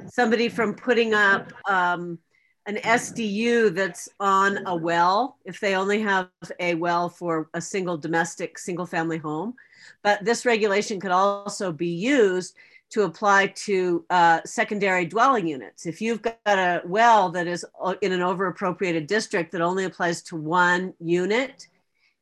somebody 0.07 0.49
from 0.49 0.75
putting 0.75 1.15
up, 1.15 1.51
um, 1.67 2.19
an 2.65 2.77
SDU 2.77 3.69
that's 3.69 4.09
on 4.19 4.59
a 4.65 4.75
well, 4.75 5.37
if 5.45 5.59
they 5.59 5.75
only 5.75 6.01
have 6.01 6.29
a 6.59 6.75
well 6.75 7.09
for 7.09 7.49
a 7.53 7.61
single 7.61 7.97
domestic, 7.97 8.57
single 8.57 8.85
family 8.85 9.17
home. 9.17 9.53
But 10.01 10.23
this 10.23 10.45
regulation 10.45 10.99
could 10.99 11.11
also 11.11 11.71
be 11.71 11.89
used 11.89 12.55
to 12.91 13.03
apply 13.03 13.47
to, 13.47 14.05
uh, 14.09 14.41
secondary 14.45 15.05
dwelling 15.05 15.47
units. 15.47 15.85
If 15.85 16.01
you've 16.01 16.21
got 16.21 16.37
a 16.45 16.81
well 16.85 17.29
that 17.31 17.47
is 17.47 17.65
in 18.01 18.11
an 18.11 18.21
over 18.21 18.47
appropriated 18.47 19.07
district 19.07 19.51
that 19.51 19.61
only 19.61 19.85
applies 19.85 20.21
to 20.23 20.35
one 20.35 20.93
unit, 20.99 21.67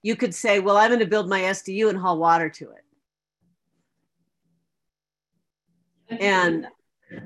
you 0.02 0.16
could 0.16 0.34
say, 0.34 0.60
well, 0.60 0.78
I'm 0.78 0.90
going 0.90 1.00
to 1.02 1.06
build 1.06 1.30
my 1.30 1.42
SDU 1.42 1.90
and 1.90 1.98
haul 1.98 2.18
water 2.18 2.50
to 2.50 2.72
it. 2.72 2.84
And, 6.20 6.68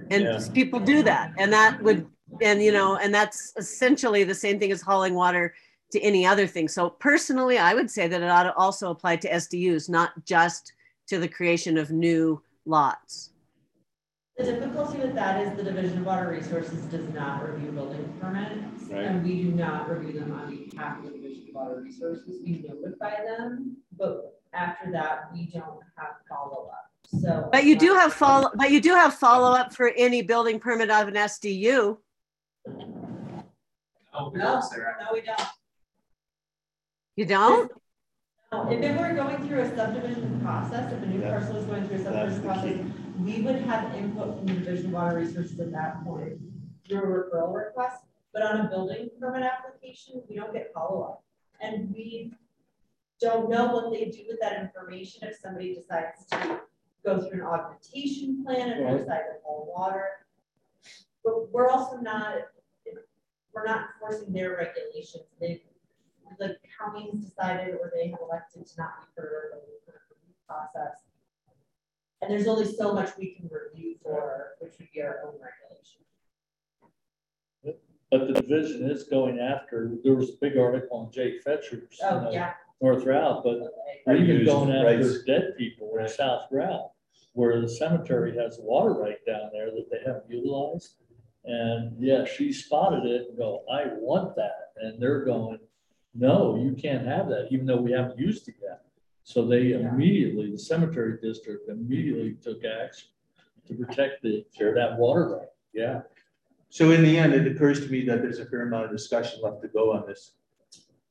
and 0.10 0.24
Yeah. 0.24 0.48
people 0.54 0.80
do 0.80 1.04
that. 1.04 1.32
And 1.38 1.54
that 1.54 1.82
would, 1.82 2.08
and 2.42 2.62
you 2.62 2.72
know, 2.72 2.98
and 2.98 3.14
that's 3.14 3.54
essentially 3.58 4.24
the 4.24 4.36
same 4.36 4.60
thing 4.60 4.72
as 4.72 4.82
hauling 4.82 5.14
water 5.14 5.54
to 5.92 6.00
any 6.02 6.26
other 6.26 6.48
thing. 6.48 6.68
So 6.68 6.90
personally, 6.90 7.58
I 7.58 7.74
would 7.74 7.90
say 7.90 8.08
that 8.08 8.22
it 8.22 8.30
ought 8.30 8.44
to 8.44 8.54
also 8.56 8.90
apply 8.90 9.18
to 9.18 9.30
SDUs, 9.30 9.90
not 9.90 10.12
just 10.26 10.74
to 11.08 11.20
the 11.20 11.28
creation 11.28 11.78
of 11.78 11.92
new 11.92 12.42
lots. 12.66 13.32
The 14.38 14.44
difficulty 14.44 14.98
with 14.98 15.16
that 15.16 15.42
is 15.42 15.56
the 15.56 15.64
Division 15.64 16.00
of 16.00 16.06
Water 16.06 16.28
Resources 16.30 16.84
does 16.86 17.08
not 17.14 17.50
review 17.50 17.72
building 17.72 18.14
permits. 18.20 18.84
Right. 18.90 19.06
And 19.06 19.24
we 19.24 19.44
do 19.44 19.52
not 19.52 19.90
review 19.90 20.20
them 20.20 20.34
on 20.34 20.54
behalf 20.54 20.98
of 21.00 21.06
the 21.06 21.12
Division 21.12 21.46
of 21.50 21.56
Water 21.56 21.82
Resources. 21.82 22.42
We 22.44 22.66
notify 22.68 23.24
them, 23.24 23.78
but 23.98 24.42
after 24.54 24.92
that, 24.92 25.30
we 25.34 25.46
don't 25.54 25.80
have 25.96 26.16
follow-up. 26.28 26.92
So. 27.22 27.48
But 27.52 27.64
you 27.64 27.78
do 27.78 27.94
have 27.94 28.12
follow, 28.14 28.52
but 28.56 28.72
you 28.72 28.82
do 28.82 28.94
have 28.94 29.14
follow-up 29.14 29.74
for 29.74 29.90
any 29.96 30.22
building 30.22 30.60
permit 30.60 30.90
of 30.90 31.08
an 31.08 31.14
SDU. 31.14 31.98
Oh, 32.68 34.32
No, 34.34 34.62
no, 34.62 34.62
we 35.14 35.22
don't. 35.22 35.42
You 37.16 37.26
don't? 37.26 37.72
No, 38.52 38.70
If 38.72 38.82
it 38.82 39.00
were 39.00 39.14
going 39.14 39.48
through 39.48 39.62
a 39.62 39.76
subdivision 39.76 40.40
process, 40.42 40.92
if 40.92 41.02
a 41.04 41.06
new 41.06 41.22
parcel 41.22 41.56
was 41.56 41.66
going 41.66 41.88
through 41.88 41.98
a 41.98 42.04
subdivision 42.04 42.44
process, 42.44 42.80
we 43.20 43.42
would 43.42 43.56
have 43.64 43.94
input 43.96 44.38
from 44.38 44.46
the 44.48 44.54
Division 44.54 44.88
of 44.88 44.92
Water 44.94 45.18
Resources 45.18 45.60
at 45.60 45.72
that 45.72 46.04
point 46.04 46.40
through 46.88 47.00
a 47.00 47.06
referral 47.30 47.54
request. 47.54 48.04
But 48.34 48.44
on 48.44 48.66
a 48.66 48.70
building 48.70 49.10
permit 49.20 49.44
application, 49.44 50.22
we 50.30 50.36
don't 50.36 50.54
get 50.54 50.72
follow-up. 50.74 51.24
And 51.62 51.94
we 51.94 52.34
don't 53.22 53.50
know 53.50 53.68
what 53.68 53.92
they 53.92 54.06
do 54.06 54.24
with 54.28 54.40
that 54.42 54.60
information 54.62 55.28
if 55.28 55.38
somebody 55.38 55.74
decides 55.74 56.26
to 56.32 56.60
go 57.06 57.22
through 57.22 57.42
an 57.42 57.48
augmentation 57.48 58.44
plan 58.44 58.72
and 58.72 58.84
Right. 58.86 58.98
decide 58.98 59.20
to 59.28 59.36
haul 59.44 59.72
water. 59.74 60.26
But 61.24 61.50
we're 61.52 61.70
also 61.70 61.98
not, 61.98 62.36
we're 63.56 63.66
not 63.66 63.88
forcing 64.00 64.34
their 64.34 64.56
regulations. 64.58 65.24
They, 65.40 65.62
the 66.40 66.58
counties 66.78 67.14
decided 67.26 67.76
or 67.76 67.92
they 67.96 68.10
have 68.10 68.20
elected 68.22 68.66
to 68.68 68.74
not 68.78 68.90
be 69.02 69.22
part 69.22 69.52
of 69.54 69.60
the 69.62 69.94
review 69.94 70.36
process. 70.48 71.04
And 72.22 72.30
there's 72.32 72.48
only 72.48 72.66
so 72.66 72.94
much 72.94 73.12
we 73.18 73.36
can 73.36 73.50
review 73.50 73.96
for, 74.04 74.56
which 74.60 74.74
would 74.80 74.90
be 74.94 75.02
our 75.02 75.22
own 75.26 75.34
regulation. 75.40 76.02
But 78.12 78.28
the 78.28 78.34
division 78.42 78.90
is 78.90 79.04
going 79.04 79.40
after, 79.40 79.92
there 80.04 80.14
was 80.16 80.30
a 80.30 80.34
big 80.42 80.58
article 80.58 80.98
on 80.98 81.12
Jake 81.12 81.42
Fetcher's. 81.44 81.98
you 82.00 82.08
Oh, 82.08 82.22
know, 82.22 82.32
yeah. 82.32 82.54
North 82.82 83.04
Routt, 83.06 83.44
but 83.44 83.60
they're 84.06 84.16
Are 84.16 84.18
even 84.18 84.46
going 84.46 84.72
after 84.72 84.98
rights. 84.98 85.24
dead 85.26 85.54
people 85.58 85.92
in 86.00 86.08
South 86.08 86.44
Routt, 86.52 86.92
where 87.34 87.62
the 87.62 87.70
cemetery 87.70 88.36
has 88.38 88.60
a 88.60 88.62
water 88.62 88.92
right 88.94 89.18
down 89.26 89.50
there 89.54 89.68
that 89.72 89.88
they 89.90 89.98
haven't 90.06 90.30
utilized. 90.30 90.96
And 91.46 91.96
yeah, 92.00 92.26
she 92.26 92.52
spotted 92.52 93.06
it 93.06 93.28
and 93.30 93.38
go, 93.38 93.64
I 93.72 93.86
want 94.00 94.36
that. 94.36 94.72
And 94.78 95.02
they're 95.02 95.24
going, 95.24 95.60
no, 96.14 96.56
you 96.56 96.74
can't 96.74 97.06
have 97.06 97.28
that, 97.30 97.48
even 97.52 97.66
though 97.66 97.78
we 97.82 97.92
haven't 97.92 98.18
used 98.18 98.48
it 98.48 98.56
yet. 98.62 98.82
So 99.24 99.46
they 99.46 99.74
immediately, 99.74 100.52
the 100.52 100.58
cemetery 100.58 101.18
district 101.22 101.70
immediately 101.70 102.36
took 102.42 102.64
action 102.64 103.10
to 103.68 103.74
protect 103.74 104.22
the, 104.24 104.46
that 104.60 104.96
water 104.98 105.38
right, 105.38 105.48
yeah. 105.74 106.02
So 106.70 106.92
in 106.92 107.04
the 107.04 107.18
end, 107.18 107.34
it 107.34 107.48
occurs 107.48 107.80
to 107.86 107.92
me 107.92 108.06
that 108.06 108.22
there's 108.22 108.40
a 108.40 108.46
fair 108.46 108.64
amount 108.64 108.86
of 108.86 108.92
discussion 108.92 109.42
left 109.42 109.62
to 109.62 109.68
go 109.68 109.94
on 109.94 110.06
this 110.08 110.34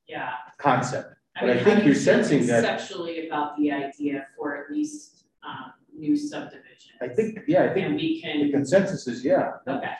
Yeah. 0.07 0.31
concept. 0.57 1.15
But 1.35 1.47
mean, 1.47 1.57
I 1.57 1.63
think 1.63 1.79
you 1.79 1.85
you're 1.87 1.95
feel 1.95 2.03
sensing 2.03 2.45
that, 2.47 2.61
Conceptually 2.63 3.27
about 3.27 3.57
the 3.57 3.71
idea 3.71 4.27
for 4.37 4.55
at 4.55 4.71
least, 4.71 5.25
um, 5.43 5.73
new 5.97 6.15
subdivision. 6.15 6.93
I 7.01 7.09
think, 7.09 7.39
yeah, 7.47 7.63
I 7.63 7.65
And 7.65 7.73
think 7.73 7.99
we 7.99 8.21
the 8.43 8.51
consensus 8.51 9.07
is, 9.07 9.23
yeah. 9.25 9.53
okay, 9.67 9.91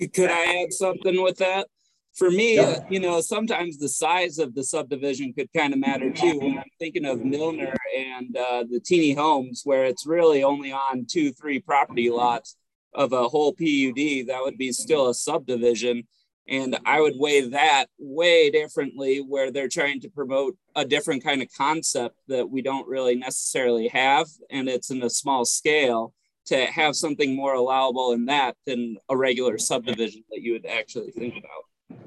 Could 0.00 0.30
I 0.30 0.62
add 0.62 0.72
something 0.72 1.22
with 1.22 1.38
that? 1.38 1.68
For 2.14 2.30
me, 2.30 2.56
Yeah. 2.56 2.84
you 2.90 3.00
know, 3.00 3.20
sometimes 3.20 3.78
the 3.78 3.88
size 3.88 4.38
of 4.38 4.54
the 4.54 4.64
subdivision 4.64 5.32
could 5.32 5.48
kind 5.56 5.72
of 5.72 5.78
matter 5.78 6.10
too. 6.10 6.38
When 6.38 6.58
I'm 6.58 6.64
thinking 6.78 7.06
of 7.06 7.24
Milner 7.24 7.74
and 7.96 8.36
uh, 8.36 8.64
the 8.70 8.80
teeny 8.80 9.14
homes, 9.14 9.62
where 9.64 9.84
it's 9.84 10.06
really 10.06 10.42
only 10.44 10.72
on 10.72 11.06
two, 11.10 11.32
three 11.32 11.58
property 11.58 12.10
lots 12.10 12.56
of 12.92 13.12
a 13.12 13.28
whole 13.28 13.52
PUD, 13.52 14.26
that 14.26 14.40
would 14.42 14.58
be 14.58 14.72
still 14.72 15.08
a 15.08 15.14
subdivision. 15.14 16.06
And 16.48 16.78
I 16.84 17.00
would 17.00 17.14
weigh 17.16 17.48
that 17.48 17.86
way 17.98 18.50
differently, 18.50 19.18
where 19.18 19.50
they're 19.50 19.68
trying 19.68 20.00
to 20.00 20.10
promote 20.10 20.56
a 20.76 20.84
different 20.84 21.22
kind 21.24 21.40
of 21.40 21.48
concept 21.56 22.16
that 22.28 22.50
we 22.50 22.60
don't 22.60 22.86
really 22.88 23.14
necessarily 23.14 23.88
have, 23.88 24.26
and 24.50 24.68
it's 24.68 24.90
in 24.90 25.02
a 25.02 25.08
small 25.08 25.44
scale. 25.46 26.12
To 26.46 26.66
have 26.66 26.96
something 26.96 27.36
more 27.36 27.54
allowable 27.54 28.12
in 28.12 28.24
that 28.26 28.56
than 28.66 28.96
a 29.08 29.16
regular 29.16 29.58
subdivision 29.58 30.24
that 30.30 30.42
you 30.42 30.52
would 30.52 30.66
actually 30.66 31.12
think 31.12 31.34
about. 31.36 31.98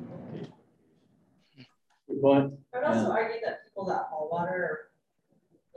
Good 2.08 2.22
point. 2.22 2.54
I 2.74 2.78
would 2.78 2.86
also 2.86 3.12
argue 3.12 3.40
that 3.46 3.64
people 3.66 3.86
that 3.86 4.08
haul 4.10 4.30
water 4.30 4.52
are 4.52 4.80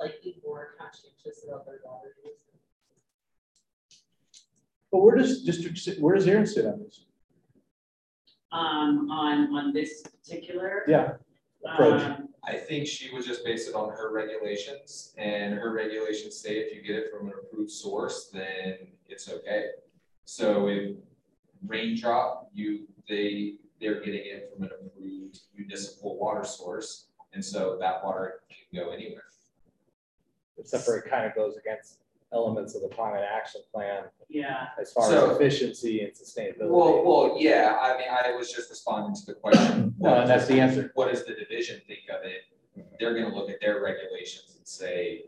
likely 0.05 0.41
more 0.45 0.75
conscientious 0.79 1.45
about 1.47 1.67
their 1.67 1.79
water 1.85 2.15
use. 2.25 2.41
But 4.91 4.99
where 5.03 5.17
does 5.17 5.45
district, 5.45 5.79
sit- 5.79 6.01
where 6.01 6.17
does 6.17 6.27
Aaron 6.27 6.47
sit 6.47 6.67
on 6.67 6.81
this? 6.81 7.05
um, 8.53 9.11
on, 9.11 9.55
on 9.57 9.73
this 9.73 10.03
particular. 10.03 10.85
Yeah, 10.89 11.13
approach. 11.65 12.03
um, 12.03 12.29
I 12.45 12.55
think 12.55 12.87
she 12.87 13.13
would 13.13 13.25
just 13.25 13.45
base 13.45 13.69
it 13.69 13.75
on 13.75 13.91
her 13.91 14.13
regulations 14.13 15.15
and 15.19 15.55
her 15.55 15.73
regulations 15.73 16.37
say 16.37 16.59
if 16.59 16.75
you 16.75 16.83
get 16.83 16.97
it 16.97 17.11
from 17.13 17.29
an 17.29 17.35
approved 17.43 17.71
source, 17.71 18.31
then 18.33 18.79
it's 19.09 19.29
okay. 19.29 19.67
So 20.25 20.69
if 20.69 20.97
raindrop, 21.67 22.49
you, 22.55 22.87
they, 23.09 23.55
they're 23.81 24.01
getting 24.01 24.23
it 24.25 24.51
from 24.55 24.65
an 24.65 24.71
approved 24.81 25.41
municipal 25.57 26.19
water 26.19 26.45
source. 26.45 27.07
And 27.35 27.45
so 27.45 27.77
that 27.81 28.03
water 28.05 28.41
can 28.49 28.85
go 28.85 28.91
anywhere. 28.91 29.25
Except 30.57 30.85
for 30.85 30.97
it 30.99 31.09
kind 31.09 31.27
of 31.27 31.35
goes 31.35 31.57
against 31.57 31.99
elements 32.33 32.75
of 32.75 32.83
the 32.83 32.89
climate 32.89 33.25
action 33.31 33.63
plan 33.73 34.05
Yeah, 34.29 34.69
as 34.81 34.93
far 34.93 35.09
So- 35.09 35.31
as 35.31 35.37
efficiency 35.37 36.03
and 36.03 36.13
sustainability. 36.13 36.69
Well, 36.69 37.03
well, 37.05 37.37
yeah, 37.39 37.79
I 37.81 37.97
mean, 37.97 38.09
I 38.09 38.37
was 38.37 38.53
just 38.53 38.69
responding 38.71 39.15
to 39.15 39.27
the 39.27 39.35
question. 39.35 39.95
No, 39.99 40.15
and 40.21 40.31
that's 40.31 40.47
the 40.47 40.61
answer. 40.61 40.93
What 40.95 41.11
does 41.11 41.25
the 41.25 41.35
division 41.35 41.81
think 41.87 42.01
of 42.11 42.25
it? 42.25 42.43
They're 43.01 43.15
gonna 43.15 43.35
look 43.35 43.51
at 43.51 43.61
their 43.61 43.83
regulations 43.83 44.55
and 44.57 44.67
say, 44.67 45.25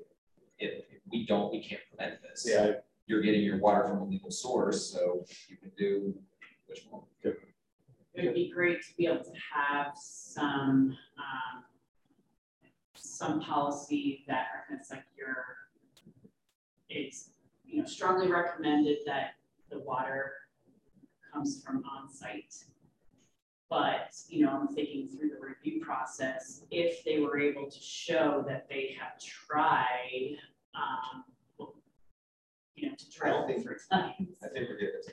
if, 0.59 0.85
if 0.91 1.01
we 1.11 1.27
don't, 1.27 1.51
we 1.51 1.63
can't 1.63 1.81
prevent 1.89 2.23
this. 2.23 2.47
Yeah. 2.49 2.73
You're 3.07 3.23
getting 3.23 3.43
your 3.43 3.59
water 3.59 3.89
from 3.89 3.99
a 3.99 4.05
legal 4.05 4.31
source, 4.31 4.87
so 4.93 5.25
you 5.49 5.57
can 5.57 5.73
do 5.77 6.15
which 6.67 6.87
one. 6.91 7.03
it'd 8.15 8.35
be 8.35 8.51
great 8.55 8.83
to 8.83 8.97
be 8.97 9.07
able 9.07 9.25
to 9.25 9.33
have 9.55 9.93
some, 9.97 10.97
um, 11.19 11.65
some 12.95 13.41
policy 13.41 14.25
that 14.29 14.47
recommends 14.61 14.91
like 14.91 15.05
your, 15.17 15.57
it's, 16.91 17.31
you 17.65 17.81
know, 17.81 17.87
strongly 17.89 18.29
recommended 18.29 18.99
that 19.07 19.35
the 19.71 19.79
water 19.79 20.33
comes 21.33 21.63
from 21.65 21.83
on-site. 21.85 22.55
But, 23.69 24.17
you 24.29 24.45
know, 24.45 24.51
I'm 24.51 24.69
thinking 24.75 25.09
through 25.09 25.31
the 25.31 25.37
review 25.41 25.81
process, 25.85 26.65
if 26.73 27.05
they 27.05 27.21
were 27.21 27.39
able 27.39 27.71
to 27.71 27.79
show 27.81 28.45
that 28.49 28.69
they 28.69 28.97
have 29.01 29.21
tried, 29.21 30.37
um, 30.75 31.25
you 32.75 32.89
know, 32.89 32.95
to 32.97 33.11
drill 33.11 33.47
for 33.63 33.77
times. 33.93 34.39
I 34.43 34.49
think 34.49 34.69
we're 34.69 34.79
getting 34.79 35.01
to. 35.05 35.13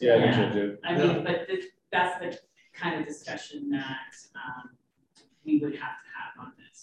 Yeah, 0.00 0.16
I 0.16 0.20
think 0.20 0.36
Yeah. 0.36 0.36
so 0.36 0.52
too. 0.52 0.78
I 0.84 0.94
mean, 0.98 1.24
but 1.24 1.46
this, 1.48 1.64
that's 1.90 2.18
the 2.20 2.38
kind 2.74 3.00
of 3.00 3.06
discussion 3.06 3.70
that, 3.70 4.14
um, 4.34 4.70
we 5.46 5.58
would 5.60 5.74
have 5.76 5.96
to 6.04 6.07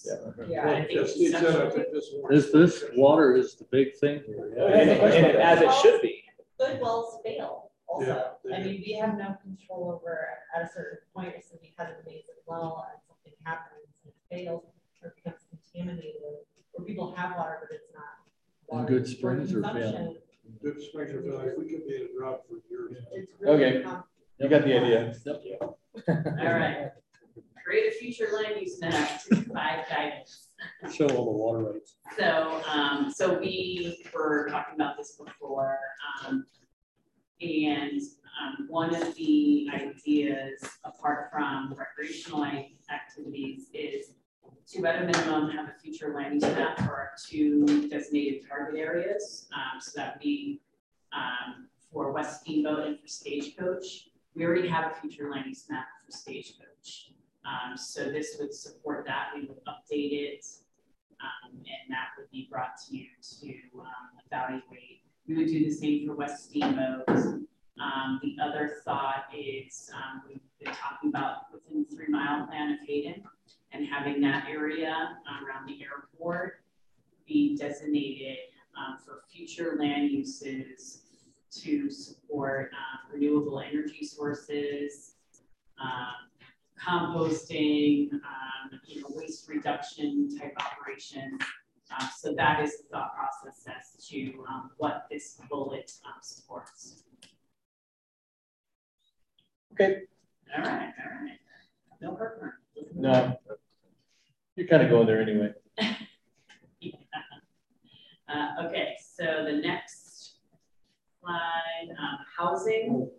have 0.09 0.35
this. 0.37 0.47
Yeah. 0.49 0.69
I 0.69 0.75
think 0.85 0.91
Yes, 0.91 1.13
Steve 1.13 1.31
said, 1.31 1.39
I 1.39 1.45
conceptually- 1.45 1.71
think 1.83 1.93
this 1.93 2.09
one- 2.19 2.33
Is 2.33 2.51
this, 2.51 2.83
water 2.95 3.35
is 3.35 3.55
the 3.55 3.65
big 3.65 3.95
thing 3.95 4.21
here. 4.25 4.53
And, 4.57 4.89
and 4.91 5.37
as 5.37 5.61
it 5.61 5.73
should 5.81 6.01
be. 6.01 6.23
Good 6.59 6.79
wells 6.81 7.19
fail 7.23 7.71
also. 7.87 8.07
Yeah, 8.07 8.23
they 8.49 8.55
I 8.55 8.63
do. 8.63 8.69
mean, 8.69 8.83
we 8.85 8.93
have 8.93 9.17
no 9.17 9.35
control 9.43 9.91
over 9.93 10.27
at 10.55 10.63
a 10.63 10.67
certain 10.73 10.99
point 11.13 11.33
if 11.37 11.43
somebody 11.43 11.73
has 11.77 11.89
an 11.89 11.95
amazing 12.05 12.35
well 12.47 12.87
and 12.91 12.99
something 13.07 13.33
happens 13.43 13.85
and 14.03 14.13
it 14.13 14.35
fails 14.45 14.63
or 15.03 15.13
becomes 15.23 15.41
contaminated, 15.49 16.21
or 16.73 16.83
people 16.85 17.13
have 17.15 17.35
water, 17.37 17.57
but 17.61 17.75
it's 17.75 17.91
not. 17.93 18.03
And 18.71 18.79
water 18.81 18.93
good 18.93 19.03
for 19.05 19.11
springs 19.11 19.53
are 19.53 19.61
failing. 19.61 19.81
consumption. 19.81 20.17
Good 20.63 20.81
springs 20.81 21.11
are 21.13 21.21
failing. 21.21 21.53
We 21.57 21.65
could 21.69 21.85
be 21.87 21.95
in 21.95 22.01
a 22.09 22.17
drought 22.19 22.41
for 22.47 22.55
years. 22.69 23.03
It's 23.13 23.31
really 23.39 23.63
Okay. 23.65 23.83
com- 23.83 24.03
You 24.39 24.49
got 24.49 24.63
the 24.63 24.73
idea. 24.77 25.13
All 25.67 26.15
right. 26.35 26.91
Create 27.65 27.93
a 27.93 27.97
future 27.97 28.29
land 28.33 28.61
use 28.61 28.79
map 28.79 29.23
to 29.23 29.35
provide 29.41 29.85
guidance. 29.89 30.49
Show 30.93 31.07
all 31.07 31.25
the 31.25 31.31
water 31.31 31.71
rights. 31.71 31.95
So, 32.17 32.61
um, 32.69 33.11
so 33.13 33.39
we 33.39 34.05
were 34.13 34.47
talking 34.49 34.75
about 34.75 34.97
this 34.97 35.17
before, 35.17 35.79
um, 36.25 36.45
and, 37.41 38.01
um, 38.39 38.67
one 38.69 38.93
of 38.93 39.15
the 39.15 39.67
ideas, 39.73 40.61
apart 40.83 41.31
from 41.31 41.73
recreational 41.77 42.45
activities, 42.89 43.69
is 43.73 44.11
to 44.67 44.85
at 44.85 45.03
a 45.03 45.05
minimum 45.05 45.49
have 45.51 45.67
a 45.69 45.73
future 45.81 46.13
land 46.13 46.35
use 46.35 46.43
map 46.43 46.77
for 46.79 46.95
our 46.95 47.11
two 47.27 47.87
designated 47.89 48.47
target 48.47 48.79
areas, 48.79 49.47
um, 49.53 49.79
so 49.81 49.91
that 49.95 50.19
we, 50.23 50.61
um, 51.13 51.67
for 51.91 52.11
West 52.11 52.41
Steamboat 52.41 52.87
and 52.87 52.99
for 52.99 53.07
Stagecoach, 53.07 54.09
we 54.35 54.43
already 54.45 54.67
have 54.67 54.91
a 54.91 54.95
future 54.95 55.29
land 55.31 55.45
use 55.47 55.65
map 55.69 55.87
for 56.05 56.11
Stagecoach. 56.11 57.11
Um, 57.45 57.77
so 57.77 58.05
this 58.11 58.37
would 58.39 58.53
support 58.53 59.05
that, 59.05 59.29
we 59.35 59.41
would 59.41 59.63
update 59.65 60.11
it, 60.11 60.45
um, 61.21 61.53
and 61.57 61.89
that 61.89 62.09
would 62.17 62.29
be 62.31 62.47
brought 62.49 62.77
to 62.87 62.97
you 62.97 63.07
to, 63.39 63.79
um, 63.79 64.19
evaluate. 64.25 65.03
We 65.27 65.35
would 65.35 65.47
do 65.47 65.63
the 65.63 65.71
same 65.71 66.07
for 66.07 66.15
West 66.15 66.49
Steamboat. 66.49 67.07
Um, 67.07 68.19
the 68.23 68.37
other 68.41 68.81
thought 68.83 69.25
is, 69.35 69.89
um, 69.93 70.23
we've 70.27 70.39
been 70.59 70.73
talking 70.73 71.09
about 71.09 71.51
within 71.51 71.85
the 71.87 71.95
three 71.95 72.07
mile 72.07 72.47
plan 72.47 72.71
of 72.73 72.79
Hayden 72.87 73.23
and 73.71 73.85
having 73.85 74.21
that 74.21 74.47
area 74.49 75.17
uh, 75.29 75.45
around 75.45 75.67
the 75.67 75.83
airport 75.83 76.61
be 77.27 77.57
designated, 77.57 78.37
um, 78.77 78.97
for 79.03 79.23
future 79.31 79.77
land 79.79 80.11
uses 80.11 81.01
to 81.51 81.89
support, 81.89 82.71
um, 82.73 83.11
renewable 83.11 83.59
energy 83.59 84.05
sources, 84.05 85.15
um, 85.81 86.29
composting, 86.79 88.13
um, 88.13 88.79
you 88.85 89.01
know, 89.01 89.07
waste 89.11 89.47
reduction 89.47 90.37
type 90.37 90.53
operations. 90.59 91.41
Uh, 91.91 92.07
so 92.17 92.33
that 92.33 92.63
is 92.63 92.77
the 92.77 92.83
thought 92.91 93.11
process 93.15 93.65
as 93.67 94.05
to, 94.07 94.43
um, 94.49 94.71
what 94.77 95.05
this 95.09 95.39
bullet, 95.49 95.91
um, 96.05 96.19
supports. 96.21 97.03
Okay. 99.73 100.01
All 100.55 100.63
right, 100.63 100.93
all 101.03 101.23
right. 101.23 101.39
No 102.01 102.15
heartburn. 102.15 102.53
No. 102.95 103.37
You're 104.55 104.67
kind 104.67 104.83
of 104.83 104.89
going 104.89 105.07
there 105.07 105.21
anyway. 105.21 105.53
Uh, 108.27 108.65
okay, 108.65 108.95
so 108.99 109.45
the 109.45 109.61
next 109.61 110.37
slide, 111.21 111.89
um, 111.99 112.17
housing. 112.35 113.09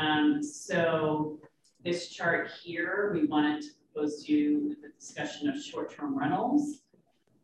Um, 0.00 0.40
so 0.42 1.40
this 1.86 2.08
chart 2.08 2.50
here, 2.64 3.12
we 3.14 3.26
wanted 3.26 3.62
to 3.62 3.68
propose 3.78 4.24
to 4.24 4.32
you 4.32 4.76
the 4.82 4.88
discussion 4.98 5.48
of 5.48 5.56
short-term 5.62 6.18
rentals. 6.18 6.80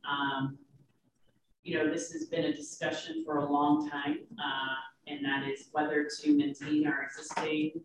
Um, 0.04 0.58
you 1.62 1.78
know, 1.78 1.88
this 1.88 2.10
has 2.10 2.24
been 2.24 2.46
a 2.46 2.52
discussion 2.52 3.22
for 3.24 3.36
a 3.36 3.48
long 3.48 3.88
time, 3.88 4.18
uh, 4.36 4.74
and 5.06 5.24
that 5.24 5.48
is 5.48 5.68
whether 5.70 6.08
to 6.22 6.36
maintain 6.36 6.88
our 6.88 7.04
existing 7.04 7.80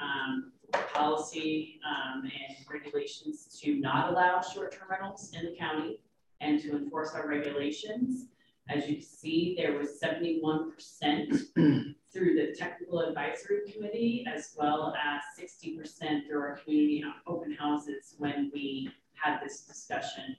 um, 0.00 0.52
policy 0.94 1.78
um, 1.86 2.22
and 2.22 2.56
regulations 2.72 3.60
to 3.62 3.78
not 3.78 4.10
allow 4.10 4.40
short-term 4.40 4.88
rentals 4.90 5.32
in 5.34 5.44
the 5.44 5.54
county 5.54 6.00
and 6.40 6.62
to 6.62 6.78
enforce 6.78 7.12
our 7.12 7.28
regulations 7.28 8.28
As 8.68 8.88
you 8.88 8.96
can 8.96 9.04
see, 9.04 9.54
there 9.58 9.76
was 9.76 10.00
seventy-one 10.00 10.72
percent 10.72 11.34
through 12.14 12.34
the 12.36 12.54
technical 12.56 13.00
advisory 13.00 13.70
committee, 13.70 14.24
as 14.32 14.54
well 14.56 14.94
as 14.94 15.20
sixty 15.36 15.76
percent 15.76 16.26
through 16.26 16.40
our 16.40 16.56
community 16.56 17.04
open 17.26 17.52
houses 17.52 18.14
when 18.18 18.50
we 18.54 18.88
had 19.14 19.40
this 19.42 19.62
discussion. 19.62 20.36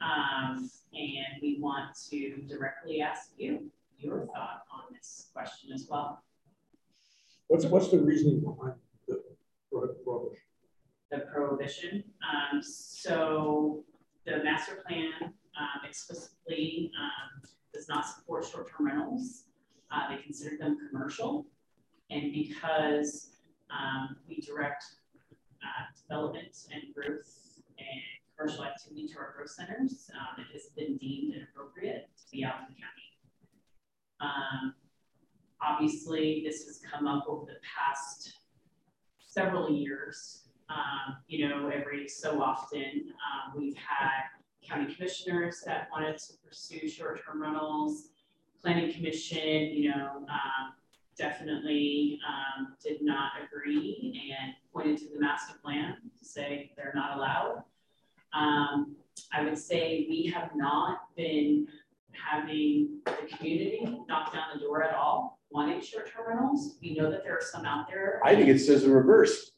Um, 0.00 0.70
and 0.92 1.42
we 1.42 1.58
want 1.60 1.96
to 2.10 2.42
directly 2.46 3.00
ask 3.00 3.30
you 3.36 3.70
your 3.98 4.26
thought 4.26 4.62
on 4.70 4.94
this 4.94 5.28
question 5.32 5.72
as 5.72 5.86
well. 5.90 6.22
What's, 7.48 7.64
what's 7.64 7.88
the 7.90 7.98
reasoning 7.98 8.40
behind 8.40 8.74
the 9.08 9.22
prohibition? 9.72 10.42
The 11.10 11.18
prohibition. 11.32 12.04
Um, 12.22 12.62
so 12.62 13.84
the 14.26 14.44
master 14.44 14.84
plan 14.86 15.12
um, 15.22 15.88
explicitly 15.88 16.90
um, 17.00 17.42
does 17.72 17.88
not 17.88 18.06
support 18.06 18.44
short-term 18.44 18.86
rentals. 18.86 19.44
Uh, 19.96 20.10
they 20.10 20.22
consider 20.22 20.56
them 20.58 20.76
commercial. 20.90 21.46
And 22.10 22.32
because 22.32 23.30
um, 23.70 24.16
we 24.28 24.40
direct 24.40 24.84
uh, 25.62 25.84
development 26.02 26.56
and 26.72 26.94
growth 26.94 27.62
and 27.78 28.00
commercial 28.36 28.64
activity 28.64 29.08
to 29.08 29.18
our 29.18 29.32
growth 29.36 29.50
centers, 29.50 30.10
um, 30.14 30.44
it 30.44 30.52
has 30.52 30.68
been 30.76 30.98
deemed 30.98 31.34
inappropriate 31.34 32.10
to 32.18 32.30
be 32.30 32.44
out 32.44 32.56
in 32.60 32.74
the 32.74 32.80
county. 32.80 33.06
Um, 34.20 34.74
obviously, 35.62 36.42
this 36.46 36.64
has 36.66 36.80
come 36.90 37.06
up 37.06 37.24
over 37.26 37.46
the 37.46 37.58
past 37.62 38.34
several 39.18 39.70
years. 39.70 40.48
Um, 40.68 41.16
you 41.26 41.48
know, 41.48 41.70
every 41.72 42.06
so 42.08 42.42
often, 42.42 42.82
um, 42.82 43.54
we've 43.56 43.76
had 43.76 44.10
county 44.66 44.92
commissioners 44.94 45.62
that 45.64 45.88
wanted 45.90 46.18
to 46.18 46.32
pursue 46.44 46.88
short-term 46.88 47.40
rentals. 47.40 48.10
Planning 48.66 48.92
commission, 48.92 49.76
you 49.76 49.90
know, 49.90 50.24
um, 50.28 50.72
definitely 51.16 52.18
um, 52.28 52.74
did 52.82 53.00
not 53.00 53.30
agree 53.40 54.34
and 54.36 54.54
pointed 54.72 54.98
to 54.98 55.04
the 55.14 55.20
master 55.20 55.54
plan 55.62 55.94
to 56.18 56.24
say 56.24 56.72
they're 56.76 56.90
not 56.92 57.16
allowed. 57.16 57.62
Um, 58.32 58.96
I 59.32 59.44
would 59.44 59.56
say 59.56 60.06
we 60.10 60.32
have 60.34 60.50
not 60.56 61.14
been 61.16 61.68
having 62.12 62.98
the 63.04 63.36
community 63.36 63.86
knock 64.08 64.32
down 64.32 64.46
the 64.54 64.58
door 64.58 64.82
at 64.82 64.96
all, 64.96 65.38
wanting 65.52 65.80
short-term 65.80 66.26
rentals. 66.26 66.76
We 66.82 66.96
know 66.96 67.08
that 67.08 67.22
there 67.22 67.34
are 67.34 67.40
some 67.40 67.64
out 67.64 67.86
there. 67.86 68.20
I 68.24 68.34
think 68.34 68.48
it 68.48 68.58
says 68.58 68.82
the 68.82 68.90
reverse. 68.90 69.52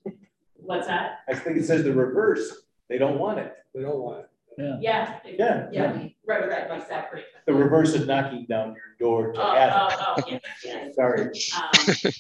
What's 0.53 0.87
that? 0.87 1.21
I 1.27 1.35
think 1.35 1.57
it 1.57 1.65
says 1.65 1.83
the 1.83 1.95
reverse. 1.95 2.59
They 2.91 2.99
don't 2.99 3.19
want 3.19 3.39
it. 3.39 3.57
They 3.75 3.81
don't 3.81 4.01
want 4.01 4.19
it. 4.19 4.31
Yeah. 4.59 4.77
Yeah. 4.81 5.21
Yeah. 5.39 5.69
Yeah, 5.73 6.09
right, 6.27 6.49
right, 6.49 6.81
exactly. 6.83 7.23
The 7.47 7.55
reverse 7.55 7.95
of 7.95 8.07
knocking 8.07 8.47
down 8.49 8.75
your 8.75 8.97
door 8.99 9.33
to 9.33 9.41
Oh, 9.41 9.53
ask. 9.57 9.97
oh, 10.01 10.15
oh, 10.19 10.23
yeah, 10.29 10.39
yeah. 10.65 10.89
Sorry. 10.95 11.31
Um, 11.57 12.13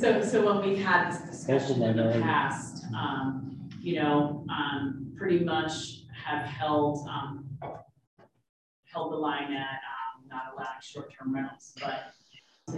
So, 0.00 0.20
so 0.22 0.44
when 0.44 0.68
we've 0.68 0.84
had 0.84 1.12
this 1.12 1.46
discussion 1.46 1.80
in 1.82 1.96
the 1.96 2.02
minority. 2.02 2.22
past, 2.22 2.84
um, 2.96 3.56
you 3.80 4.00
know, 4.02 4.44
um, 4.50 5.12
pretty 5.16 5.44
much 5.44 5.72
have 6.24 6.44
held, 6.44 7.06
um, 7.08 7.46
held 8.92 9.12
the 9.12 9.16
line 9.16 9.52
at, 9.52 9.78
um, 9.86 10.26
not 10.28 10.52
allowing 10.54 10.80
short-term 10.80 11.32
rentals, 11.32 11.72
but 11.80 12.12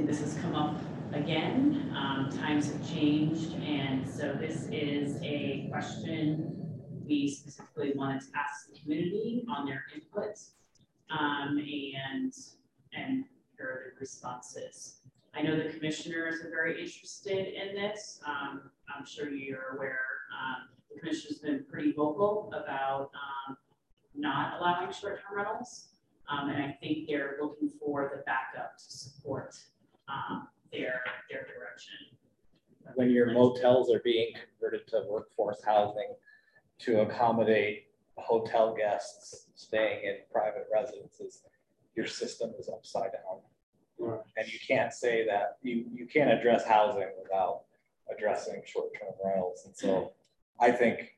this 0.07 0.21
has 0.21 0.35
come 0.43 0.55
up 0.55 0.79
again, 1.15 1.91
um, 1.97 2.29
times 2.31 2.71
have 2.71 2.87
changed, 2.93 3.55
and 3.55 4.07
so 4.07 4.35
this 4.39 4.69
is 4.71 5.17
a 5.23 5.69
question 5.71 6.68
we 7.09 7.29
specifically 7.29 7.93
wanted 7.95 8.21
to 8.21 8.29
ask 8.37 8.71
the 8.71 8.79
community 8.79 9.45
on 9.51 9.65
their 9.65 9.85
input, 9.95 10.39
um, 11.11 11.57
and, 11.57 12.33
and 12.93 13.25
hear 13.57 13.93
the 13.95 14.01
responses. 14.01 15.01
I 15.35 15.43
know 15.43 15.57
the 15.57 15.71
commissioners 15.71 16.43
are 16.45 16.51
very 16.51 16.81
interested 16.81 17.55
in 17.55 17.75
this. 17.75 18.21
Um, 18.27 18.71
I'm 18.95 19.07
sure 19.07 19.31
you're 19.31 19.77
aware, 19.77 20.01
um, 20.33 20.69
the 20.93 21.01
commissioner's 21.01 21.39
been 21.39 21.65
pretty 21.71 21.93
vocal 21.93 22.53
about, 22.53 23.11
um, 23.15 23.57
not 24.15 24.59
allowing 24.61 24.93
short-term 24.93 25.37
rentals. 25.37 25.89
Um, 26.29 26.51
and 26.51 26.63
I 26.63 26.77
think 26.83 27.09
they're 27.09 27.37
looking 27.41 27.71
for 27.81 28.11
the 28.15 28.23
backup 28.25 28.77
to 28.77 28.85
support, 28.85 29.57
um, 30.09 30.49
their, 30.73 31.03
their 31.31 31.47
direction. 31.47 31.95
when 32.95 33.11
your 33.11 33.33
motels 33.33 33.91
are 33.91 34.01
being 34.01 34.33
converted 34.35 34.87
to 34.89 35.05
workforce 35.09 35.63
housing 35.65 36.15
to 36.81 37.01
accommodate 37.01 37.87
hotel 38.17 38.75
guests 38.75 39.49
staying 39.55 40.05
in 40.05 40.17
private 40.33 40.67
residences, 40.73 41.43
your 41.95 42.07
system 42.07 42.53
is 42.59 42.69
upside 42.69 43.13
down. 43.13 43.41
Right. 43.99 44.21
And 44.37 44.47
you 44.47 44.59
can't 44.67 44.93
say 44.93 45.27
that, 45.27 45.59
you, 45.63 45.85
you 45.93 46.07
can't 46.07 46.31
address 46.31 46.65
housing 46.65 47.09
without 47.21 47.63
addressing 48.15 48.63
short-term 48.65 49.11
rentals. 49.25 49.63
And 49.67 49.77
so 49.77 50.13
I 50.61 50.71
think 50.71 51.17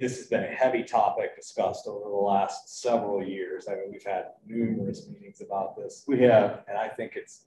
this 0.00 0.18
has 0.18 0.26
been 0.26 0.44
a 0.44 0.48
heavy 0.48 0.84
topic 0.84 1.34
discussed 1.34 1.86
over 1.86 2.08
the 2.08 2.14
last 2.14 2.82
several 2.82 3.26
years. 3.26 3.66
I 3.68 3.74
mean, 3.74 3.90
we've 3.90 4.04
had 4.04 4.26
numerous 4.46 5.08
meetings 5.08 5.40
about 5.40 5.76
this. 5.76 6.04
We 6.06 6.20
have. 6.20 6.60
And 6.68 6.76
I 6.76 6.88
think 6.88 7.12
it's 7.16 7.46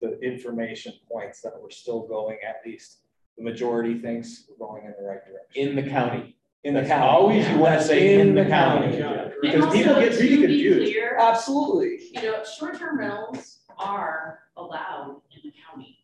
the 0.00 0.18
information 0.20 0.92
points 1.10 1.40
that 1.40 1.52
we're 1.60 1.70
still 1.70 2.06
going, 2.06 2.38
at 2.46 2.56
least 2.64 2.98
the 3.36 3.44
majority 3.44 3.98
thinks 3.98 4.44
we're 4.48 4.66
going 4.66 4.84
in 4.84 4.94
the 4.98 5.06
right 5.06 5.24
direction. 5.26 5.68
In 5.68 5.76
the 5.76 5.90
county. 5.90 6.36
In 6.62 6.74
the 6.74 6.80
That's 6.80 6.90
county. 6.92 7.08
Always 7.08 7.48
you 7.48 7.58
want 7.58 7.80
to 7.80 7.86
say 7.86 8.20
in 8.20 8.34
the 8.34 8.44
county. 8.44 9.00
And 9.00 9.32
Because 9.40 9.72
people 9.72 9.94
also, 9.94 10.00
get 10.00 10.12
really 10.12 10.16
to 10.16 10.22
be 10.22 10.36
confused. 10.42 10.92
clear, 10.92 11.16
Absolutely. 11.18 11.98
You 12.12 12.22
know, 12.22 12.44
short-term 12.44 12.98
rentals 12.98 13.60
are 13.78 14.40
allowed 14.58 15.22
in 15.32 15.40
the 15.50 15.52
county, 15.66 15.98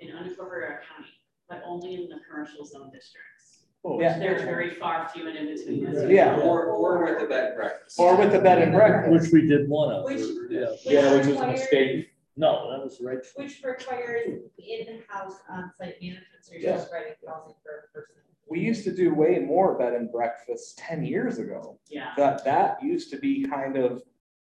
in 0.00 0.08
unincorporated 0.08 0.78
county, 0.88 1.10
but 1.48 1.62
only 1.66 1.94
in 1.96 2.08
the 2.08 2.20
commercial 2.28 2.64
zone 2.64 2.90
districts. 2.90 3.64
Oh, 3.84 4.00
Yeah. 4.00 4.18
They're 4.18 4.38
very 4.38 4.70
far 4.70 5.08
few 5.10 5.28
and 5.28 5.36
in 5.36 5.54
between. 5.54 5.86
as 5.86 6.02
you 6.04 6.08
Yeah. 6.16 6.38
Or, 6.40 6.64
or 6.66 7.04
with 7.04 7.20
the 7.20 7.26
bed 7.26 7.48
and 7.48 7.56
breakfast. 7.56 7.98
Or 8.00 8.16
with 8.16 8.32
the 8.32 8.40
bed 8.40 8.62
and 8.62 8.72
breakfast. 8.72 9.30
Which 9.30 9.42
we 9.42 9.46
did 9.46 9.68
one 9.68 9.92
of. 9.94 10.04
Which- 10.04 10.20
Yeah. 10.50 10.68
Yeah, 10.84 11.12
which 11.12 11.26
was 11.26 11.26
a 11.26 11.30
requires- 11.32 11.60
mistake. 11.60 12.10
No, 12.36 12.70
that 12.70 12.82
was 12.82 12.98
right. 13.02 13.18
Which 13.36 13.62
requires 13.62 14.40
in-house 14.58 15.34
on-site 15.50 16.00
management, 16.00 16.24
so 16.40 16.52
you're 16.54 16.62
just 16.62 16.90
writing 16.92 17.14
housing 17.26 17.54
for 17.62 17.90
a 17.90 17.92
person. 17.92 18.14
We 18.50 18.60
used 18.60 18.84
to 18.84 18.94
do 18.94 19.14
way 19.14 19.38
more 19.40 19.76
bed 19.78 19.94
and 19.94 20.10
breakfasts 20.10 20.74
ten 20.78 21.04
years 21.04 21.38
ago. 21.38 21.78
Yeah. 21.88 22.12
That, 22.16 22.44
that 22.44 22.82
used 22.82 23.10
to 23.10 23.18
be 23.18 23.44
kind 23.44 23.76
of, 23.76 24.02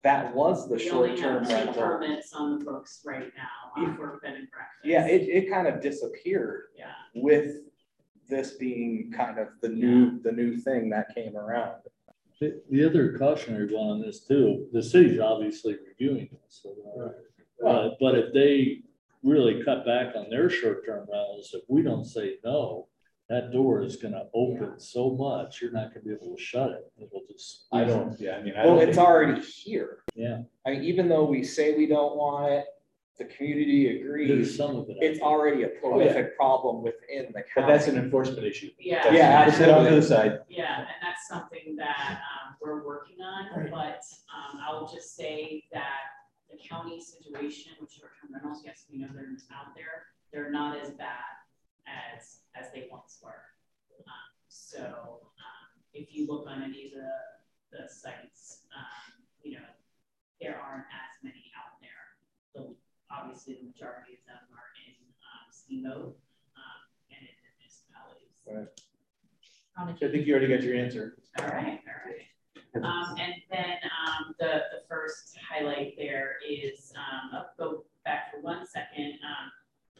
that 0.05 0.35
was 0.35 0.69
the 0.69 0.77
We 0.77 0.89
short-term 0.89 1.45
have 1.45 1.67
rental. 1.67 1.75
permits 1.75 2.33
on 2.33 2.59
the 2.59 2.65
books 2.65 3.01
right 3.05 3.33
now 3.37 3.83
uh, 3.83 3.97
for 3.97 4.21
bed 4.23 4.35
and 4.35 4.49
breakfast. 4.51 4.85
Yeah, 4.85 5.07
it, 5.07 5.23
it 5.23 5.51
kind 5.51 5.67
of 5.67 5.81
disappeared 5.81 6.65
Yeah. 6.77 6.93
with 7.15 7.57
this 8.29 8.53
being 8.53 9.11
kind 9.15 9.39
of 9.39 9.49
the 9.63 9.69
new, 9.71 10.21
the 10.23 10.31
new 10.33 10.57
thing 10.59 10.91
that 10.91 11.15
came 11.15 11.37
around. 11.37 11.81
The, 12.41 12.61
the 12.71 12.85
other 12.85 13.19
cautionary 13.19 13.75
one 13.75 13.89
on 13.91 14.01
this 14.01 14.21
too, 14.21 14.69
the 14.73 14.83
city's 14.83 15.19
obviously 15.19 15.77
reviewing 15.89 16.29
this. 16.31 16.61
so, 16.63 16.71
uh, 17.03 17.09
But, 17.61 17.97
but 17.99 18.15
if 18.17 18.33
they 18.33 18.83
really 19.25 19.65
cut 19.65 19.85
back 19.85 20.15
on 20.15 20.31
their 20.31 20.49
short-term 20.49 21.09
rentals, 21.11 21.51
if 21.53 21.63
we 21.69 21.83
don't 21.83 22.05
say 22.05 22.37
no, 22.45 22.87
that 23.29 23.53
door 23.53 23.83
is 23.83 23.97
gonna 23.97 24.25
open 24.35 24.79
so 24.81 25.11
much, 25.11 25.61
you're 25.61 25.71
not 25.71 25.93
gonna 25.93 26.05
be 26.05 26.13
able 26.13 26.35
to 26.35 26.43
shut 26.43 26.71
it. 26.71 26.91
It'll 26.99 27.23
just. 27.31 27.67
I 27.73 27.85
don't, 27.85 28.19
yeah, 28.21 28.37
I 28.37 28.43
mean, 28.43 28.55
I 28.57 28.65
Well, 28.65 28.77
don't 28.79 28.89
it's 28.89 28.97
think, 28.97 29.07
already 29.09 29.41
here. 29.43 29.99
Yeah, 30.15 30.43
I 30.67 30.71
mean, 30.71 30.85
even 30.85 31.09
though 31.09 31.25
we 31.25 31.45
say 31.45 31.77
we 31.77 31.87
don't 31.87 32.17
want 32.17 32.53
it, 32.53 32.65
the 33.19 33.25
community 33.27 33.87
there's 34.01 34.01
agrees. 34.05 34.57
some 34.57 34.77
of 34.77 34.89
it. 34.89 34.97
It's 35.01 35.21
already 35.21 35.65
a 35.65 35.69
prolific 35.69 36.37
problem 36.37 36.83
within 36.83 37.27
the 37.35 37.43
county. 37.43 37.47
but 37.57 37.67
that's 37.67 37.87
an 37.89 37.97
enforcement 37.99 38.45
issue. 38.45 38.71
Yeah. 38.79 39.03
That's- 39.03 39.15
Yeah, 39.17 39.45
Put 39.51 39.61
it 39.61 39.69
on 39.71 39.85
the 39.85 39.91
absolutely. 39.97 40.09
side. 40.31 40.39
Yeah, 40.49 40.79
and 40.79 40.87
that's 41.03 41.27
something 41.29 41.75
that 41.77 42.21
um, 42.23 42.55
we're 42.63 42.87
working 42.87 43.21
on, 43.21 43.69
but 43.71 44.03
um, 44.33 44.61
I'll 44.65 44.87
just 44.89 45.17
say 45.17 45.65
that 45.73 45.99
the 46.51 46.57
county 46.67 47.01
situation 47.01 47.73
with 47.81 47.93
short-term 47.93 48.33
rentals, 48.33 48.63
yes, 48.65 48.87
we 48.91 48.99
know 48.99 49.09
they're 49.13 49.25
out 49.53 49.75
there, 49.75 50.07
they're 50.33 50.51
not 50.53 50.79
as 50.81 50.91
bad 50.93 51.19
as, 52.17 52.39
as 52.59 52.73
they 52.73 52.89
once 52.91 53.19
were. 53.23 53.45
Um, 54.07 54.29
So 54.49 54.83
um, 54.83 55.69
if 55.93 56.15
you 56.15 56.27
look 56.27 56.47
on 56.47 56.63
any 56.63 56.87
of 56.87 56.93
the, 56.93 57.13
the 57.73 57.89
sites, 57.89 58.63
um, 58.77 59.13
you 59.43 59.55
know, 59.55 59.69
there 60.41 60.59
aren't 60.59 60.87
as 60.87 61.23
many 61.23 61.51
out 61.57 61.79
there. 61.81 62.05
So 62.55 62.75
obviously, 63.11 63.55
the 63.55 63.67
majority 63.67 64.19
of 64.19 64.23
them 64.27 64.43
are 64.55 64.71
in 64.87 64.95
um, 65.23 65.47
steamboat 65.51 66.17
um, 66.57 66.81
and 67.11 67.23
in 67.23 67.35
the 67.43 67.51
municipalities. 67.59 68.39
Right. 68.47 68.71
Um, 69.79 69.95
I 69.95 70.11
think 70.11 70.27
you 70.27 70.35
already 70.35 70.49
got 70.49 70.63
your 70.63 70.77
answer. 70.77 71.17
all 71.39 71.47
right, 71.47 71.81
all 71.87 72.01
right. 72.07 72.27
Um, 72.77 73.17
and 73.19 73.35
then, 73.51 73.79
um, 73.85 74.35
the, 74.39 74.63
the 74.71 74.83
first 74.89 75.39
highlight 75.49 75.95
there 75.97 76.37
is, 76.47 76.93
um, 76.97 77.31
I'll 77.33 77.51
go 77.59 77.85
back 78.05 78.31
for 78.31 78.41
one 78.41 78.67
second. 78.67 79.19
Um, 79.25 79.51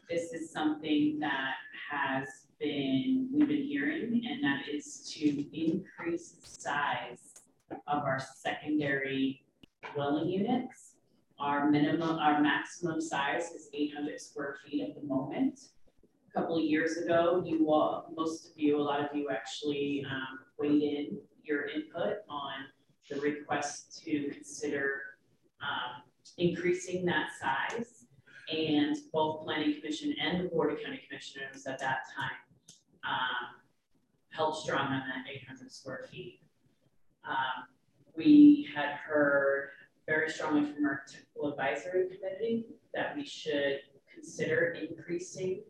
this 0.09 0.33
is 0.33 0.51
something 0.51 1.19
that 1.19 1.55
has 1.91 2.27
been, 2.59 3.29
we've 3.31 3.47
been 3.47 3.63
hearing, 3.63 4.21
and 4.29 4.43
that 4.43 4.63
is 4.71 5.09
to 5.13 5.45
increase 5.57 6.31
the 6.31 6.47
size 6.47 7.41
of 7.71 8.03
our 8.03 8.19
secondary 8.37 9.45
dwelling 9.93 10.29
units. 10.29 10.95
Our 11.39 11.69
minimum, 11.69 12.17
our 12.19 12.41
maximum 12.41 12.99
size 12.99 13.51
is 13.51 13.69
eight 13.73 13.93
hundred 13.95 14.19
square 14.19 14.57
feet 14.65 14.83
at 14.83 14.95
the 14.99 15.07
moment. 15.07 15.59
A 16.29 16.39
Couple 16.39 16.57
of 16.57 16.63
years 16.63 16.97
ago, 16.97 17.41
you 17.45 17.71
all, 17.71 18.11
most 18.15 18.51
of 18.51 18.51
you, 18.55 18.77
a 18.77 18.81
lot 18.81 18.99
of 18.99 19.15
you 19.15 19.29
actually 19.31 20.05
um, 20.11 20.39
weighed 20.57 20.83
in 20.83 21.17
your 21.43 21.67
input 21.67 22.17
on 22.29 22.53
the 23.09 23.19
request 23.21 24.03
to 24.03 24.29
consider 24.31 25.01
um, 25.61 26.03
increasing 26.37 27.05
that 27.05 27.29
size. 27.41 28.05
And 28.51 28.97
both 29.13 29.43
planning 29.43 29.75
commission 29.79 30.15
and 30.19 30.43
the 30.43 30.49
board 30.49 30.73
of 30.73 30.81
county 30.83 30.99
commissioners 31.07 31.67
at 31.67 31.77
that 31.79 31.99
time 32.17 32.31
um, 33.03 33.59
held 34.29 34.55
strong 34.57 34.87
on 34.87 35.03
that 35.07 35.31
eight 35.31 35.47
hundred 35.47 35.71
square 35.71 36.05
feet. 36.11 36.41
Um, 37.27 37.67
we 38.15 38.67
had 38.75 38.95
heard 38.95 39.69
very 40.07 40.29
strongly 40.29 40.71
from 40.71 40.85
our 40.85 41.03
technical 41.07 41.51
advisory 41.51 42.05
committee 42.05 42.65
that 42.93 43.15
we 43.15 43.25
should 43.25 43.81
consider 44.13 44.75
increasing 44.81 45.61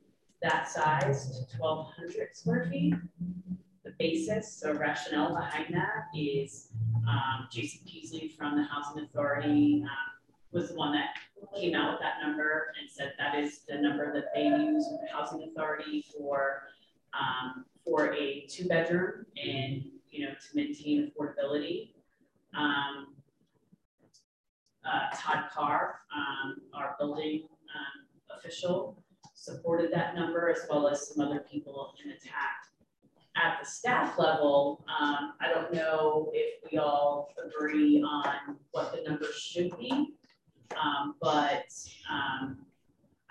that 0.42 0.70
size 0.70 1.38
to 1.38 1.58
twelve 1.58 1.88
hundred 1.96 2.36
square 2.36 2.68
feet. 2.72 2.94
The 3.84 3.94
basis 3.98 4.62
or 4.66 4.74
rationale 4.74 5.34
behind 5.34 5.74
that 5.74 6.08
is 6.18 6.70
um, 7.08 7.48
Jason 7.52 7.82
Peasley 7.88 8.28
from 8.38 8.58
the 8.58 8.64
Housing 8.64 9.04
Authority 9.04 9.84
um, 9.84 9.90
was 10.52 10.70
the 10.70 10.76
one 10.76 10.94
that 10.94 11.16
came 11.56 11.76
out 11.76 11.94
with 11.94 12.02
that 12.02 12.16
number 12.22 12.74
and 12.80 12.90
said 12.90 13.14
that 13.18 13.36
is 13.36 13.62
the 13.68 13.78
number 13.78 14.14
that 14.14 14.26
they 14.36 14.46
use 14.46 14.86
with 14.92 15.02
the 15.02 15.08
Housing 15.12 15.50
Authority 15.50 16.06
for 16.16 16.64
um, 17.14 17.66
for 17.86 18.14
a 18.14 18.46
two 18.48 18.68
bedroom 18.68 19.26
and 19.42 19.84
you 20.10 20.26
know 20.26 20.32
to 20.34 20.56
maintain 20.56 21.12
affordability. 21.12 21.92
Um, 22.56 23.08
uh, 24.86 25.16
Todd 25.16 25.46
Carr, 25.54 26.00
um, 26.16 26.56
our 26.74 26.96
building 26.98 27.44
um, 27.76 28.38
official, 28.38 29.04
supported 29.36 29.92
that 29.92 30.16
number 30.16 30.50
as 30.50 30.66
well 30.70 30.88
as 30.88 31.10
some 31.10 31.26
other 31.26 31.46
people 31.52 31.94
in 32.04 32.10
the 32.10 32.16
TAC. 32.16 32.34
At 33.36 33.60
the 33.62 33.70
staff 33.70 34.18
level, 34.18 34.84
um, 34.88 35.34
I 35.40 35.50
don't 35.54 35.72
know 35.74 36.32
if 36.34 36.72
we 36.72 36.78
all 36.78 37.34
agree 37.46 38.02
on 38.02 38.58
what 38.72 38.92
the 38.92 39.08
number 39.08 39.28
should 39.38 39.78
be, 39.78 39.92
um, 40.76 41.16
but 41.22 41.66
um, 42.12 42.66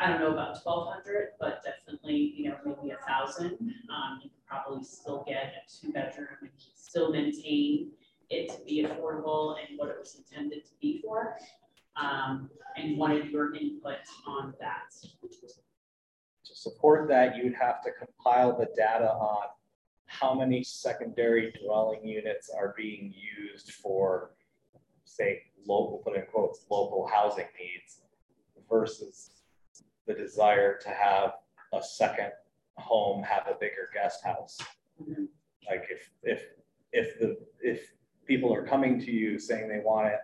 I 0.00 0.08
don't 0.08 0.20
know 0.20 0.32
about 0.32 0.62
twelve 0.62 0.92
hundred, 0.92 1.30
but 1.40 1.62
definitely, 1.64 2.34
you 2.36 2.50
know, 2.50 2.56
maybe 2.64 2.92
a 2.92 3.06
thousand. 3.06 3.52
Um, 3.52 4.20
you 4.22 4.30
could 4.30 4.46
probably 4.46 4.84
still 4.84 5.24
get 5.26 5.54
a 5.56 5.70
two 5.70 5.92
bedroom 5.92 6.28
and 6.40 6.50
still 6.74 7.10
maintain 7.10 7.90
it 8.30 8.50
to 8.50 8.64
be 8.64 8.84
affordable 8.84 9.56
and 9.58 9.76
what 9.78 9.88
it 9.88 9.96
was 9.98 10.14
intended 10.14 10.64
to 10.66 10.70
be 10.80 11.02
for. 11.04 11.36
Um, 11.96 12.48
and 12.76 12.96
wanted 12.96 13.26
your 13.30 13.54
input 13.56 13.96
on 14.26 14.54
that. 14.60 14.94
To 16.44 16.54
support 16.54 17.08
that, 17.08 17.36
you'd 17.36 17.54
have 17.54 17.82
to 17.82 17.90
compile 17.90 18.56
the 18.56 18.68
data 18.76 19.10
on 19.10 19.48
how 20.06 20.32
many 20.32 20.62
secondary 20.62 21.52
dwelling 21.60 22.06
units 22.06 22.50
are 22.50 22.72
being 22.76 23.12
used 23.12 23.72
for, 23.72 24.30
say, 25.04 25.42
local, 25.66 25.98
put 26.04 26.16
in 26.16 26.22
quotes, 26.32 26.64
local 26.70 27.06
housing 27.12 27.46
needs 27.58 28.02
versus 28.70 29.37
desire 30.28 30.78
to 30.78 30.88
have 30.90 31.32
a 31.72 31.82
second 31.82 32.32
home, 32.76 33.22
have 33.22 33.46
a 33.48 33.54
bigger 33.58 33.88
guest 33.94 34.24
house. 34.24 34.58
Mm-hmm. 35.02 35.24
Like 35.68 35.86
if, 35.90 36.10
if, 36.22 36.42
if 36.92 37.18
the, 37.18 37.38
if 37.60 37.92
people 38.26 38.52
are 38.52 38.66
coming 38.66 39.00
to 39.00 39.10
you 39.10 39.38
saying 39.38 39.68
they 39.68 39.80
want 39.84 40.08
it, 40.08 40.20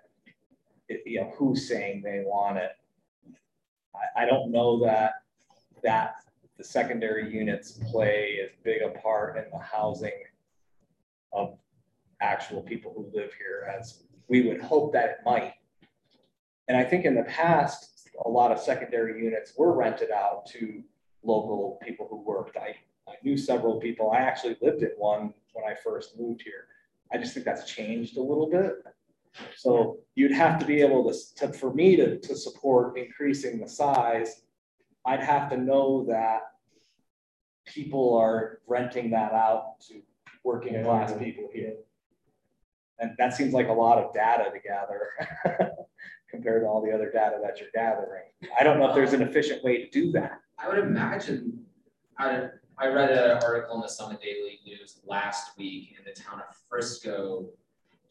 it, 0.88 1.02
you 1.06 1.20
know, 1.20 1.32
who's 1.36 1.68
saying 1.68 2.02
they 2.02 2.22
want 2.24 2.58
it? 2.58 2.72
I, 3.94 4.22
I 4.22 4.26
don't 4.26 4.50
know 4.52 4.84
that, 4.84 5.12
that 5.82 6.16
the 6.58 6.64
secondary 6.64 7.34
units 7.34 7.78
play 7.90 8.38
as 8.44 8.50
big 8.62 8.82
a 8.82 8.90
part 9.00 9.36
in 9.36 9.44
the 9.52 9.58
housing 9.58 10.12
of 11.32 11.58
actual 12.20 12.62
people 12.62 12.92
who 12.94 13.18
live 13.18 13.32
here 13.34 13.74
as 13.78 14.04
we 14.28 14.42
would 14.42 14.60
hope 14.60 14.92
that 14.92 15.04
it 15.04 15.16
might. 15.24 15.54
And 16.68 16.76
I 16.76 16.84
think 16.84 17.04
in 17.04 17.14
the 17.14 17.24
past, 17.24 17.93
a 18.24 18.28
lot 18.28 18.52
of 18.52 18.58
secondary 18.58 19.22
units 19.22 19.52
were 19.56 19.76
rented 19.76 20.10
out 20.10 20.46
to 20.46 20.82
local 21.22 21.78
people 21.84 22.06
who 22.08 22.22
worked. 22.22 22.56
I, 22.56 22.74
I 23.08 23.14
knew 23.22 23.36
several 23.36 23.80
people. 23.80 24.10
I 24.10 24.18
actually 24.18 24.56
lived 24.60 24.82
in 24.82 24.90
one 24.96 25.34
when 25.52 25.64
I 25.64 25.74
first 25.74 26.18
moved 26.18 26.42
here. 26.42 26.66
I 27.12 27.18
just 27.18 27.34
think 27.34 27.46
that's 27.46 27.70
changed 27.70 28.16
a 28.16 28.22
little 28.22 28.48
bit. 28.50 28.74
So 29.56 29.98
you'd 30.14 30.32
have 30.32 30.58
to 30.60 30.66
be 30.66 30.80
able 30.80 31.10
to, 31.10 31.34
to 31.36 31.52
for 31.52 31.72
me 31.74 31.96
to, 31.96 32.18
to 32.18 32.36
support 32.36 32.96
increasing 32.96 33.60
the 33.60 33.68
size, 33.68 34.42
I'd 35.04 35.22
have 35.22 35.50
to 35.50 35.56
know 35.56 36.04
that 36.08 36.40
people 37.66 38.16
are 38.16 38.60
renting 38.66 39.10
that 39.10 39.32
out 39.32 39.80
to 39.88 40.00
working 40.44 40.82
class 40.84 41.12
people 41.18 41.48
here. 41.52 41.74
And 42.98 43.12
that 43.18 43.34
seems 43.34 43.52
like 43.52 43.68
a 43.68 43.72
lot 43.72 43.98
of 43.98 44.14
data 44.14 44.50
to 44.52 44.58
gather 44.60 45.70
compared 46.34 46.62
to 46.62 46.66
all 46.66 46.82
the 46.82 46.92
other 46.92 47.10
data 47.10 47.38
that 47.42 47.60
you're 47.60 47.70
gathering. 47.74 48.24
I 48.58 48.64
don't 48.64 48.78
know 48.78 48.88
if 48.88 48.94
there's 48.94 49.12
an 49.12 49.22
efficient 49.22 49.62
way 49.62 49.78
to 49.78 49.90
do 49.90 50.10
that. 50.12 50.40
I 50.58 50.68
would 50.68 50.78
imagine, 50.78 51.64
I, 52.18 52.48
I 52.76 52.88
read 52.88 53.10
an 53.10 53.42
article 53.42 53.76
in 53.76 53.80
the 53.82 53.88
Summit 53.88 54.20
Daily 54.20 54.58
News 54.66 55.00
last 55.06 55.56
week 55.56 55.94
in 55.98 56.04
the 56.04 56.18
town 56.18 56.40
of 56.40 56.56
Frisco 56.68 57.46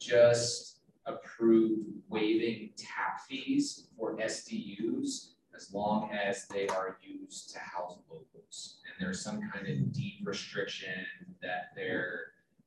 just 0.00 0.80
approved 1.06 1.88
waiving 2.08 2.70
tap 2.76 3.20
fees 3.28 3.88
for 3.96 4.16
SDUs 4.16 5.32
as 5.54 5.72
long 5.72 6.10
as 6.10 6.46
they 6.46 6.66
are 6.68 6.98
used 7.02 7.52
to 7.52 7.58
house 7.58 7.98
locals. 8.10 8.78
And 8.86 9.06
there's 9.06 9.20
some 9.22 9.40
kind 9.52 9.68
of 9.68 9.92
deed 9.92 10.20
restriction 10.24 11.06
that 11.42 11.72
they're, 11.76 12.20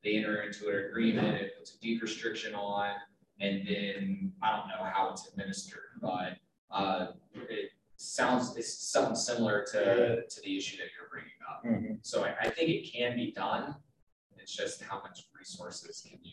they 0.04 0.16
enter 0.16 0.42
into 0.42 0.68
an 0.68 0.86
agreement, 0.88 1.36
it 1.36 1.58
puts 1.58 1.74
a 1.74 1.80
deed 1.80 2.00
restriction 2.00 2.54
on, 2.54 2.94
and 3.40 3.66
then 3.66 4.32
I 4.42 4.56
don't 4.56 4.68
know 4.68 4.84
how 4.92 5.10
it's 5.10 5.28
administered, 5.28 5.98
but 6.00 6.38
uh, 6.70 7.08
it 7.48 7.70
sounds, 7.96 8.56
it's 8.56 8.72
something 8.72 9.14
similar 9.14 9.64
to, 9.72 10.22
to 10.28 10.40
the 10.42 10.56
issue 10.56 10.76
that 10.78 10.86
you're 10.96 11.08
bringing 11.10 11.30
up. 11.48 11.64
Mhm. 11.64 11.98
So 12.02 12.24
I, 12.24 12.34
I 12.46 12.50
think 12.50 12.70
it 12.70 12.92
can 12.92 13.16
be 13.16 13.32
done. 13.32 13.74
It's 14.36 14.54
just 14.54 14.82
how 14.82 15.00
much 15.00 15.28
resources 15.36 16.00
can 16.08 16.18
you 16.22 16.32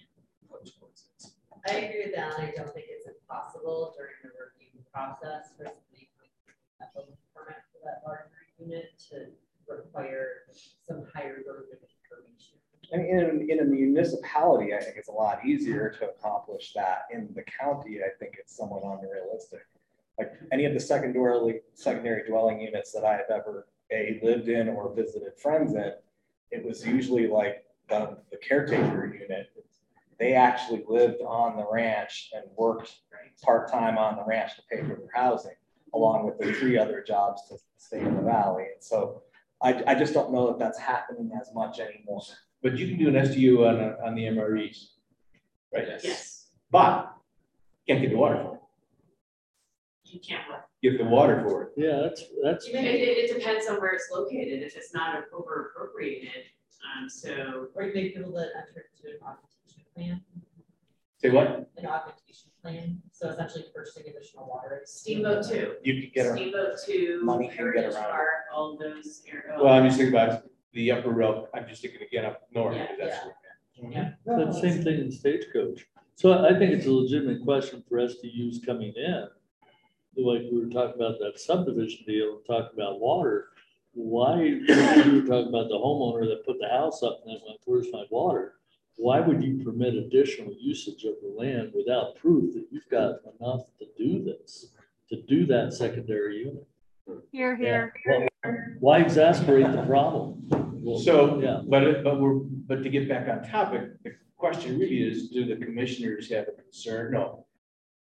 put 0.49 0.65
towards 0.79 1.09
it? 1.19 1.25
I 1.67 1.77
agree 1.77 2.05
with 2.05 2.15
that, 2.15 2.33
I 2.37 2.53
don't 2.55 2.71
think 2.73 2.85
it's 2.89 3.07
impossible 3.07 3.93
during 3.97 4.13
the 4.23 4.29
review 4.29 4.81
process 4.93 5.49
for 5.57 5.65
somebody 5.65 6.09
to 6.45 6.53
have 6.79 6.89
a 6.95 7.01
permit 7.33 7.57
for 7.73 7.79
that 7.83 8.01
larger 8.05 8.29
unit 8.59 8.93
to 9.09 9.27
require 9.67 10.45
some 10.87 11.05
higher 11.13 11.41
burden 11.45 11.65
of 11.73 11.81
information. 11.81 11.94
In, 12.91 13.47
in 13.49 13.59
a 13.59 13.63
municipality, 13.63 14.73
I 14.73 14.79
think 14.79 14.97
it's 14.97 15.09
a 15.09 15.13
lot 15.13 15.45
easier 15.45 15.89
to 15.99 16.09
accomplish 16.09 16.73
that. 16.73 17.03
In 17.11 17.29
the 17.35 17.43
county, 17.43 17.99
I 18.01 18.09
think 18.19 18.35
it's 18.39 18.55
somewhat 18.55 18.83
unrealistic. 18.83 19.61
Like 20.19 20.33
any 20.51 20.65
of 20.65 20.73
the 20.73 20.79
secondary, 20.79 21.61
secondary 21.73 22.27
dwelling 22.27 22.61
units 22.61 22.91
that 22.93 23.03
I 23.03 23.13
have 23.13 23.29
ever 23.29 23.67
a 23.91 24.19
lived 24.23 24.47
in 24.47 24.69
or 24.69 24.93
visited 24.93 25.37
friends 25.37 25.73
in, 25.73 25.91
it 26.51 26.65
was 26.65 26.85
usually 26.85 27.27
like 27.27 27.65
the, 27.89 28.17
the 28.31 28.37
caretaker 28.37 29.13
unit. 29.13 29.47
They 30.17 30.33
actually 30.33 30.83
lived 30.87 31.21
on 31.21 31.57
the 31.57 31.65
ranch 31.69 32.29
and 32.33 32.45
worked 32.55 32.95
part-time 33.43 33.97
on 33.97 34.15
the 34.15 34.23
ranch 34.25 34.55
to 34.55 34.61
pay 34.71 34.81
for 34.81 34.95
their 34.95 35.09
housing, 35.13 35.55
along 35.93 36.25
with 36.25 36.39
the 36.39 36.53
three 36.53 36.77
other 36.77 37.03
jobs 37.05 37.41
to 37.49 37.57
stay 37.77 37.99
in 37.99 38.15
the 38.15 38.21
valley. 38.21 38.67
And 38.73 38.81
so 38.81 39.23
I, 39.61 39.83
I 39.87 39.95
just 39.95 40.13
don't 40.13 40.31
know 40.31 40.47
that 40.47 40.59
that's 40.59 40.79
happening 40.79 41.31
as 41.39 41.49
much 41.53 41.79
anymore. 41.79 42.21
But 42.65 42.79
you 42.79 42.87
can 42.87 42.97
do 42.97 43.09
an 43.09 43.13
SDU 43.13 43.67
on, 43.69 43.79
a- 43.79 43.95
on 44.03 44.15
the 44.15 44.23
MREs, 44.23 44.87
right? 45.71 45.85
Yes, 46.03 46.47
But 46.71 47.13
can't 47.87 48.01
get 48.01 48.09
the 48.09 48.17
water 48.17 48.37
for 48.43 48.55
it. 48.55 48.61
you 50.11 50.19
can't 50.19 50.49
work. 50.49 50.65
Get 50.81 50.97
the 50.97 51.03
water 51.03 51.43
for 51.47 51.61
it. 51.65 51.69
Yeah, 51.77 51.99
that's, 52.01 52.23
that's, 52.43 52.65
It, 52.67 52.73
it, 52.73 53.17
it 53.29 53.37
depends 53.37 53.67
on 53.67 53.75
where 53.79 53.91
it's 53.93 54.07
located, 54.11 54.63
if 54.63 54.75
it's 54.75 54.95
not 54.95 55.25
over 55.31 55.73
appropriated, 55.75 56.45
um, 56.97 57.07
so. 57.07 57.67
Or 57.75 57.83
you 57.83 57.93
may 57.93 58.07
be 58.09 58.15
able 58.17 58.31
to 58.31 58.39
enter 58.39 58.87
into 58.97 59.13
an 59.13 59.21
augmentation 59.21 59.83
plan, 59.93 60.21
Say 61.19 61.29
what? 61.29 61.69
an 61.77 61.85
augmentation 61.85 62.49
plan, 62.63 62.99
so 63.11 63.29
essentially 63.29 63.65
purchasing 63.75 64.05
additional 64.09 64.47
water. 64.47 64.81
Steamboat 64.85 65.47
two. 65.47 65.75
You 65.83 66.01
can 66.01 66.11
get 66.15 66.25
around. 66.25 66.37
Steamboat 66.37 66.77
two, 66.83 67.19
Money 67.23 67.45
can 67.45 67.57
get 67.57 67.59
Heritage 67.59 67.93
around 67.93 68.05
it. 68.05 68.09
Park, 68.09 68.29
all 68.51 68.75
those. 68.75 69.21
area- 69.31 69.55
Well, 69.61 69.71
I'm 69.71 69.85
just 69.85 69.97
thinking 69.99 70.15
about 70.15 70.43
the 70.75 70.91
upper 70.91 71.09
road. 71.09 71.47
I'm 71.55 71.67
just 71.67 71.81
thinking 71.81 72.01
again 72.01 72.25
up 72.25 72.43
north. 72.53 72.75
Yeah, 72.75 72.87
because 72.91 72.97
that's- 72.99 73.27
Yeah, 73.91 74.11
the 74.25 74.51
same 74.51 74.83
thing 74.83 74.99
in 74.99 75.11
stagecoach. 75.11 75.85
So 76.15 76.45
I 76.45 76.57
think 76.57 76.71
it's 76.71 76.85
a 76.85 76.91
legitimate 76.91 77.43
question 77.43 77.83
for 77.89 77.99
us 77.99 78.17
to 78.19 78.27
use 78.27 78.63
coming 78.63 78.93
in. 78.95 79.27
Like 80.17 80.43
we 80.51 80.59
were 80.63 80.69
talking 80.69 80.95
about 81.01 81.19
that 81.19 81.39
subdivision 81.39 82.05
deal, 82.05 82.39
talking 82.47 82.69
about 82.79 82.99
water. 83.01 83.49
Why, 83.93 84.43
you 84.43 84.61
were 84.67 85.27
talking 85.27 85.49
about 85.49 85.67
the 85.69 85.75
homeowner 85.77 86.25
that 86.27 86.45
put 86.45 86.57
the 86.59 86.69
house 86.69 87.01
up 87.03 87.21
and 87.25 87.35
then 87.35 87.41
went, 87.47 87.59
where's 87.65 87.91
my 87.91 88.05
water? 88.09 88.53
why 88.97 89.19
would 89.19 89.43
you 89.43 89.61
permit 89.61 89.93
additional 89.95 90.53
usage 90.57 91.03
of 91.03 91.15
the 91.21 91.27
land 91.37 91.71
without 91.75 92.15
proof 92.15 92.53
that 92.53 92.65
you've 92.71 92.87
got 92.89 93.15
enough 93.41 93.63
to 93.77 93.85
do 93.97 94.23
this, 94.23 94.67
to 95.09 95.21
do 95.23 95.45
that 95.45 95.73
secondary 95.73 96.37
unit? 96.37 96.65
Here, 97.31 97.55
here. 97.57 97.93
Well, 98.07 98.25
Why 98.79 98.99
exasperate 98.99 99.69
the 99.71 99.83
problem? 99.83 100.47
Well, 100.85 100.99
So, 100.99 101.39
yeah. 101.41 101.61
but, 101.67 101.83
it- 101.83 102.03
but 102.03 102.19
we're, 102.21 102.35
but 102.35 102.83
to 102.83 102.89
get 102.89 103.09
back 103.09 103.27
on 103.27 103.43
topic, 103.43 104.01
the 104.03 104.11
question 104.37 104.77
really 104.77 105.01
is, 105.01 105.29
do 105.29 105.43
the 105.45 105.55
commissioners 105.65 106.29
have 106.29 106.47
a 106.47 106.51
concern? 106.61 107.13
No. 107.13 107.45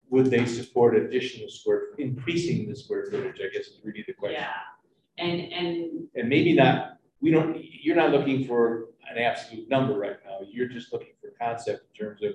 Would 0.09 0.27
they 0.27 0.45
support 0.45 0.95
additional 0.95 1.49
square, 1.49 1.95
increasing 1.97 2.69
the 2.69 2.75
square 2.75 3.05
footage, 3.09 3.41
I 3.43 3.49
guess 3.51 3.65
is 3.67 3.79
really 3.83 4.03
the 4.05 4.13
question. 4.13 4.39
Yeah, 4.39 5.25
and, 5.25 5.41
and 5.51 6.07
And 6.13 6.29
maybe 6.29 6.53
not, 6.53 6.99
we 7.21 7.31
don't, 7.31 7.57
you're 7.83 7.95
not 7.95 8.11
looking 8.11 8.45
for 8.45 8.89
an 9.11 9.17
absolute 9.17 9.67
number 9.67 9.97
right 9.97 10.17
now, 10.23 10.37
you're 10.47 10.67
just 10.67 10.93
looking 10.93 11.13
for 11.19 11.31
concept 11.41 11.85
in 11.89 12.05
terms 12.05 12.21
of 12.21 12.33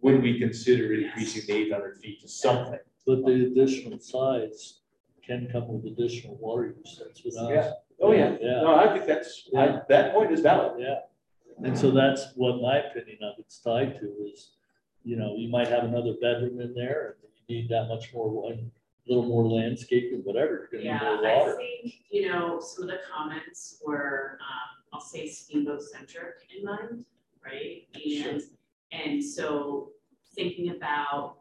would 0.00 0.20
we 0.20 0.36
consider 0.40 0.92
increasing 0.94 1.42
the 1.46 1.52
eight 1.60 1.72
hundred 1.72 1.96
feet 1.98 2.20
to 2.22 2.28
something? 2.28 2.80
But 3.06 3.24
the 3.24 3.46
additional 3.46 4.00
size 4.00 4.80
can 5.24 5.48
come 5.52 5.68
with 5.68 5.84
additional 5.92 6.36
water 6.38 6.74
use, 6.76 7.00
that's 7.00 7.20
what 7.24 7.50
I. 7.50 7.54
Yeah. 7.54 7.70
Oh, 8.02 8.12
yeah, 8.12 8.36
Yeah. 8.40 8.62
no, 8.62 8.74
I 8.74 8.92
think 8.92 9.06
that's, 9.06 9.48
I, 9.56 9.80
that 9.88 10.12
point 10.12 10.32
is 10.32 10.40
valid. 10.40 10.80
Yeah, 10.80 11.00
and 11.64 11.78
so 11.78 11.90
that's 11.92 12.32
what 12.34 12.60
my 12.60 12.78
opinion 12.78 13.18
of 13.22 13.34
it's 13.38 13.58
tied 13.60 13.98
to 14.00 14.06
is, 14.32 14.52
you 15.04 15.16
know, 15.16 15.34
you 15.36 15.48
might 15.48 15.68
have 15.68 15.84
another 15.84 16.14
bedroom 16.20 16.60
in 16.60 16.74
there, 16.74 17.16
and 17.22 17.30
you 17.48 17.56
need 17.62 17.68
that 17.70 17.86
much 17.88 18.12
more, 18.12 18.28
one, 18.28 18.70
little 19.06 19.24
more 19.26 19.44
landscaping, 19.46 20.20
whatever, 20.24 20.68
you're 20.72 20.80
Yeah, 20.80 20.98
gonna 20.98 21.10
need 21.16 21.22
more 21.22 21.30
I 21.30 21.38
water. 21.38 21.56
think, 21.56 21.94
you 22.10 22.28
know, 22.28 22.60
some 22.60 22.84
of 22.84 22.90
the 22.90 22.98
comments 23.12 23.80
were, 23.84 24.38
um, 24.40 24.82
I'll 24.92 25.00
say 25.00 25.28
steamboat 25.28 25.82
centric 25.82 26.34
in 26.56 26.64
mind, 26.64 27.04
right? 27.44 27.86
And, 27.94 28.42
and 28.92 29.24
so 29.24 29.90
thinking 30.34 30.70
about 30.70 31.36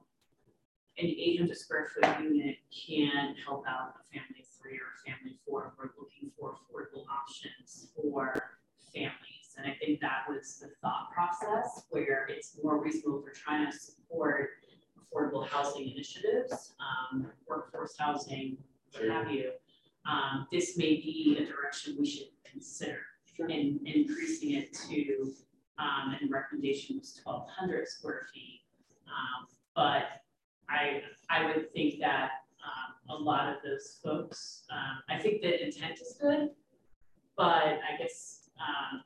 an 0.97 1.05
eight 1.05 1.39
hundred 1.39 1.57
square 1.57 1.88
foot 1.93 2.19
unit 2.23 2.57
can 2.88 3.35
help 3.45 3.65
out 3.67 3.93
a 3.99 4.13
family 4.13 4.40
three 4.72 5.14
family. 5.14 5.39
We're 5.48 5.72
looking 5.99 6.31
for 6.39 6.56
affordable 6.56 7.06
options 7.10 7.89
for 7.95 8.34
families. 8.93 9.56
And 9.57 9.68
I 9.68 9.76
think 9.84 9.99
that 9.99 10.23
was 10.30 10.60
the 10.60 10.69
thought 10.81 11.11
process 11.14 11.85
where 11.89 12.27
it's 12.30 12.57
more 12.64 12.81
reasonable 12.81 13.22
for 13.22 13.31
trying 13.31 13.69
to 13.69 13.77
support 13.77 14.49
affordable 14.98 15.45
housing 15.48 15.91
initiatives, 15.91 16.73
um, 16.80 17.27
workforce 17.48 17.95
housing, 17.98 18.57
what 18.93 19.10
have 19.10 19.31
you. 19.31 19.52
Um, 20.10 20.48
this 20.52 20.77
may 20.77 20.95
be 20.95 21.38
a 21.39 21.45
direction 21.45 21.95
we 21.99 22.06
should 22.06 22.27
consider 22.49 22.99
in 23.39 23.80
increasing 23.85 24.53
it 24.53 24.73
to, 24.89 25.34
um, 25.77 26.15
and 26.19 26.31
recommendation 26.31 26.98
was 26.98 27.19
twelve 27.22 27.48
hundred 27.49 27.88
square 27.88 28.27
feet. 28.34 28.61
Um, 29.07 29.48
but 29.76 30.03
I, 30.69 31.02
I 31.30 31.45
would 31.45 31.72
think 31.73 31.99
that, 31.99 32.30
a 33.10 33.15
lot 33.15 33.49
of 33.49 33.56
those 33.64 33.99
folks, 34.03 34.64
um, 34.72 35.02
I 35.10 35.22
think 35.22 35.41
the 35.41 35.64
intent 35.64 35.99
is 35.99 36.18
good, 36.22 36.49
but 37.36 37.44
I 37.44 37.98
guess, 37.98 38.49
um, 38.60 39.02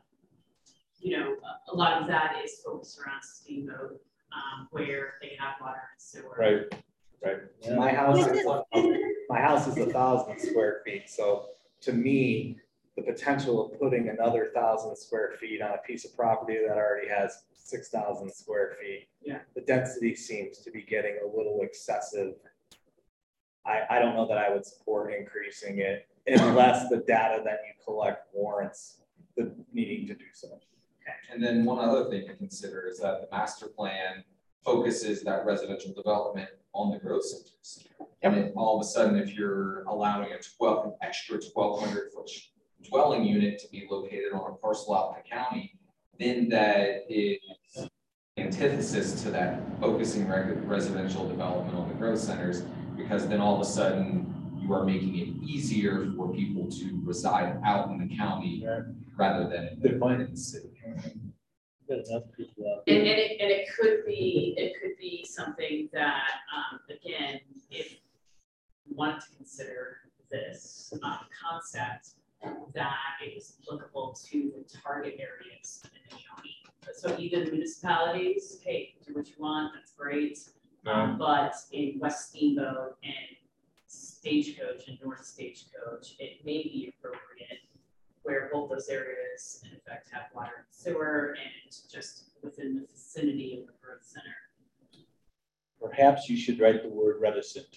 you 1.00 1.18
know, 1.18 1.36
a, 1.36 1.74
a 1.74 1.76
lot 1.76 2.02
of 2.02 2.08
that 2.08 2.36
is 2.44 2.62
focused 2.66 3.00
around 3.00 3.22
steamboat, 3.24 4.02
um, 4.32 4.68
where 4.72 5.14
they 5.22 5.38
have 5.40 5.56
water 5.62 5.82
and 5.92 6.02
sewer. 6.02 6.36
Right, 6.38 6.84
right. 7.24 7.78
My 7.78 7.92
house 7.92 8.28
is, 8.28 8.46
my 9.30 9.40
house 9.40 9.68
is 9.68 9.78
a 9.78 9.92
thousand 9.92 10.40
square 10.40 10.82
feet, 10.86 11.10
so 11.10 11.50
to 11.82 11.94
me, 11.94 12.58
the 12.96 13.02
potential 13.02 13.66
of 13.66 13.80
putting 13.80 14.10
another 14.10 14.52
thousand 14.54 14.96
square 14.96 15.34
feet 15.40 15.62
on 15.62 15.72
a 15.72 15.78
piece 15.86 16.06
of 16.06 16.16
property 16.16 16.58
that 16.66 16.78
already 16.78 17.10
has 17.10 17.44
six 17.54 17.90
thousand 17.90 18.32
square 18.32 18.78
feet. 18.82 19.08
Yeah. 19.22 19.40
The 19.56 19.62
density 19.62 20.16
seems 20.16 20.60
to 20.60 20.72
be 20.72 20.82
getting 20.82 21.18
a 21.24 21.38
little 21.38 21.60
excessive. 21.62 22.36
I, 23.66 23.82
I 23.90 24.00
don't 24.00 24.16
know 24.16 24.28
that 24.28 24.38
I 24.38 24.50
would 24.50 24.66
support 24.66 25.14
increasing 25.14 25.80
it 25.80 26.08
unless 26.28 26.90
the 26.90 26.98
data 26.98 27.42
that 27.44 27.60
you 27.66 27.74
collect 27.84 28.28
warrants 28.34 29.02
the 29.36 29.52
needing 29.74 30.08
to 30.08 30.14
do 30.14 30.26
so. 30.34 30.60
And 31.32 31.44
then 31.44 31.66
one 31.66 31.80
other 31.88 32.10
thing 32.10 32.28
to 32.28 32.36
consider 32.36 32.88
is 32.88 33.00
that 33.00 33.22
the 33.22 33.36
master 33.36 33.68
plan 33.68 34.24
focuses 34.64 35.24
that 35.24 35.46
residential 35.46 35.94
development 35.94 36.50
on 36.74 36.92
the 36.92 36.98
growth 36.98 37.26
centers. 37.26 37.88
And 38.22 38.36
then 38.36 38.54
all 38.56 38.80
of 38.80 38.82
a 38.82 38.88
sudden, 38.88 39.18
if 39.18 39.36
you're 39.36 39.84
allowing 39.84 40.32
a 40.32 40.40
twelve, 40.58 40.86
an 40.86 40.94
extra 41.02 41.40
twelve 41.40 41.82
hundred 41.82 42.12
foot 42.12 42.30
dwelling 42.90 43.24
unit 43.24 43.60
to 43.60 43.68
be 43.70 43.88
located 43.90 44.34
on 44.34 44.52
a 44.52 44.56
parcel 44.56 44.96
out 44.96 45.16
in 45.16 45.24
the 45.24 45.30
county, 45.30 45.78
then 46.20 46.50
that 46.50 47.06
is 47.10 47.40
antithesis 48.38 49.22
to 49.24 49.32
that 49.32 49.62
focusing 49.80 50.28
residential 50.66 51.28
development 51.28 51.78
on 51.78 51.88
the 51.88 51.96
growth 51.96 52.20
centers, 52.20 52.64
because 53.08 53.28
then 53.28 53.40
all 53.40 53.56
of 53.56 53.62
a 53.62 53.66
sudden, 53.70 54.34
you 54.60 54.74
are 54.74 54.84
making 54.84 55.16
it 55.18 55.28
easier 55.48 56.12
for 56.18 56.34
people 56.34 56.70
to 56.72 57.00
reside 57.04 57.60
out 57.64 57.90
in 57.92 58.00
the 58.00 58.18
county 58.18 58.66
rather 59.16 59.48
than 59.48 59.68
in 59.68 59.80
the- 59.80 60.08
in 60.08 60.32
the 60.32 60.38
city. 60.38 60.70
Got 61.88 62.00
enough 62.08 62.24
people 62.36 62.66
out. 62.74 62.84
And, 62.88 62.98
and 62.98 63.08
it, 63.08 63.40
and 63.40 63.52
it 63.52 63.68
could 63.78 64.06
be, 64.08 64.56
it 64.58 64.74
could 64.82 64.98
be 64.98 65.24
something 65.24 65.88
that, 65.94 66.32
um, 66.52 66.80
again, 66.90 67.42
if 67.70 68.00
you 68.88 68.96
wanted 68.96 69.22
to 69.22 69.36
consider 69.36 69.98
this, 70.32 70.92
um, 71.04 71.20
concept, 71.40 72.16
that 72.74 72.96
it 73.24 73.38
is 73.38 73.58
applicable 73.62 74.18
to 74.26 74.52
the 74.58 74.78
target 74.80 75.20
areas 75.20 75.84
in 75.84 75.90
the 76.10 76.16
county. 76.24 76.56
So 76.96 77.16
either 77.20 77.46
the 77.46 77.52
municipalities, 77.52 78.60
hey, 78.64 78.96
do 79.06 79.14
what 79.14 79.28
you 79.28 79.36
want, 79.38 79.74
that's 79.76 79.92
great. 79.94 80.40
Um, 80.86 81.18
but 81.18 81.56
in 81.72 81.98
West 82.00 82.30
Steamboat 82.30 82.98
and 83.04 83.38
Stagecoach 83.88 84.88
and 84.88 84.98
North 85.04 85.26
Stagecoach, 85.26 86.16
it 86.20 86.46
may 86.46 86.62
be 86.64 86.94
appropriate 86.98 87.60
where 88.24 88.50
both 88.52 88.70
those 88.70 88.88
areas 88.90 89.62
in 89.64 89.76
effect 89.78 90.10
have 90.12 90.24
water 90.34 90.52
and 90.58 90.66
sewer 90.70 91.36
and 91.40 91.72
just 91.92 92.26
within 92.44 92.76
the 92.76 92.86
vicinity 92.92 93.60
of 93.60 93.68
the 93.68 93.74
growth 93.82 94.04
center. 94.04 94.36
Perhaps 95.82 96.30
you 96.30 96.38
should 96.38 96.60
write 96.60 96.82
the 96.84 96.90
word 96.90 97.18
reticent, 97.20 97.68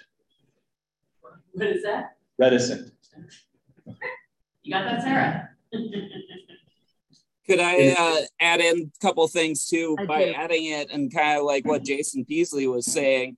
What 1.52 1.66
is 1.66 1.82
that? 1.82 2.16
reticent. 2.38 2.92
You 4.62 4.72
got 4.72 4.84
that, 4.84 5.02
Sarah? 5.02 5.50
Could 7.48 7.60
I 7.60 7.94
uh, 7.98 8.20
add 8.40 8.60
in 8.60 8.90
a 8.94 9.06
couple 9.06 9.26
things 9.28 9.66
too 9.66 9.96
I 9.98 10.04
by 10.04 10.24
do. 10.26 10.32
adding 10.32 10.66
it 10.66 10.90
and 10.90 11.12
kind 11.12 11.38
of 11.38 11.44
like 11.44 11.66
what 11.66 11.84
Jason 11.84 12.24
Peasley 12.24 12.66
was 12.66 12.84
saying? 12.84 13.36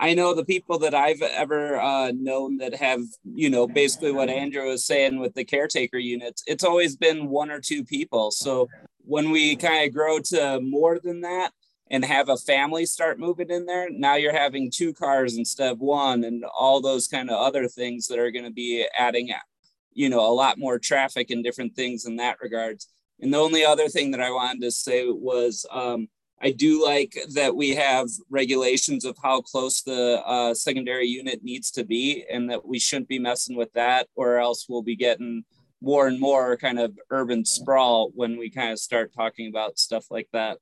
I 0.00 0.14
know 0.14 0.34
the 0.34 0.44
people 0.44 0.80
that 0.80 0.94
I've 0.94 1.22
ever 1.22 1.80
uh, 1.80 2.10
known 2.12 2.56
that 2.56 2.74
have, 2.74 3.02
you 3.24 3.48
know, 3.48 3.68
basically 3.68 4.10
what 4.10 4.28
Andrew 4.28 4.66
was 4.66 4.84
saying 4.84 5.20
with 5.20 5.34
the 5.34 5.44
caretaker 5.44 5.98
units, 5.98 6.42
it's 6.48 6.64
always 6.64 6.96
been 6.96 7.28
one 7.28 7.52
or 7.52 7.60
two 7.60 7.84
people. 7.84 8.32
So 8.32 8.68
when 9.04 9.30
we 9.30 9.54
kind 9.54 9.86
of 9.86 9.94
grow 9.94 10.18
to 10.18 10.60
more 10.60 10.98
than 10.98 11.20
that 11.20 11.52
and 11.88 12.04
have 12.04 12.28
a 12.30 12.36
family 12.36 12.84
start 12.84 13.20
moving 13.20 13.50
in 13.50 13.64
there, 13.64 13.88
now 13.90 14.16
you're 14.16 14.32
having 14.32 14.72
two 14.74 14.92
cars 14.92 15.36
instead 15.36 15.70
of 15.70 15.78
one 15.78 16.24
and 16.24 16.44
all 16.46 16.80
those 16.80 17.06
kind 17.06 17.30
of 17.30 17.36
other 17.36 17.68
things 17.68 18.08
that 18.08 18.18
are 18.18 18.32
going 18.32 18.44
to 18.44 18.50
be 18.50 18.84
adding, 18.98 19.30
you 19.92 20.08
know, 20.08 20.20
a 20.20 20.34
lot 20.34 20.58
more 20.58 20.80
traffic 20.80 21.30
and 21.30 21.44
different 21.44 21.76
things 21.76 22.06
in 22.06 22.16
that 22.16 22.38
regards. 22.42 22.88
And 23.22 23.32
the 23.32 23.38
only 23.38 23.64
other 23.64 23.88
thing 23.88 24.10
that 24.10 24.20
I 24.20 24.30
wanted 24.32 24.62
to 24.62 24.72
say 24.72 25.06
was 25.08 25.64
um, 25.70 26.08
I 26.40 26.50
do 26.50 26.84
like 26.84 27.16
that 27.34 27.54
we 27.54 27.70
have 27.76 28.08
regulations 28.28 29.04
of 29.04 29.16
how 29.22 29.40
close 29.42 29.80
the 29.82 30.20
uh, 30.26 30.54
secondary 30.54 31.06
unit 31.06 31.44
needs 31.44 31.70
to 31.72 31.84
be, 31.84 32.24
and 32.28 32.50
that 32.50 32.66
we 32.66 32.80
shouldn't 32.80 33.08
be 33.08 33.20
messing 33.20 33.56
with 33.56 33.72
that, 33.74 34.08
or 34.16 34.38
else 34.38 34.66
we'll 34.68 34.82
be 34.82 34.96
getting 34.96 35.44
more 35.80 36.08
and 36.08 36.18
more 36.18 36.56
kind 36.56 36.80
of 36.80 36.98
urban 37.10 37.44
sprawl 37.44 38.10
when 38.14 38.36
we 38.36 38.50
kind 38.50 38.72
of 38.72 38.80
start 38.80 39.14
talking 39.14 39.48
about 39.48 39.78
stuff 39.78 40.06
like 40.10 40.28
that. 40.32 40.58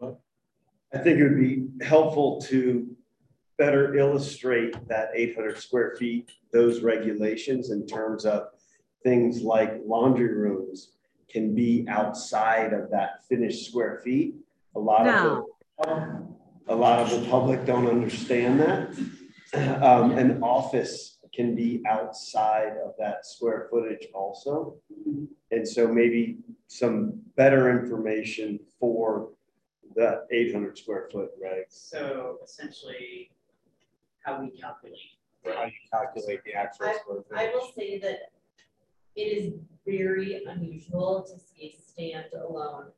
I 0.00 0.98
think 0.98 1.18
it 1.18 1.24
would 1.24 1.40
be 1.40 1.66
helpful 1.84 2.40
to 2.42 2.96
better 3.58 3.96
illustrate 3.96 4.76
that 4.88 5.10
eight 5.14 5.34
hundred 5.34 5.58
square 5.58 5.96
feet, 5.98 6.30
those 6.52 6.80
regulations 6.80 7.70
in 7.70 7.86
terms 7.88 8.24
of 8.24 8.50
things 9.08 9.42
like 9.42 9.80
laundry 9.86 10.34
rooms 10.34 10.90
can 11.30 11.54
be 11.54 11.86
outside 11.88 12.72
of 12.72 12.90
that 12.90 13.24
finished 13.28 13.66
square 13.68 14.00
feet. 14.04 14.34
A 14.76 14.78
lot 14.78 15.06
of, 15.06 15.44
the- 15.78 16.26
a 16.68 16.74
lot 16.74 16.98
of 17.00 17.08
the 17.10 17.26
public 17.30 17.64
don't 17.64 17.86
understand 17.86 18.60
that. 18.60 18.88
Um, 19.54 20.12
an 20.18 20.42
office 20.42 21.20
can 21.32 21.54
be 21.54 21.82
outside 21.88 22.74
of 22.84 22.92
that 22.98 23.24
square 23.24 23.66
footage 23.70 24.06
also. 24.12 24.76
And 25.50 25.66
so 25.66 25.88
maybe 25.88 26.36
some 26.66 27.22
better 27.34 27.70
information 27.70 28.60
for 28.78 29.30
the 29.94 30.26
eight 30.30 30.52
hundred 30.52 30.76
square 30.76 31.08
foot 31.10 31.30
regs. 31.42 31.72
So 31.94 32.36
essentially, 32.44 33.30
how 34.22 34.42
we 34.42 34.50
calculate. 34.50 34.98
How 35.46 35.64
you 35.64 35.72
calculate 35.90 36.40
the 36.44 36.52
actual 36.52 36.84
I, 36.88 36.96
square 36.98 37.22
I 37.34 37.50
will 37.54 37.70
say 37.74 37.98
that 38.00 38.18
it 39.18 39.36
is 39.36 39.52
very 39.84 40.44
unusual 40.46 41.26
to 41.28 41.38
see 41.40 41.74
a 41.74 42.02
standalone 42.02 42.90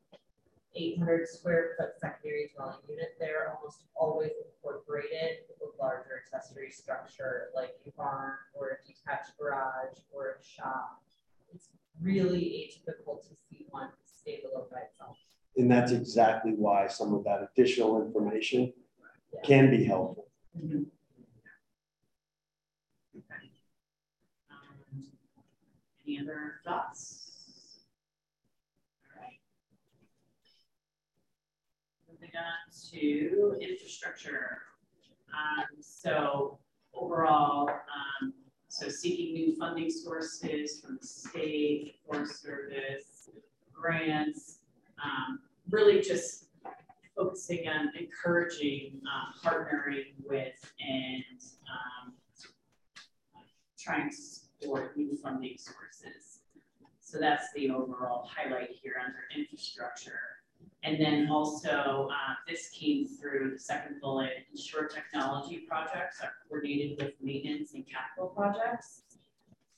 eight 0.75 0.97
hundred 0.99 1.27
square 1.27 1.71
foot 1.77 1.89
secondary 1.99 2.51
dwelling 2.55 2.77
unit. 2.87 3.15
They're 3.19 3.53
almost 3.57 3.85
always 3.95 4.31
incorporated 4.45 5.39
with 5.49 5.73
a 5.73 5.81
larger 5.81 6.21
accessory 6.23 6.69
structure 6.69 7.49
like 7.55 7.71
a 7.87 7.91
barn 7.97 8.33
or 8.53 8.69
a 8.69 8.87
detached 8.87 9.31
garage 9.39 9.97
or 10.13 10.37
a 10.39 10.43
shop. 10.43 11.01
It's 11.53 11.69
really 12.01 12.69
atypical 12.69 13.19
to 13.27 13.35
see 13.49 13.65
one 13.69 13.89
standalone 14.07 14.69
by 14.71 14.81
itself. 14.91 15.17
And 15.57 15.69
that's 15.69 15.91
exactly 15.91 16.53
why 16.55 16.87
some 16.87 17.13
of 17.13 17.23
that 17.25 17.49
additional 17.51 18.05
information 18.05 18.71
can 19.43 19.71
be 19.71 19.83
helpful. 19.83 20.27
Um, 20.55 20.85
Any 26.11 26.19
other 26.19 26.55
thoughts? 26.65 27.31
All 29.05 29.21
right. 29.21 29.39
Moving 32.11 32.31
on 32.35 32.91
to 32.91 33.57
infrastructure. 33.61 34.57
Um, 35.29 35.77
so 35.79 36.59
overall, 36.93 37.69
um, 37.69 38.33
so 38.67 38.89
seeking 38.89 39.33
new 39.33 39.55
funding 39.55 39.89
sources 39.89 40.81
from 40.81 40.97
the 40.99 41.07
state, 41.07 41.95
Forest 42.05 42.41
Service, 42.41 43.29
grants, 43.71 44.57
um, 45.01 45.39
really 45.69 46.01
just 46.01 46.47
focusing 47.15 47.69
on 47.69 47.89
encouraging, 47.97 48.99
um, 49.05 49.33
partnering 49.49 50.07
with 50.27 50.73
and, 50.85 51.41
um, 51.71 52.13
trying 53.79 54.09
to 54.09 54.40
support 54.61 54.95
new 54.95 55.15
funding 55.17 55.57
sources. 55.57 56.39
So 56.99 57.19
that's 57.19 57.51
the 57.53 57.69
overall 57.69 58.29
highlight 58.29 58.69
here 58.81 58.95
under 59.03 59.19
infrastructure. 59.35 60.19
And 60.83 60.99
then 60.99 61.29
also, 61.29 62.09
uh, 62.09 62.33
this 62.47 62.69
came 62.69 63.07
through 63.07 63.51
the 63.51 63.59
second 63.59 64.01
bullet, 64.01 64.45
ensure 64.51 64.87
technology 64.87 65.65
projects 65.67 66.21
are 66.21 66.31
coordinated 66.47 66.97
with 66.97 67.13
maintenance 67.21 67.73
and 67.73 67.85
capital 67.87 68.29
projects. 68.29 69.03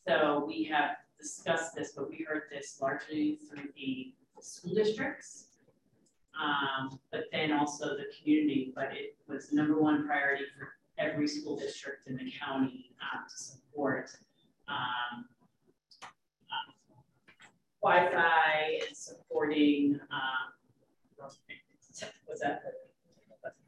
So 0.08 0.44
we 0.46 0.64
have 0.66 0.92
discussed 1.20 1.76
this, 1.76 1.94
but 1.96 2.10
we 2.10 2.26
heard 2.28 2.44
this 2.52 2.78
largely 2.82 3.40
through 3.50 3.70
the 3.76 4.14
school 4.42 4.76
districts. 4.76 5.48
Um, 6.42 7.00
but 7.12 7.26
then 7.32 7.52
also 7.52 7.90
the 7.90 8.06
community, 8.20 8.74
but 8.76 8.90
it 8.92 9.16
was 9.28 9.54
number 9.54 9.80
one 9.80 10.06
priority 10.08 10.46
for 10.58 10.70
every 10.98 11.28
school 11.28 11.58
district 11.58 12.08
in 12.08 12.18
the 12.18 12.32
county 12.40 12.92
um, 13.02 13.24
to 13.30 13.38
support 13.38 14.10
um, 14.68 15.26
uh, 16.52 16.72
Wi-Fi 17.82 18.80
and 18.88 18.96
supporting, 18.96 20.00
um, 20.12 20.54
what's 21.18 22.42
that? 22.42 22.64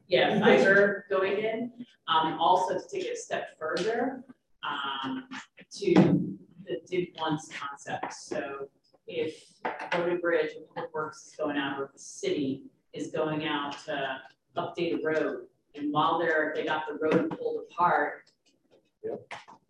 Yeah, 0.08 0.38
fiber 0.38 1.04
going 1.10 1.38
in. 1.38 1.72
Um, 2.08 2.38
also 2.38 2.78
to 2.78 2.88
take 2.88 3.04
it 3.04 3.14
a 3.14 3.16
step 3.16 3.58
further 3.58 4.22
um, 4.62 5.24
to 5.78 5.94
the 6.64 6.80
did 6.86 7.08
once 7.18 7.48
concept. 7.48 8.12
So 8.12 8.68
if 9.06 9.44
Road 9.94 10.08
and 10.08 10.20
Bridge 10.20 10.52
and 10.56 10.66
Public 10.68 10.94
Works 10.94 11.26
is 11.26 11.36
going 11.36 11.56
out, 11.56 11.80
or 11.80 11.90
the 11.92 11.98
city 11.98 12.62
is 12.92 13.08
going 13.08 13.46
out 13.46 13.76
to 13.86 14.18
update 14.56 14.98
a 14.98 15.02
road, 15.02 15.46
and 15.74 15.92
while 15.92 16.18
they're, 16.18 16.52
they 16.54 16.64
got 16.64 16.84
the 16.88 16.94
road 16.94 17.36
pulled 17.38 17.64
apart. 17.70 18.30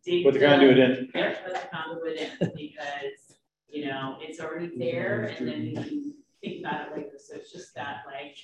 Dig 0.07 0.25
Put 0.25 0.35
the 0.35 0.41
conduit 0.41 0.79
in. 0.79 1.11
Yeah, 1.15 1.35
put 1.45 1.55
the 1.55 1.69
conduit 1.73 2.17
in, 2.17 2.31
because, 2.57 3.37
you 3.69 3.87
know, 3.87 4.17
it's 4.21 4.41
already 4.41 4.71
there, 4.79 5.35
and 5.39 5.47
then 5.49 5.63
you 5.67 5.75
can 5.75 6.15
think 6.41 6.61
about 6.65 6.87
it 6.89 6.97
later, 6.97 7.19
so 7.19 7.35
it's 7.37 7.53
just 7.53 7.75
that, 7.75 8.05
like, 8.07 8.37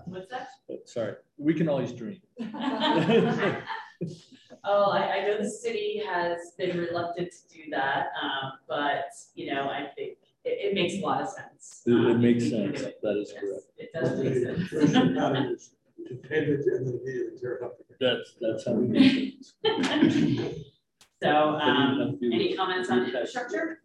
what's 0.06 0.28
that? 0.30 0.48
Sorry, 0.86 1.14
we 1.36 1.54
can 1.54 1.68
always 1.68 1.92
dream. 1.92 2.20
Oh, 4.64 4.90
I, 4.90 5.18
I 5.18 5.26
know 5.26 5.38
the 5.38 5.48
city 5.48 6.02
has 6.06 6.52
been 6.58 6.76
reluctant 6.78 7.32
to 7.32 7.56
do 7.56 7.70
that, 7.70 8.08
um, 8.22 8.52
but, 8.68 9.06
you 9.34 9.52
know, 9.52 9.68
I 9.68 9.86
think 9.96 10.18
it, 10.44 10.70
it 10.70 10.74
makes 10.74 10.94
a 10.94 11.00
lot 11.00 11.22
of 11.22 11.28
sense. 11.28 11.82
It, 11.86 11.92
um, 11.92 12.06
it 12.06 12.18
makes 12.18 12.50
sense. 12.50 12.80
it. 12.80 13.00
That 13.02 13.16
is 13.18 13.32
Yes, 13.32 13.40
correct. 13.40 13.64
It 13.76 13.90
does 13.94 14.18
make 14.18 14.34
sense. 14.34 14.68
First 14.68 14.92
pattern 14.92 15.52
is 15.54 15.70
To 16.08 16.14
pave 16.16 16.48
it 16.48 16.66
and 16.66 17.00
tear 17.40 17.54
it 17.54 17.62
up. 17.62 17.78
That's, 18.00 18.34
that's 18.40 18.66
how 18.66 18.72
we 18.72 18.98
do 18.98 19.34
it. 19.64 20.66
So, 21.22 21.30
um, 21.30 22.18
any 22.22 22.54
comments 22.54 22.90
on 22.90 23.04
infrastructure? 23.04 23.80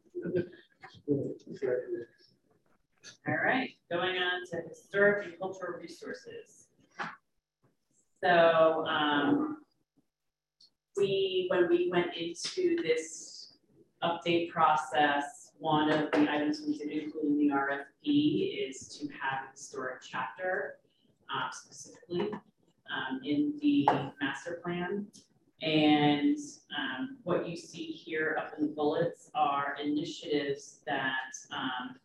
All 3.28 3.36
right, 3.36 3.70
going 3.92 4.18
on 4.18 4.46
to 4.52 4.68
historic 4.68 5.26
and 5.26 5.40
cultural 5.40 5.80
resources. 5.80 6.68
So, 8.24 8.86
um, 8.88 9.58
we, 10.96 11.48
when 11.50 11.70
we 11.70 11.90
went 11.92 12.16
into 12.16 12.76
this 12.84 13.54
update 14.04 14.52
process, 14.52 15.52
one 15.58 15.90
of 15.90 16.12
the 16.12 16.30
items 16.30 16.62
we 16.66 16.78
did 16.78 16.90
include 16.90 17.26
in 17.26 17.38
the 17.38 17.50
RFP 17.50 18.70
is 18.70 18.88
to 19.00 19.08
have 19.08 19.46
a 19.48 19.52
historic 19.52 20.02
chapter, 20.08 20.76
uh, 21.34 21.50
specifically, 21.52 22.32
um, 22.32 23.22
in 23.26 23.54
the 23.60 23.88
master 24.22 24.60
plan. 24.64 25.08
And 25.64 26.38
um, 26.78 27.18
what 27.24 27.48
you 27.48 27.56
see 27.56 27.86
here 27.86 28.36
up 28.38 28.54
in 28.58 28.66
the 28.68 28.74
bullets 28.74 29.30
are 29.34 29.78
initiatives 29.82 30.82
that 30.86 31.32
um, 31.52 31.96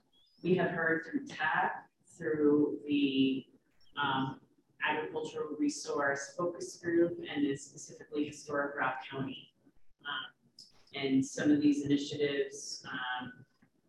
we 0.45 0.55
have 0.55 0.71
heard 0.71 1.05
through 1.05 1.27
TAC, 1.27 1.85
through 2.17 2.79
the 2.87 3.45
um, 4.01 4.39
agricultural 4.89 5.57
resource 5.59 6.35
focus 6.39 6.77
group, 6.77 7.19
and 7.35 7.59
specifically 7.59 8.27
historic 8.27 8.77
Routt 8.77 8.95
County. 9.11 9.53
Um, 10.05 11.03
and 11.03 11.27
some 11.27 11.51
of 11.51 11.61
these 11.61 11.85
initiatives 11.85 12.85
um, 12.89 13.33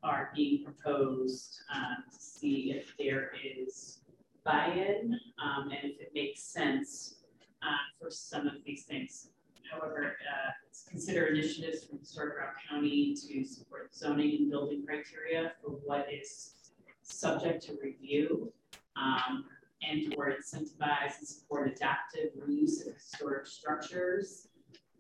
are 0.02 0.32
being 0.36 0.66
proposed 0.66 1.60
um, 1.76 2.06
to 2.12 2.20
see 2.20 2.74
if 2.76 2.96
there 2.98 3.34
is 3.56 4.00
buy-in 4.44 5.16
and 5.38 5.74
if 5.84 6.02
it 6.02 6.12
makes 6.16 6.42
sense 6.42 7.18
uh, 7.62 7.68
for 8.02 8.10
some 8.10 8.48
of 8.48 8.56
these 8.66 8.86
things. 8.86 9.30
However, 9.72 10.16
uh, 10.22 10.52
consider 10.90 11.28
initiatives 11.28 11.86
from 11.86 12.00
Historic 12.00 12.38
Routt 12.38 12.54
County 12.70 13.16
to 13.16 13.44
support 13.44 13.94
zoning 13.94 14.36
and 14.38 14.52
building 14.52 14.86
criteria 14.86 15.54
for 15.62 15.72
what 15.86 16.08
is 16.12 16.54
subject 17.02 17.64
to 17.64 17.78
review 17.84 18.52
um, 18.96 19.46
and 19.88 20.14
or 20.18 20.32
incentivize 20.32 21.18
and 21.20 21.28
support 21.28 21.72
adaptive 21.72 22.32
reuse 22.38 22.86
of 22.88 22.94
historic 22.94 23.48
structures. 23.48 24.48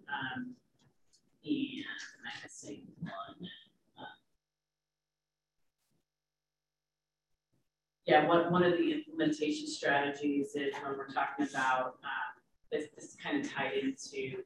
Um, 0.07 0.55
and 1.43 1.85
I'm 2.25 2.43
missing 2.43 2.83
one. 3.01 3.49
Uh, 3.97 4.03
yeah, 8.05 8.27
one, 8.27 8.51
one 8.51 8.63
of 8.63 8.77
the 8.77 8.91
implementation 8.91 9.67
strategies 9.67 10.55
is 10.55 10.73
when 10.83 10.97
we're 10.97 11.07
talking 11.07 11.47
about 11.49 11.97
um, 12.03 12.41
this, 12.71 12.87
this 12.95 13.15
kind 13.21 13.43
of 13.43 13.51
tied 13.51 13.73
into 13.73 14.43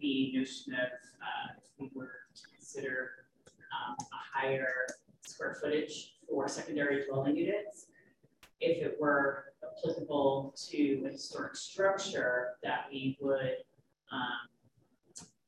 the 0.00 0.32
notion 0.34 0.74
of 0.74 0.90
uh, 1.20 1.52
if 1.58 1.64
we 1.78 1.90
were 1.94 2.12
to 2.34 2.42
consider 2.54 3.10
um, 3.72 3.96
a 4.00 4.38
higher 4.38 4.86
square 5.26 5.56
footage 5.60 6.14
for 6.28 6.48
secondary 6.48 7.04
dwelling 7.06 7.36
units, 7.36 7.86
if 8.60 8.84
it 8.84 8.96
were 9.00 9.46
applicable 9.62 10.54
to 10.70 11.04
a 11.06 11.10
historic 11.10 11.56
structure, 11.56 12.50
that 12.62 12.86
we 12.90 13.16
would 13.20 13.56
um, 14.12 14.48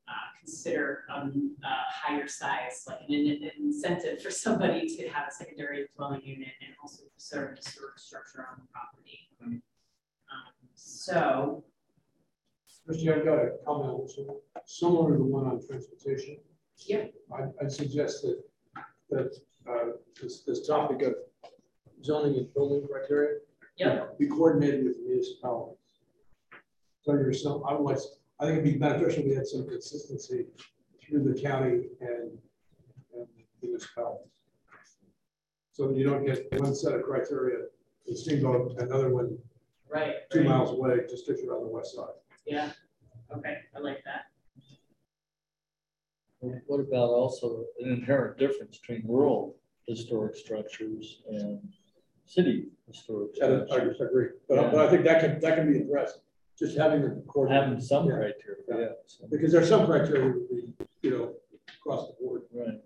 uh, 0.09 0.13
consider 0.39 1.05
um, 1.15 1.57
a 1.65 1.77
higher 1.91 2.29
size, 2.29 2.85
like 2.87 3.01
an, 3.09 3.15
an 3.15 3.51
incentive 3.59 4.23
for 4.23 4.31
somebody 4.31 4.89
to 4.97 5.09
have 5.09 5.29
a 5.29 5.33
secondary 5.33 5.87
dwelling 5.97 6.23
unit 6.25 6.49
and 6.61 6.75
also 6.83 7.05
preserve 7.13 7.53
a 7.53 7.57
historic 7.57 7.99
structure 7.99 8.47
on 8.51 8.61
the 8.61 8.69
property. 8.73 9.29
Um, 9.43 9.61
so 10.75 11.65
Christie, 12.87 13.11
I've 13.11 13.25
got 13.25 13.39
a 13.39 13.51
comment 13.65 13.91
also, 13.91 14.37
similar 14.67 15.13
to 15.13 15.19
the 15.19 15.25
one 15.25 15.47
on 15.47 15.65
transportation. 15.65 16.39
Yeah. 16.87 17.05
I, 17.33 17.65
I 17.65 17.69
suggest 17.69 18.23
that, 18.23 18.43
that, 19.11 19.37
uh, 19.69 19.93
this, 20.21 20.43
this 20.43 20.67
topic 20.67 21.03
of 21.03 21.15
zoning 22.05 22.37
and 22.39 22.53
building 22.55 22.87
criteria. 22.89 23.39
Yep. 23.77 24.19
Be 24.19 24.27
coordinated 24.27 24.85
with 24.85 24.97
municipalities. 25.07 25.79
So 27.03 27.31
some, 27.33 27.63
I 27.67 27.75
would, 27.75 27.99
I 28.41 28.45
think 28.47 28.59
it'd 28.59 28.65
be 28.65 28.79
beneficial 28.79 29.21
if 29.21 29.27
we 29.27 29.35
had 29.35 29.47
some 29.47 29.67
consistency 29.67 30.47
through 31.03 31.33
the 31.33 31.41
county 31.41 31.89
and, 32.01 32.39
and 33.15 33.27
municipalities. 33.63 34.29
So 35.73 35.89
that 35.89 35.97
you 35.97 36.05
don't 36.05 36.25
get 36.27 36.47
one 36.61 36.75
set 36.75 36.95
of 36.95 37.03
criteria 37.03 37.67
in 38.07 38.17
Steamboat, 38.17 38.81
another 38.81 39.11
one 39.11 39.39
Right. 39.89 40.15
two 40.31 40.41
right. 40.41 40.49
miles 40.49 40.71
away, 40.71 41.01
just 41.09 41.29
if 41.29 41.43
you're 41.43 41.55
on 41.57 41.65
the 41.65 41.71
west 41.71 41.95
side. 41.95 42.07
Yeah, 42.47 42.71
okay, 43.37 43.57
I 43.77 43.79
like 43.79 44.03
that. 44.05 44.23
What 46.67 46.81
about 46.81 47.11
also 47.11 47.65
an 47.81 47.91
inherent 47.93 48.37
difference 48.39 48.79
between 48.79 49.07
rural 49.09 49.57
historic 49.87 50.35
structures 50.35 51.23
and 51.29 51.61
city 52.27 52.67
historic 52.89 53.37
structures? 53.37 53.69
I 53.71 53.75
structures? 53.75 54.01
agree, 54.01 54.27
but, 54.49 54.59
I- 54.59 54.71
but 54.73 54.87
I 54.87 54.91
think 54.91 55.05
that 55.05 55.21
can, 55.21 55.41
that 55.41 55.57
can 55.57 55.73
be 55.73 55.79
addressed, 55.79 56.21
just 56.59 56.77
having 56.77 57.03
the. 57.03 57.23
coordinate- 57.29 57.63
Having 57.65 57.81
some 57.81 58.09
Yeah. 58.09 58.17
criteria, 58.17 58.63
yeah. 58.69 58.93
so- 59.07 59.27
Because 59.31 59.53
there's 59.53 59.69
some 59.69 59.87
criteria 59.87 60.25
that 60.33 60.35
would 60.35 60.49
be, 60.51 60.75
you 61.03 61.11
know, 61.11 61.35
across 61.79 62.09
the 62.09 62.15
board. 62.21 62.43
Right. 62.53 62.83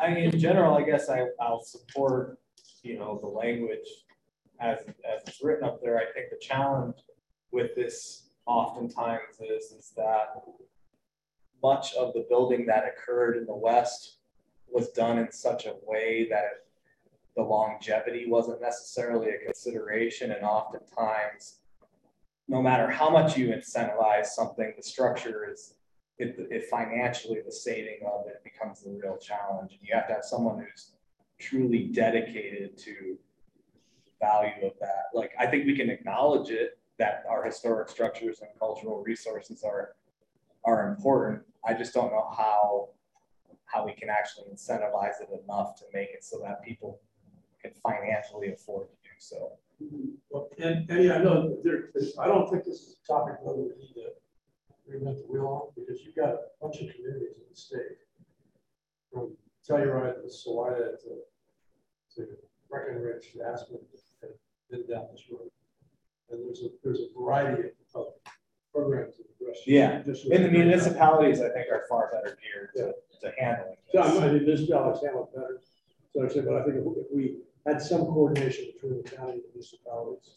I 0.00 0.14
mean, 0.14 0.32
in 0.32 0.38
general, 0.38 0.74
I 0.76 0.82
guess 0.82 1.08
I, 1.08 1.26
I'll 1.40 1.62
support, 1.62 2.38
you 2.82 2.98
know, 2.98 3.18
the 3.20 3.28
language 3.28 3.86
as, 4.60 4.78
as 4.80 5.22
it's 5.26 5.42
written 5.42 5.64
up 5.64 5.80
there. 5.82 5.98
I 5.98 6.12
think 6.12 6.30
the 6.30 6.38
challenge 6.40 6.96
with 7.50 7.74
this 7.74 8.28
oftentimes 8.46 9.40
is, 9.40 9.72
is 9.72 9.92
that 9.96 10.42
much 11.62 11.94
of 11.94 12.12
the 12.14 12.26
building 12.28 12.66
that 12.66 12.84
occurred 12.84 13.36
in 13.36 13.46
the 13.46 13.54
west 13.54 14.16
was 14.70 14.90
done 14.90 15.18
in 15.18 15.32
such 15.32 15.66
a 15.66 15.74
way 15.86 16.28
that 16.30 16.64
the 17.36 17.42
longevity 17.42 18.26
wasn't 18.28 18.60
necessarily 18.60 19.30
a 19.30 19.44
consideration 19.44 20.32
and 20.32 20.44
oftentimes 20.44 21.60
no 22.48 22.62
matter 22.62 22.90
how 22.90 23.10
much 23.10 23.36
you 23.36 23.48
incentivize 23.48 24.26
something, 24.26 24.72
the 24.76 24.82
structure 24.82 25.50
is 25.50 25.74
it 26.18 26.68
financially 26.68 27.40
the 27.44 27.52
saving 27.52 28.00
of 28.06 28.26
it 28.26 28.42
becomes 28.42 28.82
the 28.82 28.90
real 28.90 29.16
challenge. 29.18 29.72
And 29.72 29.80
you 29.82 29.94
have 29.94 30.08
to 30.08 30.14
have 30.14 30.24
someone 30.24 30.58
who's 30.58 30.92
truly 31.38 31.84
dedicated 31.84 32.76
to 32.78 33.16
the 34.04 34.10
value 34.20 34.66
of 34.66 34.72
that. 34.80 35.06
Like 35.14 35.32
I 35.38 35.46
think 35.46 35.66
we 35.66 35.76
can 35.76 35.90
acknowledge 35.90 36.50
it 36.50 36.78
that 36.98 37.24
our 37.28 37.44
historic 37.44 37.88
structures 37.88 38.40
and 38.40 38.50
cultural 38.58 39.02
resources 39.02 39.62
are 39.62 39.94
are 40.64 40.88
important. 40.88 41.42
I 41.64 41.74
just 41.74 41.94
don't 41.94 42.10
know 42.10 42.28
how 42.36 42.88
how 43.66 43.84
we 43.84 43.92
can 43.92 44.08
actually 44.08 44.46
incentivize 44.52 45.20
it 45.20 45.28
enough 45.44 45.76
to 45.76 45.84
make 45.92 46.08
it 46.10 46.24
so 46.24 46.40
that 46.42 46.62
people 46.64 47.00
can 47.62 47.72
financially 47.82 48.52
afford 48.52 48.88
to 48.88 48.94
do 49.02 49.10
so. 49.18 49.52
Well, 50.30 50.48
and, 50.58 50.90
and 50.90 51.04
yeah, 51.04 51.14
I 51.14 51.18
know 51.18 51.56
there, 51.62 51.90
I 52.18 52.26
don't 52.26 52.50
think 52.50 52.64
this 52.64 52.80
is 52.80 52.96
a 53.04 53.06
topic 53.06 53.36
that 53.44 53.56
we 53.56 53.64
need 53.64 53.94
to 53.94 54.10
reinvent 54.88 55.16
the 55.18 55.26
wheel 55.28 55.46
on, 55.46 55.68
because 55.76 56.02
you've 56.02 56.16
got 56.16 56.30
a 56.30 56.38
bunch 56.60 56.76
of 56.80 56.94
communities 56.94 57.36
in 57.36 57.44
the 57.50 57.56
state. 57.56 57.98
From 59.12 59.36
Telluride 59.68 60.22
to 60.22 60.30
Salida 60.30 60.92
to, 61.02 62.16
to 62.16 62.28
Breckenridge 62.70 63.32
to 63.32 63.42
Aspen, 63.42 63.78
and 64.22 64.30
then 64.70 64.84
down 64.88 65.06
this 65.12 65.24
road. 65.30 65.50
And 66.30 66.44
there's 66.46 66.60
a, 66.62 66.68
there's 66.84 67.00
a 67.00 67.08
variety 67.18 67.68
of 67.94 68.06
programs 68.72 69.16
that 69.16 69.24
address. 69.40 69.60
Yeah, 69.66 70.02
just- 70.02 70.26
and 70.26 70.44
the 70.44 70.50
municipalities 70.50 71.40
I 71.40 71.48
think 71.50 71.68
are 71.72 71.84
far 71.88 72.10
better 72.12 72.36
geared 72.42 72.70
to, 72.76 72.94
to 73.20 73.32
handling 73.40 73.76
So 73.92 74.02
this. 74.02 74.12
I'm, 74.16 74.22
I 74.22 74.26
mean, 74.32 74.44
municipalities 74.44 75.02
handle 75.02 75.30
it 75.32 75.34
better. 75.36 75.60
So 76.14 76.24
I 76.24 76.28
said, 76.28 76.44
but 76.46 76.56
I 76.56 76.64
think 76.64 76.76
if 76.76 77.06
we 77.12 77.36
had 77.66 77.80
some 77.80 78.02
coordination 78.06 78.66
between 78.74 79.02
the 79.02 79.10
county 79.10 79.32
and 79.32 79.40
the 79.42 79.48
municipalities, 79.54 80.36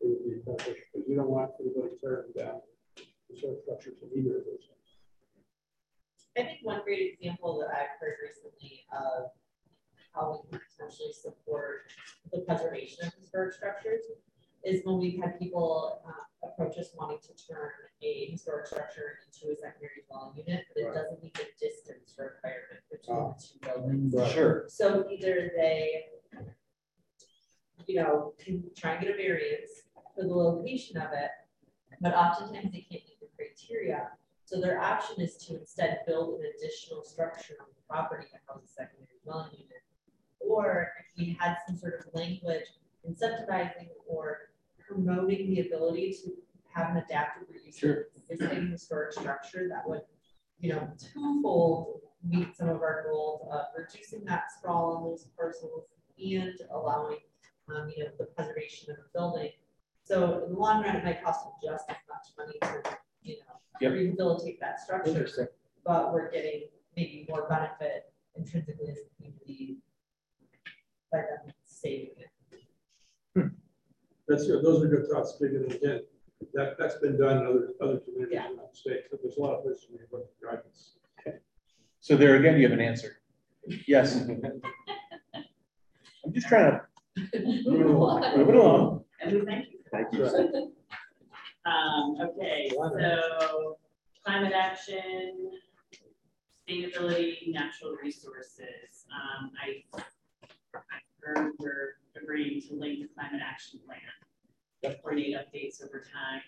it 0.00 0.08
would 0.08 0.24
be 0.24 0.40
beneficial, 0.44 0.84
because 0.92 1.08
you 1.08 1.16
don't 1.16 1.28
want 1.30 1.50
everybody 1.58 1.94
tearing 2.00 2.32
down 2.36 2.60
the 2.60 2.72
sort 3.38 3.54
of 3.56 3.62
structures 3.62 3.94
in 4.02 4.08
either 4.18 4.38
of 4.38 4.44
those. 4.44 4.66
I 6.38 6.42
think 6.42 6.58
one 6.62 6.80
great 6.84 7.18
example 7.20 7.58
that 7.60 7.68
I've 7.74 7.98
heard 8.00 8.14
recently 8.22 8.84
of 8.92 9.30
how 10.14 10.42
we 10.44 10.50
can 10.58 10.60
potentially 10.76 11.12
support 11.12 11.92
the 12.32 12.40
preservation 12.40 13.06
of 13.06 13.12
historic 13.14 13.52
structures 13.52 14.02
is 14.64 14.82
when 14.84 14.98
we've 14.98 15.20
had 15.20 15.38
people 15.38 16.02
uh, 16.06 16.46
approach 16.48 16.78
us 16.78 16.90
wanting 16.98 17.18
to 17.22 17.46
turn 17.46 17.70
a 18.02 18.26
historic 18.30 18.66
structure 18.66 19.18
into 19.26 19.52
a 19.52 19.56
secondary 19.56 20.02
dwelling 20.08 20.36
unit, 20.36 20.64
but 20.74 20.80
it 20.82 20.86
Right. 20.86 20.94
doesn't 20.94 21.22
meet 21.22 21.34
the 21.34 21.46
distance 21.58 22.14
requirement 22.18 22.80
between 22.90 23.16
Ah. 23.18 23.32
the 23.32 23.42
two 23.42 23.58
buildings. 23.58 24.14
Right. 24.14 24.30
Sure. 24.32 24.64
So 24.68 25.08
either 25.10 25.50
they, 25.56 26.06
you 27.86 27.96
know, 27.96 28.34
can 28.38 28.70
try 28.76 28.92
and 28.94 29.04
get 29.04 29.14
a 29.14 29.16
variance 29.16 29.82
for 30.14 30.22
the 30.24 30.34
location 30.34 30.96
of 30.98 31.12
it, 31.12 31.30
but 32.00 32.14
oftentimes 32.14 32.70
they 32.72 32.80
can't 32.82 33.02
meet 33.04 33.06
the 33.06 33.09
criteria. 33.40 34.08
So 34.44 34.60
their 34.60 34.80
option 34.80 35.20
is 35.20 35.36
to 35.46 35.58
instead 35.58 36.00
build 36.06 36.40
an 36.40 36.46
additional 36.56 37.04
structure 37.04 37.54
on 37.60 37.66
the 37.68 37.82
property 37.88 38.26
that 38.32 38.40
house 38.48 38.62
a 38.64 38.68
secondary 38.68 39.18
dwelling 39.24 39.50
unit. 39.52 39.82
Or 40.40 40.88
if 40.98 41.06
we 41.16 41.36
had 41.38 41.56
some 41.66 41.76
sort 41.76 42.00
of 42.00 42.14
language 42.14 42.66
incentivizing 43.08 43.88
or 44.06 44.50
promoting 44.86 45.54
the 45.54 45.60
ability 45.60 46.16
to 46.24 46.32
have 46.74 46.90
an 46.90 46.96
adaptive 46.98 47.48
reuse 47.48 47.78
Sure. 47.78 48.08
of 48.16 48.22
existing 48.28 48.70
historic 48.70 49.12
structure 49.12 49.68
that 49.68 49.88
would, 49.88 50.02
you 50.58 50.72
know, 50.72 50.88
twofold 50.98 52.00
meet 52.22 52.56
some 52.56 52.68
of 52.68 52.82
our 52.82 53.06
goals 53.08 53.46
of 53.50 53.66
reducing 53.76 54.24
that 54.24 54.50
sprawl 54.52 54.96
on 54.96 55.04
those 55.04 55.28
parcels 55.36 55.84
and 56.18 56.54
allowing, 56.72 57.18
um, 57.68 57.90
you 57.96 58.04
know, 58.04 58.10
the 58.18 58.24
preservation 58.24 58.90
of 58.90 58.96
the 58.98 59.04
building. 59.14 59.50
So 60.04 60.44
in 60.44 60.52
the 60.52 60.58
long 60.58 60.82
run, 60.82 60.96
it 60.96 61.04
might 61.04 61.22
cost 61.22 61.46
just 61.64 61.84
as 61.88 61.96
much 62.08 62.26
money 62.36 62.58
to, 62.62 62.98
Yep. 63.80 63.92
rehabilitate 63.92 64.60
that 64.60 64.80
structure, 64.80 65.28
but 65.84 66.12
we're 66.12 66.30
getting 66.30 66.64
maybe 66.96 67.26
more 67.28 67.48
benefit 67.48 68.12
intrinsically 68.36 68.90
as 68.90 68.98
a 68.98 69.16
community 69.16 69.78
by 71.10 71.18
them 71.18 71.38
um, 71.46 71.52
saving 71.64 72.10
it. 72.18 72.30
Hmm. 73.34 73.48
That's, 74.28 74.46
those 74.46 74.84
are 74.84 74.88
good 74.88 75.06
thoughts, 75.10 75.34
Stephen, 75.36 75.64
and 75.64 75.72
again, 75.72 76.00
that, 76.54 76.76
that's 76.78 76.96
been 76.96 77.18
done 77.18 77.38
in 77.38 77.46
other, 77.46 77.68
other 77.80 77.98
communities 78.00 78.34
Yeah. 78.34 78.50
in 78.50 78.56
the 78.56 78.62
state, 78.72 79.04
so 79.10 79.16
there's 79.22 79.36
a 79.36 79.40
lot 79.40 79.54
of 79.54 79.64
places 79.64 79.86
where 79.90 80.02
you 80.02 80.06
look 80.12 80.28
at 80.42 80.56
guidance. 80.56 80.96
So 82.02 82.16
there 82.16 82.36
again, 82.36 82.56
you 82.56 82.62
have 82.68 82.78
an 82.78 82.84
answer. 82.84 83.20
Yes. 83.86 84.16
I'm 86.24 86.32
just 86.32 86.48
trying 86.48 86.80
to 87.16 87.38
move 87.40 87.80
it 87.80 87.86
along, 87.86 88.38
move 88.38 88.48
it 88.48 88.54
along. 88.54 89.04
And 89.20 89.32
we 89.32 89.44
thank 89.44 89.66
you. 89.70 89.78
Thank 89.90 90.12
you. 90.14 90.72
Um, 91.70 92.16
okay, 92.20 92.68
so 92.74 93.78
climate 94.24 94.52
action, 94.52 95.52
sustainability, 96.68 97.52
natural 97.52 97.96
resources. 98.02 99.06
Um, 99.14 99.52
I, 99.62 99.84
I 100.74 100.98
heard 101.22 101.52
we're 101.60 101.94
agreeing 102.20 102.60
to 102.62 102.74
link 102.74 103.00
the 103.00 103.08
climate 103.14 103.40
action 103.44 103.78
plan. 103.86 103.98
To 104.82 104.98
coordinate 105.00 105.36
updates 105.36 105.84
over 105.84 106.00
time. 106.00 106.40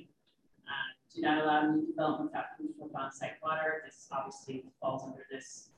Uh, 0.66 0.90
do 1.14 1.20
not 1.20 1.44
allow 1.44 1.70
new 1.70 1.86
development 1.86 2.30
without 2.30 2.56
proof 2.56 2.70
of 2.82 2.96
on-site 2.96 3.32
water. 3.42 3.82
This 3.84 4.08
obviously 4.10 4.64
falls 4.80 5.04
under 5.04 5.24
this 5.30 5.68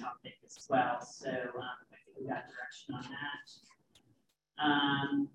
topic 0.00 0.34
as 0.46 0.66
well. 0.70 1.00
So, 1.02 1.28
um, 1.28 1.76
I 1.92 1.96
think 2.04 2.16
we 2.20 2.28
got 2.28 2.44
direction 2.46 2.94
on 2.94 3.02
that. 3.02 4.64
Um, 4.64 5.28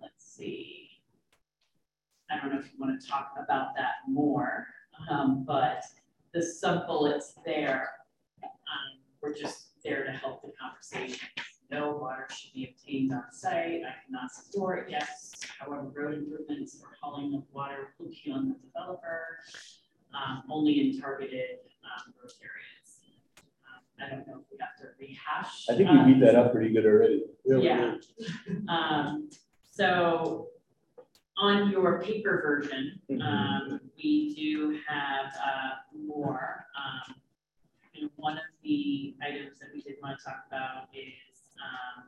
let's 0.00 0.24
see. 0.24 0.85
I 2.30 2.40
don't 2.40 2.52
know 2.52 2.58
if 2.58 2.66
you 2.66 2.78
want 2.78 3.00
to 3.00 3.06
talk 3.08 3.32
about 3.42 3.74
that 3.76 3.94
more, 4.08 4.66
um, 5.10 5.44
but 5.46 5.82
the 6.34 6.42
sub 6.42 6.86
bullets 6.86 7.34
there, 7.44 7.90
um, 8.42 9.00
we're 9.22 9.34
just 9.34 9.68
there 9.84 10.04
to 10.04 10.10
help 10.10 10.42
the 10.42 10.52
conversation. 10.60 11.28
No 11.70 11.96
water 11.96 12.26
should 12.30 12.52
be 12.52 12.68
obtained 12.70 13.12
on 13.12 13.24
site. 13.32 13.82
I 13.82 13.94
cannot 14.06 14.30
store 14.30 14.76
it, 14.76 14.90
yes. 14.90 15.32
However, 15.58 15.90
road 15.94 16.14
improvements 16.18 16.78
or 16.82 16.90
hauling 17.00 17.34
of 17.34 17.42
water 17.52 17.94
will 17.98 18.08
be 18.08 18.30
on 18.32 18.48
the 18.48 18.54
developer, 18.66 19.38
um, 20.14 20.44
only 20.50 20.80
in 20.80 21.00
targeted, 21.00 21.58
um, 21.84 22.12
growth 22.18 22.36
areas. 22.40 23.00
Um, 23.66 24.06
I 24.06 24.10
don't 24.14 24.26
know 24.28 24.40
if 24.40 24.46
we 24.50 24.58
have 24.60 24.76
to 24.78 24.94
rehash. 25.00 25.66
I 25.68 25.76
think 25.76 25.90
we 25.90 26.14
beat 26.14 26.20
that 26.24 26.34
up 26.36 26.52
pretty 26.52 26.72
good 26.72 26.86
already. 26.86 27.24
yeah. 27.44 27.94
Um, 28.68 29.28
so 29.70 30.48
on 31.38 31.70
your 31.70 32.00
paper 32.02 32.40
version, 32.42 32.98
um, 33.22 33.80
we 33.96 34.34
do 34.34 34.78
have, 34.88 35.26
uh, 35.34 35.70
more. 36.06 36.66
Um, 36.76 37.14
and 38.00 38.10
one 38.16 38.34
of 38.34 38.44
the 38.62 39.14
items 39.22 39.58
that 39.58 39.68
we 39.74 39.82
did 39.82 39.96
want 40.02 40.18
to 40.18 40.24
talk 40.24 40.44
about 40.48 40.88
is, 40.94 41.54
um, 41.62 42.04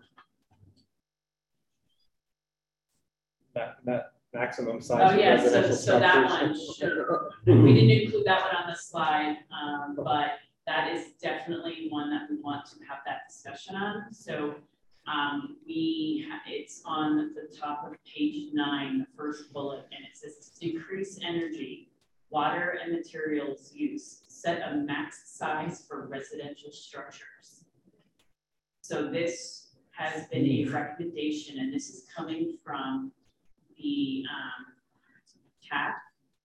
Ma- 3.55 3.73
ma- 3.85 4.03
maximum 4.33 4.81
size. 4.81 5.01
Oh, 5.03 5.15
of 5.15 5.19
yeah, 5.21 5.43
so, 5.43 5.73
so 5.73 5.99
that 5.99 6.25
one, 6.25 6.55
structures. 6.55 6.77
should- 7.45 7.63
we 7.65 7.75
didn't 7.75 7.91
include 8.03 8.25
that 8.27 8.43
one 8.45 8.55
on 8.57 8.71
the 8.71 8.77
slide, 8.77 9.39
um, 9.51 9.95
but 9.97 10.33
that 10.67 10.93
is 10.95 11.13
definitely 11.21 11.89
one 11.91 12.11
that 12.11 12.29
we 12.31 12.37
want 12.41 12.67
to 12.67 12.77
have 12.89 12.99
that 13.07 13.23
discussion 13.29 13.75
on. 13.75 14.13
So, 14.13 14.55
um, 15.11 15.57
we, 15.67 16.27
it's 16.47 16.83
on 16.85 17.35
the 17.35 17.57
top 17.57 17.85
of 17.87 17.97
page 18.05 18.51
nine, 18.53 18.99
the 18.99 19.07
first 19.17 19.53
bullet, 19.53 19.87
and 19.93 20.05
it 20.05 20.17
says 20.17 20.51
decrease 20.61 21.19
energy 21.23 21.89
water 22.31 22.79
and 22.83 22.93
materials 22.93 23.73
use, 23.75 24.23
set 24.29 24.61
a 24.71 24.77
max 24.77 25.23
size 25.27 25.85
for 25.89 26.07
residential 26.09 26.71
structures. 26.71 27.65
So 28.83 29.11
this 29.11 29.69
has 29.93 30.27
been 30.29 30.47
a 30.47 30.65
recommendation, 30.67 31.59
and 31.59 31.73
this 31.73 31.91
is 31.91 32.05
coming 32.15 32.57
from 32.65 33.13
the 33.79 34.25
um, 34.31 34.67
CAP 35.69 35.95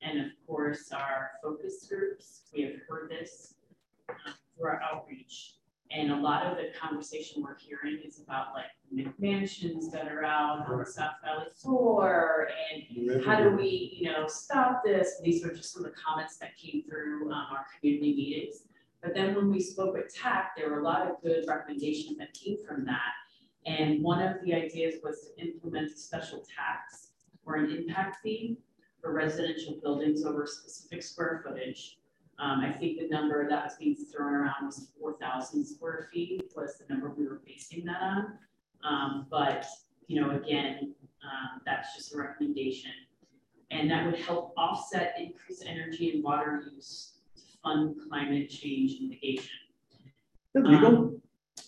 and 0.02 0.20
of 0.20 0.28
course 0.46 0.92
our 0.92 1.32
focus 1.42 1.88
groups. 1.90 2.42
We 2.54 2.64
have 2.64 2.74
heard 2.88 3.10
this 3.10 3.56
um, 4.10 4.34
through 4.56 4.68
our 4.68 4.82
outreach. 4.82 5.56
And 5.96 6.12
a 6.12 6.16
lot 6.16 6.48
of 6.48 6.58
the 6.58 6.70
conversation 6.78 7.44
we're 7.44 7.58
hearing 7.58 8.00
is 8.04 8.20
about 8.20 8.48
like 8.54 8.66
McMansions 8.96 9.92
that 9.92 10.08
are 10.08 10.24
out 10.24 10.68
on 10.68 10.80
the 10.80 10.86
South 10.86 11.14
Valley 11.24 11.46
floor 11.56 12.50
and 12.74 13.24
how 13.24 13.38
do 13.38 13.56
we, 13.56 13.96
you 14.00 14.12
know, 14.12 14.26
stop 14.28 14.84
this? 14.84 15.22
These 15.24 15.46
were 15.46 15.52
just 15.52 15.72
some 15.72 15.86
of 15.86 15.92
the 15.92 15.98
comments 15.98 16.38
that 16.38 16.58
came 16.58 16.84
through 16.90 17.32
um, 17.32 17.46
our 17.52 17.66
community 17.80 18.16
meetings. 18.16 18.64
But 19.04 19.14
then 19.14 19.36
when 19.36 19.52
we 19.52 19.60
spoke 19.60 19.94
with 19.94 20.14
TAC, 20.16 20.56
there 20.58 20.72
were 20.72 20.80
a 20.80 20.84
lot 20.84 21.08
of 21.08 21.22
good 21.22 21.44
recommendations 21.48 22.18
that 22.18 22.34
came 22.34 22.58
from 22.66 22.86
that. 22.86 23.12
And 23.66 24.02
one 24.02 24.22
of 24.22 24.38
the 24.44 24.54
ideas 24.54 24.96
was 25.04 25.22
to 25.22 25.46
implement 25.46 25.92
a 25.92 25.98
special 25.98 26.40
tax 26.40 27.10
or 27.46 27.58
an 27.58 27.70
impact 27.70 28.18
fee 28.24 28.58
for 29.00 29.14
residential 29.14 29.78
buildings 29.82 30.26
over 30.26 30.44
a 30.44 30.48
specific 30.48 31.04
square 31.04 31.44
footage. 31.46 32.00
Um, 32.44 32.60
I 32.60 32.72
think 32.74 33.00
the 33.00 33.08
number 33.08 33.48
that 33.48 33.64
was 33.64 33.76
being 33.80 33.96
thrown 33.96 34.34
around 34.34 34.66
was 34.66 34.90
4,000 35.00 35.66
square 35.66 36.10
feet 36.12 36.52
was 36.56 36.78
the 36.78 36.94
number 36.94 37.10
we 37.10 37.26
were 37.26 37.42
basing 37.46 37.86
that 37.86 38.02
on. 38.02 38.38
Um, 38.84 39.28
but, 39.32 39.66
you 40.08 40.20
know, 40.20 40.32
again, 40.32 40.94
um, 41.24 41.62
that's 41.66 41.96
just 41.96 42.14
a 42.14 42.18
recommendation. 42.18 42.92
And 43.72 43.90
that 43.90 44.06
would 44.06 44.20
help 44.20 44.54
offset 44.58 45.16
increased 45.18 45.64
energy 45.66 46.12
and 46.12 46.24
water 46.24 46.64
use 46.76 47.14
to 47.38 47.44
fund 47.64 47.96
climate 48.10 48.50
change 48.50 49.00
mitigation. 49.00 49.52
Is 50.54 50.64
it 50.64 50.66
legal? 50.66 51.22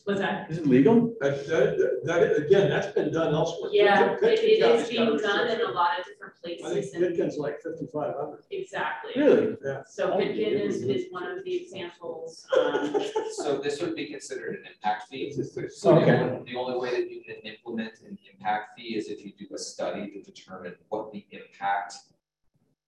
What's 0.06 0.20
that? 0.20 0.50
Is 0.52 0.60
it 0.60 0.68
legal? 0.68 1.14
That, 1.20 1.48
that, 1.48 2.02
that, 2.06 2.38
again, 2.38 2.70
that's 2.70 2.88
been 2.94 3.12
done 3.12 3.34
elsewhere. 3.34 3.72
Yeah, 3.74 4.14
Pitkin- 4.16 4.30
it, 4.30 4.40
it 4.40 4.62
Pitkin 4.88 5.06
being 5.08 5.18
done 5.18 5.48
in 5.48 5.62
a 5.62 5.72
lot 5.72 6.00
of 6.00 6.06
different 6.06 6.34
I 6.44 6.48
think 6.48 6.62
places 6.62 6.94
and 6.94 7.04
Pitkin's 7.08 7.38
like 7.38 7.60
fifty-five 7.62 8.14
hundred. 8.16 8.44
exactly. 8.52 9.14
Really? 9.16 9.56
Yeah. 9.66 9.82
So 9.88 10.14
Oh, 10.14 10.18
Pitkin 10.20 10.38
yeah. 10.38 10.64
is, 10.64 10.84
is 10.84 11.06
one 11.12 11.24
of 11.24 11.44
the 11.44 11.56
examples, 11.56 12.46
um, 12.60 13.02
So 13.36 13.58
this 13.58 13.82
would 13.82 13.96
be 13.96 14.08
considered 14.08 14.56
an 14.58 14.64
impact 14.74 15.08
fee. 15.10 15.24
It's 15.24 15.38
just- 15.38 15.82
So 15.82 15.96
the 15.96 16.02
Okay. 16.02 16.12
only, 16.20 16.52
the 16.52 16.58
only 16.60 16.78
way 16.78 16.92
that 17.02 17.10
you 17.12 17.24
can 17.24 17.36
implement 17.44 17.94
an 18.08 18.18
impact 18.32 18.78
fee 18.78 18.96
is 18.96 19.08
if 19.08 19.26
you 19.26 19.32
do 19.38 19.54
a 19.56 19.58
study 19.58 20.12
to 20.12 20.22
determine 20.22 20.76
what 20.90 21.12
the 21.12 21.26
impact, 21.32 21.96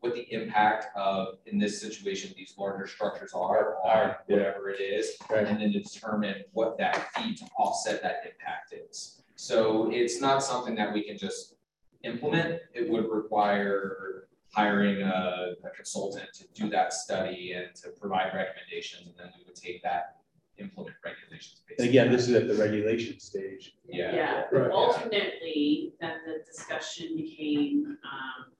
what 0.02 0.14
the 0.14 0.32
impact 0.34 0.88
of, 0.96 1.38
in 1.46 1.58
this 1.58 1.82
situation, 1.82 2.34
these 2.36 2.54
larger 2.58 2.86
structures 2.88 3.34
are 3.34 3.78
on 3.84 4.16
yeah. 4.28 4.38
whatever 4.38 4.70
it 4.70 4.80
is, 4.80 5.18
Right. 5.30 5.46
and 5.48 5.60
then 5.60 5.72
determine 5.72 6.44
what 6.54 6.78
that 6.78 7.12
fee 7.14 7.36
to 7.36 7.46
offset 7.58 8.02
that 8.04 8.18
impact 8.24 8.74
is. 8.74 9.22
So 9.36 9.90
it's 9.92 10.22
not 10.22 10.44
something 10.44 10.76
that 10.76 10.94
we 10.94 11.04
can 11.04 11.18
just 11.18 11.56
implement. 12.04 12.60
It 12.74 12.90
would 12.90 13.06
require 13.10 14.28
hiring 14.54 15.02
a, 15.02 15.54
a 15.64 15.70
consultant 15.76 16.28
to 16.34 16.46
do 16.54 16.70
that 16.70 16.94
study 16.94 17.54
and 17.54 17.76
to 17.76 17.90
provide 18.00 18.34
recommendations, 18.34 19.08
and 19.08 19.16
then 19.18 19.32
we 19.38 19.44
would 19.46 19.56
take 19.56 19.82
that, 19.84 20.16
implement 20.60 20.96
regulations. 21.06 21.62
based 21.68 21.80
And 21.80 21.90
again, 21.90 22.12
this 22.12 22.28
is 22.28 22.34
at 22.34 22.48
the 22.48 22.56
regulation 22.56 23.20
stage. 23.20 23.76
Yeah. 23.88 24.16
yeah. 24.16 24.44
Right. 24.52 24.72
Ultimately, 24.72 25.94
then 26.02 26.16
the 26.26 26.44
discussion 26.52 27.16
became, 27.16 27.98
um, 28.04 28.52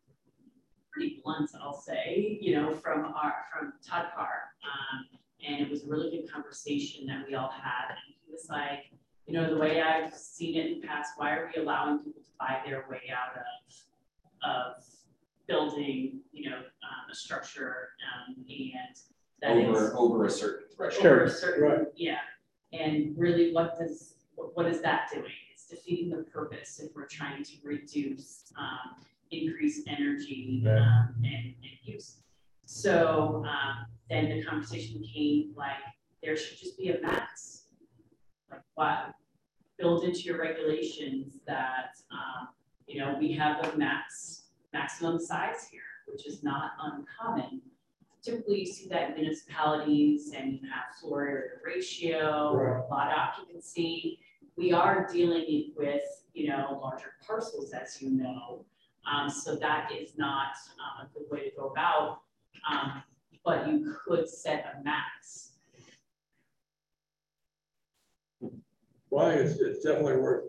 pretty 0.98 1.22
blunt, 1.24 1.52
I'll 1.62 1.80
say, 1.80 2.40
you 2.42 2.56
know, 2.56 2.74
from 2.74 3.06
our, 3.06 3.36
from 3.52 3.74
Todd 3.88 4.08
Carr. 4.16 4.50
Um, 4.64 5.20
and 5.48 5.62
it 5.62 5.70
was 5.70 5.84
a 5.84 5.88
really 5.88 6.10
good 6.10 6.32
conversation 6.32 7.06
that 7.08 7.26
we 7.28 7.36
all 7.36 7.50
had, 7.50 7.90
and 7.90 8.16
he 8.26 8.32
was 8.32 8.48
like, 8.50 8.86
you 9.28 9.34
know, 9.34 9.50
the 9.54 9.60
way 9.60 9.82
I've 9.82 10.14
seen 10.14 10.58
it 10.58 10.66
in 10.72 10.82
the 10.82 10.88
past, 10.88 11.12
why 11.18 11.32
are 11.36 11.52
we 11.56 11.62
allowing 11.62 12.00
people 12.00 12.22
to 12.22 12.30
buy 12.40 12.62
their 12.66 12.86
way 12.90 13.02
out 13.12 13.38
of, 13.38 14.50
of 14.50 14.84
building, 15.48 16.20
you 16.32 16.50
know, 16.50 16.58
um, 16.58 17.12
a 17.12 17.16
structure, 17.16 17.90
um, 18.30 18.36
and 18.50 18.96
that 19.42 19.58
is. 19.58 19.68
Over, 19.70 19.94
over 19.98 20.26
a 20.26 20.30
certain 20.32 20.66
threshold. 20.76 21.06
over 21.06 21.24
a 21.26 21.30
certain, 21.30 21.64
Right. 21.64 21.88
yeah. 21.96 22.18
And 22.74 23.16
really, 23.18 23.54
what 23.54 23.78
does, 23.78 24.16
what, 24.36 24.56
what 24.56 24.66
is 24.66 24.82
that 24.82 25.10
doing? 25.14 25.26
It's 25.54 25.68
defeating 25.68 26.10
the 26.10 26.24
purpose 26.24 26.80
if 26.80 26.96
we're 26.96 27.08
trying 27.08 27.44
to 27.44 27.54
reduce, 27.64 28.52
um, 28.58 28.96
increase 29.32 29.82
energy, 29.88 30.64
Right. 30.66 30.78
um, 30.78 31.16
and, 31.24 31.54
and 31.64 31.78
use. 31.84 32.18
So, 32.66 33.44
um, 33.48 33.86
then 34.10 34.30
the 34.30 34.44
conversation 34.44 35.04
came 35.04 35.54
like, 35.56 35.78
there 36.24 36.36
should 36.36 36.58
just 36.58 36.78
be 36.78 36.90
a 36.90 37.02
max. 37.02 37.68
Like, 38.50 38.62
what, 38.76 39.14
build 39.78 40.04
into 40.04 40.22
your 40.22 40.40
regulations 40.40 41.40
that, 41.46 41.92
um, 42.12 42.50
you 42.88 43.00
know, 43.00 43.16
we 43.20 43.32
have 43.34 43.64
a 43.66 43.78
max, 43.78 44.46
maximum 44.74 45.20
size 45.20 45.68
here, 45.72 45.82
which 46.08 46.26
is 46.26 46.44
not 46.44 46.72
uncommon 46.82 47.62
typically 48.28 48.60
you 48.60 48.66
see 48.66 48.90
that 48.90 49.10
in 49.10 49.16
municipalities 49.16 50.34
and 50.36 50.54
you 50.54 50.60
have 50.64 50.96
floor 51.00 51.28
area 51.28 51.50
ratio 51.66 52.52
or 52.54 52.86
lot 52.90 53.12
occupancy. 53.12 54.20
We 54.58 54.74
are 54.74 55.08
dealing 55.12 55.72
with, 55.78 56.02
you 56.34 56.50
know, 56.50 56.80
larger 56.82 57.14
parcels, 57.26 57.72
as 57.72 58.02
you 58.02 58.10
know. 58.10 58.66
Um, 59.10 59.30
so 59.30 59.56
that 59.56 59.92
is 59.92 60.18
not 60.18 60.52
um, 60.80 61.08
a 61.08 61.18
good 61.18 61.28
way 61.32 61.50
to 61.50 61.56
go 61.56 61.70
about. 61.70 62.22
Um, 62.70 63.04
but 63.46 63.68
you 63.68 63.96
could 64.06 64.28
set 64.28 64.76
a 64.78 64.84
max. 64.84 65.52
Well, 69.10 69.30
it's, 69.30 69.60
it's 69.60 69.84
definitely 69.84 70.18
worth 70.18 70.46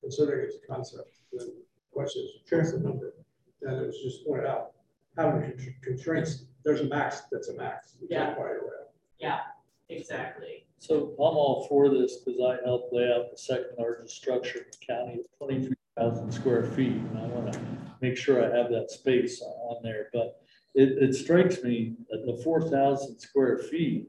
considering 0.00 0.46
it's 0.46 0.56
a 0.64 0.72
concept. 0.72 1.10
The 1.32 1.52
question 1.92 2.22
is, 2.22 2.30
what's 2.50 2.72
the 2.72 2.78
number? 2.78 3.14
And 3.62 3.82
it 3.82 3.86
was 3.86 3.98
just 4.02 4.26
pointed 4.26 4.46
out, 4.46 4.72
how 5.18 5.32
many 5.32 5.52
constraints, 5.82 6.44
there's 6.64 6.80
a 6.80 6.84
max, 6.84 7.22
that's 7.30 7.48
a 7.48 7.56
max. 7.56 7.94
You 8.00 8.08
can't 8.08 8.36
buy 8.36 8.44
it 8.44 8.56
around. 8.56 8.88
Yeah, 9.18 9.40
exactly. 9.90 10.66
So 10.78 11.12
I'm 11.18 11.36
all 11.36 11.66
for 11.68 11.90
this 11.90 12.18
because 12.24 12.40
I 12.40 12.64
helped 12.64 12.94
lay 12.94 13.12
out 13.12 13.30
the 13.30 13.36
second 13.36 13.72
largest 13.78 14.16
structure 14.16 14.60
in 14.60 14.64
the 14.70 14.86
county 14.86 15.20
at 15.20 15.38
twenty-three 15.38 15.76
thousand 15.98 16.32
square 16.32 16.64
feet. 16.64 16.96
And 16.96 17.18
I 17.18 17.26
want 17.26 17.52
to 17.52 17.60
make 18.00 18.16
sure 18.16 18.40
I 18.42 18.56
have 18.56 18.70
that 18.70 18.90
space 18.90 19.42
on 19.42 19.82
there, 19.82 20.08
but 20.12 20.42
it, 20.74 21.02
it 21.02 21.14
strikes 21.14 21.62
me 21.62 21.94
that 22.10 22.24
the 22.26 22.40
four 22.42 22.60
thousand 22.68 23.18
square 23.18 23.58
feet, 23.58 24.08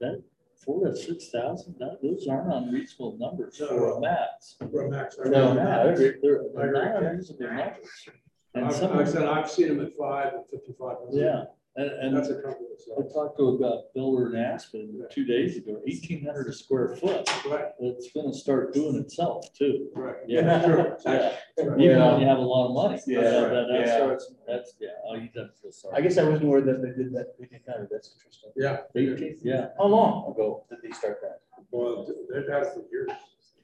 that 0.00 0.22
four 0.64 0.86
to 0.86 0.96
six 0.96 1.28
thousand, 1.30 1.76
those 2.02 2.26
aren't 2.28 2.52
unreasonable 2.52 3.16
numbers 3.18 3.58
for 3.58 3.98
a 3.98 4.00
max. 4.00 4.56
For 4.70 4.86
a 4.86 4.90
max. 4.90 5.16
I 5.24 5.28
No, 5.28 5.88
agree. 5.88 6.14
They're 6.22 6.42
they're 6.54 6.72
not 6.72 7.02
unreasonable 7.02 7.46
numbers. 7.54 8.08
And 8.56 8.66
I've, 8.66 8.74
some, 8.74 8.96
I 8.96 9.04
said, 9.04 9.24
I've 9.24 9.50
seen 9.50 9.68
them 9.68 9.84
at 9.84 9.92
five 9.98 10.32
and 10.34 10.46
fifty-five. 10.48 10.96
yeah, 11.10 11.44
and, 11.76 11.90
and 11.90 12.16
That's 12.16 12.28
a 12.28 12.34
comfortable 12.34 12.68
I 12.74 13.02
size. 13.02 13.12
talked 13.12 13.36
to 13.38 13.48
about 13.48 13.92
builder 13.94 14.34
in 14.34 14.40
Aspen 14.40 15.04
two 15.10 15.24
days 15.24 15.56
ago, 15.56 15.80
eighteen 15.86 16.24
hundred 16.24 16.46
a 16.48 16.52
square 16.52 16.94
foot. 16.96 17.28
Right, 17.46 17.66
It's 17.80 18.10
gonna 18.12 18.32
start 18.32 18.72
doing 18.72 18.96
itself 18.96 19.52
too. 19.54 19.88
right. 19.96 20.16
Yeah. 20.28 20.64
Sure. 20.64 20.96
Yeah. 21.04 21.12
Right. 21.58 21.80
Even 21.80 21.98
when 22.00 22.20
you 22.20 22.26
have 22.26 22.38
a 22.38 22.42
lot 22.42 22.68
of 22.68 22.74
money. 22.74 23.00
Yeah, 23.06 23.20
That, 23.22 23.30
that- 23.50 23.66
that 23.70 23.86
yeah. 23.86 23.96
starts, 23.96 24.32
that's, 24.46 24.74
yeah, 24.80 24.88
oh, 25.08 25.14
you 25.16 25.28
don't 25.34 25.50
feel 25.60 25.72
sorry. 25.72 25.96
I 25.96 26.00
guess 26.00 26.16
I 26.18 26.22
wasn't 26.24 26.44
aware 26.44 26.60
that 26.60 26.80
they 26.82 27.02
did 27.02 27.12
that, 27.14 27.34
they 27.38 27.46
did 27.46 27.64
kind 27.66 27.82
of, 27.82 27.88
that's 27.90 28.14
interesting. 28.16 28.52
Yeah, 28.56 28.78
Eighteen, 28.94 29.38
yeah. 29.42 29.68
How 29.78 29.86
long 29.86 30.30
ago 30.30 30.64
did 30.70 30.78
they 30.82 30.90
start 30.94 31.18
that? 31.22 31.40
well, 31.70 32.06
they've 32.32 32.46
had 32.48 32.62
it 32.62 32.68
for 32.74 32.84
years. 32.92 33.10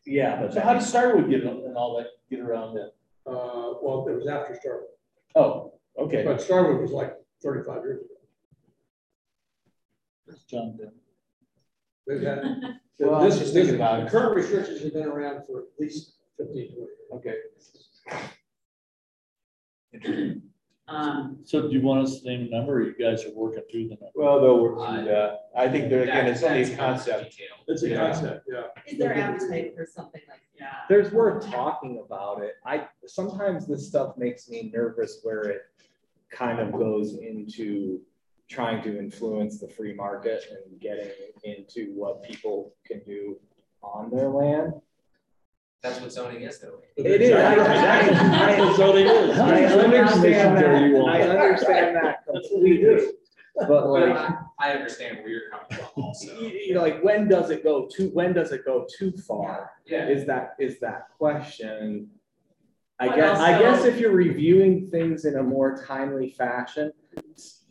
Yeah, 0.04 0.40
but 0.40 0.52
so 0.54 0.60
how 0.60 0.72
did 0.72 0.82
Starwood 0.82 1.30
get 1.30 1.44
them 1.44 1.62
and 1.64 1.76
all 1.76 1.96
that, 1.98 2.06
get 2.30 2.40
around 2.40 2.74
that? 2.74 2.92
Uh, 3.26 3.74
well, 3.82 4.06
it 4.08 4.14
was 4.16 4.26
after 4.26 4.56
Starwood, 4.58 4.88
Oh, 5.36 5.74
okay. 5.98 6.24
but 6.24 6.40
Starwood 6.42 6.80
was 6.80 6.90
like 6.90 7.14
thirty-five 7.42 7.82
years 7.82 8.00
ago. 8.00 8.14
John 10.48 10.76
Denver. 10.76 10.92
They've 12.06 12.22
had, 12.22 12.78
Well, 13.00 13.22
this 13.22 13.40
is, 13.40 13.52
thinking 13.52 13.74
about 13.76 14.00
it. 14.00 14.10
current 14.10 14.36
restrictions 14.36 14.82
have 14.82 14.92
been 14.92 15.06
around 15.06 15.44
for 15.46 15.60
at 15.60 15.64
least 15.78 16.14
fifteen, 16.36 16.68
twenty 16.74 16.90
years. 17.12 17.36
Okay. 19.94 20.40
Um, 20.88 21.38
So 21.44 21.62
do 21.62 21.68
you 21.68 21.80
want 21.82 22.02
us 22.02 22.18
to 22.20 22.26
name 22.28 22.48
a 22.48 22.50
number 22.50 22.78
or 22.78 22.82
you 22.82 22.94
guys 22.98 23.24
are 23.24 23.30
working 23.32 23.62
through 23.70 23.84
the 23.84 23.90
number? 23.90 24.10
Well, 24.16 24.40
they'll 24.40 24.60
work 24.60 24.76
through 24.88 25.04
that. 25.04 25.42
I 25.56 25.68
think 25.68 25.88
they're, 25.88 26.02
again, 26.02 26.24
That- 26.24 26.32
it's 26.32 26.42
only 26.42 26.64
that's 26.64 26.74
a 26.74 26.76
concept. 26.76 27.40
It's 27.68 27.82
a 27.84 27.88
Yeah. 27.90 27.96
concept, 28.12 28.48
yeah. 28.52 28.62
Is 28.88 28.98
there 28.98 29.14
appetite 29.14 29.76
for 29.76 29.86
something 29.86 30.20
like 30.28 30.40
that? 30.40 30.58
yeah. 30.58 30.74
There's 30.88 31.12
worth 31.12 31.46
talking 31.48 32.02
about 32.04 32.42
it. 32.42 32.54
I, 32.66 32.88
sometimes 33.06 33.68
this 33.68 33.86
stuff 33.86 34.16
makes 34.16 34.48
me 34.50 34.72
nervous 34.74 35.20
where 35.22 35.42
it 35.42 35.62
kind 36.30 36.60
of 36.60 36.72
goes 36.72 37.14
into 37.18 38.00
trying 38.48 38.82
to 38.82 38.98
influence 38.98 39.58
the 39.60 39.68
free 39.68 39.94
market 39.94 40.44
and 40.50 40.80
getting 40.80 41.10
into 41.44 41.92
what 41.94 42.22
people 42.22 42.72
can 42.86 43.00
do 43.04 43.36
on 43.82 44.10
their 44.10 44.28
land. 44.28 44.72
That's 45.82 46.00
what 46.00 46.12
zoning 46.12 46.42
is 46.42 46.58
though. 46.58 46.80
It 46.96 47.22
is. 47.22 47.32
I- 47.32 47.54
I- 47.54 48.54
I- 48.58 48.76
Zoning 48.76 49.06
is. 49.06 49.38
I 49.38 49.64
understand 49.64 50.58
that, 50.58 50.64
are. 50.64 51.10
I 51.10 51.22
understand 51.22 51.96
that 51.96 52.26
completely, 52.26 53.06
but 53.56 53.66
But 53.68 53.86
like, 53.88 54.16
I, 54.16 54.34
I 54.58 54.72
understand 54.72 55.18
where 55.18 55.28
you're 55.28 55.50
coming 55.50 55.66
from 55.94 56.04
also. 56.04 56.38
you, 56.40 56.48
you 56.48 56.74
know, 56.74 56.82
like, 56.82 57.02
when 57.02 57.28
does 57.28 57.50
it 57.50 57.64
go 57.64 57.86
too, 57.86 58.10
when 58.12 58.32
does 58.34 58.52
it 58.52 58.64
go 58.64 58.86
too 58.98 59.12
far? 59.12 59.70
Yeah. 59.86 60.06
Is 60.08 60.26
that, 60.26 60.54
is 60.58 60.78
that 60.80 61.06
question? 61.16 62.10
I 63.00 63.08
But 63.08 63.16
guess, 63.16 63.38
I 63.38 63.58
guess 63.58 63.84
if 63.86 63.98
you're 63.98 64.12
reviewing 64.12 64.86
things 64.86 65.24
in 65.24 65.36
a 65.36 65.42
more 65.42 65.82
timely 65.86 66.30
fashion, 66.30 66.92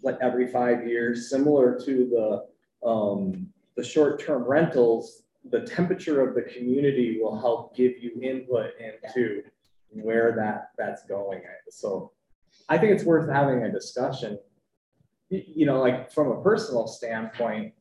like 0.01 0.17
every 0.21 0.47
five 0.47 0.87
years, 0.87 1.29
similar 1.29 1.79
to 1.85 2.45
the, 2.81 2.87
um, 2.87 3.47
the 3.77 3.83
short-term 3.83 4.43
rentals, 4.43 5.21
the 5.51 5.61
temperature 5.61 6.27
of 6.27 6.33
the 6.33 6.41
community 6.41 7.19
will 7.21 7.39
help 7.39 7.75
give 7.75 7.93
you 7.99 8.19
input 8.23 8.71
into 8.79 9.43
where 9.91 10.33
that, 10.35 10.71
that's 10.79 11.05
going. 11.05 11.41
So 11.69 12.11
I 12.67 12.79
think 12.79 12.93
it's 12.93 13.03
worth 13.03 13.29
having 13.29 13.63
a 13.63 13.71
discussion. 13.71 14.39
You 15.29 15.67
know, 15.67 15.79
like 15.79 16.11
from 16.11 16.31
a 16.31 16.41
personal 16.41 16.87
standpoint, 16.87 17.73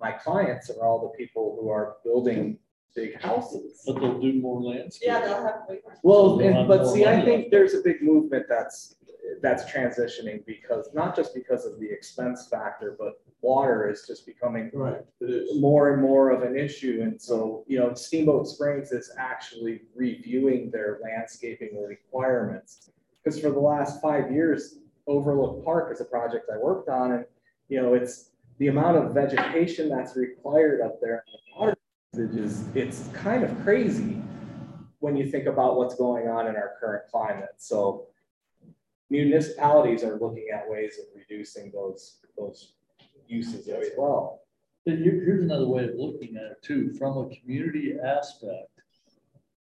my 0.00 0.12
clients 0.12 0.70
are 0.70 0.86
all 0.86 1.00
the 1.00 1.18
people 1.18 1.58
who 1.60 1.70
are 1.70 1.96
building 2.04 2.58
big 2.94 3.20
houses. 3.20 3.82
But 3.86 4.00
they'll 4.00 4.20
do 4.20 4.34
more 4.34 4.62
landscape. 4.62 5.08
Yeah, 5.08 5.20
they'll 5.20 5.42
have 5.42 5.62
way 5.68 5.80
more. 5.84 5.96
Well, 6.02 6.36
They'll 6.36 6.58
and, 6.58 6.68
but 6.68 6.82
more 6.82 6.94
see, 6.94 7.06
I 7.06 7.22
think 7.24 7.38
left 7.42 7.50
there's 7.50 7.74
a 7.74 7.80
big 7.80 8.02
movement 8.02 8.46
that's, 8.48 8.96
that's 9.42 9.64
transitioning 9.64 10.44
because, 10.46 10.88
not 10.94 11.14
just 11.14 11.34
because 11.34 11.64
of 11.66 11.78
the 11.78 11.90
expense 11.90 12.48
factor, 12.48 12.96
but 12.98 13.20
water 13.40 13.88
is 13.88 14.04
just 14.06 14.26
becoming 14.26 14.70
Right, 14.72 15.00
it 15.20 15.30
is. 15.30 15.60
more 15.60 15.92
and 15.92 16.02
more 16.02 16.30
of 16.30 16.42
an 16.42 16.56
issue. 16.58 17.00
And 17.02 17.20
so, 17.20 17.64
you 17.68 17.78
know, 17.78 17.94
Steamboat 17.94 18.48
Springs 18.48 18.90
is 18.90 19.12
actually 19.18 19.82
reviewing 19.94 20.70
their 20.70 20.98
landscaping 21.02 21.80
requirements. 21.86 22.90
Because 23.22 23.40
for 23.40 23.50
the 23.50 23.60
last 23.60 24.00
five 24.00 24.32
years, 24.32 24.78
Overlook 25.06 25.64
Park 25.64 25.92
is 25.92 26.00
a 26.00 26.04
project 26.04 26.50
I 26.52 26.58
worked 26.58 26.88
on 26.88 27.12
and, 27.12 27.24
you 27.68 27.80
know, 27.80 27.94
it's 27.94 28.30
the 28.58 28.68
amount 28.68 28.96
of 28.96 29.14
vegetation 29.14 29.88
that's 29.88 30.16
required 30.16 30.80
up 30.80 31.00
there. 31.00 31.24
Water 31.26 31.47
usage 32.18 32.36
is, 32.36 32.64
it's 32.74 33.08
kind 33.12 33.44
of 33.44 33.62
crazy 33.62 34.20
when 35.00 35.16
you 35.16 35.26
think 35.30 35.46
about 35.46 35.76
what's 35.76 35.94
going 35.94 36.28
on 36.28 36.46
in 36.46 36.56
our 36.56 36.74
current 36.80 37.04
climate. 37.10 37.54
So 37.56 38.06
municipalities 39.10 40.02
are 40.02 40.18
looking 40.18 40.48
at 40.52 40.68
ways 40.68 40.98
of 40.98 41.04
reducing 41.14 41.70
those, 41.72 42.18
those 42.36 42.72
uses 43.26 43.68
as 43.68 43.88
well. 43.96 44.42
Here's 44.84 45.42
another 45.42 45.66
way 45.66 45.84
of 45.84 45.94
looking 45.96 46.36
at 46.36 46.44
it 46.44 46.62
too, 46.62 46.92
from 46.94 47.18
a 47.18 47.36
community 47.36 47.94
aspect. 48.02 48.70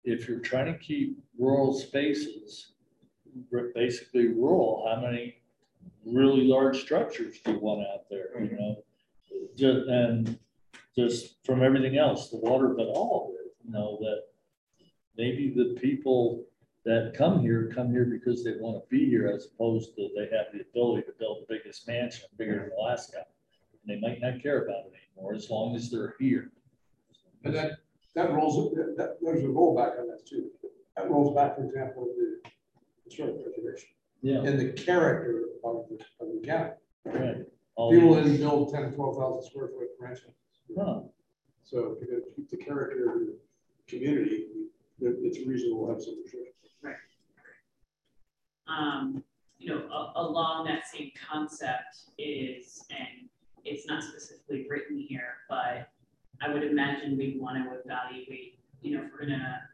If 0.05 0.27
you're 0.27 0.41
trying 0.41 0.73
to 0.73 0.79
keep 0.79 1.19
rural 1.39 1.73
spaces, 1.73 2.73
basically 3.75 4.29
rural, 4.29 4.91
how 4.93 5.01
many 5.01 5.37
really 6.05 6.45
large 6.45 6.81
structures 6.81 7.39
do 7.45 7.53
you 7.53 7.59
want 7.59 7.87
out 7.87 8.09
there, 8.11 8.31
you 8.41 8.49
mm-hmm. 8.49 8.57
know? 8.57 9.95
And 9.95 10.39
just 10.97 11.37
from 11.45 11.63
everything 11.63 11.97
else, 11.97 12.31
the 12.31 12.37
water, 12.37 12.69
but 12.69 12.87
all 12.89 13.29
of 13.31 13.35
it, 13.47 13.53
you 13.65 13.73
know, 13.73 13.99
that 14.01 14.23
maybe 15.17 15.53
the 15.55 15.79
people 15.81 16.45
that 16.85 17.15
come 17.17 17.41
here, 17.41 17.71
come 17.75 17.91
here 17.91 18.05
because 18.05 18.45
they 18.45 18.53
want 18.59 18.83
to 18.83 18.89
be 18.91 19.07
here 19.09 19.29
as 19.29 19.47
opposed 19.55 19.95
to 19.97 20.09
they 20.17 20.25
have 20.37 20.47
the 20.53 20.61
ability 20.61 21.03
to 21.03 21.13
build 21.19 21.45
the 21.47 21.55
biggest 21.55 21.87
mansion, 21.87 22.25
bigger 22.37 22.59
than 22.59 22.71
Alaska. 22.79 23.25
And 23.87 23.97
they 23.97 24.01
might 24.07 24.21
not 24.21 24.43
care 24.43 24.65
about 24.65 24.87
it 24.87 24.93
anymore 25.17 25.35
as 25.35 25.49
long 25.49 25.75
as 25.77 25.91
they're 25.91 26.15
here. 26.19 26.51
And 27.45 27.55
that, 27.55 27.73
that 28.15 28.33
rolls, 28.33 28.75
that, 28.75 28.95
that- 28.97 29.17
there's 29.23 29.43
a 29.45 29.47
rollback 29.47 29.99
on 30.01 30.09
that 30.09 30.27
too. 30.27 30.51
That 30.97 31.09
rolls 31.11 31.35
back, 31.35 31.57
for 31.57 31.65
example, 31.65 32.05
to 32.05 32.13
the 32.43 32.51
historic 33.07 33.43
preservation 33.43 33.89
Yeah. 34.21 34.43
and 34.43 34.59
the 34.59 34.73
character 34.73 35.45
of 35.65 35.87
the, 35.89 35.95
of 36.21 36.33
the 36.41 36.47
county. 36.47 36.73
Right. 37.07 37.37
All 37.77 37.91
People 37.91 38.15
didn't 38.17 38.37
build 38.37 38.73
ten, 38.75 38.93
twelve 38.93 39.17
thousand 39.17 39.49
square 39.51 39.69
foot 39.69 39.89
mansions. 40.01 40.35
Huh. 40.77 41.01
So 41.65 41.93
if 41.93 42.09
you're 42.09 42.21
gonna 42.21 42.31
keep 42.35 42.51
the 42.51 42.57
character 42.57 43.11
of 43.13 43.21
the 43.21 43.39
community, 43.87 44.47
it's 45.01 45.39
reasonable 45.47 45.87
to 45.87 45.93
have 45.93 46.03
some 46.03 46.23
restrictions. 46.23 46.49
um, 48.69 49.23
you 49.59 49.69
know, 49.69 49.87
a- 49.91 50.13
along 50.17 50.65
that 50.67 50.87
same 50.87 51.11
concept 51.29 52.05
is, 52.17 52.87
and 52.91 53.29
it's 53.65 53.87
not 53.87 54.03
specifically 54.03 54.67
written 54.69 54.99
here, 54.99 55.39
but 55.49 55.91
I 56.41 56.49
would 56.53 56.65
imagine 56.65 57.19
we 57.19 57.39
want 57.39 57.63
to 57.63 57.81
evaluate, 57.81 58.59
you 58.81 58.97
know, 58.97 59.05
if 59.05 59.13
we're 59.13 59.21
gonna, 59.27 59.69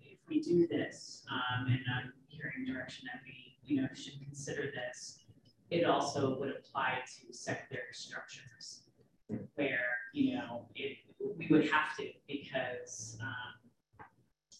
if 0.00 0.18
we 0.28 0.40
do 0.40 0.66
this, 0.66 1.24
um, 1.30 1.66
and 1.68 1.80
I'm 1.94 2.12
hearing 2.28 2.66
direction 2.66 3.08
that 3.12 3.22
we, 3.24 3.56
you 3.64 3.80
know, 3.80 3.88
should 3.94 4.20
consider 4.20 4.70
this, 4.72 5.24
it 5.70 5.84
also 5.84 6.38
would 6.38 6.50
apply 6.50 7.02
to 7.20 7.32
secondary 7.32 7.92
structures 7.92 8.85
where, 9.28 9.80
you 10.12 10.34
know, 10.36 10.66
it, 10.74 10.98
we 11.36 11.46
would 11.50 11.68
have 11.70 11.96
to 11.98 12.08
because, 12.28 13.18
um, 13.20 14.06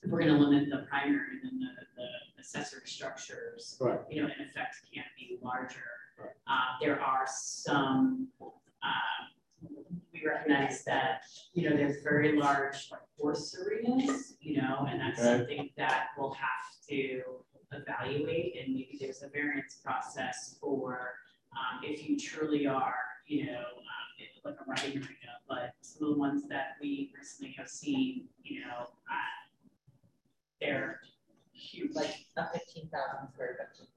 we're 0.08 0.20
gonna 0.20 0.38
limit 0.38 0.68
the 0.70 0.86
primary, 0.88 1.40
and 1.42 1.42
then 1.42 1.58
the, 1.58 1.84
the 1.96 2.06
accessory 2.38 2.86
structures, 2.86 3.76
Right. 3.80 3.98
you 4.10 4.22
know, 4.22 4.28
in 4.28 4.44
effect 4.46 4.76
can't 4.94 5.06
be 5.18 5.38
larger. 5.42 5.82
Uh, 6.46 6.78
there 6.80 7.00
are 7.00 7.24
some, 7.26 8.28
uh, 8.40 9.66
we 10.12 10.22
recognize 10.24 10.84
that, 10.84 11.22
you 11.54 11.68
know, 11.68 11.76
there's 11.76 12.02
very 12.02 12.38
large 12.38 12.88
like 12.92 13.00
horse 13.18 13.56
arenas, 13.58 14.36
you 14.40 14.60
know, 14.62 14.86
and 14.88 15.00
that's 15.00 15.18
Right. 15.18 15.38
something 15.38 15.70
that 15.76 16.08
we'll 16.16 16.32
have 16.34 16.86
to 16.88 17.22
evaluate 17.72 18.56
and 18.56 18.74
maybe 18.74 18.96
there's 19.00 19.22
a 19.22 19.28
variance 19.28 19.80
process 19.82 20.56
for, 20.60 21.14
um, 21.52 21.82
if 21.82 22.08
you 22.08 22.16
truly 22.18 22.66
are, 22.66 22.94
you 23.26 23.46
know, 23.46 23.58
um, 23.58 24.05
it- 24.18 24.44
like 24.44 24.56
a 24.60 24.64
riding 24.64 24.98
arena, 24.98 25.40
but 25.48 25.74
some 25.80 26.08
of 26.08 26.14
the 26.14 26.18
ones 26.20 26.46
that 26.48 26.76
we 26.80 27.12
recently 27.16 27.52
have 27.52 27.68
seen, 27.68 28.28
you 28.42 28.60
know, 28.60 28.80
uh, 29.10 29.48
they're 30.60 31.00
huge, 31.52 31.94
like, 31.94 32.14
A 32.36 32.46
fifteen 32.52 32.88
thousand 32.88 33.28
square 33.32 33.56
foot. 33.76 33.88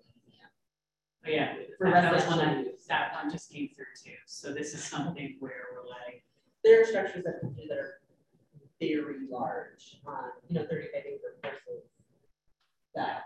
Oh, 1.26 1.30
Yeah, 1.30 1.54
For 1.78 1.92
that, 1.92 2.02
that 2.02 2.14
was 2.14 2.26
one 2.28 2.38
that, 2.40 2.66
that 2.88 3.14
one 3.14 3.30
just 3.32 3.52
came 3.52 3.70
through 3.76 3.86
too, 4.04 4.16
so 4.26 4.54
this 4.54 4.74
is 4.74 4.84
something 4.84 5.36
where 5.40 5.68
we're 5.74 5.88
like, 5.90 6.24
There 6.64 6.82
are 6.82 6.86
structures 6.86 7.24
that 7.26 7.42
do 7.42 7.68
that 7.68 7.78
are 7.78 8.02
very 8.80 9.28
large, 9.30 10.00
um, 10.08 10.32
you 10.48 10.56
know, 10.56 10.66
thirty-five 10.66 11.04
acre 11.06 11.38
parcels 11.44 11.84
that 12.96 13.24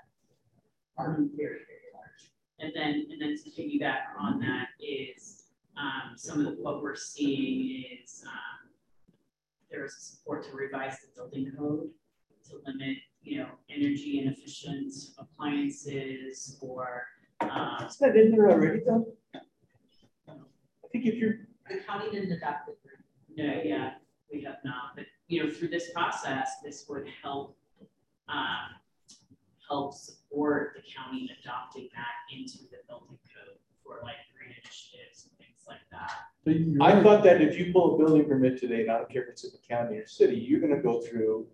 are 0.98 1.14
very, 1.36 1.60
very 1.70 1.90
large. 1.94 2.32
and 2.60 2.72
then, 2.76 3.08
and 3.12 3.22
then 3.22 3.36
to 3.38 3.50
piggyback 3.52 4.16
on 4.20 4.40
that 4.40 4.70
is, 4.80 5.43
um, 5.78 6.16
some 6.16 6.40
of 6.40 6.46
the, 6.46 6.62
what 6.62 6.82
we're 6.82 6.96
seeing 6.96 7.84
is, 8.04 8.24
um, 8.28 8.70
there's 9.72 9.96
support 9.98 10.44
to 10.46 10.56
revise 10.56 10.98
the 11.02 11.08
building 11.16 11.52
code 11.58 11.90
to 12.50 12.60
limit, 12.68 12.98
you 13.24 13.40
know, 13.40 13.48
energy 13.70 14.22
inefficient 14.24 14.94
appliances 15.18 16.58
or, 16.62 17.04
um, 17.42 17.86
Is 17.88 17.98
that 17.98 18.16
in 18.16 18.32
there 18.32 18.52
already 18.52 18.82
though? 18.86 19.08
I 19.36 20.88
think 20.92 21.06
if 21.06 21.16
you're, 21.16 21.48
The 21.70 21.78
county 21.88 22.12
didn't 22.12 22.32
adopt 22.32 22.70
it. 22.70 22.78
No, 23.36 23.62
yeah, 23.64 23.94
we 24.32 24.44
have 24.44 24.58
not, 24.64 24.96
but, 24.96 25.06
you 25.28 25.44
know, 25.44 25.50
through 25.50 25.70
this 25.70 25.90
process, 25.92 26.52
this 26.64 26.86
would 26.88 27.08
help, 27.24 27.58
um, 28.30 28.78
help 29.68 29.96
support 29.96 30.76
the 30.76 30.84
county 30.84 31.32
adopting 31.42 31.90
that 31.96 32.14
into 32.32 32.60
the 32.70 32.78
building 32.88 33.18
code 33.34 33.58
for 33.84 34.02
like 34.04 34.22
green 34.38 34.54
initiatives 34.54 35.26
and 35.26 35.38
things 35.38 35.43
like 35.68 35.80
that. 35.92 36.12
I 36.82 37.02
thought 37.02 37.24
that 37.24 37.42
if 37.42 37.58
you 37.58 37.72
pull 37.72 37.96
a 37.96 37.98
building 37.98 38.28
permit 38.28 38.60
today, 38.60 38.82
and 38.82 38.92
I 38.92 38.98
don't 38.98 39.10
care 39.10 39.24
if 39.24 39.30
it's 39.30 39.44
in 39.46 39.52
the 39.52 39.60
county 39.76 39.98
or 39.98 40.06
city, 40.08 40.36
you're 40.36 40.60
gonna 40.60 40.82
go 40.82 41.00
through 41.02 41.48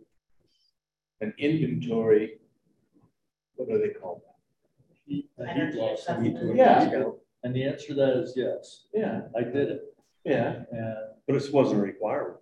an 1.21 1.33
inventory. 1.37 2.39
What 3.55 3.69
do 3.69 3.77
they 3.77 3.89
call 3.89 4.23
Heat- 5.05 5.29
a 5.37 5.47
Energy 5.47 5.77
that? 5.77 6.55
Yeah, 6.55 7.03
And 7.43 7.55
the 7.55 7.63
answer 7.65 7.87
to 7.87 7.93
that 7.95 8.13
is 8.17 8.33
yes, 8.35 8.85
yeah, 8.93 9.21
I 9.35 9.43
did 9.43 9.69
it. 9.69 9.95
yeah. 10.23 10.63
And, 10.71 10.95
But 11.27 11.35
it 11.35 11.53
wasn't 11.53 11.79
a 11.81 11.83
requirement. 11.83 12.37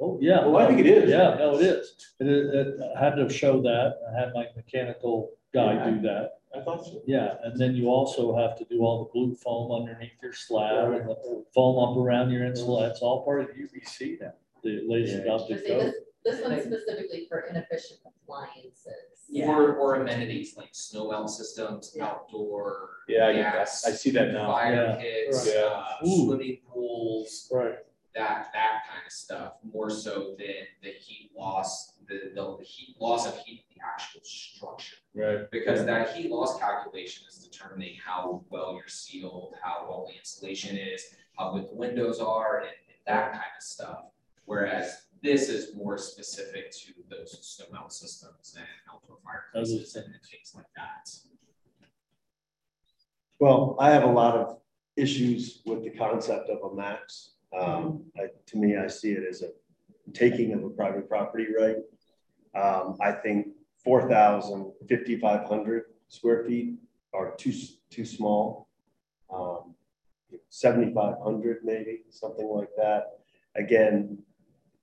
oh, 0.00 0.18
yeah. 0.20 0.44
Well, 0.44 0.58
I 0.58 0.66
think 0.66 0.80
it 0.80 0.86
is. 0.86 1.08
Yeah, 1.10 1.36
no, 1.38 1.56
it 1.58 1.62
is. 1.62 1.94
It, 2.20 2.26
it, 2.28 2.80
I 2.96 3.02
had 3.04 3.14
to 3.16 3.28
show 3.30 3.62
that. 3.62 3.94
I 4.10 4.18
had 4.20 4.34
my 4.34 4.46
mechanical 4.56 5.30
guy 5.54 5.90
do 5.90 6.00
that. 6.02 6.40
I 6.54 6.60
thought 6.60 6.84
so. 6.84 7.02
Yeah, 7.06 7.36
and 7.44 7.58
then 7.58 7.74
you 7.74 7.88
also 7.88 8.36
have 8.36 8.56
to 8.58 8.64
do 8.64 8.80
all 8.82 9.04
the 9.04 9.10
blue 9.12 9.34
foam 9.34 9.72
underneath 9.72 10.12
your 10.22 10.32
slab 10.34 10.92
and 10.92 11.08
the 11.08 11.44
foam 11.54 11.78
up 11.78 11.96
around 11.96 12.30
your 12.30 12.44
insula. 12.44 12.88
It's 12.90 13.00
all 13.00 13.24
part 13.24 13.40
of 13.40 13.48
UBC 13.56 14.20
now, 14.20 14.32
the 14.62 14.82
latest 14.86 15.14
Yeah. 15.14 15.20
adopted 15.22 15.56
But 15.58 15.64
see, 15.66 15.68
code. 15.72 15.80
this, 15.82 15.94
this 16.38 16.44
one's 16.48 16.62
specifically 16.64 17.26
for 17.28 17.40
inefficient 17.40 18.00
appliances. 18.06 18.86
Yeah. 19.28 19.48
Or, 19.50 19.76
or 19.76 19.94
amenities 19.94 20.56
like 20.58 20.68
snow 20.72 21.10
melt 21.10 21.30
systems, 21.30 21.96
outdoor. 22.00 22.90
Yeah, 23.08 23.28
I 23.28 23.32
gas, 23.32 23.86
I 23.86 23.92
see 23.92 24.10
that 24.10 24.32
now. 24.32 24.46
Fire 24.52 24.74
Yeah. 24.74 24.96
pits, 24.96 25.46
Right. 25.46 25.56
uh, 25.56 25.84
swimming 26.04 26.58
pools, 26.70 27.48
Right. 27.50 27.78
That, 28.14 28.50
that 28.52 28.82
kind 28.88 29.02
of 29.06 29.12
stuff, 29.12 29.52
more 29.62 29.90
so 29.90 30.34
than 30.38 30.66
the 30.82 30.90
heat 30.90 31.30
loss 31.36 31.92
the, 32.08 32.32
the, 32.34 32.56
the 32.58 32.64
heat, 32.64 32.96
loss 33.00 33.26
of 33.26 33.38
heat 33.38 33.64
in 33.70 33.76
the 33.76 33.82
actual 33.84 34.20
structure. 34.24 34.96
Right. 35.14 35.50
Because 35.50 35.84
that 35.84 36.14
heat 36.14 36.30
loss 36.30 36.58
calculation 36.58 37.24
is 37.28 37.38
determining 37.38 37.96
how 38.04 38.44
well 38.50 38.74
you're 38.74 38.88
sealed, 38.88 39.54
how 39.62 39.86
well 39.88 40.06
the 40.08 40.18
insulation 40.18 40.76
is, 40.76 41.04
how 41.36 41.52
good 41.52 41.68
the 41.68 41.74
windows 41.74 42.20
are, 42.20 42.58
and, 42.58 42.68
and 42.68 42.98
that 43.06 43.32
kind 43.32 43.44
of 43.56 43.62
stuff. 43.62 43.98
Whereas 44.44 45.06
this 45.22 45.48
is 45.48 45.76
more 45.76 45.98
specific 45.98 46.72
to 46.72 46.92
those 47.08 47.38
snow 47.42 47.66
melt 47.72 47.92
systems 47.92 48.54
and 48.56 48.66
outdoor 48.92 49.18
fireplaces 49.24 49.94
and 49.94 50.06
things 50.06 50.52
like 50.54 50.66
that. 50.76 51.08
Well, 53.38 53.76
I 53.78 53.90
have 53.90 54.04
a 54.04 54.12
lot 54.12 54.36
of 54.36 54.58
issues 54.96 55.62
with 55.64 55.82
the 55.82 55.90
concept 55.90 56.48
of 56.48 56.70
a 56.70 56.74
max. 56.74 57.31
Um, 57.58 58.04
I, 58.16 58.28
to 58.46 58.56
me, 58.56 58.76
I 58.76 58.86
see 58.86 59.12
it 59.12 59.24
as 59.28 59.42
a 59.42 59.48
taking 60.12 60.52
of 60.52 60.64
a 60.64 60.70
private 60.70 61.08
property 61.08 61.46
right. 61.58 61.76
Um, 62.54 62.96
I 63.00 63.12
think 63.12 63.48
4,000, 63.84 64.72
5,500 64.88 65.84
square 66.08 66.44
feet 66.44 66.74
are 67.14 67.34
too, 67.36 67.52
too 67.90 68.04
small. 68.04 68.68
Um, 69.32 69.74
7,500 70.48 71.58
maybe, 71.64 72.04
something 72.10 72.46
like 72.46 72.70
that. 72.76 73.18
Again, 73.56 74.18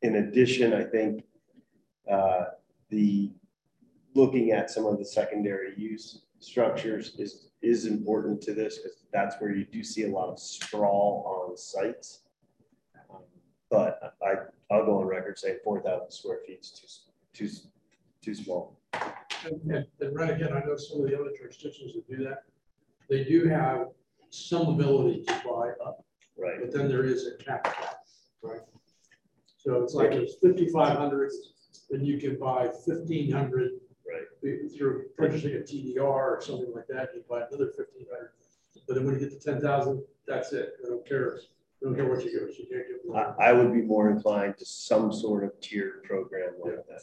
in 0.01 0.15
addition, 0.17 0.73
I 0.73 0.83
think 0.83 1.23
uh, 2.09 2.45
the 2.89 3.31
looking 4.15 4.51
at 4.51 4.69
some 4.69 4.85
of 4.85 4.97
the 4.97 5.05
secondary 5.05 5.73
use 5.77 6.23
structures 6.39 7.15
is 7.17 7.49
is 7.61 7.85
important 7.85 8.41
to 8.41 8.53
this 8.53 8.77
because 8.77 9.03
that's 9.11 9.35
where 9.39 9.53
you 9.53 9.65
do 9.65 9.83
see 9.83 10.03
a 10.03 10.07
lot 10.07 10.29
of 10.29 10.39
sprawl 10.39 11.47
on 11.49 11.57
sites. 11.57 12.21
But 13.69 14.15
I 14.23 14.33
I'll 14.71 14.85
go 14.85 14.99
on 14.99 15.07
record 15.07 15.37
saying 15.37 15.57
4,000 15.63 16.11
square 16.11 16.39
feet 16.45 16.59
is 16.61 16.71
too 17.33 17.47
too 17.47 17.53
too 18.21 18.35
small. 18.35 18.79
And, 19.45 19.85
and, 20.01 20.15
right 20.15 20.31
again, 20.31 20.51
I 20.51 20.59
know 20.65 20.75
some 20.75 21.01
of 21.01 21.09
the 21.09 21.17
other 21.17 21.31
jurisdictions 21.37 21.93
that 21.93 22.07
do 22.09 22.23
that. 22.25 22.43
They 23.09 23.23
do 23.23 23.47
have 23.47 23.87
some 24.29 24.67
ability 24.67 25.23
to 25.23 25.33
buy 25.45 25.69
up. 25.85 26.03
Right. 26.37 26.59
But 26.59 26.73
then 26.73 26.89
there 26.89 27.05
is 27.05 27.27
a 27.27 27.43
cap, 27.43 27.63
cap, 27.63 27.99
right? 28.41 28.61
So 29.57 29.81
it's 29.81 29.93
like 29.93 30.11
it's 30.11 30.35
fifty-five 30.41 30.97
hundred, 30.97 31.31
then 31.89 32.05
you 32.05 32.17
can 32.17 32.37
buy 32.39 32.69
fifteen 32.85 33.31
hundred. 33.31 33.71
Right. 34.07 34.23
If 34.41 34.79
you're 34.79 35.03
purchasing 35.17 35.55
a 35.55 35.59
TDR 35.59 35.99
or 35.99 36.39
something 36.41 36.71
like 36.73 36.87
that, 36.87 37.09
you 37.13 37.23
buy 37.29 37.43
another 37.49 37.71
fifteen 37.75 38.07
hundred. 38.11 38.31
But 38.87 38.95
then 38.95 39.05
when 39.05 39.15
you 39.15 39.19
get 39.19 39.31
to 39.31 39.39
ten 39.39 39.61
thousand, 39.61 40.01
that's 40.27 40.53
it. 40.53 40.75
They 40.81 40.89
don't 40.89 41.07
care. 41.07 41.39
They 41.81 41.87
don't 41.87 41.95
care 41.95 42.09
what 42.09 42.23
you 42.23 42.31
give 42.31 42.49
us. 42.49 42.55
You 42.59 42.65
can't 42.69 42.87
give. 42.87 42.97
more. 43.05 43.35
I, 43.39 43.49
I 43.49 43.53
would 43.53 43.73
be 43.73 43.81
more 43.81 44.09
inclined 44.09 44.57
to 44.57 44.65
some 44.65 45.13
sort 45.13 45.43
of 45.43 45.59
tiered 45.61 46.03
program 46.03 46.53
like 46.61 46.75
that. 46.87 47.01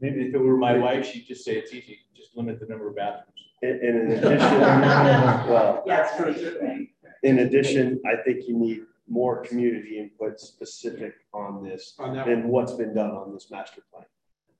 Maybe 0.00 0.22
if 0.22 0.34
it 0.34 0.38
were 0.38 0.56
my 0.56 0.76
wife, 0.76 1.06
she'd 1.06 1.26
just 1.26 1.44
say 1.44 1.56
it's 1.56 1.72
easy, 1.72 1.98
just 2.14 2.36
limit 2.36 2.60
the 2.60 2.66
number 2.66 2.88
of 2.88 2.96
bathrooms. 2.96 3.28
And, 3.62 3.80
and 3.80 4.12
in 4.12 4.18
addition, 4.18 4.60
well, 4.60 5.82
that's 5.86 6.16
true. 6.16 6.86
in 7.22 7.38
addition, 7.40 8.00
I 8.06 8.16
think 8.22 8.48
you 8.48 8.58
need 8.58 8.82
more 9.06 9.42
community 9.42 9.98
input 9.98 10.40
specific 10.40 11.14
on 11.32 11.62
this 11.62 11.94
On 11.98 12.14
that 12.14 12.26
than 12.26 12.48
what's 12.48 12.72
been 12.72 12.94
done 12.94 13.10
on 13.10 13.32
this 13.32 13.50
master 13.50 13.82
plan. 13.92 14.04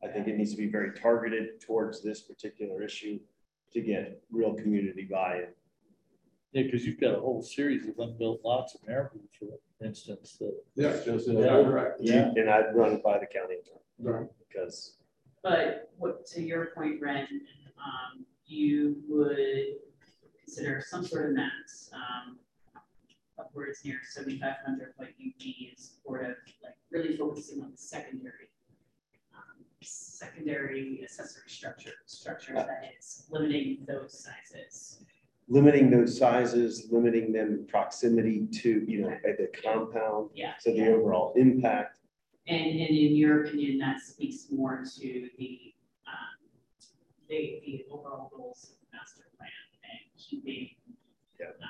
I 0.02 0.08
think 0.08 0.28
it 0.28 0.36
needs 0.36 0.50
to 0.50 0.58
be 0.58 0.66
very 0.68 0.92
targeted 0.92 1.60
towards 1.60 2.02
this 2.02 2.20
particular 2.20 2.82
issue 2.82 3.18
to 3.72 3.80
get 3.80 4.22
real 4.30 4.54
community 4.54 5.08
buy-in. 5.10 5.48
Yeah, 6.54 6.62
because 6.62 6.86
you've 6.86 7.00
got 7.00 7.16
a 7.16 7.20
whole 7.20 7.42
series 7.42 7.84
of 7.88 7.98
unbuilt 7.98 8.40
lots 8.44 8.76
in 8.76 8.88
Maryville, 8.94 9.26
for 9.40 9.84
instance, 9.84 10.36
that. 10.38 10.54
Yeah, 10.76 10.96
Just, 11.04 11.28
uh, 11.28 11.32
Yeah. 11.32 11.56
right. 11.68 11.92
Yeah. 11.98 12.32
And 12.36 12.48
I'd 12.48 12.76
run 12.76 12.92
it 12.92 13.02
by 13.02 13.18
the 13.18 13.26
county 13.26 13.56
Right. 13.98 14.28
because 14.38 14.98
But 15.42 15.90
what, 15.98 16.24
to 16.26 16.40
your 16.40 16.66
point, 16.66 17.00
Ren, 17.02 17.26
um, 17.76 18.24
you 18.46 19.02
would 19.08 19.80
consider 20.38 20.80
some 20.80 21.04
sort 21.04 21.26
of 21.30 21.32
max, 21.34 21.90
um, 21.92 22.38
upwards 23.36 23.84
near 23.84 24.00
seventy-five 24.04 24.58
hundred, 24.64 24.94
what 24.96 25.08
you 25.18 25.32
be 25.40 25.70
in 25.72 25.76
support 25.76 26.24
of, 26.24 26.36
like, 26.62 26.76
really 26.90 27.16
focusing 27.16 27.62
on 27.62 27.72
the 27.72 27.76
secondary. 27.76 28.48
um, 29.34 29.64
Secondary 29.82 31.02
accessory 31.02 31.48
structure, 31.50 31.92
structure 32.06 32.54
that 32.54 32.92
is 32.96 33.26
limiting 33.28 33.84
those 33.88 34.16
sizes. 34.22 35.04
Limiting 35.48 35.90
those 35.90 36.16
sizes, 36.18 36.88
limiting 36.90 37.32
them 37.32 37.48
in 37.52 37.66
proximity 37.66 38.46
to, 38.62 38.84
you 38.88 39.02
know, 39.02 39.16
the 39.22 39.48
compound. 39.62 40.30
Yeah. 40.34 40.52
So 40.58 40.72
the 40.72 40.88
overall 40.88 41.32
impact. 41.36 41.98
And, 42.46 42.60
and 42.60 42.78
in 42.90 43.16
your 43.16 43.44
opinion, 43.44 43.78
that 43.78 44.00
speaks 44.00 44.46
more 44.50 44.84
to 44.98 45.28
the, 45.38 45.74
um, 46.06 46.48
the, 47.28 47.60
the 47.64 47.84
overall 47.90 48.30
goals 48.34 48.70
of 48.72 48.76
the 48.80 48.96
master 48.96 49.24
plan 49.38 49.48
and 49.82 50.00
keeping. 50.18 50.70
Yeah. 51.40 51.46
um, 51.48 51.68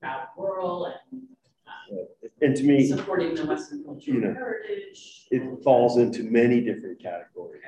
Proud 0.00 0.28
rural 0.36 0.86
and, 1.12 1.22
um, 1.66 2.06
And 2.42 2.54
to 2.56 2.62
me, 2.64 2.86
supporting 2.86 3.34
the 3.34 3.46
Western 3.46 3.78
you 3.78 3.84
cultural 3.84 4.20
know, 4.20 4.34
heritage. 4.34 5.26
it 5.30 5.62
falls 5.62 5.96
into 5.96 6.22
many 6.24 6.60
different 6.60 7.00
categories. 7.02 7.62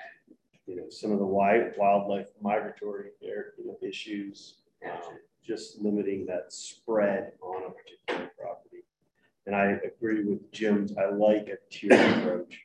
You 0.68 0.76
know, 0.76 0.90
some 0.90 1.12
of 1.12 1.18
the 1.18 1.24
wild 1.24 1.72
wildlife 1.78 2.28
migratory 2.42 3.08
air, 3.24 3.54
you 3.58 3.66
know, 3.68 3.78
issues, 3.82 4.58
um, 4.84 5.16
just 5.42 5.80
limiting 5.80 6.26
that 6.26 6.52
spread 6.52 7.32
on 7.40 7.62
a 7.62 7.70
particular 7.70 8.30
property. 8.38 8.84
And 9.46 9.56
I 9.56 9.78
agree 9.82 10.24
with 10.24 10.52
Jim's, 10.52 10.94
I 10.98 11.06
like 11.08 11.48
a 11.48 11.56
tiered 11.74 12.18
approach. 12.18 12.60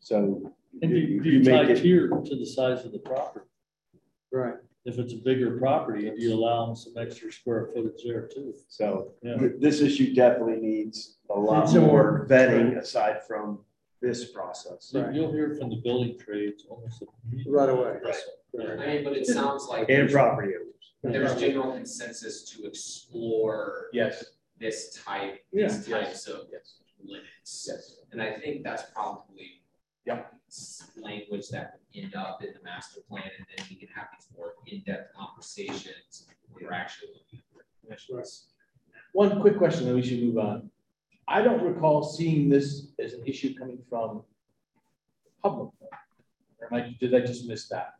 So. 0.00 0.52
And 0.80 0.90
do 0.90 0.98
you, 0.98 1.22
do 1.22 1.28
you 1.30 1.38
you 1.38 1.44
tie 1.44 1.62
make 1.62 1.70
it- 1.78 1.82
tier 1.82 2.08
to 2.08 2.34
the 2.36 2.46
size 2.46 2.84
of 2.84 2.90
the 2.90 2.98
property? 2.98 3.46
Right. 4.32 4.54
If 4.84 4.98
it's 4.98 5.12
a 5.12 5.16
bigger 5.18 5.58
property, 5.58 6.10
do 6.10 6.16
you 6.20 6.34
allow 6.34 6.66
them 6.66 6.74
some 6.74 6.94
extra 6.98 7.30
square 7.30 7.68
footage 7.72 8.02
there 8.04 8.26
too? 8.26 8.54
So 8.66 9.12
Yeah. 9.22 9.36
th- 9.36 9.52
this 9.60 9.80
issue 9.80 10.12
definitely 10.14 10.56
needs 10.56 11.18
a 11.30 11.38
lot 11.38 11.60
Needs 11.60 11.74
some 11.74 11.84
more 11.84 11.92
work. 11.92 12.28
vetting 12.28 12.76
aside 12.76 13.22
from 13.24 13.60
this 14.02 14.30
process. 14.32 14.76
So 14.80 15.08
You'll 15.10 15.32
hear 15.32 15.54
from 15.54 15.70
the 15.70 15.76
building 15.76 16.18
trades 16.18 16.66
almost. 16.68 17.02
Right 17.46 17.68
away. 17.70 17.98
I 18.60 18.86
mean, 18.86 19.04
but 19.04 19.14
it 19.16 19.26
sounds 19.26 19.66
like. 19.68 19.88
And 19.88 20.10
property 20.10 20.52
owners. 20.60 21.14
There's 21.14 21.40
general 21.40 21.72
consensus 21.72 22.42
to 22.50 22.66
explore 22.66 23.86
Yes. 23.92 24.24
this 24.58 24.92
type, 25.02 25.44
Yeah. 25.52 25.68
these 25.68 25.86
types 25.88 26.26
of 26.26 26.48
Yes. 26.52 26.80
limits. 27.02 27.66
Yes. 27.68 28.00
And 28.12 28.20
I 28.22 28.38
think 28.38 28.62
that's 28.64 28.84
probably. 28.92 29.60
Yep. 30.04 30.34
s- 30.48 30.90
Language 30.96 31.48
that 31.50 31.74
would 31.94 32.02
end 32.04 32.14
up 32.16 32.42
in 32.42 32.52
the 32.52 32.60
master 32.62 33.00
plan, 33.08 33.30
and 33.38 33.46
then 33.56 33.66
we 33.70 33.76
can 33.76 33.88
have 33.88 34.08
these 34.12 34.28
more 34.36 34.54
in-depth 34.66 35.14
conversations. 35.14 36.26
when 36.50 36.64
We're 36.66 36.72
actually 36.72 37.12
looking 37.14 37.40
at 37.90 37.98
this. 38.18 38.48
One 39.12 39.40
quick 39.40 39.56
question, 39.56 39.86
then 39.86 39.94
we 39.94 40.02
should 40.02 40.22
move 40.22 40.36
on. 40.38 40.70
I 41.32 41.40
don't 41.40 41.62
recall 41.62 42.02
seeing 42.04 42.50
this 42.50 42.88
as 42.98 43.14
an 43.14 43.22
issue 43.26 43.54
coming 43.54 43.78
from 43.88 44.22
the 45.24 45.30
public. 45.42 45.70
Or 46.60 46.66
am 46.70 46.74
I, 46.74 46.94
did 47.00 47.14
I 47.14 47.20
just 47.20 47.46
miss 47.48 47.68
that? 47.68 47.94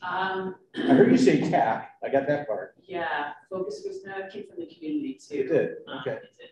Um, 0.00 0.54
I 0.74 0.94
heard 0.94 1.10
you 1.12 1.18
say 1.18 1.50
TAC, 1.50 1.90
I 2.02 2.08
got 2.08 2.26
that 2.28 2.46
part. 2.48 2.76
yeah, 2.86 3.32
focus 3.50 3.82
was, 3.86 3.98
uh, 4.06 4.30
came 4.32 4.44
from 4.48 4.60
the 4.60 4.66
community 4.74 5.20
too. 5.20 5.34
It 5.40 5.48
did, 5.48 5.70
Um, 5.86 5.98
okay. 6.00 6.12
it 6.12 6.22
did. 6.38 6.48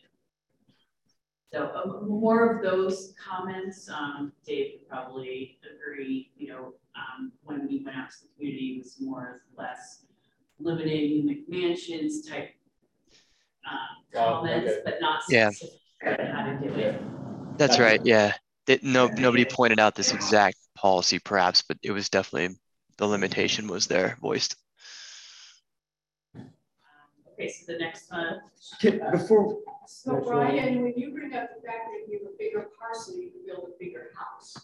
So 1.54 1.70
um, 1.74 2.06
more 2.06 2.54
of 2.54 2.62
those 2.62 3.14
comments, 3.16 3.88
um, 3.88 4.32
Dave 4.44 4.72
would 4.80 4.88
probably 4.90 5.58
agree, 5.74 6.32
you 6.36 6.48
know, 6.48 6.74
um, 6.96 7.32
when 7.44 7.66
we 7.66 7.82
went 7.82 7.96
out 7.96 8.10
to 8.10 8.16
the 8.24 8.28
community, 8.36 8.74
it 8.74 8.78
was 8.84 8.96
more 9.00 9.20
or 9.22 9.42
less 9.56 10.04
limiting 10.58 11.24
McMansions 11.26 12.28
type 12.28 12.50
um, 13.70 13.78
Oh, 14.14 14.40
comments, 14.40 14.70
okay. 14.72 14.82
but 14.84 14.94
not 15.00 15.22
specific 15.22 15.70
on 15.72 15.78
how 16.00 16.46
to 16.46 16.58
do 16.62 16.74
it. 16.74 17.00
That's 17.58 17.78
right. 17.78 18.00
Yeah. 18.04 18.34
That 18.66 18.82
no, 18.82 19.08
nobody 19.16 19.44
pointed 19.44 19.78
out 19.78 19.94
this 19.94 20.12
exact 20.12 20.56
policy 20.74 21.18
perhaps, 21.20 21.62
but 21.62 21.78
it 21.82 21.92
was 21.92 22.08
definitely, 22.08 22.56
the 22.96 23.06
limitation 23.06 23.68
was 23.68 23.86
there 23.86 24.18
voiced. 24.20 24.56
Okay, 26.36 27.48
so 27.48 27.72
the 27.72 27.78
next 27.78 28.10
one. 28.10 28.40
Can- 28.80 29.00
Before, 29.12 29.58
So 29.86 30.20
Brian, 30.20 30.82
when 30.82 30.94
you 30.96 31.12
bring 31.12 31.32
up 31.34 31.50
the 31.54 31.62
fact 31.66 31.88
that 31.92 32.10
you 32.10 32.18
have 32.18 32.32
a 32.32 32.36
bigger 32.36 32.68
parcel, 32.78 33.14
you 33.14 33.30
can 33.30 33.40
build 33.46 33.68
a 33.68 33.78
bigger 33.78 34.10
house. 34.16 34.56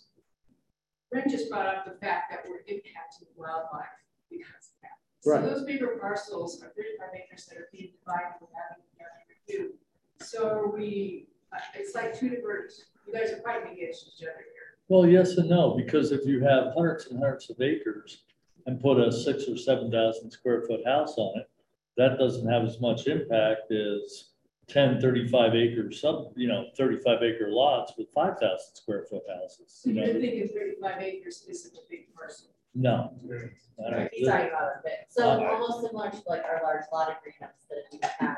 Brent 1.10 1.30
just 1.30 1.48
brought 1.50 1.66
up 1.66 1.84
the 1.84 1.98
fact 2.04 2.32
that 2.32 2.44
we're 2.48 2.64
impacting 2.64 3.28
wildlife 3.36 3.86
because 4.30 4.72
of 4.72 4.80
that. 4.82 4.98
So 5.20 5.40
those 5.42 5.64
bigger 5.64 5.98
parcels 6.00 6.60
are 6.62 6.72
thirty-five 6.74 7.10
acres 7.14 7.46
that 7.46 7.58
are 7.58 7.68
being 7.70 7.92
divided 8.00 8.40
without 8.40 8.74
any 8.74 8.88
county 8.98 9.22
review. 9.46 9.74
So 10.22 10.48
are 10.48 10.68
we, 10.68 11.26
uh, 11.52 11.58
it's 11.74 11.94
like 11.94 12.18
two 12.18 12.28
different, 12.30 12.72
you 13.06 13.12
guys 13.12 13.30
are 13.32 13.40
fighting 13.42 13.72
against 13.72 14.06
each 14.08 14.22
other 14.22 14.32
here. 14.38 14.78
Well, 14.88 15.06
yes 15.06 15.36
and 15.38 15.48
no, 15.48 15.74
because 15.76 16.12
if 16.12 16.26
you 16.26 16.40
have 16.44 16.72
hundreds 16.74 17.06
and 17.06 17.18
hundreds 17.18 17.50
of 17.50 17.60
acres 17.60 18.24
and 18.66 18.80
put 18.80 19.00
a 19.00 19.10
six 19.10 19.48
or 19.48 19.56
seven 19.56 19.90
thousand 19.90 20.30
square 20.30 20.62
foot 20.62 20.80
house 20.86 21.14
on 21.16 21.38
it, 21.40 21.48
that 21.96 22.18
doesn't 22.18 22.48
have 22.48 22.64
as 22.64 22.80
much 22.80 23.06
impact 23.06 23.70
as 23.72 24.30
10, 24.68 25.00
35 25.00 25.54
acre 25.54 25.90
sub, 25.92 26.32
you 26.36 26.48
know, 26.48 26.66
thirty-five 26.76 27.22
acre 27.22 27.48
lots 27.50 27.92
with 27.98 28.08
five 28.14 28.38
thousand 28.38 28.74
square 28.74 29.04
foot 29.10 29.22
houses, 29.28 29.64
So 29.82 29.90
you 29.90 29.96
you're 29.96 30.14
thinking 30.14 30.48
thirty-five 30.48 31.02
acres 31.02 31.44
isn't 31.48 31.74
a 31.74 31.80
big 31.90 32.14
parcel. 32.14 32.48
no. 32.74 33.12
I 33.84 33.90
don't- 33.90 34.08
He's 34.12 34.28
talking 34.28 34.48
about 34.48 34.72
a 34.78 34.80
bit, 34.84 35.06
so 35.08 35.28
almost 35.44 35.80
similar 35.82 36.10
to 36.10 36.22
like 36.28 36.44
our 36.44 36.60
large 36.62 36.84
lot 36.92 37.08
agreements, 37.18 37.66
that 37.68 37.78
if 37.90 37.92
you 37.92 37.98
have 38.02 38.36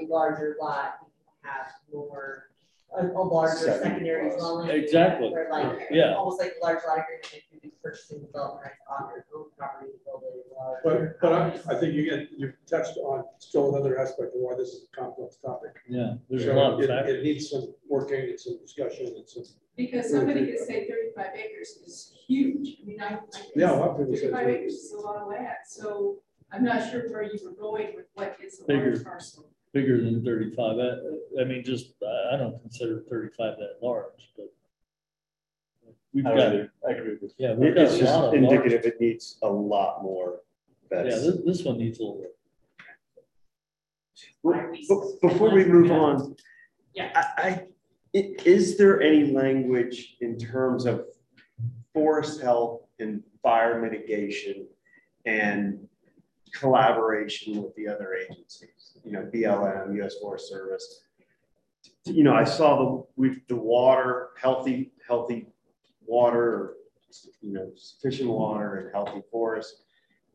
a 0.00 0.06
larger 0.12 0.56
lot, 0.60 0.98
you 1.00 1.06
can 1.06 1.11
have 1.42 1.72
more, 1.92 2.48
a, 2.96 3.06
a 3.06 3.22
larger 3.22 3.56
Second 3.56 3.82
secondary 3.82 4.28
clause. 4.30 4.40
dwelling. 4.40 4.70
Exactly. 4.70 5.30
Where 5.30 5.48
like, 5.50 5.88
Yeah. 5.90 6.14
almost 6.14 6.40
like 6.40 6.54
a 6.60 6.64
large 6.64 6.80
lot 6.86 6.98
agreement, 6.98 7.24
if 7.32 7.42
you 7.52 7.60
be 7.60 7.72
purchasing 7.82 8.20
development 8.20 8.64
rights 8.64 8.78
on 8.88 9.10
your 9.14 9.24
own 9.36 9.46
property, 9.56 9.90
to 9.92 9.98
build 10.04 10.22
a 10.22 10.54
large. 10.54 10.80
But, 10.84 11.20
but 11.20 11.32
I, 11.32 11.74
I 11.74 11.80
think 11.80 11.94
you 11.94 12.04
get, 12.08 12.28
you've 12.36 12.54
touched 12.66 12.96
on 12.98 13.24
still 13.38 13.74
another 13.74 13.98
aspect 13.98 14.34
of 14.34 14.40
why 14.40 14.54
this 14.56 14.68
is 14.68 14.88
a 14.92 14.96
complex 15.00 15.36
topic. 15.36 15.72
Yeah, 15.88 16.14
there's 16.28 16.44
a 16.46 16.52
lot 16.52 16.74
of 16.74 16.80
it- 16.80 16.90
It 16.90 17.22
needs 17.22 17.50
some 17.50 17.74
working 17.88 18.20
and 18.20 18.38
some 18.40 18.58
discussion 18.60 19.06
and 19.16 19.28
some. 19.28 19.44
Because 19.74 20.10
somebody 20.10 20.46
could 20.46 20.58
say 20.58 20.86
thirty-five 20.86 21.34
acres 21.34 21.78
is 21.86 22.12
huge. 22.28 22.76
I 22.82 22.86
mean, 22.86 23.00
I. 23.00 23.06
I 23.06 23.10
guess 23.14 23.42
Yeah, 23.56 23.72
a 23.72 23.76
lot 23.76 23.88
of 23.92 23.96
people 23.98 24.14
say 24.14 24.20
Thirty-five 24.30 24.44
so. 24.44 24.50
acres 24.50 24.74
is 24.74 24.92
a 24.92 25.00
lot 25.00 25.16
of 25.22 25.28
land, 25.28 25.48
so 25.66 26.18
I'm 26.52 26.62
not 26.62 26.90
sure 26.90 27.08
where 27.08 27.22
you 27.22 27.38
were 27.42 27.52
going 27.52 27.94
with 27.96 28.04
what 28.12 28.36
is 28.44 28.60
a 28.60 28.64
Bigger. 28.66 28.90
large 28.92 29.02
parcel. 29.04 29.48
Bigger 29.72 30.00
than 30.02 30.24
thirty-five. 30.24 30.78
I, 30.78 31.40
I 31.40 31.44
mean, 31.44 31.64
just, 31.64 31.94
I 32.02 32.34
I 32.34 32.36
don't 32.36 32.60
consider 32.60 33.02
thirty-five 33.08 33.56
that 33.58 33.76
large, 33.86 34.30
but 34.36 34.52
we've 36.12 36.26
I 36.26 36.30
got, 36.36 36.38
either. 36.48 36.72
I 36.88 36.92
agree 36.92 37.16
with 37.20 37.32
yeah, 37.38 37.50
you. 37.52 37.56
we've 37.56 37.74
got 37.74 37.84
It's 37.84 37.94
a 37.94 37.98
just 38.00 38.12
lot 38.14 38.34
of 38.34 38.40
large. 38.40 38.52
indicative, 38.54 38.86
it 38.86 39.00
needs 39.00 39.38
a 39.42 39.48
lot 39.48 40.02
more. 40.02 40.40
Yeah, 40.90 41.02
That's, 41.04 41.22
this, 41.26 41.36
this 41.44 41.62
one 41.62 41.78
needs 41.78 41.98
a 41.98 42.02
little 42.02 42.18
Bit. 42.20 42.28
Before 45.22 45.50
we 45.54 45.64
move 45.64 45.90
on, 45.92 46.34
Yeah. 46.94 47.10
I, 47.14 47.42
I, 47.42 47.48
i- 48.16 48.34
is 48.44 48.76
there 48.76 49.00
any 49.00 49.30
language 49.32 50.16
in 50.20 50.36
terms 50.36 50.84
of 50.84 51.04
forest 51.94 52.40
health 52.42 52.82
and 52.98 53.22
fire 53.42 53.80
mitigation 53.80 54.66
and 55.24 55.86
collaboration 56.52 57.62
with 57.62 57.74
the 57.74 57.88
other 57.88 58.14
agencies? 58.14 58.98
You 59.04 59.12
know, 59.12 59.30
BLM, 59.32 60.02
US 60.02 60.16
Forest 60.20 60.48
Service. 60.48 61.02
You 62.04 62.24
know, 62.24 62.34
I 62.34 62.44
saw 62.44 63.04
the, 63.16 63.36
the 63.48 63.56
water, 63.56 64.30
healthy, 64.40 64.92
healthy 65.06 65.46
water, 66.06 66.74
you 67.40 67.52
know, 67.52 67.70
sufficient 67.76 68.28
water 68.28 68.76
and 68.76 68.90
healthy 68.92 69.22
forests. 69.30 69.82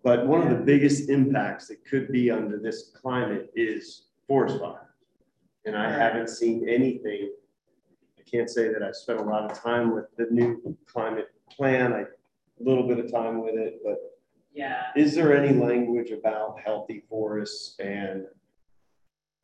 But 0.04 0.28
one 0.28 0.42
of 0.42 0.50
the 0.50 0.64
biggest 0.64 1.10
impacts 1.10 1.68
that 1.68 1.86
could 1.86 2.12
be 2.12 2.32
under 2.32 2.58
this 2.60 2.92
climate 2.96 3.52
is 3.56 4.08
forest 4.28 4.60
fire. 4.60 4.94
And 5.66 5.76
I 5.76 5.92
haven't 5.92 6.30
seen 6.30 6.68
anything. 6.70 7.32
I 8.18 8.30
can't 8.30 8.50
say 8.50 8.70
that 8.70 8.84
I 8.84 8.92
spent 8.92 9.20
a 9.20 9.24
lot 9.24 9.50
of 9.52 9.62
time 9.62 9.94
with 9.94 10.06
the 10.18 10.28
new 10.32 10.78
climate 10.86 11.28
plan, 11.50 11.94
I, 11.94 12.02
a 12.02 12.64
little 12.64 12.88
bit 12.88 13.00
of 13.00 13.12
time 13.12 13.44
with 13.44 13.56
it, 13.56 13.82
but 13.84 14.17
Yeah. 14.54 14.84
is 14.96 15.14
there 15.14 15.38
any 15.38 15.54
language 15.56 16.12
about 16.12 16.60
healthy 16.60 17.04
forests 17.10 17.76
and 17.80 18.26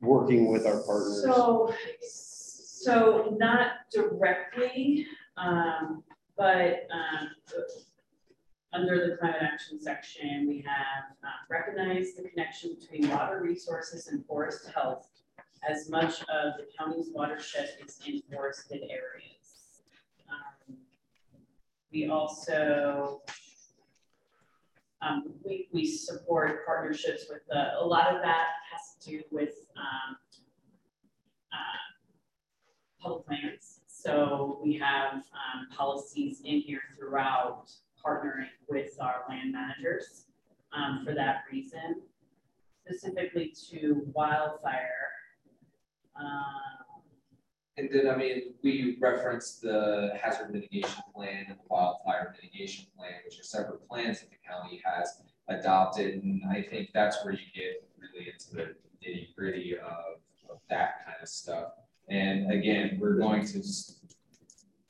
working 0.02 0.52
with 0.52 0.66
our 0.66 0.82
partners? 0.84 1.24
So, 1.24 1.74
so 2.02 3.36
not 3.40 3.74
directly, 3.92 5.06
um, 5.38 6.04
but, 6.36 6.88
um, 6.92 7.30
under 8.74 9.08
the 9.08 9.18
climate 9.18 9.44
action 9.44 9.80
section, 9.80 10.48
we 10.48 10.58
have 10.66 11.16
uh, 11.24 11.28
recognized 11.48 12.18
the 12.18 12.28
connection 12.28 12.76
between 12.80 13.08
water 13.10 13.40
resources 13.44 14.08
and 14.08 14.26
forest 14.26 14.68
health 14.74 15.08
as 15.70 15.90
much 15.90 16.22
of 16.24 16.58
the 16.58 16.66
county's 16.78 17.10
watershed 17.14 17.70
is 17.86 18.00
in 18.06 18.22
forested 18.32 18.82
areas. 18.90 19.84
Um, 20.30 20.78
We 21.92 22.10
also, 22.10 23.22
um, 25.04 25.34
we, 25.44 25.68
we 25.72 25.86
support 25.86 26.66
partnerships 26.66 27.26
with 27.30 27.42
the, 27.50 27.80
a 27.80 27.86
lot 27.86 28.16
of 28.16 28.22
that 28.22 28.48
has 28.72 28.96
to 29.02 29.10
do 29.10 29.22
with, 29.32 29.54
um, 29.78 30.16
uh, 31.52 33.02
public 33.02 33.30
lands. 33.30 33.82
So 33.88 34.60
we 34.64 34.78
have, 34.78 35.14
um, 35.14 35.68
policies 35.76 36.42
in 36.44 36.60
here 36.62 36.82
throughout 36.98 37.72
partnering 38.06 38.48
with 38.70 38.92
our 39.02 39.24
land 39.30 39.52
managers, 39.52 40.26
um, 40.72 41.04
for 41.06 41.14
that 41.14 41.44
reason. 41.52 42.02
Specifically 42.86 43.54
to 43.70 44.06
wildfire. 44.14 45.08
Um, 46.20 46.83
And 47.78 47.90
then, 47.92 48.08
I 48.08 48.16
mean, 48.16 48.54
we 48.62 48.98
referenced 49.02 49.62
the 49.64 50.12
hazard 50.22 50.54
mitigation 50.54 51.02
plan 51.14 51.46
and 51.50 51.58
the 51.58 51.62
wildfire 51.70 52.36
mitigation 52.40 52.86
plan, 52.96 53.14
which 53.26 53.40
are 53.40 53.44
separate 53.44 53.88
plans 53.88 54.20
that 54.20 54.30
the 54.30 54.36
county 54.48 54.82
has 54.86 55.22
adopted. 55.48 56.24
And 56.24 56.42
I 56.50 56.62
think 56.62 56.90
that's 56.94 57.24
where 57.26 57.34
you 57.34 57.46
get 57.54 57.88
really 58.00 58.30
into 58.32 58.56
the 58.56 58.76
nitty 59.04 59.34
gritty 59.36 59.76
of, 59.78 60.20
of 60.50 60.60
that 60.70 61.04
kind 61.06 61.18
of 61.22 61.28
stuff. 61.28 61.70
And 62.10 62.52
again, 62.52 62.98
we're 63.02 63.18
going 63.18 63.44
to, 63.48 63.60
s- 63.60 64.02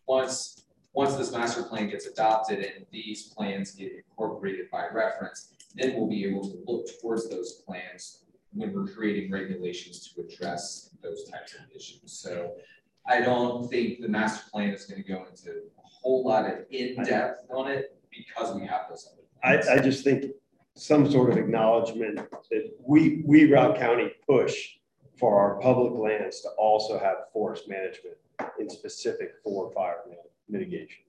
once, 0.06 0.66
once 0.94 1.16
this 1.16 1.32
master 1.32 1.64
plan 1.64 1.90
gets 1.90 2.06
adopted 2.06 2.60
and 2.60 2.86
these 2.92 3.28
plans 3.30 3.72
get 3.72 3.94
incorporated 3.94 4.70
by 4.70 4.88
reference, 4.92 5.53
then 5.76 5.95
we'll 5.95 6.10
be 6.10 6.26
able 6.26 6.44
to 6.50 6.58
look 6.68 6.88
towards 7.02 7.30
those 7.30 7.64
plans 7.66 8.26
when 8.53 8.73
we're 8.73 8.88
creating 8.88 9.32
regulations 9.32 10.14
to 10.14 10.22
address 10.22 10.90
those 11.01 11.30
types 11.30 11.56
of 11.56 11.61
issues. 11.75 12.11
So 12.11 12.53
I 13.07 13.22
don't 13.22 13.69
think 13.69 14.01
the 14.01 14.07
master 14.07 14.43
plan 14.51 14.69
is 14.69 14.85
gonna 14.85 15.03
go 15.03 15.25
into 15.30 15.51
a 15.51 15.82
whole 15.83 16.23
lot 16.23 16.45
of 16.45 16.59
in-depth 16.69 17.45
on 17.49 17.69
it 17.69 17.98
because 18.09 18.56
we 18.56 18.65
have 18.65 18.82
those. 18.90 19.09
I. 19.43 19.57
I 19.57 19.80
just 19.80 20.03
think 20.03 20.25
some 20.75 21.09
sort 21.09 21.30
of 21.30 21.38
acknowledgement 21.38 22.15
that 22.49 22.72
we, 22.80 23.22
we 23.25 23.48
Routt 23.48 23.77
County 23.77 24.11
push 24.27 24.56
for 25.19 25.40
our 25.40 25.59
public 25.59 25.93
lands 25.93 26.41
to 26.41 26.49
also 26.57 26.98
have 26.98 27.15
forest 27.32 27.69
management 27.69 28.17
in 28.59 28.69
specific 28.69 29.33
for 29.43 29.72
fire 29.72 29.98
mitigation. 30.49 31.03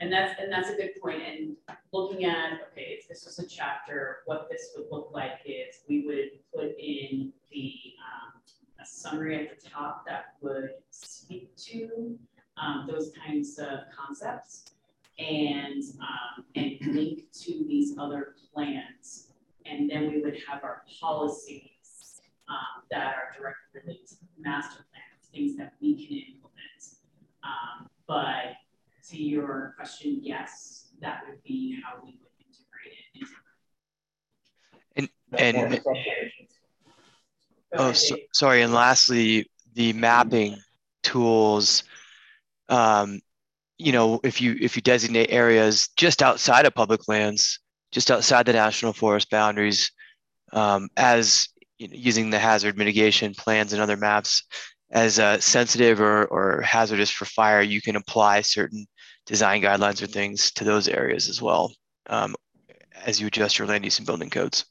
And 0.00 0.12
that's, 0.12 0.40
and 0.40 0.52
that's 0.52 0.68
a 0.68 0.74
good 0.74 0.90
point. 1.00 1.22
and 1.22 1.56
looking 1.92 2.24
at, 2.24 2.60
okay, 2.70 2.98
if 2.98 3.08
this 3.08 3.24
was 3.24 3.38
a 3.38 3.46
chapter, 3.46 4.18
what 4.26 4.48
this 4.50 4.70
would 4.76 4.86
look 4.90 5.10
like 5.12 5.40
is, 5.44 5.80
we 5.88 6.06
would 6.06 6.30
put 6.54 6.76
in 6.78 7.32
the, 7.50 7.74
um, 7.98 8.40
a 8.80 8.86
summary 8.86 9.46
at 9.46 9.60
the 9.60 9.68
top 9.68 10.04
that 10.06 10.34
would 10.40 10.70
speak 10.90 11.54
to, 11.56 12.18
um, 12.56 12.88
those 12.90 13.12
kinds 13.24 13.58
of 13.58 13.80
concepts. 13.96 14.64
And, 15.18 15.82
um, 16.00 16.44
and 16.54 16.78
link 16.94 17.30
to 17.42 17.64
these 17.68 17.98
other 17.98 18.36
plans, 18.54 19.32
and 19.66 19.90
then 19.90 20.10
we 20.10 20.22
would 20.22 20.38
have 20.48 20.64
our 20.64 20.82
policies, 20.98 22.22
um, 22.48 22.82
that 22.90 23.14
are 23.16 23.30
directly 23.38 23.80
related 23.82 24.06
to 24.08 24.14
the 24.14 24.42
master 24.42 24.84
plans, 24.90 25.28
things 25.30 25.56
that 25.58 25.74
we 25.82 25.94
can 25.94 26.16
implement. 26.16 26.50
Um, 27.44 27.90
but 28.06 28.56
to 29.10 29.22
your 29.22 29.74
question, 29.76 30.20
yes, 30.22 30.88
that 31.00 31.22
would 31.28 31.42
be 31.42 31.80
how 31.84 31.96
we 32.02 32.18
would 32.20 32.30
integrate 32.38 32.98
it 32.98 33.18
into. 33.18 33.26
And, 34.96 35.80
oh, 37.74 37.92
so, 37.92 38.16
sorry. 38.32 38.62
And 38.62 38.72
lastly, 38.72 39.50
the 39.74 39.92
mapping 39.92 40.56
tools. 41.02 41.84
Um, 42.68 43.20
you 43.78 43.92
know, 43.92 44.20
if 44.22 44.40
you 44.40 44.56
if 44.60 44.76
you 44.76 44.82
designate 44.82 45.30
areas 45.30 45.88
just 45.96 46.22
outside 46.22 46.66
of 46.66 46.74
public 46.74 47.08
lands, 47.08 47.58
just 47.92 48.10
outside 48.10 48.46
the 48.46 48.52
national 48.52 48.92
forest 48.92 49.30
boundaries, 49.30 49.90
um, 50.52 50.88
as 50.96 51.48
you 51.78 51.88
know, 51.88 51.94
using 51.96 52.30
the 52.30 52.38
hazard 52.38 52.76
mitigation 52.76 53.34
plans 53.34 53.72
and 53.72 53.80
other 53.80 53.96
maps 53.96 54.44
as 54.90 55.18
uh, 55.18 55.40
sensitive 55.40 56.00
or, 56.00 56.26
or 56.26 56.60
hazardous 56.62 57.10
for 57.10 57.24
fire, 57.24 57.62
you 57.62 57.80
can 57.80 57.96
apply 57.96 58.40
certain 58.40 58.86
design 59.26 59.62
guidelines 59.62 60.02
or 60.02 60.06
things 60.06 60.50
to 60.52 60.64
those 60.64 60.88
areas 60.88 61.28
as 61.28 61.40
well 61.40 61.72
um, 62.08 62.34
as 63.04 63.20
you 63.20 63.26
adjust 63.26 63.58
your 63.58 63.68
land 63.68 63.84
use 63.84 63.98
and 63.98 64.06
building 64.06 64.30
codes. 64.30 64.64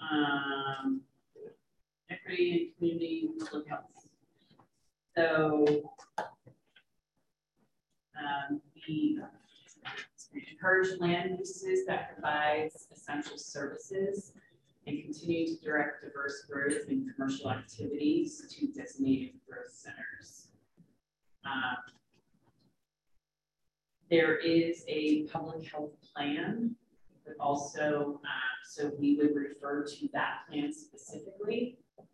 Um, 0.00 1.02
equity 2.10 2.52
and 2.52 2.76
community 2.76 3.28
public 3.38 3.68
health. 3.68 3.84
So, 5.16 5.66
um, 8.18 8.60
we 8.88 9.20
encourage 10.52 10.98
land 11.00 11.38
uses 11.38 11.86
that 11.86 12.12
provides 12.14 12.86
essential 12.92 13.38
services 13.38 14.32
and 14.86 15.02
continue 15.02 15.46
to 15.46 15.56
direct 15.62 16.02
diverse 16.02 16.44
growth 16.50 16.88
and 16.88 17.08
commercial 17.14 17.50
activities 17.50 18.42
to 18.50 18.66
designated 18.68 19.34
growth 19.48 19.70
centers. 19.72 20.48
Um, 21.44 21.76
there 24.10 24.36
is 24.36 24.84
a 24.88 25.24
public 25.26 25.70
health 25.70 25.92
plan, 26.14 26.74
but 27.24 27.34
also 27.38 28.20
um, 28.24 28.58
so 28.64 28.90
we 28.98 29.16
would 29.16 29.34
refer 29.34 29.84
to 29.84 30.08
that 30.12 30.40
plan 30.48 30.72
specifically. 30.72 31.78
Um, 31.98 32.06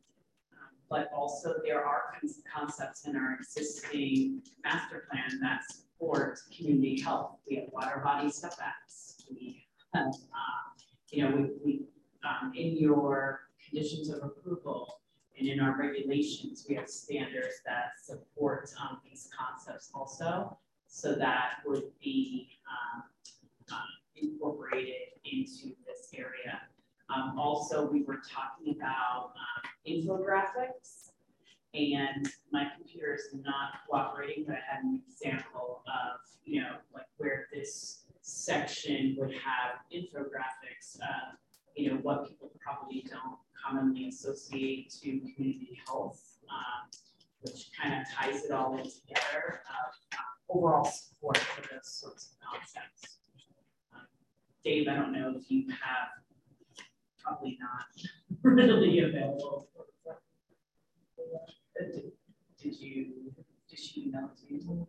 But 0.90 1.10
also 1.14 1.54
there 1.64 1.84
are 1.84 2.02
con- 2.12 2.30
concepts 2.54 3.06
in 3.06 3.16
our 3.16 3.34
existing 3.34 4.42
master 4.64 5.06
plan 5.10 5.40
that 5.40 5.62
support 5.70 6.38
community 6.56 7.00
health. 7.00 7.38
We 7.48 7.56
have 7.56 7.68
water 7.72 8.00
body 8.04 8.30
setbacks. 8.30 9.16
We 9.30 9.64
have, 9.94 10.08
uh, 10.08 10.66
you 11.10 11.22
know, 11.24 11.36
we, 11.36 11.42
we, 11.64 11.82
um, 12.26 12.52
in 12.54 12.76
your 12.76 13.40
conditions 13.64 14.08
of 14.08 14.22
approval 14.22 15.00
and 15.38 15.48
in 15.48 15.60
our 15.60 15.76
regulations, 15.78 16.66
we 16.68 16.74
have 16.74 16.88
standards 16.88 17.60
that 17.66 17.92
support, 18.02 18.70
um, 18.80 18.98
these 19.04 19.28
concepts 19.36 19.90
also. 19.94 20.56
So 20.86 21.14
that 21.14 21.58
would 21.66 21.84
be, 22.02 22.48
um, 22.70 23.02
um, 23.70 23.88
incorporated 24.16 25.20
into 25.24 25.74
this 25.86 26.10
area. 26.14 26.62
Um, 27.14 27.38
also, 27.38 27.86
we 27.86 28.02
were 28.02 28.22
talking 28.28 28.74
about, 28.76 29.32
um, 29.36 29.62
infographics. 29.86 31.10
And 31.74 32.26
my 32.50 32.64
computer 32.74 33.14
is 33.14 33.34
not 33.34 33.84
cooperating, 33.86 34.44
but 34.46 34.56
I 34.56 34.74
had 34.76 34.84
an 34.84 35.02
example 35.06 35.82
of, 35.86 36.20
you 36.44 36.62
know, 36.62 36.76
like 36.94 37.06
where 37.18 37.48
this 37.52 38.04
section 38.22 39.14
would 39.18 39.32
have 39.34 39.80
infographics, 39.92 40.98
uh, 41.02 41.36
you 41.76 41.90
know, 41.90 41.98
what 42.02 42.26
people 42.26 42.50
probably 42.60 43.04
don't 43.08 43.38
commonly 43.64 44.08
associate 44.08 44.90
to 45.02 45.20
community 45.34 45.78
health, 45.86 46.22
um, 46.50 46.88
which 47.42 47.70
kind 47.80 48.00
of 48.00 48.06
ties 48.12 48.44
it 48.44 48.50
all 48.50 48.76
in 48.76 48.84
together, 48.84 49.62
of 49.68 49.94
uh, 50.14 50.52
overall 50.56 50.84
support 50.84 51.36
for 51.38 51.60
those 51.62 51.84
sorts 51.84 52.30
of 52.32 52.38
concepts. 52.40 53.18
Um, 53.94 54.06
Dave, 54.64 54.88
I 54.88 54.94
don't 54.94 55.12
know 55.12 55.34
if 55.36 55.50
you 55.50 55.66
have, 55.68 56.08
probably 57.22 57.58
not 57.60 57.86
readily 58.42 59.00
available. 59.00 59.68
Did 61.78 62.12
did 62.58 62.80
you, 62.80 63.06
did 63.68 63.78
she 63.78 64.06
know 64.06 64.30
to 64.40 64.54
you? 64.54 64.86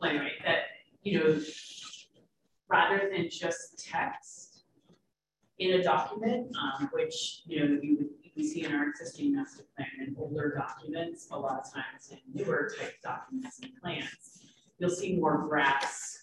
Well, 0.00 0.10
anyway, 0.10 0.32
that, 0.44 0.58
you 1.02 1.18
know, 1.18 1.40
rather 2.68 3.10
than 3.12 3.28
just 3.30 3.88
text 3.88 4.64
in 5.58 5.80
a 5.80 5.82
document, 5.82 6.54
um, 6.56 6.88
which, 6.92 7.42
you 7.46 7.60
know, 7.60 7.80
you 7.82 8.10
we 8.38 8.46
see 8.46 8.64
in 8.64 8.72
our 8.72 8.88
existing 8.88 9.34
master 9.34 9.64
plan 9.76 9.88
and 9.98 10.16
older 10.16 10.54
documents, 10.56 11.26
a 11.32 11.36
lot 11.36 11.58
of 11.58 11.72
times 11.72 12.12
in 12.12 12.18
newer 12.32 12.72
type 12.78 12.94
documents 13.02 13.58
and 13.60 13.72
plans, 13.82 14.44
you'll 14.78 14.88
see 14.88 15.16
more 15.16 15.48
graphs 15.48 16.22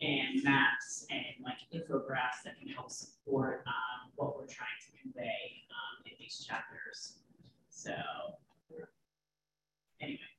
and 0.00 0.44
maps 0.44 1.04
and 1.10 1.44
like 1.44 1.56
infographics 1.74 2.44
that 2.44 2.56
can 2.60 2.68
help 2.68 2.92
support, 2.92 3.64
um, 3.66 4.12
what 4.14 4.36
we're 4.36 4.46
trying 4.46 4.68
to 4.86 5.02
convey, 5.02 5.64
um, 5.70 6.04
in 6.06 6.12
these 6.20 6.46
chapters. 6.48 7.14
So, 7.70 7.90
anyway. 10.00 10.37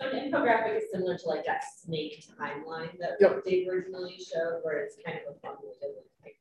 So 0.00 0.08
an 0.10 0.30
infographic 0.30 0.76
is 0.76 0.84
similar 0.92 1.16
to 1.16 1.28
like 1.28 1.44
that 1.46 1.62
snake 1.64 2.22
timeline 2.38 2.98
that 2.98 3.12
Yep. 3.20 3.44
Dave 3.44 3.68
originally 3.68 4.18
showed, 4.18 4.60
where 4.62 4.78
it's 4.78 4.96
kind 5.04 5.18
of 5.26 5.34
a 5.34 5.38
fun 5.40 5.56
way 5.62 5.72
to 5.80 5.86
like. 6.22 6.36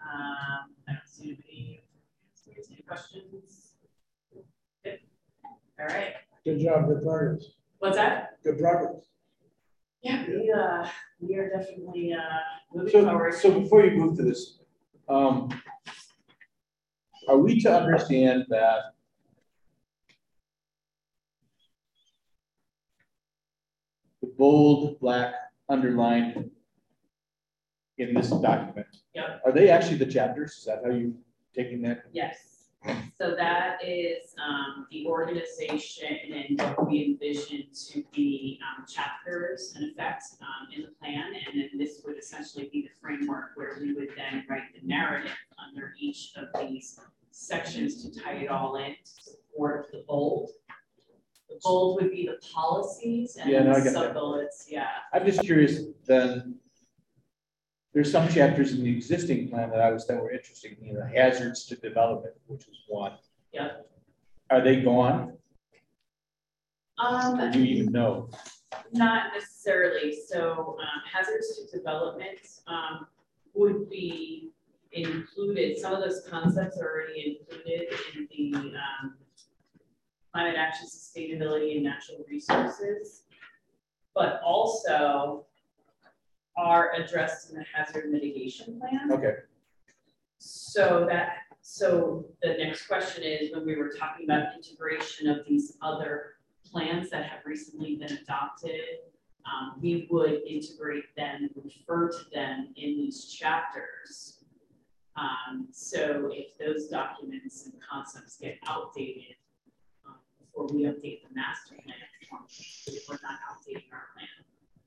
Um, 0.00 0.70
I 0.88 0.92
don't 0.92 1.06
see 1.06 1.36
any, 1.50 1.82
any 2.70 2.82
questions? 2.86 3.72
Good. 4.84 5.00
All 5.80 5.86
right, 5.86 6.14
Good 6.44 6.60
job, 6.60 6.86
good 6.86 7.02
progress. 7.02 7.44
what's 7.80 7.96
that? 7.96 8.38
Good 8.44 8.58
progress. 8.58 9.02
Yeah, 10.02 10.24
we, 10.26 10.52
uh, 10.56 10.88
we 11.20 11.34
are 11.36 11.50
definitely, 11.50 12.12
uh, 12.14 12.20
moving 12.72 12.92
So, 12.92 13.04
forward. 13.04 13.34
so 13.34 13.60
before 13.60 13.84
you 13.84 13.98
move 13.98 14.16
to 14.18 14.22
this, 14.22 14.60
um, 15.08 15.50
are 17.28 17.36
we 17.38 17.60
to 17.60 17.70
understand 17.74 18.46
that 18.48 18.94
bold, 24.38 24.98
black, 25.00 25.34
underlined 25.68 26.50
in 27.98 28.14
this 28.14 28.30
document, 28.30 28.86
Yep. 29.14 29.42
are 29.44 29.52
they 29.52 29.68
actually 29.68 29.98
the 29.98 30.06
chapters? 30.06 30.52
Is 30.58 30.64
that 30.66 30.80
how 30.84 30.90
you 30.90 31.14
taking 31.54 31.82
that? 31.82 32.04
Yes, 32.12 32.68
so 33.18 33.34
that 33.34 33.78
is 33.84 34.34
um 34.40 34.86
the 34.92 35.04
organization 35.06 36.16
and 36.32 36.60
what 36.60 36.88
we 36.88 37.04
envision 37.04 37.64
to 37.88 38.04
be 38.12 38.60
um 38.62 38.84
chapters 38.86 39.72
and 39.74 39.90
effects 39.90 40.36
um 40.40 40.68
in 40.74 40.82
the 40.82 40.92
plan. 41.00 41.24
And 41.46 41.60
then 41.60 41.70
this 41.76 42.00
would 42.06 42.16
essentially 42.16 42.70
be 42.72 42.82
the 42.82 42.94
framework 43.02 43.50
where 43.56 43.76
we 43.80 43.92
would 43.94 44.10
then 44.16 44.44
write 44.48 44.72
the 44.80 44.86
narrative 44.86 45.32
under 45.66 45.92
each 45.98 46.32
of 46.36 46.48
these 46.60 47.00
sections 47.32 48.02
to 48.04 48.20
tie 48.22 48.34
it 48.34 48.48
all 48.48 48.76
in 48.76 48.92
to 49.04 49.10
support 49.22 49.88
the 49.92 50.04
bold. 50.06 50.50
The 51.48 51.58
bold 51.62 52.00
would 52.00 52.10
be 52.10 52.26
the 52.26 52.38
policies 52.52 53.36
and 53.36 53.50
Yeah, 53.50 53.62
no, 53.62 53.72
I 53.72 53.80
sub 53.80 54.14
bullets, 54.14 54.66
yeah. 54.68 54.88
I'm 55.12 55.24
just 55.24 55.40
curious, 55.40 55.80
then, 56.06 56.56
there's 57.94 58.12
some 58.12 58.28
chapters 58.28 58.72
in 58.72 58.84
the 58.84 58.94
existing 58.94 59.48
plan 59.48 59.70
that 59.70 59.80
I 59.80 59.90
was, 59.90 60.06
that 60.06 60.20
were 60.20 60.30
interesting, 60.30 60.76
you 60.82 60.92
know, 60.92 61.06
hazards 61.12 61.64
to 61.66 61.76
development, 61.76 62.34
which 62.46 62.68
is 62.68 62.76
one. 62.86 63.12
Yep. 63.52 63.90
Are 64.50 64.60
they 64.60 64.82
gone? 64.82 65.32
Um, 66.98 67.40
Or 67.40 67.50
do 67.50 67.60
you 67.60 67.76
even 67.76 67.92
know? 67.92 68.28
Not 68.92 69.32
necessarily, 69.34 70.16
so 70.26 70.76
um, 70.78 71.02
hazards 71.10 71.58
to 71.70 71.78
development 71.78 72.40
um, 72.66 73.06
would 73.54 73.88
be 73.88 74.50
included, 74.92 75.78
some 75.78 75.94
of 75.94 76.00
those 76.00 76.22
concepts 76.28 76.78
are 76.78 76.90
already 76.90 77.38
included 77.40 77.88
in 78.14 78.28
the 78.30 78.74
um, 78.76 79.14
climate 80.32 80.56
action, 80.56 80.86
sustainability 80.86 81.74
and 81.76 81.84
natural 81.84 82.24
resources. 82.28 83.22
But 84.14 84.40
also 84.44 85.46
are 86.58 86.92
addressed 86.94 87.50
in 87.50 87.56
the 87.56 87.64
hazard 87.72 88.10
mitigation 88.10 88.80
plan. 88.80 89.12
Okay, 89.12 89.36
So 90.38 91.06
that, 91.08 91.36
so 91.62 92.26
the 92.42 92.56
next 92.58 92.86
question 92.88 93.22
is, 93.22 93.52
when 93.54 93.64
we 93.64 93.76
were 93.76 93.90
talking 93.90 94.24
about 94.24 94.54
integration 94.56 95.28
of 95.28 95.46
these 95.46 95.76
other 95.80 96.34
plans 96.70 97.10
that 97.10 97.24
have 97.24 97.40
recently 97.46 97.96
been 97.96 98.12
adopted, 98.12 98.80
um, 99.46 99.74
we 99.80 100.08
would 100.10 100.42
integrate 100.46 101.14
them, 101.16 101.48
refer 101.54 102.10
to 102.10 102.30
them 102.34 102.74
in 102.76 102.96
these 102.96 103.26
chapters. 103.26 104.44
Um, 105.16 105.68
so 105.70 106.30
if 106.32 106.58
those 106.58 106.88
documents 106.88 107.64
and 107.64 107.74
concepts 107.88 108.36
get 108.36 108.58
outdated, 108.66 109.36
before 110.58 110.76
we 110.76 110.84
update 110.84 111.22
the 111.28 111.34
master 111.34 111.74
plan, 111.84 111.96
if 112.86 113.08
we're 113.08 113.18
not 113.22 113.38
outdating 113.50 113.92
our 113.92 114.06
plan. 114.14 114.28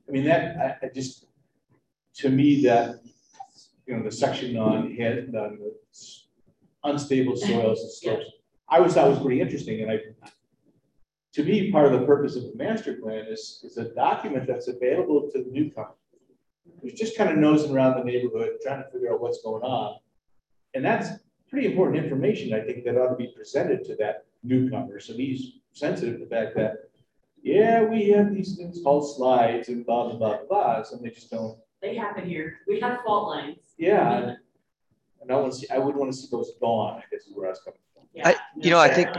I 0.07 0.11
mean, 0.11 0.25
that, 0.25 0.57
I, 0.57 0.85
I 0.85 0.89
just, 0.93 1.25
to 2.15 2.29
me, 2.29 2.61
that, 2.63 3.01
you 3.85 3.95
know, 3.95 4.03
the 4.03 4.11
section 4.11 4.57
on 4.57 4.93
head, 4.93 5.33
on 5.35 5.59
the 5.59 5.73
unstable 6.83 7.35
soils 7.37 7.81
and 7.81 7.91
slopes, 7.91 8.25
I 8.69 8.77
always 8.77 8.93
thought 8.93 9.09
was 9.09 9.19
pretty 9.19 9.41
interesting, 9.41 9.81
and 9.81 9.91
I, 9.91 9.99
to 11.33 11.43
me, 11.43 11.71
part 11.71 11.91
of 11.91 11.99
the 11.99 12.05
purpose 12.05 12.35
of 12.35 12.43
the 12.43 12.55
master 12.55 12.95
plan 12.95 13.25
is, 13.29 13.61
is 13.63 13.77
a 13.77 13.93
document 13.93 14.47
that's 14.47 14.67
available 14.67 15.29
to 15.31 15.43
the 15.43 15.49
newcomer. 15.49 15.95
Who's 16.81 16.93
just 16.93 17.17
kind 17.17 17.29
of 17.29 17.37
nosing 17.37 17.73
around 17.73 17.97
the 17.97 18.03
neighborhood, 18.03 18.57
trying 18.61 18.83
to 18.83 18.89
figure 18.89 19.13
out 19.13 19.21
what's 19.21 19.41
going 19.41 19.63
on. 19.63 19.99
And 20.73 20.83
that's 20.83 21.09
pretty 21.49 21.67
important 21.67 22.03
information, 22.03 22.53
I 22.53 22.61
think, 22.61 22.83
that 22.85 22.97
ought 22.97 23.09
to 23.09 23.15
be 23.15 23.31
presented 23.35 23.83
to 23.85 23.95
that 23.97 24.25
newcomer, 24.43 24.99
so 24.99 25.13
he's 25.13 25.60
sensitive 25.73 26.19
to 26.19 26.25
the 26.25 26.29
fact 26.29 26.55
that, 26.55 26.89
yeah, 27.43 27.83
we 27.83 28.09
have 28.09 28.33
these 28.33 28.55
things 28.55 28.79
called 28.83 29.15
slides 29.15 29.69
and 29.69 29.85
blah, 29.85 30.09
blah, 30.09 30.17
blah, 30.17 30.37
blah, 30.47 30.83
and 30.91 31.03
they 31.03 31.09
just 31.09 31.31
don't, 31.31 31.57
They 31.81 31.95
happen 31.95 32.27
here, 32.27 32.59
we 32.67 32.79
have 32.79 33.01
fault 33.03 33.29
lines. 33.29 33.57
yeah. 33.77 34.35
And 35.21 35.31
I 35.31 35.35
want 35.35 35.53
to 35.53 35.59
see, 35.59 35.69
I 35.69 35.77
would 35.77 35.95
want 35.95 36.11
to 36.11 36.17
see 36.17 36.27
those 36.31 36.53
gone, 36.59 36.97
I 36.97 37.03
guess 37.11 37.27
is 37.27 37.35
where 37.35 37.45
I 37.45 37.49
was 37.51 37.61
coming 37.63 37.79
from. 37.93 38.21
I, 38.25 38.35
you 38.57 38.71
know, 38.71 38.79
I 38.79 38.91
think, 38.91 39.09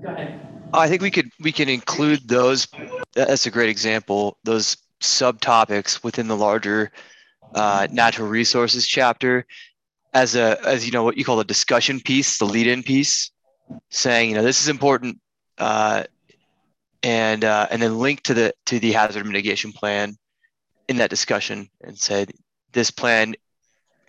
Go 0.00 0.08
ahead. 0.10 0.40
I 0.72 0.88
think 0.88 1.02
we 1.02 1.10
could, 1.10 1.30
we 1.40 1.50
can 1.50 1.68
include 1.68 2.28
those, 2.28 2.68
that's 3.14 3.46
a 3.46 3.50
great 3.50 3.68
example, 3.68 4.38
those 4.44 4.76
subtopics 5.00 6.04
within 6.04 6.28
the 6.28 6.36
larger 6.36 6.92
uh, 7.54 7.88
natural 7.90 8.28
resources 8.28 8.86
chapter 8.86 9.46
as 10.14 10.36
a, 10.36 10.58
as 10.66 10.86
you 10.86 10.92
know, 10.92 11.02
what 11.02 11.16
you 11.16 11.24
call 11.24 11.40
a 11.40 11.44
discussion 11.44 12.00
piece, 12.00 12.38
the 12.38 12.44
lead-in 12.44 12.82
piece, 12.82 13.30
saying, 13.90 14.30
you 14.30 14.36
know, 14.36 14.42
this 14.42 14.60
is 14.60 14.68
important, 14.68 15.18
uh, 15.58 16.04
and 17.02 17.44
uh, 17.44 17.66
and 17.70 17.82
then 17.82 17.98
link 17.98 18.22
to 18.22 18.34
the 18.34 18.54
to 18.66 18.78
the 18.78 18.92
hazard 18.92 19.26
mitigation 19.26 19.72
plan 19.72 20.16
in 20.88 20.96
that 20.96 21.10
discussion 21.10 21.68
and 21.82 21.98
said 21.98 22.32
this 22.72 22.90
plan 22.90 23.34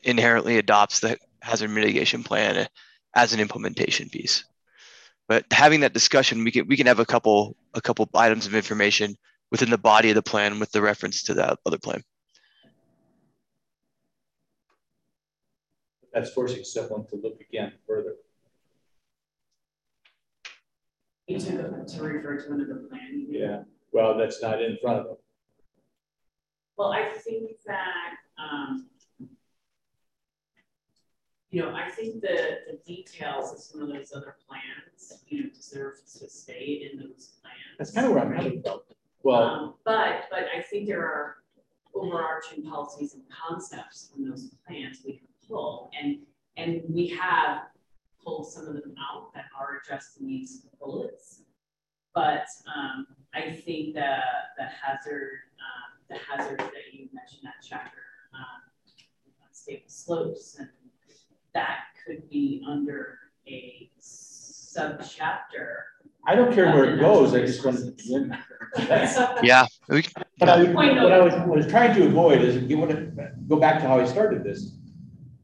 inherently 0.03 0.57
adopts 0.57 0.99
the 0.99 1.17
hazard 1.41 1.69
mitigation 1.69 2.23
plan 2.23 2.67
as 3.15 3.33
an 3.33 3.39
implementation 3.39 4.09
piece 4.09 4.45
but 5.27 5.45
having 5.51 5.81
that 5.81 5.93
discussion 5.93 6.43
we 6.43 6.51
can 6.51 6.67
we 6.67 6.75
can 6.75 6.87
have 6.87 6.99
a 6.99 7.05
couple 7.05 7.55
a 7.73 7.81
couple 7.81 8.09
items 8.15 8.47
of 8.47 8.55
information 8.55 9.15
within 9.51 9.69
the 9.69 9.77
body 9.77 10.09
of 10.09 10.15
the 10.15 10.21
plan 10.21 10.59
with 10.59 10.71
the 10.71 10.81
reference 10.81 11.23
to 11.23 11.33
that 11.35 11.57
other 11.65 11.77
plan. 11.77 12.03
That's 16.13 16.31
forcing 16.31 16.63
someone 16.63 17.05
to 17.07 17.15
look 17.15 17.39
again 17.39 17.73
further. 17.87 18.15
To, 21.29 21.85
to 21.85 22.01
refer 22.03 22.39
to 22.39 22.53
another 22.53 22.81
plan. 22.89 23.27
Yeah, 23.29 23.61
well, 23.91 24.17
that's 24.17 24.41
not 24.41 24.61
in 24.63 24.77
front 24.81 24.99
of 25.01 25.05
them. 25.05 25.15
Well, 26.75 26.91
I 26.91 27.09
think 27.09 27.51
that, 27.67 28.15
um, 28.41 28.87
you 31.51 31.61
know, 31.61 31.75
I 31.75 31.87
think 31.91 32.21
the, 32.21 32.57
the 32.67 32.79
details 32.83 33.53
of 33.53 33.59
some 33.59 33.81
of 33.83 33.89
those 33.89 34.11
other 34.15 34.37
plans, 34.47 35.21
you 35.27 35.43
know, 35.43 35.49
deserve 35.53 35.97
to 36.19 36.27
stay 36.29 36.89
in 36.91 36.99
those 36.99 37.33
plans. 37.43 37.77
That's 37.77 37.91
kind 37.91 38.07
of 38.07 38.13
where 38.13 38.23
I'm 38.23 38.35
coming 38.35 38.63
from. 38.63 38.79
Well, 39.21 39.41
Um, 39.43 39.73
but, 39.85 40.23
but 40.31 40.45
I 40.55 40.61
think 40.63 40.87
there 40.87 41.03
are 41.05 41.35
overarching 41.93 42.63
policies 42.63 43.13
and 43.13 43.23
concepts 43.29 44.09
from 44.11 44.27
those 44.27 44.49
plans 44.65 45.01
we 45.05 45.17
can 45.17 45.27
pull. 45.47 45.91
And, 46.01 46.17
and 46.57 46.81
we 46.89 47.07
have 47.09 47.63
pulled 48.29 48.51
some 48.51 48.67
of 48.67 48.73
them 48.73 48.95
out 49.11 49.33
that 49.33 49.45
are 49.59 49.81
addressed 49.83 50.19
in 50.19 50.27
these 50.27 50.67
bullets. 50.79 51.41
But 52.13 52.45
um, 52.75 53.07
I 53.33 53.41
think 53.51 53.95
the, 53.95 54.17
the 54.57 54.65
hazard, 54.65 55.39
um, 55.59 55.89
the 56.09 56.17
hazard 56.17 56.59
that 56.59 56.93
you 56.93 57.07
mentioned, 57.13 57.43
that 57.43 57.55
chapter, 57.67 57.97
um, 58.33 58.61
stable 59.51 59.83
slopes, 59.87 60.57
and 60.59 60.69
that 61.53 61.79
could 62.05 62.29
be 62.29 62.63
under 62.67 63.17
a 63.47 63.89
subchapter. 63.99 65.67
I 66.25 66.35
don't 66.35 66.53
care 66.53 66.73
where 66.73 66.93
it 66.93 66.99
goes, 66.99 67.33
I 67.33 67.37
natural 67.37 67.47
just 67.47 67.65
wanted 67.65 67.85
to 67.85 67.91
begin. 67.91 68.37
Yeah. 69.41 69.65
But 70.39 70.49
I 70.49 70.63
would, 70.63 70.73
what 70.75 71.11
I 71.11 71.19
was, 71.19 71.33
was 71.47 71.67
trying 71.67 71.95
to 71.95 72.05
avoid 72.05 72.41
is, 72.41 72.61
you 72.63 72.77
want 72.77 72.91
to 72.91 73.31
go 73.47 73.57
back 73.57 73.81
to 73.81 73.87
how 73.87 73.99
I 73.99 74.05
started 74.05 74.43
this. 74.43 74.73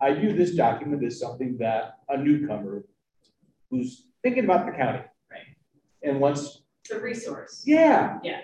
I 0.06 0.14
view 0.14 0.34
this 0.34 0.52
document 0.56 1.04
as 1.04 1.20
something 1.20 1.58
that 1.58 1.96
a 2.10 2.16
newcomer 2.18 2.84
who's 3.72 4.06
thinking 4.22 4.44
about 4.44 4.68
the 4.68 4.72
county. 4.74 5.02
Right. 5.32 5.48
And 6.04 6.20
wants, 6.22 6.62
It's 6.84 6.92
a 6.92 7.00
resource. 7.00 7.64
yeah, 7.66 8.20
Yeah. 8.24 8.42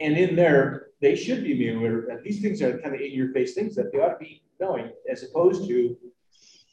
and 0.00 0.16
in 0.18 0.34
there, 0.34 0.88
they 1.00 1.14
should 1.14 1.44
be 1.44 1.54
being 1.56 1.76
aware, 1.78 2.00
that 2.08 2.24
these 2.24 2.42
things 2.42 2.60
are 2.60 2.76
kind 2.78 2.92
of 2.96 3.00
in 3.00 3.12
your 3.12 3.28
face 3.32 3.54
things 3.54 3.76
that 3.76 3.92
they 3.92 3.98
ought 4.00 4.14
to 4.14 4.18
be 4.18 4.42
knowing, 4.60 4.90
as 5.08 5.22
opposed 5.22 5.68
to, 5.68 5.96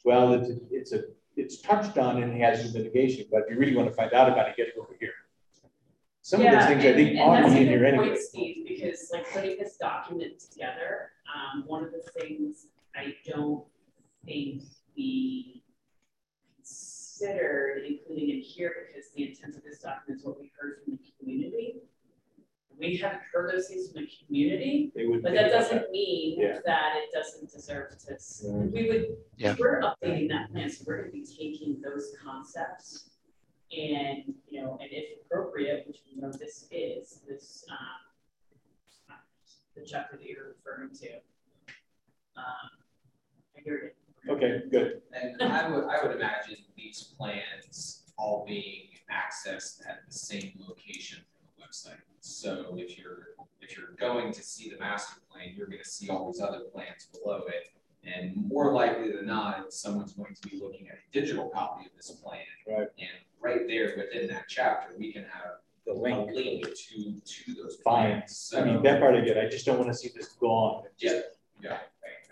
well, 0.04 0.32
it's, 0.34 0.50
a- 0.50 0.58
it's 0.72 0.92
a, 0.92 1.00
it's 1.36 1.60
touched 1.60 1.96
on 1.96 2.20
in 2.20 2.36
hazard 2.36 2.74
mitigation, 2.74 3.24
but 3.30 3.42
if 3.44 3.50
you 3.50 3.56
really 3.56 3.76
want 3.76 3.88
to 3.88 3.94
find 3.94 4.12
out 4.14 4.28
about 4.32 4.48
it, 4.48 4.56
get 4.56 4.66
it 4.66 4.74
over 4.80 4.96
here. 4.98 5.12
Some 6.22 6.40
of 6.40 6.46
those 6.46 6.54
Yeah, 6.54 6.66
things 6.66 6.84
I 6.84 6.92
think 6.94 7.18
ought 7.20 7.40
to 7.42 7.54
be 7.54 7.60
in 7.60 7.66
here 7.68 7.78
good 7.78 7.94
anyway. 7.94 8.16
Steve, 8.16 8.64
because 8.66 9.10
like 9.12 9.30
putting 9.32 9.58
this 9.58 9.76
document 9.76 10.40
together, 10.40 11.10
um, 11.32 11.62
one 11.68 11.84
of 11.84 11.92
the 11.92 12.02
things 12.20 12.66
I 12.96 13.14
don't 13.26 13.64
think 14.24 14.62
we 14.96 15.62
considered 16.56 17.84
including 17.86 18.30
it 18.30 18.40
here 18.42 18.86
because 18.88 19.10
the 19.12 19.28
intent 19.28 19.56
of 19.56 19.62
this 19.62 19.78
document 19.80 20.20
is 20.20 20.26
what 20.26 20.38
we 20.40 20.50
heard 20.58 20.82
from 20.84 20.94
the 20.94 20.98
community. 21.18 21.76
We 22.78 22.96
haven't 22.96 23.20
heard 23.32 23.52
those 23.52 23.68
things 23.68 23.92
from 23.92 24.02
the 24.02 24.10
community, 24.26 24.92
but 25.22 25.32
that 25.34 25.50
doesn't 25.50 25.90
mean 25.90 26.40
Yeah. 26.40 26.60
that 26.64 26.96
it 26.96 27.12
doesn't 27.12 27.50
deserve 27.50 27.96
to, 27.98 28.18
Right. 28.48 28.72
we 28.72 28.88
would, 28.88 29.16
Yeah. 29.36 29.54
we're 29.58 29.80
updating 29.82 30.28
that 30.30 30.50
plan, 30.50 30.68
so 30.70 30.84
we're 30.86 30.98
gonna 31.02 31.12
be 31.12 31.24
taking 31.24 31.80
those 31.80 32.16
concepts 32.18 33.10
and, 33.70 34.34
you 34.48 34.60
know, 34.62 34.78
and 34.80 34.90
if 34.92 35.20
appropriate, 35.22 35.86
which 35.86 36.00
we 36.06 36.20
know 36.20 36.32
this 36.32 36.66
is, 36.72 37.20
this, 37.28 37.64
um, 37.70 39.18
the 39.74 39.84
chapter 39.86 40.16
that 40.16 40.26
you're 40.26 40.48
referring 40.48 40.90
to. 40.90 41.16
Um, 42.36 42.70
I 43.56 43.60
hear 43.64 43.76
it. 43.76 43.96
Okay, 44.28 44.62
good. 44.70 45.02
And 45.12 45.42
I 45.42 45.68
would, 45.68 45.84
I 45.84 46.02
would 46.02 46.14
imagine 46.16 46.56
these 46.76 47.12
plans 47.18 48.02
all 48.16 48.44
being 48.46 48.88
accessed 49.10 49.80
at 49.88 50.00
the 50.06 50.12
same 50.12 50.52
location 50.58 51.18
from 51.18 51.46
the 51.56 51.64
website. 51.66 52.00
So 52.20 52.74
if 52.78 52.98
you're, 52.98 53.28
if 53.60 53.76
you're 53.76 53.92
going 53.98 54.32
to 54.32 54.42
see 54.42 54.70
the 54.70 54.78
master 54.78 55.16
plan, 55.30 55.54
you're 55.56 55.66
gonna 55.66 55.84
see 55.84 56.08
all 56.08 56.30
these 56.30 56.40
other 56.40 56.60
plans 56.72 57.08
below 57.12 57.42
it. 57.48 57.70
And 58.04 58.34
more 58.48 58.72
likely 58.72 59.12
than 59.12 59.26
not, 59.26 59.72
someone's 59.72 60.12
going 60.12 60.34
to 60.40 60.48
be 60.48 60.58
looking 60.60 60.88
at 60.88 60.94
a 60.94 61.12
digital 61.12 61.48
copy 61.50 61.86
of 61.86 61.92
this 61.96 62.10
plan. 62.10 62.40
Right. 62.66 62.88
And 62.98 63.08
right 63.40 63.66
there 63.68 63.92
within 63.96 64.28
that 64.28 64.44
chapter, 64.48 64.94
we 64.98 65.12
can 65.12 65.22
have 65.24 65.58
The 65.86 65.92
a 65.92 65.94
link. 65.94 66.30
link 66.32 66.64
to, 66.64 67.20
to 67.24 67.54
those 67.54 67.76
Fine. 67.84 68.10
plans. 68.18 68.54
I 68.56 68.64
mean, 68.64 68.82
that 68.82 69.00
part 69.00 69.14
I 69.14 69.20
get, 69.20 69.38
I 69.38 69.48
just 69.48 69.66
don't 69.66 69.78
want 69.78 69.90
to 69.90 69.96
see 69.96 70.10
this 70.16 70.28
go 70.32 70.48
on. 70.48 70.84
Yeah, 70.98 71.20
yeah. 71.60 71.78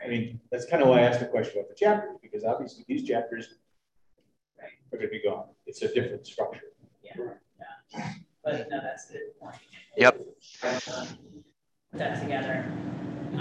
I 0.04 0.08
mean, 0.08 0.40
that's 0.50 0.66
kind 0.66 0.82
of 0.82 0.88
why 0.88 1.00
I 1.00 1.02
asked 1.02 1.20
the 1.20 1.26
question 1.26 1.58
about 1.58 1.68
the 1.68 1.74
chapters, 1.74 2.16
because 2.22 2.44
obviously 2.44 2.84
these 2.88 3.06
chapters 3.06 3.54
Right. 4.58 4.70
are 4.92 4.98
gonna 4.98 5.10
be 5.10 5.22
gone. 5.22 5.48
It's 5.66 5.82
a 5.82 5.92
different 5.92 6.26
structure. 6.26 6.72
Yeah, 7.02 7.14
yeah. 7.58 8.12
But 8.42 8.68
no, 8.70 8.80
that's 8.80 9.10
a 9.10 9.12
good 9.14 9.38
point. 9.40 9.56
Yep. 9.96 10.18
Put 10.18 11.98
that 11.98 12.20
together. 12.22 12.64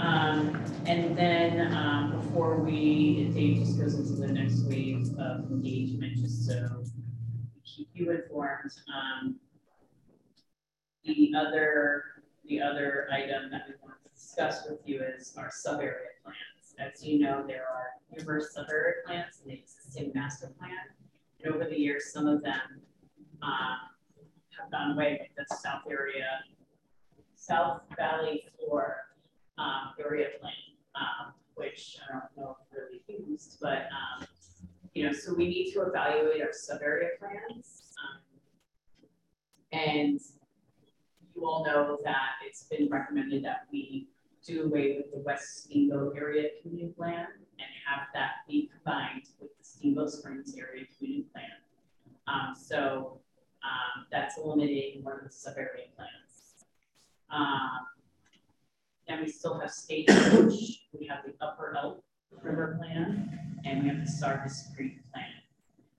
Um, 0.00 0.64
and 0.86 1.16
then, 1.16 1.72
um, 1.74 2.12
before 2.12 2.56
we, 2.60 3.30
Dave 3.34 3.58
just 3.58 3.78
goes 3.78 3.94
into 3.94 4.12
the 4.20 4.32
next 4.32 4.62
wave 4.64 5.08
of 5.18 5.50
engagement, 5.50 6.16
just 6.16 6.46
so 6.46 6.82
we 6.84 7.60
keep 7.64 7.88
you 7.94 8.10
informed, 8.12 8.70
um, 8.94 9.40
the 11.04 11.32
other, 11.36 12.04
the 12.44 12.60
other 12.62 13.08
item 13.12 13.50
that 13.50 13.66
we 13.68 13.74
want 13.82 13.96
to 14.04 14.10
discuss 14.10 14.68
with 14.68 14.80
you 14.86 15.02
is 15.02 15.34
our 15.36 15.50
sub-area 15.50 15.92
plans. 15.92 16.09
As 16.80 17.04
you 17.04 17.18
know, 17.18 17.44
there 17.46 17.64
are 17.64 17.90
numerous 18.16 18.54
sub-area 18.54 18.94
plans 19.06 19.42
in 19.44 19.50
the 19.50 19.58
existing 19.58 20.12
master 20.14 20.50
plan. 20.58 20.70
And 21.42 21.54
over 21.54 21.64
the 21.64 21.78
years, 21.78 22.10
some 22.12 22.26
of 22.26 22.42
them, 22.42 22.80
um, 23.42 23.78
have 24.58 24.70
gone 24.70 24.92
away, 24.92 25.18
like 25.20 25.32
the 25.36 25.54
South 25.56 25.82
area, 25.90 26.26
South 27.34 27.82
Valley 27.96 28.44
Floor, 28.56 28.96
um, 29.58 29.92
area 29.98 30.28
plan, 30.40 30.52
um, 30.94 31.34
which 31.54 31.98
I 32.08 32.12
don't 32.12 32.36
know 32.36 32.56
if 32.60 32.76
really 32.76 33.28
used, 33.28 33.58
but, 33.60 33.88
um, 33.92 34.26
you 34.94 35.06
know, 35.06 35.12
so 35.12 35.34
we 35.34 35.48
need 35.48 35.72
to 35.72 35.82
evaluate 35.82 36.40
our 36.40 36.52
sub-area 36.52 37.10
plans. 37.18 37.92
um, 38.02 38.22
And 39.72 40.20
you 41.34 41.44
all 41.44 41.64
know 41.64 41.98
that 42.04 42.30
it's 42.46 42.64
been 42.64 42.88
recommended 42.88 43.44
that 43.44 43.66
we 43.70 44.08
do 44.44 44.64
away 44.64 44.96
with 44.96 45.12
the 45.12 45.18
West 45.18 45.64
Steamboat 45.64 46.16
Area 46.16 46.48
Community 46.62 46.92
Plan 46.96 47.26
and 47.58 47.68
have 47.86 48.08
that 48.14 48.30
be 48.48 48.70
combined 48.72 49.24
with 49.38 49.50
the 49.58 49.64
Steamboat 49.64 50.10
Springs 50.10 50.56
Area 50.56 50.84
Community 50.96 51.26
Plan. 51.32 51.44
Um, 52.26 52.54
so, 52.54 53.20
um, 53.62 54.06
that's 54.10 54.38
eliminating 54.38 55.04
one 55.04 55.14
of 55.18 55.24
the 55.24 55.32
sub-area 55.32 55.86
plans. 55.94 56.64
Um, 57.30 57.86
and 59.08 59.20
we 59.20 59.28
still 59.28 59.58
have 59.58 59.70
stagecoach, 59.70 60.86
we 60.98 61.06
have 61.06 61.24
the 61.26 61.34
Upper 61.44 61.76
Elk 61.76 62.02
River 62.42 62.78
Plan, 62.80 63.38
and 63.64 63.82
we 63.82 63.88
have 63.88 63.98
the 63.98 64.10
Sarvis 64.10 64.74
Creek 64.74 64.98
Plan. 65.12 65.24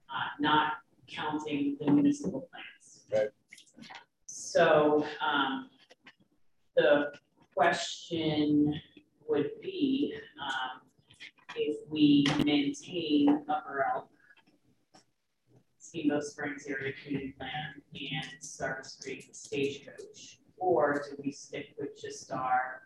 Uh, 0.10 0.28
not 0.40 0.74
counting 1.08 1.78
the 1.80 1.92
municipal 1.92 2.48
plans. 2.52 3.04
Right. 3.12 3.30
So, 4.26 5.06
um, 5.26 5.70
the 6.76 7.12
question 7.62 8.74
would 9.30 9.52
be, 9.62 10.16
um, 10.42 10.82
if 11.56 11.78
we 11.92 12.26
maintain 12.44 13.46
Upper 13.48 13.86
Elk, 13.94 14.08
Steamboat 15.78 16.24
Springs 16.24 16.66
Area 16.68 16.92
Community 17.04 17.36
Plan 17.38 17.84
and 17.94 18.42
Sarvis 18.42 19.00
Creek 19.00 19.30
Stagecoach, 19.32 20.40
or 20.58 21.04
do 21.08 21.16
we 21.24 21.32
stick 21.32 21.76
with 21.80 22.02
just 22.02 22.32
our 22.32 22.82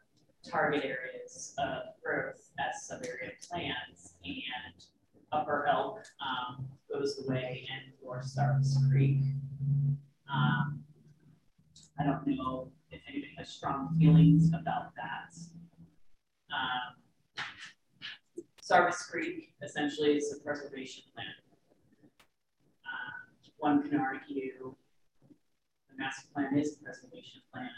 target 0.46 0.84
areas 0.84 1.56
of 1.58 1.84
growth 2.04 2.50
as 2.60 2.86
sub-area 2.86 3.32
plans 3.50 4.16
and 4.26 4.84
Upper 5.32 5.68
Elk, 5.72 6.04
um, 6.20 6.68
goes 6.92 7.26
away 7.26 7.66
and 7.72 7.94
or 8.06 8.22
Sarvis 8.24 8.76
Creek? 8.92 9.20
Um, 10.30 10.84
I 11.98 12.04
don't 12.04 12.28
know 12.28 12.74
if 12.92 13.02
anybody 13.08 13.34
has 13.38 13.50
strong 13.50 13.96
feelings 14.00 14.50
about 14.50 14.94
that. 14.96 15.34
Um, 16.52 16.96
Sarvis 18.62 19.10
Creek 19.10 19.54
essentially 19.62 20.18
is 20.18 20.36
a 20.36 20.44
preservation 20.44 21.04
plan. 21.14 21.26
Um, 22.86 23.52
one 23.58 23.88
can 23.88 24.00
argue 24.00 24.74
the 25.90 25.98
master 25.98 26.28
plan 26.34 26.58
is 26.58 26.78
a 26.80 26.84
preservation 26.84 27.42
plan 27.54 27.70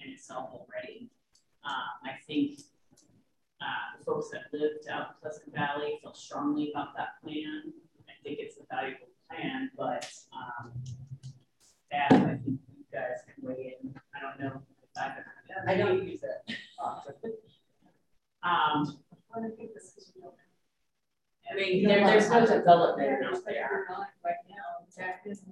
in 0.00 0.12
itself 0.12 0.50
already. 0.52 1.10
Um, 1.64 2.00
I 2.04 2.12
think 2.26 2.60
uh, 3.60 4.02
folks 4.04 4.30
that 4.30 4.42
lived 4.52 4.88
out 4.90 5.00
in 5.00 5.14
Pleasant 5.20 5.54
Valley 5.54 5.98
feel 6.02 6.14
strongly 6.14 6.72
about 6.72 6.96
that 6.96 7.20
plan. 7.22 7.72
I 8.08 8.12
think 8.24 8.38
it's 8.40 8.56
a 8.58 8.74
valuable 8.74 9.08
plan, 9.28 9.70
but 9.76 10.10
um, 10.34 10.72
staff, 11.86 12.12
I 12.12 12.38
think 12.44 12.58
guys 12.92 13.24
can 13.24 13.48
weigh 13.48 13.76
in. 13.82 13.94
I 14.14 14.20
don't 14.20 14.38
know 14.40 14.62
I 14.96 15.12
I 15.66 15.74
don't 15.76 16.06
use 16.06 16.22
it 16.22 16.56
often. 16.78 17.14
Um, 18.44 18.98
I 19.32 19.38
think 19.56 19.72
this 19.72 19.94
is 19.96 20.10
real. 20.16 20.34
I 21.48 21.54
mean, 21.54 21.86
there, 21.86 22.04
there's 22.04 22.28
no 22.28 22.44
development 22.44 23.22
out 23.24 23.44
there. 23.46 23.86
Right 24.24 24.34
now, 24.50 24.82
Jack 24.92 25.22
is. 25.26 25.44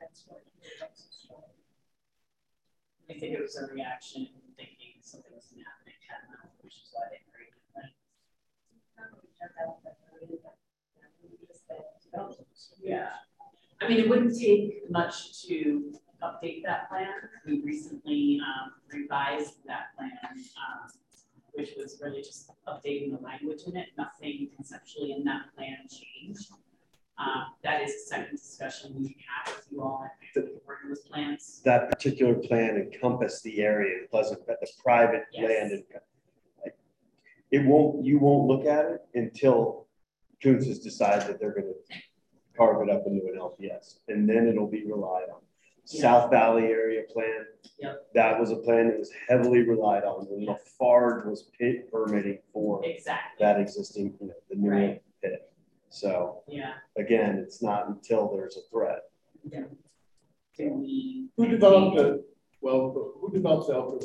That's 0.00 0.24
what. 0.26 0.42
I 3.10 3.12
think 3.12 3.34
it 3.34 3.42
was 3.42 3.56
a 3.58 3.66
reaction 3.74 4.28
thinking 4.56 4.96
something 5.02 5.32
was 5.34 5.44
gonna 5.52 5.68
happen 5.68 5.92
in 5.92 6.00
Catamount, 6.00 6.56
which 6.62 6.76
is 6.76 6.88
why 6.94 7.08
they 7.10 7.20
created 7.30 7.46
Yeah, 12.82 13.08
I 13.80 13.88
mean, 13.88 13.98
it 14.00 14.08
wouldn't 14.08 14.38
take 14.38 14.90
much 14.90 15.42
to 15.46 15.92
update 16.22 16.62
that 16.64 16.88
plan. 16.88 17.08
We 17.46 17.60
recently 17.62 18.40
um, 18.42 18.72
revised 18.92 19.54
that 19.66 19.94
plan, 19.96 20.12
um, 20.32 20.90
which 21.54 21.70
was 21.76 22.00
really 22.02 22.22
just 22.22 22.50
updating 22.68 23.16
the 23.16 23.22
language 23.22 23.62
in 23.66 23.76
it. 23.76 23.88
Nothing 23.98 24.48
conceptually 24.54 25.12
in 25.12 25.24
that 25.24 25.54
plan 25.56 25.76
changed. 25.90 26.50
Um, 27.18 27.46
that 27.64 27.82
is 27.82 27.94
a 27.94 28.06
second 28.08 28.36
discussion 28.36 28.94
we 28.98 29.16
have 29.26 29.56
with 29.56 29.66
you 29.70 29.80
all 29.82 30.06
and 30.34 30.48
working 30.66 30.90
with 30.90 31.06
plans. 31.10 31.62
That 31.64 31.90
particular 31.90 32.34
plan 32.34 32.76
encompassed 32.76 33.42
the 33.42 33.62
area, 33.62 34.02
it 34.04 34.10
doesn't, 34.10 34.46
but 34.46 34.60
the 34.60 34.68
private 34.82 35.24
Yes. 35.32 35.48
land. 35.48 35.72
and- 35.72 36.72
It 37.50 37.64
won't, 37.64 38.04
you 38.04 38.18
won't 38.18 38.48
look 38.48 38.66
at 38.66 38.84
it 38.86 39.00
until 39.14 39.86
Coons 40.42 40.66
has 40.66 40.80
decided 40.80 41.26
that 41.28 41.40
they're 41.40 41.54
gonna 41.54 41.72
carve 42.56 42.86
it 42.88 42.90
up 42.94 43.06
into 43.06 43.26
an 43.26 43.38
LPS, 43.38 43.98
and 44.08 44.28
then 44.28 44.46
it'll 44.48 44.66
be 44.66 44.84
relied 44.86 45.28
on. 45.32 45.40
Yeah. 45.88 46.00
South 46.02 46.30
Valley 46.30 46.64
area 46.64 47.02
plan. 47.12 47.44
Yep. 47.78 48.06
That 48.14 48.40
was 48.40 48.50
a 48.50 48.56
plan 48.56 48.88
that 48.88 48.98
was 48.98 49.12
heavily 49.28 49.62
relied 49.62 50.02
on 50.04 50.26
when 50.28 50.44
Lafarge 50.46 51.24
was 51.26 51.44
pit 51.58 51.90
permitting 51.92 52.38
for 52.52 52.84
Exactly. 52.84 53.44
that 53.44 53.60
existing, 53.60 54.16
you 54.20 54.28
know, 54.28 54.34
the 54.50 54.56
new 54.56 54.70
Right. 54.70 55.02
pit. 55.22 55.52
So 55.88 56.42
Yeah. 56.48 56.74
again, 56.96 57.38
it's 57.38 57.62
not 57.62 57.88
until 57.88 58.28
there's 58.32 58.56
a 58.56 58.62
threat. 58.62 59.04
Yeah. 59.44 59.66
Do 60.56 60.72
we? 60.72 61.28
Who 61.36 61.46
developed 61.46 61.96
the, 61.98 62.24
well, 62.60 62.90
who 63.20 63.30
developed 63.30 63.68
the 63.68 63.78
upper, 63.78 63.98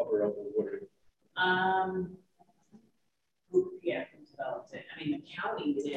upper, 0.00 0.22
upper 0.24 0.42
Woodard? 0.56 0.88
Um, 1.36 2.18
who- 3.52 3.78
yeah, 3.82 4.04
who 4.12 4.24
developed 4.24 4.74
it? 4.74 4.84
I 4.96 5.04
mean, 5.04 5.20
the 5.20 5.26
county 5.40 5.74
did. 5.74 5.92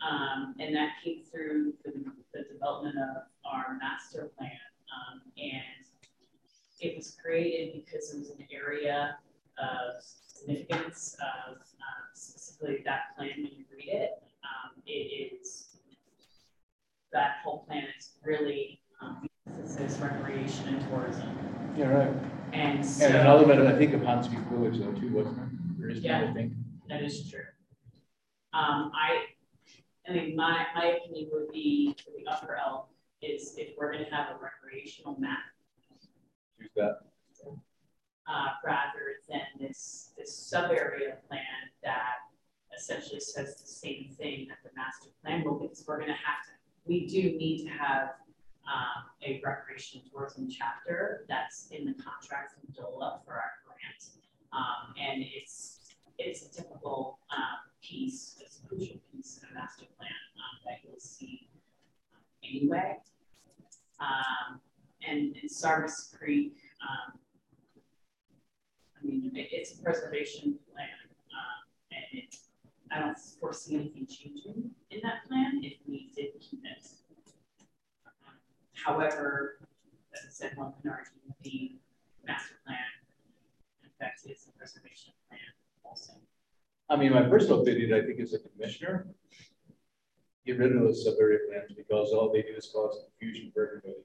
Um, 0.00 0.54
and 0.60 0.74
that 0.76 0.90
came 1.02 1.24
through 1.24 1.74
the, 1.84 1.92
the 2.32 2.44
development 2.52 2.96
of 2.98 3.22
our 3.44 3.76
master 3.80 4.30
plan. 4.38 4.50
Um, 4.94 5.22
and 5.36 5.84
it 6.80 6.96
was 6.96 7.16
created 7.22 7.84
because 7.84 8.14
it 8.14 8.18
was 8.18 8.30
an 8.30 8.46
area 8.52 9.18
of 9.58 10.00
significance 10.00 11.16
of, 11.20 11.56
um, 11.56 12.04
specifically 12.14 12.82
that 12.84 13.16
plan 13.16 13.30
when 13.36 13.52
you 13.56 13.64
read 13.72 13.88
it. 13.88 14.22
Um, 14.44 14.80
it 14.86 15.32
is, 15.40 15.76
that 17.12 17.38
whole 17.42 17.64
plan 17.66 17.84
is 17.98 18.12
really, 18.24 18.80
um, 19.02 19.26
emphasis 19.48 19.98
recreation 19.98 20.68
and 20.68 20.88
tourism. 20.88 21.36
Yeah, 21.76 21.88
right. 21.88 22.14
And 22.52 22.84
so. 22.84 23.06
And 23.06 23.16
another 23.16 23.46
bit, 23.46 23.58
I 23.58 23.76
think, 23.76 23.94
of 23.94 24.00
Hahns 24.02 24.30
Peak 24.30 24.40
Village 24.50 24.78
though, 24.78 24.92
too, 24.92 25.12
wasn't 25.12 25.38
it? 25.38 26.02
Yeah. 26.02 26.28
I 26.28 26.32
think. 26.32 26.52
That 26.88 27.02
is 27.02 27.28
true. 27.30 27.40
Um, 28.52 28.92
I, 28.94 29.24
I 30.08 30.12
mean, 30.12 30.36
my, 30.36 30.66
my 30.74 30.86
opinion 30.86 31.28
would 31.32 31.52
be 31.52 31.94
for 32.02 32.10
the 32.16 32.30
upper 32.30 32.56
L 32.56 32.88
is 33.20 33.54
if 33.58 33.70
we're 33.76 33.92
gonna 33.92 34.06
have 34.10 34.28
a 34.30 34.38
recreational 34.40 35.16
map, 35.18 35.38
Use 36.58 36.70
that. 36.76 37.00
uh, 38.26 38.48
rather 38.64 39.16
than 39.28 39.40
this, 39.60 40.12
this 40.16 40.34
sub-area 40.36 41.16
plan 41.28 41.40
that 41.82 42.14
essentially 42.76 43.20
says 43.20 43.56
the 43.56 43.66
same 43.66 44.08
thing 44.18 44.46
that 44.48 44.58
the 44.64 44.70
master 44.76 45.08
plan 45.22 45.44
will, 45.44 45.58
because 45.58 45.84
we're 45.86 45.98
gonna 46.00 46.12
have 46.12 46.44
to, 46.46 46.52
we 46.86 47.06
do 47.06 47.36
need 47.36 47.64
to 47.64 47.68
have 47.70 48.10
um, 48.66 49.04
a 49.24 49.40
recreation 49.44 50.00
tourism 50.10 50.48
chapter 50.48 51.24
that's 51.28 51.68
in 51.70 51.84
the 51.84 51.94
contract 51.94 52.54
from 52.54 52.72
DOLA 52.74 53.20
for 53.24 53.32
our 53.34 53.52
grant. 53.66 54.04
Um, 54.52 54.94
and 55.00 55.22
it's, 55.22 55.77
it's 56.18 56.42
a 56.46 56.50
typical, 56.50 57.18
um, 57.30 57.58
piece, 57.82 58.36
a 58.40 58.68
crucial 58.68 58.96
piece 59.12 59.40
in 59.42 59.48
a 59.50 59.54
master 59.54 59.86
plan, 59.96 60.10
um, 60.36 60.58
that 60.66 60.78
you'll 60.84 60.98
see 61.00 61.48
anyway. 62.42 62.96
Um, 64.00 64.60
and, 65.06 65.34
and 65.40 65.50
Sarvis 65.50 66.16
Creek, 66.16 66.56
um, 66.82 67.18
I 69.00 69.06
mean, 69.06 69.30
it, 69.34 69.48
it's 69.52 69.78
a 69.78 69.82
preservation 69.82 70.58
plan, 70.72 70.88
um, 71.32 71.60
and 71.92 72.22
it, 72.22 72.36
I 72.90 73.00
don't 73.00 73.18
foresee 73.40 73.76
anything 73.76 74.06
changing 74.06 74.70
in 74.90 75.00
that 75.02 75.26
plan 75.28 75.60
if 75.62 75.74
we 75.86 76.10
did 76.16 76.32
keep 76.40 76.60
it. 76.64 76.86
However, 78.74 79.58
as 80.14 80.20
I 80.26 80.30
said, 80.30 80.56
one 80.56 80.72
can 80.80 80.90
argue 80.90 81.12
the 81.42 81.72
master 82.26 82.54
plan, 82.66 82.78
in 83.84 83.90
fact, 83.98 84.20
is 84.26 84.48
a 84.48 84.58
preservation 84.58 85.12
plan. 85.28 85.40
I 86.90 86.96
mean, 86.96 87.12
my 87.12 87.22
personal 87.22 87.62
opinion, 87.62 87.92
I 87.92 88.06
think, 88.06 88.20
as 88.20 88.34
a 88.34 88.38
commissioner, 88.38 89.06
get 90.46 90.58
rid 90.58 90.74
of 90.74 90.82
those 90.82 91.04
sub-area 91.04 91.40
plans 91.48 91.72
because 91.76 92.12
all 92.12 92.32
they 92.32 92.42
do 92.42 92.54
is 92.56 92.70
cause 92.72 93.04
confusion 93.04 93.50
for 93.52 93.66
everybody. 93.66 94.02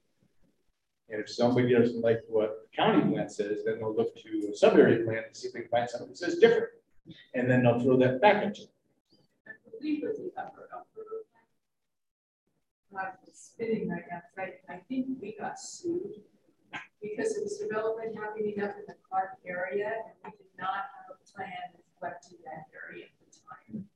And 1.10 1.20
if 1.20 1.30
somebody 1.30 1.72
doesn't 1.72 2.00
like 2.00 2.20
what 2.28 2.68
the 2.70 2.76
county 2.76 3.10
plan 3.10 3.28
says, 3.28 3.62
then 3.64 3.78
they'll 3.78 3.94
look 3.94 4.14
to 4.16 4.50
a 4.52 4.56
sub-area 4.56 5.04
plan 5.04 5.22
and 5.26 5.36
see 5.36 5.48
if 5.48 5.54
they 5.54 5.60
can 5.60 5.68
find 5.68 5.88
something 5.88 6.08
that 6.08 6.18
says 6.18 6.36
different. 6.36 6.70
And 7.34 7.50
then 7.50 7.62
they'll 7.62 7.80
throw 7.80 7.96
that 7.98 8.20
back 8.20 8.44
at 8.44 8.58
you. 8.58 8.66
I 9.46 9.52
now, 13.86 14.22
right, 14.36 14.54
I 14.68 14.76
think 14.88 15.06
we 15.20 15.36
got 15.38 15.58
sued 15.58 16.22
because 17.02 17.36
it 17.36 17.42
was 17.42 17.58
development 17.58 18.16
happening 18.16 18.60
up 18.62 18.76
in 18.78 18.84
the 18.86 18.94
Clark 19.08 19.38
area 19.46 19.92
and 20.24 20.32
we 20.32 20.44
did 20.44 20.58
not 20.58 20.88
have 20.96 21.03
plan 21.34 21.50
reflecting 21.76 22.38
that 22.44 22.66
area 22.72 23.06
at 23.06 23.16
the 23.20 23.38
time. 23.38 23.88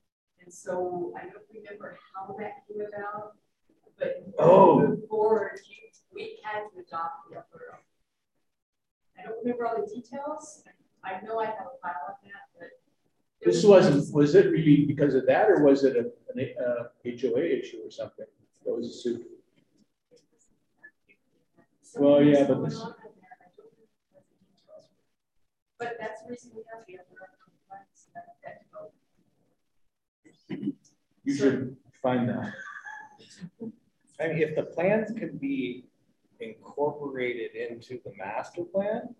And 0.42 0.52
so 0.52 1.12
I 1.16 1.22
don't 1.24 1.44
remember 1.52 1.98
how 2.14 2.34
that 2.38 2.66
came 2.66 2.80
about, 2.82 3.36
but 3.98 4.24
Oh. 4.38 4.96
forward, 5.08 5.60
you- 5.68 5.76
we 6.10 6.40
had 6.42 6.68
to 6.70 6.78
adopt 6.80 7.28
the 7.30 7.38
upper. 7.38 7.78
I 9.18 9.22
don't 9.24 9.38
remember 9.38 9.66
all 9.66 9.76
the 9.80 9.86
details, 9.94 10.64
I 11.04 11.20
know 11.20 11.38
I 11.38 11.46
have 11.46 11.66
a 11.74 11.78
file 11.80 12.04
on 12.08 12.14
that, 12.24 12.48
but. 12.58 12.70
This 13.40 13.62
was- 13.64 13.86
wasn't, 13.86 14.14
was 14.14 14.34
it 14.34 14.46
really 14.50 14.84
because 14.84 15.14
of 15.14 15.26
that, 15.26 15.48
or 15.50 15.62
was 15.62 15.84
it 15.84 15.96
a, 15.96 16.12
an, 16.34 16.54
uh, 16.64 16.88
HOA 17.04 17.40
issue 17.60 17.80
or 17.84 17.90
something? 17.90 18.26
That 18.64 18.74
was 18.74 18.86
a 18.88 18.92
suit. 18.92 19.30
Well, 21.96 22.22
yeah, 22.22 22.46
but 22.46 22.64
this- 22.64 22.82
But 25.78 25.96
that's 26.00 26.22
the 26.22 26.30
reason 26.30 26.50
we 26.54 26.62
have 26.72 26.84
the 26.86 26.94
other 26.94 27.28
complaints 27.44 28.08
that, 28.14 28.36
that 28.44 28.62
vote. 28.72 28.92
You 31.24 31.34
should 31.34 31.76
find 32.02 32.28
that. 32.28 32.52
I 34.20 34.28
mean, 34.28 34.38
if 34.38 34.56
the 34.56 34.64
plans 34.64 35.12
could 35.18 35.40
be 35.40 35.84
incorporated 36.40 37.54
into 37.54 38.00
the 38.04 38.12
master 38.16 38.62
plan, 38.64 39.14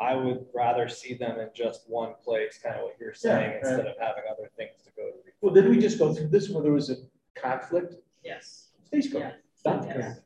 I 0.00 0.14
would 0.14 0.46
rather 0.54 0.88
see 0.88 1.14
them 1.14 1.38
in 1.38 1.48
just 1.54 1.88
one 1.88 2.14
place, 2.24 2.58
kind 2.62 2.76
of 2.76 2.82
what 2.82 2.96
you're 3.00 3.14
saying, 3.14 3.52
Yeah, 3.52 3.58
instead 3.58 3.78
right. 3.78 3.86
of 3.88 3.94
having 4.00 4.24
other 4.30 4.50
things 4.56 4.82
to 4.84 4.90
go 4.96 5.10
to. 5.10 5.16
Well, 5.40 5.54
did 5.54 5.68
we 5.68 5.78
just 5.78 5.98
go 5.98 6.12
through 6.12 6.28
this 6.28 6.48
where 6.50 6.62
there 6.62 6.72
was 6.72 6.90
a 6.90 6.96
conflict? 7.34 7.94
Yes. 8.24 8.70
Please 8.90 9.10
go. 9.12 9.20
Yeah. 9.20 9.32
Stop. 9.54 9.84
Yes. 9.86 10.20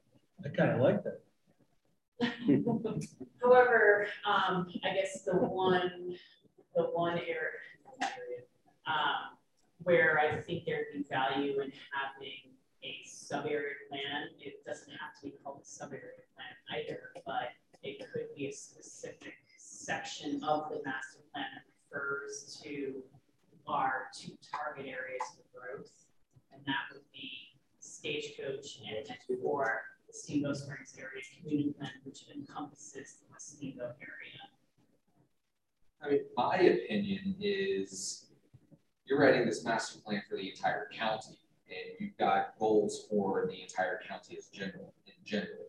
I 0.44 0.48
kind 0.48 0.70
of 0.70 0.80
like 0.80 1.04
that. 1.04 1.20
However, 3.42 4.06
um, 4.26 4.66
I 4.84 4.94
guess 4.94 5.22
the 5.22 5.34
one, 5.34 6.16
the 6.74 6.82
one 6.84 7.18
area, 7.18 8.42
um, 8.86 9.36
where 9.82 10.18
I 10.18 10.40
think 10.40 10.64
there'd 10.64 10.86
be 10.92 11.04
value 11.10 11.60
in 11.60 11.72
having 11.92 12.54
a 12.82 12.96
sub-area 13.06 13.74
plan, 13.90 14.28
it 14.40 14.64
doesn't 14.64 14.90
have 14.90 15.18
to 15.20 15.26
be 15.26 15.34
called 15.42 15.60
a 15.62 15.64
sub-area 15.64 16.24
plan 16.34 16.80
either, 16.80 17.10
but 17.26 17.50
it 17.82 17.98
could 18.12 18.34
be 18.36 18.46
a 18.46 18.52
specific 18.52 19.34
section 19.58 20.42
of 20.44 20.70
the 20.70 20.76
master 20.84 21.20
plan 21.32 21.44
that 21.54 21.64
refers 21.90 22.60
to 22.62 23.02
our 23.68 24.08
two 24.16 24.32
target 24.50 24.86
areas 24.86 25.22
for 25.34 25.60
growth. 25.60 25.90
And 26.52 26.62
that 26.66 26.92
would 26.92 27.04
be 27.12 27.30
stagecoach 27.80 28.78
and 28.88 29.06
the 29.28 29.36
Steamboat 30.12 30.56
Springs 30.56 30.94
area 30.98 31.22
community 31.40 31.72
plan, 31.78 31.90
which 32.04 32.24
encompasses 32.34 33.16
the 33.20 33.32
West 33.32 33.56
Steamboat 33.56 33.96
area. 34.00 34.40
I 36.02 36.10
mean, 36.10 36.20
my 36.36 36.56
opinion 36.56 37.36
is 37.40 38.26
you're 39.06 39.20
writing 39.20 39.46
this 39.46 39.64
master 39.64 39.98
plan 40.00 40.22
for 40.28 40.36
the 40.36 40.50
entire 40.50 40.88
county. 40.96 41.38
and 41.68 41.96
you've 41.98 42.16
got 42.16 42.58
goals 42.58 43.06
for 43.10 43.46
the 43.50 43.60
entire 43.62 44.00
county 44.08 44.36
as 44.38 44.46
general, 44.46 44.92
in 45.06 45.12
general. 45.24 45.66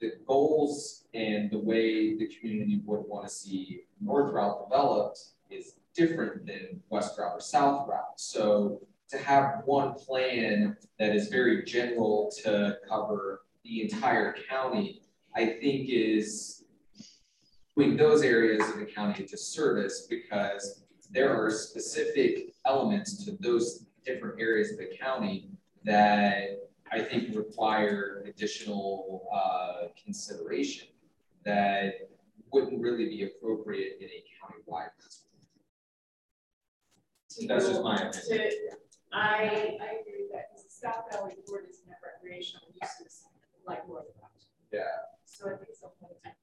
The 0.00 0.12
goals 0.26 1.04
and 1.14 1.50
the 1.50 1.58
way 1.58 2.16
the 2.16 2.26
community 2.26 2.82
would 2.84 3.02
want 3.06 3.26
to 3.28 3.32
see 3.32 3.82
north 4.00 4.32
Routt 4.32 4.68
developed 4.68 5.20
is 5.50 5.74
different 5.94 6.46
than 6.46 6.82
west 6.90 7.16
Routt 7.16 7.36
or 7.36 7.40
south 7.40 7.88
Routt. 7.88 8.16
So 8.16 8.80
to 9.08 9.18
have 9.18 9.62
one 9.64 9.94
plan 9.94 10.76
that 10.98 11.14
is 11.14 11.28
very 11.28 11.64
general 11.64 12.32
to 12.42 12.78
cover 12.88 13.42
the 13.64 13.82
entire 13.82 14.34
county, 14.48 15.02
I 15.34 15.46
think 15.46 15.88
is 15.88 16.64
doing 17.76 17.96
those 17.96 18.22
areas 18.22 18.68
of 18.68 18.78
the 18.78 18.84
county 18.84 19.24
a 19.24 19.26
disservice 19.26 20.06
because 20.08 20.84
there 21.10 21.34
are 21.34 21.50
specific 21.50 22.54
elements 22.66 23.24
to 23.24 23.36
those 23.40 23.86
different 24.04 24.40
areas 24.40 24.72
of 24.72 24.78
the 24.78 24.90
county 24.96 25.50
that 25.84 26.60
I 26.92 27.00
think 27.00 27.34
require 27.34 28.24
additional 28.26 29.28
uh, 29.34 29.88
consideration 30.02 30.88
that 31.44 31.94
wouldn't 32.52 32.80
really 32.80 33.06
be 33.08 33.24
appropriate 33.24 33.98
in 34.00 34.08
a 34.08 34.22
countywide. 34.38 34.90
That's 37.48 37.66
just 37.68 37.82
my 37.82 37.96
opinion. 37.96 38.50
To- 38.50 38.76
I, 39.12 39.76
I 39.80 40.00
agree 40.00 40.26
that, 40.32 40.50
the 40.56 40.62
South 40.68 41.04
Valley 41.10 41.34
Board 41.46 41.66
doesn't 41.66 41.86
have 41.88 41.98
recreational 42.02 42.66
uses 42.80 43.24
like 43.66 43.86
North 43.88 44.06
Routt. 44.20 44.30
Yeah. 44.72 44.80
So 45.24 45.46
I 45.46 45.56
think 45.56 45.68
it's 45.70 45.82
a 45.82 45.86
whole 46.00 46.16
different 46.22 46.36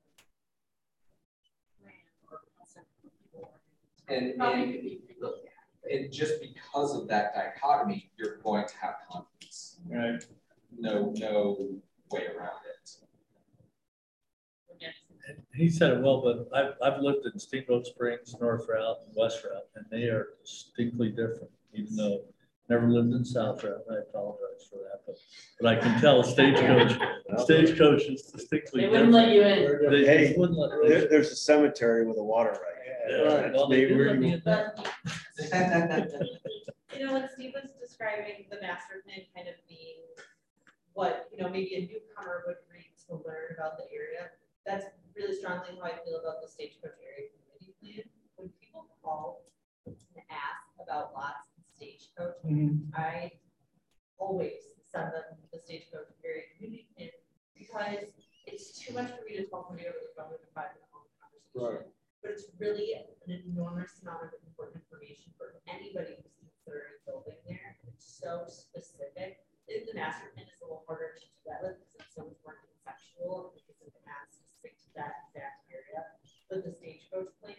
plan 1.81 1.93
or 2.29 2.39
concept 2.57 2.87
for 3.01 3.09
people. 3.09 3.51
And, 4.07 4.37
Probably 4.37 4.63
and, 4.63 4.71
be 4.83 5.01
and 5.89 6.11
just 6.11 6.33
because 6.41 6.95
of 6.95 7.07
that 7.07 7.33
dichotomy, 7.33 8.11
you're 8.17 8.37
going 8.37 8.67
to 8.67 8.73
have 8.77 8.95
conflicts. 9.09 9.77
Right. 9.89 10.23
No, 10.77 11.13
no 11.17 11.81
way 12.11 12.27
around 12.37 12.59
it. 12.69 12.89
He 15.53 15.69
said 15.69 15.91
it 15.91 16.01
well, 16.01 16.21
but 16.21 16.49
I've, 16.57 16.73
I've 16.81 17.01
lived 17.01 17.25
in 17.31 17.37
Steamboat 17.37 17.85
Springs, 17.85 18.35
North 18.41 18.67
Routt 18.67 19.05
and 19.05 19.15
West 19.15 19.43
Routt, 19.43 19.67
and 19.75 19.85
they 19.91 20.05
are 20.07 20.29
distinctly 20.43 21.09
different, 21.09 21.51
even 21.73 21.95
though 21.95 22.21
never 22.69 22.89
lived 22.89 23.13
in 23.13 23.25
South 23.25 23.63
Routt. 23.63 23.83
I 23.91 23.95
apologize 24.09 24.67
for 24.69 24.77
that, 24.77 25.01
but, 25.05 25.15
but 25.59 25.67
I 25.69 25.75
can 25.79 25.99
tell 26.01 26.23
Stagecoach, 26.23 26.97
Stagecoach 27.39 28.03
is 28.03 28.23
distinctly 28.23 28.81
They 28.81 28.87
wouldn't 28.89 29.11
let 29.11 29.29
you 29.29 29.41
in. 29.41 29.91
They 29.91 30.05
Hey, 30.05 30.27
just 30.27 30.39
wouldn't 30.39 30.57
let. 30.57 30.71
there, 30.87 31.07
there's 31.09 31.31
a 31.31 31.35
cemetery 31.35 32.05
with 32.07 32.17
a 32.17 32.23
water 32.23 32.51
right. 32.51 32.59
Yeah, 33.09 33.51
well, 33.53 33.67
they 33.67 33.85
did 33.85 33.97
let 34.07 34.19
me 34.19 34.33
in 34.33 34.41
there. 34.45 34.75
You 36.91 37.07
know, 37.07 37.13
when 37.13 37.29
Steve 37.33 37.55
was 37.55 37.71
describing 37.79 38.45
the 38.51 38.59
master 38.59 38.99
plan 39.07 39.23
kind 39.33 39.47
of 39.47 39.55
being 39.67 40.03
what, 40.93 41.31
you 41.31 41.41
know, 41.41 41.47
maybe 41.49 41.73
a 41.79 41.87
newcomer 41.87 42.43
would 42.45 42.59
read 42.67 42.91
to 43.07 43.15
learn 43.23 43.55
about 43.55 43.79
the 43.79 43.87
area, 43.95 44.27
that's 44.67 44.85
really 45.15 45.33
strongly 45.33 45.71
how 45.79 45.87
I 45.87 45.95
feel 46.03 46.19
about 46.19 46.43
the 46.43 46.51
stagecoach 46.51 46.99
area 46.99 47.31
committee 47.31 47.73
plan. 47.79 48.03
When 48.35 48.51
people 48.59 48.91
call 49.01 49.47
and 49.87 49.95
ask 50.29 50.67
about 50.83 51.15
lots 51.15 51.47
and 51.81 51.89
stagecoach, 51.89 52.37
mm-hmm. 52.45 52.93
I 52.93 53.31
always 54.17 54.69
send 54.85 55.13
them 55.13 55.25
the 55.49 55.57
stagecoach 55.57 56.13
area 56.21 56.45
community 56.53 56.85
because 57.57 58.13
it's 58.45 58.77
too 58.77 58.93
much 58.93 59.09
for 59.09 59.25
me 59.25 59.37
to 59.37 59.45
tell 59.49 59.65
somebody 59.65 59.89
over 59.89 59.97
the 59.97 60.13
phone 60.13 60.29
with 60.29 60.45
a 60.45 60.51
five 60.53 60.73
minute 60.77 60.89
long 60.93 61.09
conversation. 61.17 61.89
But 62.21 62.37
it's 62.37 62.53
really 62.61 62.93
an 62.93 63.09
enormous 63.49 63.97
amount 64.05 64.29
of 64.29 64.37
important 64.45 64.85
information 64.85 65.33
for 65.41 65.57
anybody 65.65 66.21
who's 66.21 66.37
considering 66.37 67.01
building 67.09 67.37
there. 67.49 67.81
It's 67.89 68.05
so 68.05 68.45
specific. 68.45 69.41
In 69.65 69.87
the 69.89 69.97
master 69.97 70.29
plan 70.37 70.45
is 70.45 70.61
a 70.61 70.69
little 70.69 70.85
harder 70.85 71.17
to 71.17 71.25
do 71.25 71.41
that 71.49 71.65
with 71.65 71.81
because 71.81 71.97
it's 71.97 72.13
so 72.13 72.27
much 72.29 72.37
more 72.45 72.61
conceptual 72.61 73.55
because 73.57 73.77
it 73.81 73.93
has 74.05 74.37
to 74.37 74.43
stick 74.53 74.77
to 74.85 74.89
that 74.99 75.25
exact 75.25 75.65
area. 75.71 76.05
But 76.45 76.61
the 76.61 76.73
stagecoach 76.75 77.31
plan 77.41 77.57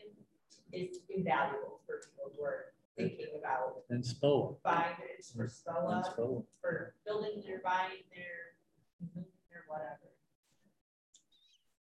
is 0.71 1.03
invaluable 1.11 1.81
for 1.89 2.05
people 2.07 2.31
who 2.37 2.45
are 2.45 2.77
thinking 2.97 3.27
about 3.39 3.83
And 3.91 4.03
SPOA. 4.05 4.57
buying 4.63 4.97
it 5.19 5.25
for 5.25 5.43
And 5.45 5.53
Stella, 5.53 6.05
SPOA. 6.07 6.45
for 6.61 6.95
building 7.07 7.43
their, 7.47 7.61
buying 7.65 8.05
their, 8.15 8.57
moving 9.01 9.31
their 9.51 9.65
whatever. 9.69 10.13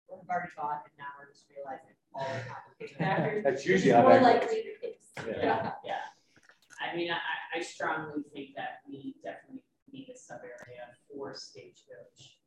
Or 0.08 0.20
have 0.22 0.30
already 0.30 0.52
bought 0.58 0.84
and 0.86 0.94
now 0.98 1.12
we're 1.20 1.30
just 1.32 1.46
realizing 1.54 1.94
all 2.14 2.26
the 2.26 2.42
complicated 2.50 2.98
factors. 3.02 3.44
That's 3.44 3.62
which 3.62 3.66
is 3.66 3.86
usually 3.86 3.92
how 3.94 4.02
More 4.04 4.14
that 4.14 4.24
likely 4.24 4.64
the 4.66 4.88
case. 4.88 5.06
Yeah, 5.28 5.72
yeah. 5.86 6.06
I 6.82 6.96
mean, 6.96 7.12
I, 7.12 7.60
I 7.60 7.62
strongly 7.62 8.24
think 8.34 8.56
that 8.56 8.82
we 8.88 9.16
definitely 9.24 9.62
need 9.92 10.10
a 10.10 10.18
sub 10.18 10.40
area 10.42 10.90
for 11.10 11.34
stagecoach. 11.36 12.40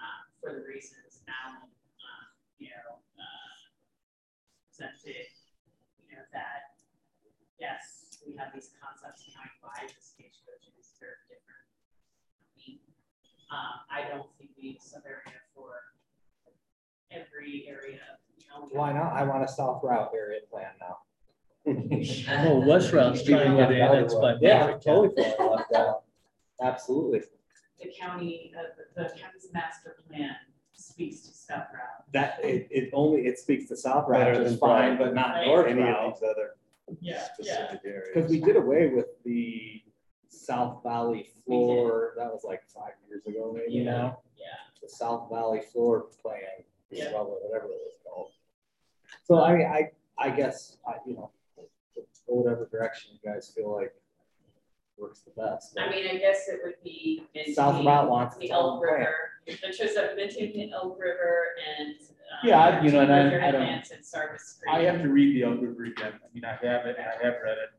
Um, 0.00 0.24
for 0.40 0.50
the 0.58 0.66
reasons 0.66 1.22
Alan, 1.30 1.62
um, 1.70 2.26
you 2.58 2.70
know, 2.74 2.98
uh, 3.14 3.54
presented, 4.66 5.30
you 6.10 6.16
know, 6.16 6.24
that, 6.32 6.71
yes, 7.62 8.18
we 8.26 8.34
have 8.36 8.50
these 8.52 8.70
concepts 8.82 9.22
behind 9.22 9.50
why 9.62 9.86
the 9.86 9.94
stagecoach 10.02 10.66
is 10.78 10.90
very 10.98 11.22
different. 11.30 11.62
I 12.42 12.50
mean, 12.58 12.78
Um, 13.54 13.74
I 13.86 14.00
don't 14.10 14.26
think 14.38 14.50
we 14.58 14.62
need 14.74 14.78
a 14.78 14.82
sub 14.82 15.02
area 15.06 15.38
for 15.54 15.94
every 17.10 17.66
area 17.70 18.02
of 18.10 18.68
the. 18.70 18.76
Why 18.76 18.92
not? 18.92 19.12
I 19.14 19.22
want 19.22 19.44
a 19.44 19.48
South 19.48 19.80
Routt 19.82 20.10
area 20.14 20.40
plan 20.50 20.72
now. 20.80 20.98
No, 21.64 22.58
West 22.66 22.92
Routt's 22.92 23.22
trying 23.22 23.56
to 23.56 23.56
get 23.56 23.70
annexed 23.72 24.20
by 24.20 24.34
Yeah, 24.40 24.66
Bedford 24.66 24.82
totally 24.82 25.24
County. 25.24 25.50
left 25.54 25.72
out. 25.74 26.02
Absolutely. 26.60 27.20
the 27.80 27.92
county, 27.98 28.52
uh, 28.58 28.62
the 28.76 29.02
the 29.02 29.08
county's 29.18 29.48
master 29.52 29.96
plan 30.08 30.34
speaks 30.72 31.20
to 31.20 31.32
South 31.34 31.66
Routt. 31.72 32.04
That, 32.12 32.40
it, 32.44 32.66
it 32.70 32.90
only, 32.92 33.26
it 33.26 33.38
speaks 33.38 33.68
to 33.68 33.76
South 33.76 34.08
Routt, 34.08 34.18
Better 34.24 34.38
which 34.42 34.52
is 34.52 34.58
fine, 34.58 34.98
but 34.98 35.14
not 35.14 35.34
Right. 35.34 35.46
North 35.46 35.66
Any 35.68 35.82
of 35.82 35.86
Route. 35.88 36.14
these 36.14 36.22
other 36.28 36.50
Yeah, 37.00 37.26
yeah. 37.40 37.76
areas. 37.84 38.08
Because 38.14 38.30
we 38.30 38.40
did 38.40 38.56
away 38.56 38.88
with 38.88 39.06
the 39.24 39.82
South 40.28 40.82
Valley 40.82 41.28
floor, 41.44 42.14
that 42.16 42.26
was 42.26 42.44
like 42.44 42.62
five 42.68 42.92
years 43.08 43.26
ago, 43.26 43.52
maybe 43.54 43.78
Yeah. 43.78 43.84
now. 43.84 44.18
Yeah. 44.36 44.46
The 44.82 44.88
South 44.88 45.30
Valley 45.30 45.60
floor 45.60 46.06
plan, 46.20 46.64
Yeah. 46.90 47.12
whatever 47.12 47.66
it 47.66 47.70
was 47.70 47.94
called. 48.04 48.32
So 49.24 49.42
I 49.42 49.56
mean, 49.56 49.66
I, 49.66 49.90
I 50.18 50.30
guess, 50.30 50.78
I, 50.86 50.94
you 51.06 51.14
know, 51.14 51.30
go 51.56 52.34
whatever 52.34 52.66
direction 52.70 53.12
you 53.12 53.30
guys 53.30 53.52
feel 53.54 53.72
like 53.74 53.94
works 54.98 55.20
the 55.22 55.30
best. 55.30 55.76
I 55.78 55.90
mean, 55.90 56.06
I 56.08 56.16
guess 56.18 56.48
it 56.48 56.60
would 56.64 56.76
be. 56.84 57.26
In 57.34 57.54
South 57.54 57.74
maintaining 57.74 57.86
Route 57.86 58.10
wants 58.10 58.36
The 58.36 58.50
Elk. 58.50 58.82
River, 58.82 59.16
the 59.46 59.72
choice 59.72 59.96
of 59.96 60.16
maintaining 60.16 60.70
the 60.70 60.76
Elk 60.76 60.98
River 60.98 61.44
and. 61.78 61.96
Um, 62.32 62.48
Yeah, 62.48 62.60
I- 62.60 62.80
you 62.82 62.90
know, 62.92 63.00
and 63.00 63.12
I- 63.12 63.18
I 63.48 63.50
don't- 63.50 63.62
Headlands 63.62 63.92
Service 64.08 64.60
I 64.68 64.82
have 64.82 65.02
to 65.02 65.08
read 65.08 65.34
the 65.36 65.42
Elk 65.44 65.60
River 65.60 65.84
again. 65.84 66.14
I 66.24 66.28
mean, 66.32 66.44
I 66.44 66.52
have 66.56 66.86
it, 66.86 66.96
and 66.98 67.06
I 67.06 67.22
have 67.24 67.40
read 67.42 67.58
it. 67.58 67.70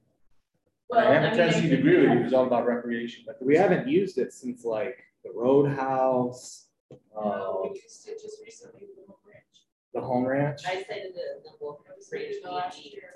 Well, 0.89 0.99
I 1.07 1.13
have 1.13 1.23
a 1.23 1.27
mean, 1.27 1.35
tendency 1.37 1.61
to 1.63 1.67
think 1.69 1.79
agree 1.79 1.97
with 1.99 2.07
that- 2.09 2.13
you. 2.15 2.19
It 2.21 2.23
was 2.25 2.33
all 2.33 2.45
about 2.45 2.65
recreation, 2.67 3.23
but 3.25 3.41
We 3.41 3.55
haven't 3.57 3.87
used 3.87 4.17
it 4.17 4.33
since 4.33 4.63
like 4.65 5.03
the 5.23 5.31
Roadhouse, 5.31 6.69
No, 6.91 6.97
uh, 7.19 7.61
we 7.69 7.79
used 7.81 8.07
it 8.07 8.19
just 8.21 8.41
recently 8.43 8.81
with 8.87 8.97
Little 8.97 9.19
Bridge. 9.23 9.65
the 9.93 10.01
Home 10.01 10.25
Ranch. 10.25 10.61
I 10.67 10.83
cited 10.83 11.13
the, 11.15 11.41
the 11.43 11.51
Wolf 11.59 11.81
It 11.89 11.95
was 11.95 12.11
Ridge 12.11 12.29
maybe 12.29 12.39
the 12.43 12.51
last 12.51 12.77
PhD. 12.79 12.93
year. 12.93 13.09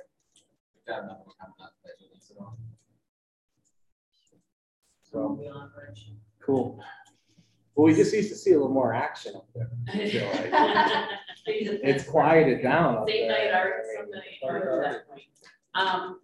Got 0.88 1.04
another 1.04 1.20
one 1.26 1.36
coming 1.40 1.56
up, 1.62 1.74
but 1.84 1.92
you 2.00 2.08
need 2.10 2.22
to 2.22 2.34
know. 2.36 2.54
So, 5.04 5.30
Beyond 5.36 5.74
Bridge. 5.74 6.12
cool. 6.40 6.84
Well, 7.78 7.86
we 7.86 7.94
just 7.94 8.12
used 8.12 8.30
to 8.30 8.36
see 8.36 8.54
a 8.54 8.58
little 8.58 8.74
more 8.74 8.92
action 8.96 9.36
up 9.36 9.48
there. 9.54 9.70
It's 11.50 12.04
quieted 12.04 12.62
down 12.62 12.98
up 12.98 13.08
Date 13.08 13.30
night 13.30 13.54
art, 13.54 13.86
something, 13.96 14.20
at 14.44 14.82
that 14.84 15.08
point. 15.08 15.22
Um, 15.76 16.20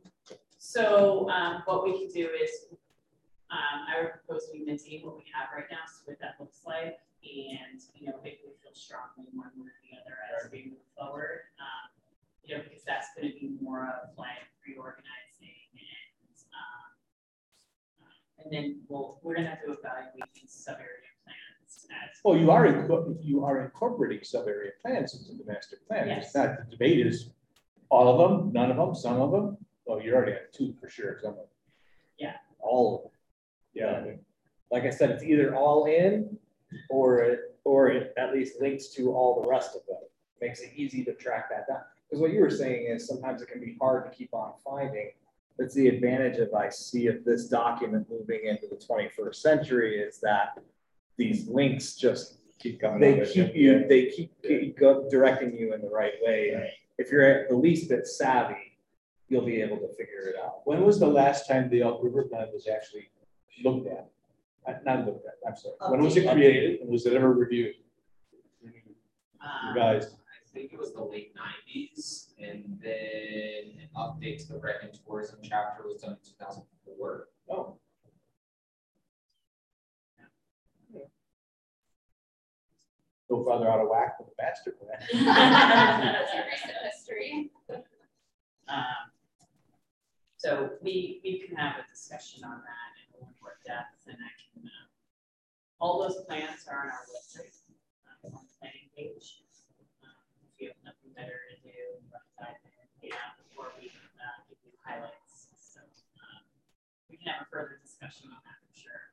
so, 0.58 1.30
um, 1.30 1.62
what 1.64 1.86
we 1.86 1.94
can 1.94 2.10
do 2.10 2.28
is, 2.28 2.66
um, 3.52 3.86
I 3.88 4.02
would 4.02 4.12
propose 4.12 4.50
we 4.52 4.66
maintain 4.66 5.06
what 5.06 5.16
we 5.16 5.24
have 5.32 5.48
right 5.56 5.70
now, 5.72 5.86
so 5.88 6.02
what 6.06 6.20
that 6.20 6.36
looks 6.42 6.62
like. 6.66 6.98
And, 7.24 7.80
you 7.96 8.08
know, 8.08 8.16
if 8.18 8.24
we 8.24 8.52
feel 8.60 8.74
strongly 8.74 9.30
one 9.32 9.52
way 9.56 9.70
or 9.70 9.78
the 9.86 9.96
other 10.02 10.18
as 10.44 10.52
we 10.52 10.74
move 10.76 10.84
forward, 10.98 11.48
um, 11.62 11.94
you 12.44 12.58
know, 12.58 12.64
because 12.64 12.84
that's 12.84 13.08
gonna 13.16 13.30
be 13.30 13.56
more 13.62 13.86
of 13.86 14.18
like 14.18 14.44
reorganizing 14.68 15.70
and, 15.78 16.36
um, 16.52 16.90
and 18.44 18.52
then 18.52 18.82
we'll, 18.90 19.20
we're 19.24 19.36
gonna 19.36 19.48
have 19.48 19.64
to 19.64 19.72
evaluate 19.72 20.28
these 20.36 20.52
sub-area 20.52 20.84
plans 20.84 21.03
as. 21.03 21.03
Well, 22.24 22.38
you 22.38 22.52
are, 22.52 22.66
you 23.22 23.44
are 23.44 23.64
incorporating 23.64 24.24
sub-area 24.24 24.72
plans 24.82 25.14
into 25.14 25.38
the 25.38 25.52
master 25.52 25.78
plan. 25.88 26.10
It's 26.10 26.34
not, 26.34 26.58
the 26.58 26.72
debate 26.72 27.06
is 27.06 27.30
all 27.90 28.08
of 28.10 28.18
them, 28.30 28.54
none 28.54 28.72
of 28.72 28.78
them, 28.78 28.96
some 28.96 29.22
of 29.22 29.32
them. 29.32 29.58
Well, 29.86 30.02
you're 30.02 30.16
already 30.16 30.32
have 30.34 30.52
two 30.54 30.74
for 30.80 30.90
sure, 30.90 31.18
some 31.22 31.32
of 31.32 31.38
them. 31.38 31.46
Yeah. 32.18 32.34
All 32.60 32.96
of 32.96 33.02
them. 33.04 33.12
Yeah. 33.74 34.14
Like 34.72 34.84
I 34.84 34.90
said, 34.90 35.12
it's 35.12 35.24
either 35.24 35.56
all 35.56 35.86
in 35.86 36.38
or 36.90 37.20
it, 37.20 37.40
or 37.66 37.90
it 37.90 38.14
at 38.18 38.34
least 38.34 38.62
links 38.62 38.88
to 38.90 39.12
all 39.12 39.42
the 39.42 39.48
rest 39.48 39.76
of 39.76 39.86
them. 39.88 39.98
Makes 40.42 40.62
it 40.62 40.72
easy 40.76 41.04
to 41.06 41.14
track 41.14 41.50
that 41.50 41.68
down. 41.68 41.82
Because 42.10 42.22
what 42.22 42.32
you 42.32 42.40
were 42.42 42.50
saying 42.50 42.88
is 42.88 43.08
sometimes 43.08 43.42
it 43.42 43.50
can 43.50 43.60
be 43.60 43.76
hard 43.80 44.06
to 44.10 44.18
keep 44.18 44.34
on 44.34 44.54
finding 44.64 45.12
that's 45.58 45.76
the 45.76 45.88
advantage 45.88 46.40
of 46.40 46.54
I 46.54 46.70
see 46.70 47.08
if 47.08 47.24
this 47.24 47.48
document 47.48 48.08
moving 48.10 48.42
into 48.46 48.68
the 48.68 48.76
twenty-first 48.76 49.42
century 49.42 50.00
is 50.00 50.20
that 50.20 50.58
these 51.18 51.48
links 51.48 51.96
just 51.96 52.38
Keep 52.60 52.80
coming. 52.80 53.02
they 53.02 53.26
keep 53.26 53.54
you, 53.56 53.86
they 53.90 54.06
keep, 54.08 54.32
keep 54.42 54.80
go, 54.80 55.06
directing 55.10 55.54
you 55.54 55.74
in 55.74 55.82
the 55.82 55.90
right 55.90 56.14
way. 56.22 56.72
If 56.98 57.12
you're 57.12 57.24
at 57.24 57.50
the 57.50 57.56
least 57.56 57.90
bit 57.90 58.08
savvy, 58.08 58.78
you'll 59.28 59.46
be 59.46 59.62
able 59.62 59.78
to 59.78 59.90
figure 59.90 60.28
it 60.28 60.36
out. 60.42 60.62
When 60.66 60.82
was 60.86 60.98
the 61.00 61.08
last 61.08 61.48
time 61.48 61.70
the 61.70 61.82
Elk 61.82 62.00
River 62.02 62.24
plan 62.24 62.48
was 62.54 62.68
actually 62.68 63.10
looked 63.64 63.88
at? 63.88 64.10
Uh, 64.66 64.76
Not 64.86 65.06
looked 65.06 65.26
at, 65.26 65.34
I'm 65.46 65.58
sorry. 65.58 65.76
When 65.90 66.02
was 66.04 66.16
it 66.16 66.32
created 66.32 66.80
and 66.82 66.90
was 66.90 67.06
it 67.06 67.14
ever 67.14 67.34
reviewed? 67.34 67.76
Um, 69.44 69.74
Revised? 69.76 70.14
I 70.14 70.54
think 70.54 70.72
it 70.72 70.80
was 70.80 70.94
the 70.94 71.04
late 71.04 71.34
nineties, 71.36 72.30
and 72.40 72.80
then 72.82 73.74
an 73.82 73.90
update 73.98 74.38
to 74.46 74.54
the 74.54 74.60
rec 74.60 74.76
and 74.84 74.98
tourism 75.06 75.40
chapter 75.44 75.84
was 75.86 76.02
done 76.02 76.12
in 76.12 76.18
two 76.24 76.36
thousand 76.40 76.64
four. 76.86 77.28
Oh. 77.50 77.76
So 83.34 83.42
farther 83.42 83.66
out 83.66 83.82
of 83.82 83.90
whack 83.90 84.22
with 84.22 84.30
the 84.30 84.38
master 84.38 84.78
plan. 84.78 85.02
That's 85.26 86.34
a 86.38 86.46
recent 86.46 86.78
history. 86.86 87.50
Um, 88.70 89.10
So 90.38 90.78
we, 90.86 91.18
we 91.26 91.42
can 91.42 91.58
have 91.58 91.82
a 91.82 91.86
discussion 91.90 92.46
on 92.46 92.62
that 92.62 92.90
in 93.02 93.10
a 93.10 93.26
little 93.26 93.34
more 93.42 93.58
depth 93.66 94.06
and 94.06 94.22
I 94.22 94.30
can, 94.38 94.70
uh, 94.70 94.86
all 95.82 95.98
those 96.06 96.22
plans 96.30 96.62
are 96.70 96.78
on 96.86 96.94
our 96.94 97.10
website, 97.10 97.58
uh, 98.06 98.38
on 98.38 98.46
the 98.46 98.54
planning 98.62 98.94
page. 98.94 99.42
Um, 100.06 100.14
If 100.54 100.62
you 100.62 100.68
have 100.70 100.94
nothing 100.94 101.10
better 101.18 101.34
to 101.34 101.58
do, 101.66 101.74
run 102.14 102.22
dive 102.38 102.62
in, 102.70 103.10
yeah, 103.10 103.34
before 103.50 103.74
we, 103.82 103.90
uh, 104.22 104.46
give 104.46 104.62
you 104.62 104.78
highlights. 104.86 105.50
So, 105.58 105.82
um, 106.22 106.46
we 107.10 107.18
can 107.18 107.34
have 107.34 107.42
a 107.42 107.50
further 107.50 107.82
discussion 107.82 108.30
on 108.30 108.38
that 108.46 108.62
for 108.62 108.78
sure. 108.78 109.04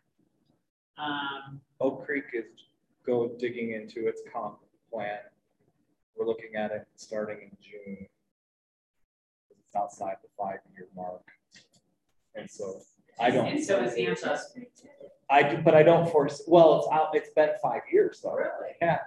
Um, 1.01 1.65
Oak 1.81 2.05
Creek 2.05 2.29
is 2.37 2.69
go 3.11 3.31
digging 3.39 3.73
into 3.73 4.09
its 4.09 4.23
comp 4.33 4.59
plan. 4.93 5.19
We're 6.17 6.27
looking 6.27 6.55
at 6.57 6.71
it 6.71 6.87
starting 6.97 7.39
in 7.43 7.57
June. 7.61 8.07
It's 9.51 9.75
outside 9.77 10.17
the 10.23 10.29
five-year 10.39 10.89
mark. 10.95 11.27
And 12.35 12.49
so 12.51 12.81
I 13.19 13.31
don't. 13.31 13.47
And 13.49 13.65
so 13.65 13.83
is 13.83 13.95
Angela. 13.95 14.39
I 15.29 15.43
do, 15.49 15.59
but 15.63 15.75
I 15.75 15.83
don't 15.83 16.11
foresee, 16.11 16.45
well, 16.49 16.79
it's 16.79 16.89
out, 16.93 17.15
it's 17.15 17.31
been 17.31 17.51
five 17.63 17.83
years 17.93 18.21
though. 18.23 18.35
Really? 18.35 18.73
Yeah. 18.83 18.99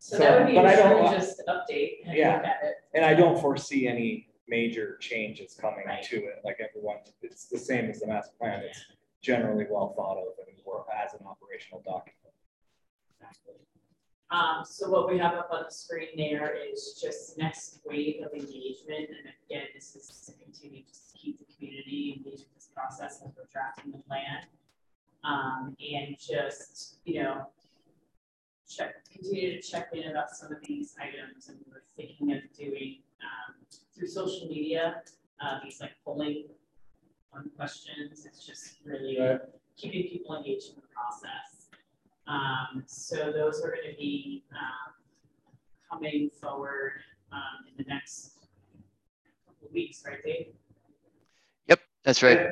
So 0.00 0.18
that 0.18 0.38
would 0.38 0.48
be 0.48 0.54
but 0.54 0.66
I 0.66 0.76
don't- 0.76 1.12
just 1.12 1.42
update 1.48 2.04
and 2.04 2.16
Yeah. 2.16 2.36
look 2.36 2.44
at 2.46 2.62
it. 2.64 2.74
And 2.94 3.04
I 3.04 3.14
don't 3.14 3.40
foresee 3.40 3.86
any 3.88 4.28
major 4.48 4.96
changes 4.98 5.54
coming 5.54 5.86
Right. 5.86 6.02
to 6.04 6.16
it, 6.24 6.40
like 6.44 6.58
everyone, 6.60 6.98
it's 7.22 7.46
the 7.48 7.58
same 7.58 7.90
as 7.90 8.00
the 8.00 8.06
master 8.06 8.34
plan, 8.38 8.60
it's 8.64 8.80
generally 9.20 9.66
well 9.70 9.90
thought 9.94 10.16
of 10.18 10.34
and 10.46 10.56
work 10.64 10.86
as 10.92 11.14
an 11.14 11.24
operational 11.26 11.80
document. 11.82 12.17
Um, 14.30 14.62
so 14.64 14.90
what 14.90 15.08
we 15.08 15.18
have 15.18 15.34
up 15.34 15.48
on 15.50 15.64
the 15.64 15.70
screen 15.70 16.08
there 16.16 16.54
is 16.54 16.98
just 17.00 17.38
next 17.38 17.80
wave 17.86 18.22
of 18.24 18.32
engagement, 18.32 19.08
and 19.08 19.32
again, 19.48 19.66
this 19.74 19.96
is 19.96 20.22
to 20.26 20.32
continue 20.44 20.82
to 20.82 21.18
keep 21.18 21.38
the 21.38 21.46
community 21.56 22.14
engaged 22.18 22.44
with 22.44 22.54
this 22.54 22.68
process 22.74 23.22
as 23.24 23.32
we're 23.36 23.48
drafting 23.50 23.92
the 23.92 23.98
plan. 24.06 24.44
Um, 25.24 25.74
and 25.80 26.16
just, 26.18 26.98
you 27.04 27.22
know, 27.22 27.46
check, 28.68 29.02
continue 29.10 29.60
to 29.60 29.66
check 29.66 29.88
in 29.94 30.10
about 30.10 30.30
some 30.30 30.52
of 30.52 30.58
these 30.62 30.94
items, 31.00 31.48
and 31.48 31.58
we're 31.68 31.82
thinking 31.96 32.32
of 32.32 32.40
doing, 32.56 32.98
um, 33.22 33.54
through 33.94 34.08
social 34.08 34.46
media, 34.46 35.02
uh, 35.40 35.58
these 35.64 35.80
like 35.80 35.92
polling 36.04 36.44
on 37.32 37.50
questions, 37.56 38.26
it's 38.26 38.44
just 38.44 38.76
really 38.84 39.18
Right. 39.18 39.40
keeping 39.76 40.08
people 40.10 40.36
engaged 40.36 40.70
in 40.70 40.76
the 40.76 40.86
process. 40.88 41.57
Um, 42.28 42.84
so 42.86 43.32
those 43.32 43.62
are 43.62 43.70
gonna 43.70 43.96
be, 43.96 44.44
um, 44.52 44.92
coming 45.90 46.30
forward, 46.40 46.92
um, 47.32 47.66
in 47.66 47.74
the 47.82 47.88
next 47.88 48.34
couple 49.46 49.68
of 49.68 49.72
weeks, 49.72 50.04
right, 50.06 50.22
Dave? 50.22 50.48
Yep, 51.68 51.80
that's 52.04 52.22
right. 52.22 52.50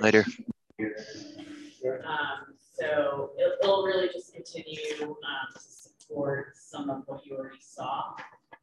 Later. 0.00 0.24
Um, 2.06 2.54
so 2.76 3.32
it'll, 3.38 3.52
it'll 3.62 3.84
really 3.84 4.08
just 4.08 4.32
continue, 4.34 5.02
um, 5.02 5.52
to 5.54 5.60
support 5.60 6.56
some 6.56 6.88
of 6.90 7.02
what 7.06 7.24
you 7.26 7.36
already 7.36 7.60
saw. 7.60 8.14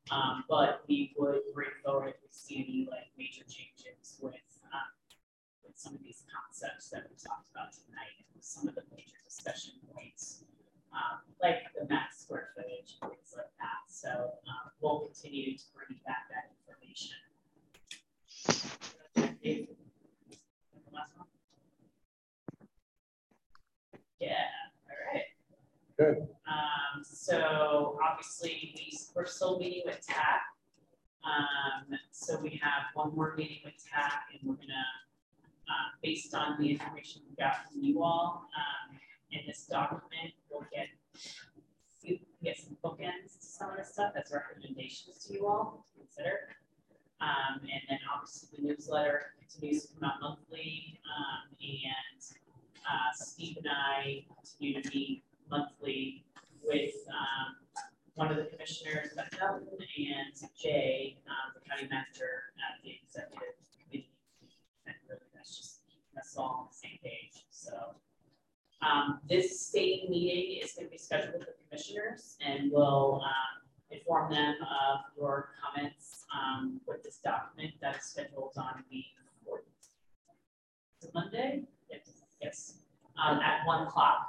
Um, 0.10 0.44
but 0.50 0.84
we 0.90 1.14
would 1.18 1.42
bring 1.54 1.70
forward 1.86 2.10
if 2.10 2.16
we 2.22 2.28
see 2.32 2.56
any 2.56 2.88
like 2.92 3.12
major 3.18 3.44
changes 3.44 4.18
with, 4.22 4.34
with 4.34 4.51
some 5.82 5.96
of 5.96 6.04
these 6.04 6.22
concepts 6.30 6.90
that 6.94 7.10
we 7.10 7.16
talked 7.18 7.50
about 7.50 7.74
tonight, 7.74 8.22
and 8.34 8.44
some 8.44 8.68
of 8.68 8.76
the 8.76 8.84
major 8.94 9.18
discussion 9.26 9.74
points. 9.94 10.46
Um, 10.94 11.24
like 11.42 11.72
the 11.74 11.88
max 11.88 12.22
square 12.22 12.50
footage, 12.54 13.00
things 13.02 13.34
like 13.36 13.50
that, 13.58 13.82
so, 13.88 14.10
um, 14.46 14.72
we'll 14.82 15.00
continue 15.08 15.58
to 15.58 15.64
bring 15.74 15.98
back 16.06 16.28
that 16.30 16.52
information. 16.54 17.16
Dave? 19.42 19.68
The 20.30 20.92
last 20.94 21.14
one? 21.18 21.28
Yeah, 24.20 24.46
all 24.86 25.14
right. 25.14 25.24
Good. 25.98 26.28
Um, 26.46 27.04
so 27.04 27.98
obviously, 28.04 28.74
we, 28.76 28.98
we're 29.16 29.26
still 29.26 29.58
meeting 29.58 29.84
with 29.86 30.06
TAC. 30.06 30.42
Um, 31.24 31.98
so 32.12 32.40
we 32.40 32.60
have 32.62 32.84
one 32.94 33.16
more 33.16 33.36
meeting 33.38 33.60
with 33.64 33.74
TAC 33.84 34.24
and 34.34 34.50
we're 34.50 34.56
gonna, 34.56 34.86
uh, 35.72 35.88
based 36.04 36.34
on 36.36 36.60
the 36.60 36.70
information 36.70 37.22
we 37.30 37.36
got 37.36 37.72
from 37.72 37.82
you 37.82 38.04
all, 38.04 38.48
um, 38.58 38.98
in 39.32 39.40
this 39.48 39.66
document, 39.66 40.34
we'll 40.50 40.66
get, 40.74 40.88
get 42.44 42.58
some 42.60 42.76
bookends 42.84 43.40
to 43.40 43.46
some 43.46 43.70
of 43.72 43.78
this 43.78 43.94
stuff 43.94 44.14
as 44.18 44.32
recommendations 44.34 45.26
to 45.26 45.34
you 45.34 45.48
all 45.48 45.86
to 45.88 46.00
consider. 46.00 46.40
Um, 47.22 47.62
and 47.62 47.82
then 47.88 48.00
obviously 48.14 48.50
the 48.58 48.68
newsletter 48.68 49.34
continues 49.40 49.86
to 49.86 49.94
come 49.94 50.10
out 50.10 50.22
monthly, 50.22 51.00
um, 51.06 51.56
and 51.62 52.22
uh, 52.82 53.14
Steve 53.14 53.58
and 53.58 53.68
I 53.70 54.26
continue 54.36 54.82
to 54.82 54.90
meet 54.90 55.24
monthly 55.50 56.26
with 56.64 56.96
um, 57.10 57.56
one 58.16 58.32
of 58.32 58.38
the 58.38 58.46
commissioners, 58.46 59.14
Beth 59.16 59.30
Melton, 59.40 59.68
and 59.70 60.50
Jay, 60.60 61.18
um, 61.28 61.54
the 61.54 61.62
county 61.70 61.88
manager 61.90 62.50
at 62.58 62.82
the 62.84 62.98
executive 63.04 63.54
that's 65.42 65.58
just 65.58 65.80
keeping 65.88 66.20
us 66.20 66.36
all 66.38 66.62
on 66.62 66.68
the 66.70 66.76
same 66.76 67.00
page. 67.04 67.46
So 67.50 67.96
um, 68.82 69.20
this 69.28 69.68
state 69.68 70.10
meeting 70.10 70.62
is 70.64 70.74
going 70.74 70.86
to 70.86 70.92
be 70.92 70.98
scheduled 70.98 71.34
with 71.34 71.48
the 71.48 71.54
commissioners, 71.68 72.38
and 72.46 72.72
we'll 72.72 73.22
um, 73.24 73.62
inform 73.90 74.32
them 74.32 74.56
of 74.62 75.00
your 75.18 75.50
comments 75.62 76.26
um, 76.34 76.80
with 76.88 77.04
this 77.04 77.18
document 77.24 77.74
that's 77.82 78.10
scheduled 78.12 78.54
on 78.58 78.84
the 78.92 79.04
fourth. 79.46 79.64
Is 81.02 81.10
Monday? 81.14 81.64
Yes, 81.90 82.22
yes, 82.42 82.74
um, 83.22 83.40
at 83.40 83.66
one 83.66 83.88
o'clock. 83.88 84.28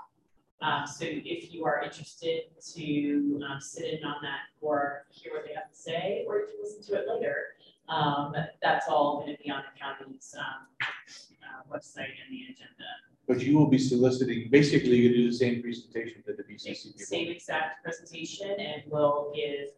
Um, 0.63 0.87
so 0.87 1.05
if 1.05 1.53
you 1.53 1.65
are 1.67 1.83
interested 1.83 2.45
to, 2.75 3.41
um, 3.51 3.61
sit 3.61 3.99
in 3.99 4.05
on 4.05 4.17
that 4.23 4.47
or 4.61 5.07
hear 5.11 5.33
what 5.33 5.45
they 5.45 5.53
have 5.55 5.69
to 5.69 5.77
say, 5.77 6.25
or 6.27 6.41
to 6.41 6.53
listen 6.63 6.83
to 6.85 7.01
it 7.03 7.09
later, 7.09 7.57
um, 7.93 8.35
that's 8.63 8.89
all 8.89 9.21
gonna 9.21 9.37
be 9.43 9.51
on 9.51 9.63
the 9.63 9.79
county's, 9.79 10.35
um, 10.39 10.67
uh, 10.81 11.75
website 11.75 12.15
and 12.25 12.31
the 12.31 12.43
agenda. 12.45 12.89
But 13.29 13.41
you 13.41 13.57
will 13.57 13.67
be 13.67 13.79
soliciting, 13.79 14.49
basically 14.51 14.97
you 14.97 15.15
do 15.15 15.31
the 15.31 15.37
same 15.37 15.63
presentation 15.63 16.23
that 16.27 16.37
the 16.37 16.43
BCC 16.43 16.85
people. 16.85 17.01
Same 17.01 17.29
exact 17.29 17.85
presentation 17.85 18.51
and 18.59 18.83
we'll 18.91 19.33
give, 19.35 19.71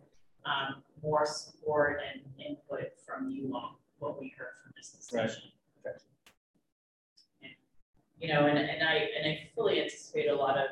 um, 0.47 0.83
more 1.02 1.26
support 1.26 2.01
and 2.12 2.23
input 2.44 2.93
from 3.05 3.31
you 3.31 3.52
on 3.55 3.75
what 3.99 4.20
we 4.20 4.33
heard 4.36 4.55
from 4.62 4.73
this 4.76 4.91
discussion. 4.91 5.51
You 8.20 8.33
know, 8.33 8.47
and, 8.47 8.57
and 8.57 8.83
I, 8.83 8.94
and 9.18 9.28
I 9.28 9.51
fully 9.55 9.83
anticipate 9.83 10.28
a 10.28 10.34
lot 10.34 10.57
of, 10.57 10.70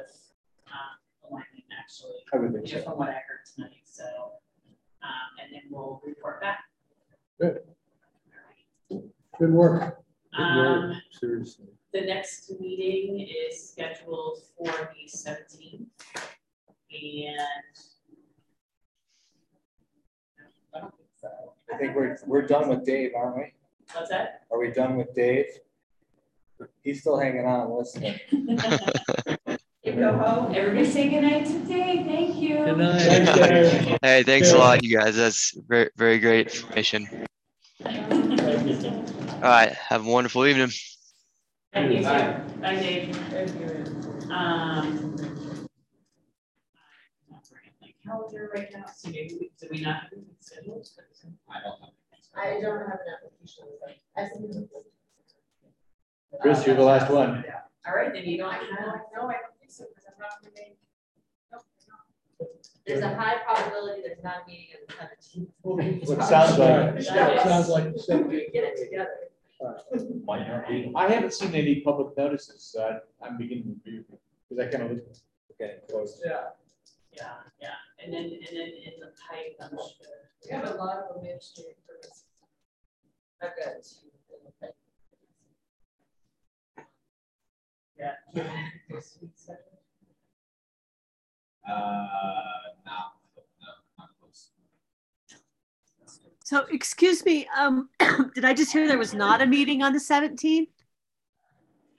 um, 0.69 0.97
alignment 1.29 1.65
actually. 1.79 2.13
I 2.33 2.39
would 2.39 2.53
think 2.53 2.69
you 2.69 2.75
know, 2.75 2.81
so. 2.81 2.91
From 2.91 2.99
what 2.99 3.09
I 3.11 3.21
heard 3.29 3.45
tonight, 3.55 3.83
so, 3.85 4.05
um, 5.03 5.31
and 5.43 5.53
then 5.53 5.63
we'll 5.71 6.01
report 6.07 6.41
back. 6.41 6.65
Good. 7.43 7.59
Good 9.41 9.53
work. 9.53 9.99
Good 10.37 10.41
Um, 10.43 10.91
work, 10.91 10.97
seriously. 11.11 11.67
The 11.93 12.03
next 12.03 12.53
meeting 12.61 13.27
is 13.29 13.71
scheduled 13.71 14.39
for 14.57 14.67
the 14.95 15.09
seventeenth. 15.09 15.89
And. 16.93 17.41
I 20.73 20.81
don't 20.81 20.95
think 20.97 21.09
so. 21.21 21.29
I 21.75 21.79
think 21.79 21.97
we're, 21.97 22.17
we're 22.27 22.47
done 22.47 22.69
with 22.69 22.85
Dave, 22.85 23.11
aren't 23.17 23.37
we? 23.37 23.53
What's 23.93 24.11
that? 24.11 24.43
Are 24.53 24.61
we 24.61 24.71
done 24.71 24.97
with 24.97 25.13
Dave? 25.13 25.47
He's 26.85 27.01
still 27.01 27.19
hanging 27.19 27.45
on, 27.45 27.77
listening. 27.77 28.21
You 29.85 29.95
go 29.95 30.17
home, 30.17 30.55
everybody 30.55 30.89
say 30.89 31.09
goodnight 31.11 31.45
to 31.47 31.59
Dave, 31.65 32.07
thank 32.07 32.37
you. 32.37 32.65
Good 32.65 32.79
night. 32.79 33.99
Hey, 34.01 34.23
thanks 34.23 34.53
a 34.53 34.57
lot, 34.57 34.85
you 34.85 34.97
guys. 34.97 35.17
That's 35.17 35.59
very, 35.67 35.91
very 35.97 36.21
great 36.21 36.47
information. 36.55 37.27
Thank 39.43 39.53
All 39.53 39.59
right, 39.59 39.73
have 39.89 40.07
a 40.07 40.09
wonderful 40.09 40.47
evening. 40.47 40.71
Thank 41.73 41.93
you. 41.93 42.03
Bye. 42.05 42.41
Bye, 42.61 42.77
Dave. 42.77 43.17
Um. 44.31 45.17
My 47.81 47.89
calendar 48.05 48.51
right 48.55 48.69
now, 48.73 48.85
so 48.95 49.09
maybe, 49.11 49.35
we- 49.41 49.51
do 49.61 49.67
we 49.73 49.81
not 49.81 50.03
have 50.03 50.13
anything 50.13 50.37
scheduled? 50.39 50.89
I 51.51 51.61
don't 51.61 51.81
have. 51.81 51.91
I 52.37 52.61
don't 52.61 52.89
have 52.89 53.01
an 53.01 53.15
application. 53.17 53.65
I 54.17 54.29
submitted. 54.29 54.69
Chris, 56.41 56.65
you're 56.65 56.77
the 56.77 56.85
last 56.85 57.11
one. 57.11 57.43
Yeah. 57.45 57.63
All 57.85 57.97
right, 57.97 58.13
then 58.13 58.25
you 58.25 58.39
don't 58.39 58.53
have. 58.53 58.63
no, 58.63 58.79
I 59.29 59.33
don't 59.43 59.59
think 59.59 59.71
so, 59.73 59.87
because 59.93 60.05
I'm 60.07 60.21
not 60.21 60.31
remaining. 60.45 60.77
There's 62.87 63.03
a 63.03 63.15
high 63.15 63.39
probability 63.45 64.03
there's 64.03 64.23
not 64.23 64.43
a 64.45 64.47
meeting 64.49 64.69
on 64.75 64.87
the 64.87 64.95
seventeenth. 64.95 65.51
What 66.09 66.29
sounds 66.29 66.59
like. 66.59 67.03
Sounds 67.03 67.69
like 67.69 67.93
the 67.93 67.99
same 67.99 68.29
thing. 68.29 68.47
Get 68.53 68.65
it 68.65 68.77
together. 68.77 69.32
Might 70.25 70.49
not 70.49 70.69
be. 70.69 70.93
I 70.95 71.09
haven't 71.09 71.35
seen 71.35 71.55
any 71.55 71.81
public 71.81 72.17
notices, 72.17 72.75
uh, 72.79 72.99
I'm 73.23 73.37
beginning 73.39 73.81
to, 73.85 73.91
be, 73.91 74.03
because 74.49 74.67
I 74.67 74.77
kind 74.77 74.91
of, 74.91 75.01
Getting 75.59 75.81
close. 75.89 76.21
Yeah. 76.25 76.41
Yeah, 77.13 77.35
yeah, 77.61 77.69
and 78.03 78.13
then, 78.13 78.25
and 78.25 78.57
then 78.57 78.69
in 78.69 78.99
the 78.99 79.13
pipe, 79.29 79.55
I'm 79.61 79.77
sure. 79.77 80.07
We 80.45 80.51
have 80.57 80.65
a 80.65 80.75
lot 80.75 80.97
of 80.97 81.17
administrative 81.17 81.77
purposes. 81.87 82.25
I've 83.43 83.51
got 83.55 83.75
Yeah. 87.99 88.15
Uh, 91.69 91.75
no, 92.87 92.99
no, 93.61 93.73
not 93.99 94.09
close. 94.21 94.51
So 96.53 96.67
excuse 96.71 97.25
me, 97.25 97.49
um, 97.59 97.89
did 98.35 98.45
I 98.45 98.53
just 98.53 98.75
hear 98.75 98.87
there 98.87 98.99
was 98.99 99.15
not 99.15 99.41
a 99.41 99.47
meeting 99.47 99.83
on 99.83 99.95
the 99.95 100.01
seventeenth? 100.01 100.69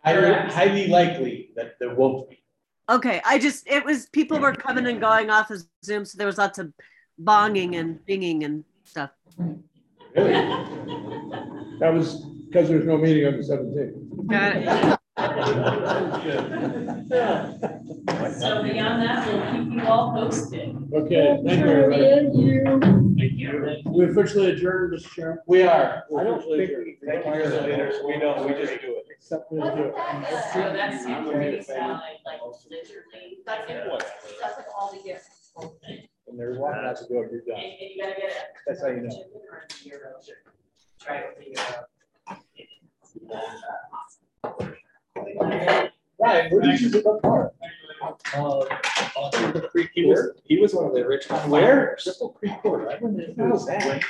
highly, 0.03 0.51
highly 0.51 0.87
likely 0.89 1.49
that 1.55 1.79
there 1.79 1.95
won't 1.95 2.29
be. 2.29 2.43
Okay, 2.87 3.19
I 3.25 3.39
just, 3.39 3.67
it 3.67 3.83
was, 3.83 4.05
people 4.09 4.37
were 4.37 4.53
coming 4.53 4.85
and 4.85 5.01
going 5.01 5.31
off 5.31 5.49
of 5.49 5.63
Zoom, 5.83 6.05
so 6.05 6.19
there 6.19 6.27
was 6.27 6.37
lots 6.37 6.59
of 6.59 6.71
bonging 7.19 7.79
and 7.79 7.97
binging 8.07 8.45
and 8.45 8.63
stuff. 8.83 9.09
Really? 10.15 10.33
That 11.79 11.91
was 11.91 12.23
because 12.47 12.69
there's 12.69 12.85
no 12.85 12.99
meeting 12.99 13.25
on 13.25 13.37
the 13.37 13.43
seventeenth. 13.43 14.27
Got 14.27 14.57
it. 14.57 14.99
So 15.15 15.25
beyond 18.63 19.01
that, 19.03 19.27
we'll 19.27 19.63
keep 19.63 19.73
you 19.73 19.81
all 19.87 20.11
posted. 20.13 20.75
Okay, 20.93 21.39
thank 21.45 21.59
you, 21.59 21.67
everybody. 21.71 22.03
Thank 23.19 23.33
you. 23.37 23.81
We 23.85 24.05
officially 24.05 24.51
adjourned, 24.51 24.93
Mr. 24.93 25.09
Chairman. 25.13 25.37
We 25.45 25.61
are. 25.63 26.03
I 26.17 26.23
don't 26.23 26.41
think 26.41 26.71
we. 26.71 26.97
Thank 27.05 27.25
you, 27.25 27.49
the 27.49 27.61
leaders, 27.61 27.95
we 28.05 28.17
don't, 28.17 28.47
we 28.47 28.53
just 28.59 28.81
do 28.81 28.97
it. 28.97 29.05
Except 29.11 29.49
for 29.49 29.55
the. 29.55 29.93
So 30.51 30.59
that's 30.73 31.05
pretty 31.05 31.61
solid, 31.61 32.01
like 32.25 32.41
literally, 32.41 33.37
That's 33.45 33.69
it. 33.69 33.87
That's 34.41 34.57
like 34.57 34.65
all 34.75 34.91
the 34.91 34.99
gifts. 35.03 35.51
And 36.27 36.39
there's 36.39 36.57
one 36.57 36.81
not 36.83 36.95
to 36.97 37.03
go, 37.05 37.15
you're 37.15 37.25
And, 37.25 37.45
done. 37.45 37.59
and 37.59 37.75
you 37.79 38.01
gotta 38.01 38.15
get 38.19 38.29
it. 38.29 38.35
That's 38.65 38.81
how 38.81 38.87
you 38.87 39.01
know. 39.01 39.09
Try 40.99 41.21
to 41.21 41.27
figure 41.37 41.59
out. 41.59 41.89
Ryan, 45.15 45.91
where 46.19 46.61
did 46.61 46.81
you 46.81 46.89
live 46.89 47.05
apart? 47.05 47.53
Uh, 48.35 48.59
on 49.15 49.31
Cripple 49.31 49.69
Creek, 49.69 49.89
He 49.93 50.05
was, 50.05 50.31
he 50.43 50.59
was 50.59 50.73
one 50.73 50.85
of 50.85 50.93
the 50.93 51.01
original. 51.01 51.39
Where? 51.49 51.97
Cripple 51.99 52.35
Creek 52.35 52.53
Court. 52.61 52.89
I 52.89 52.99
know 52.99 53.57
that. 53.65 54.03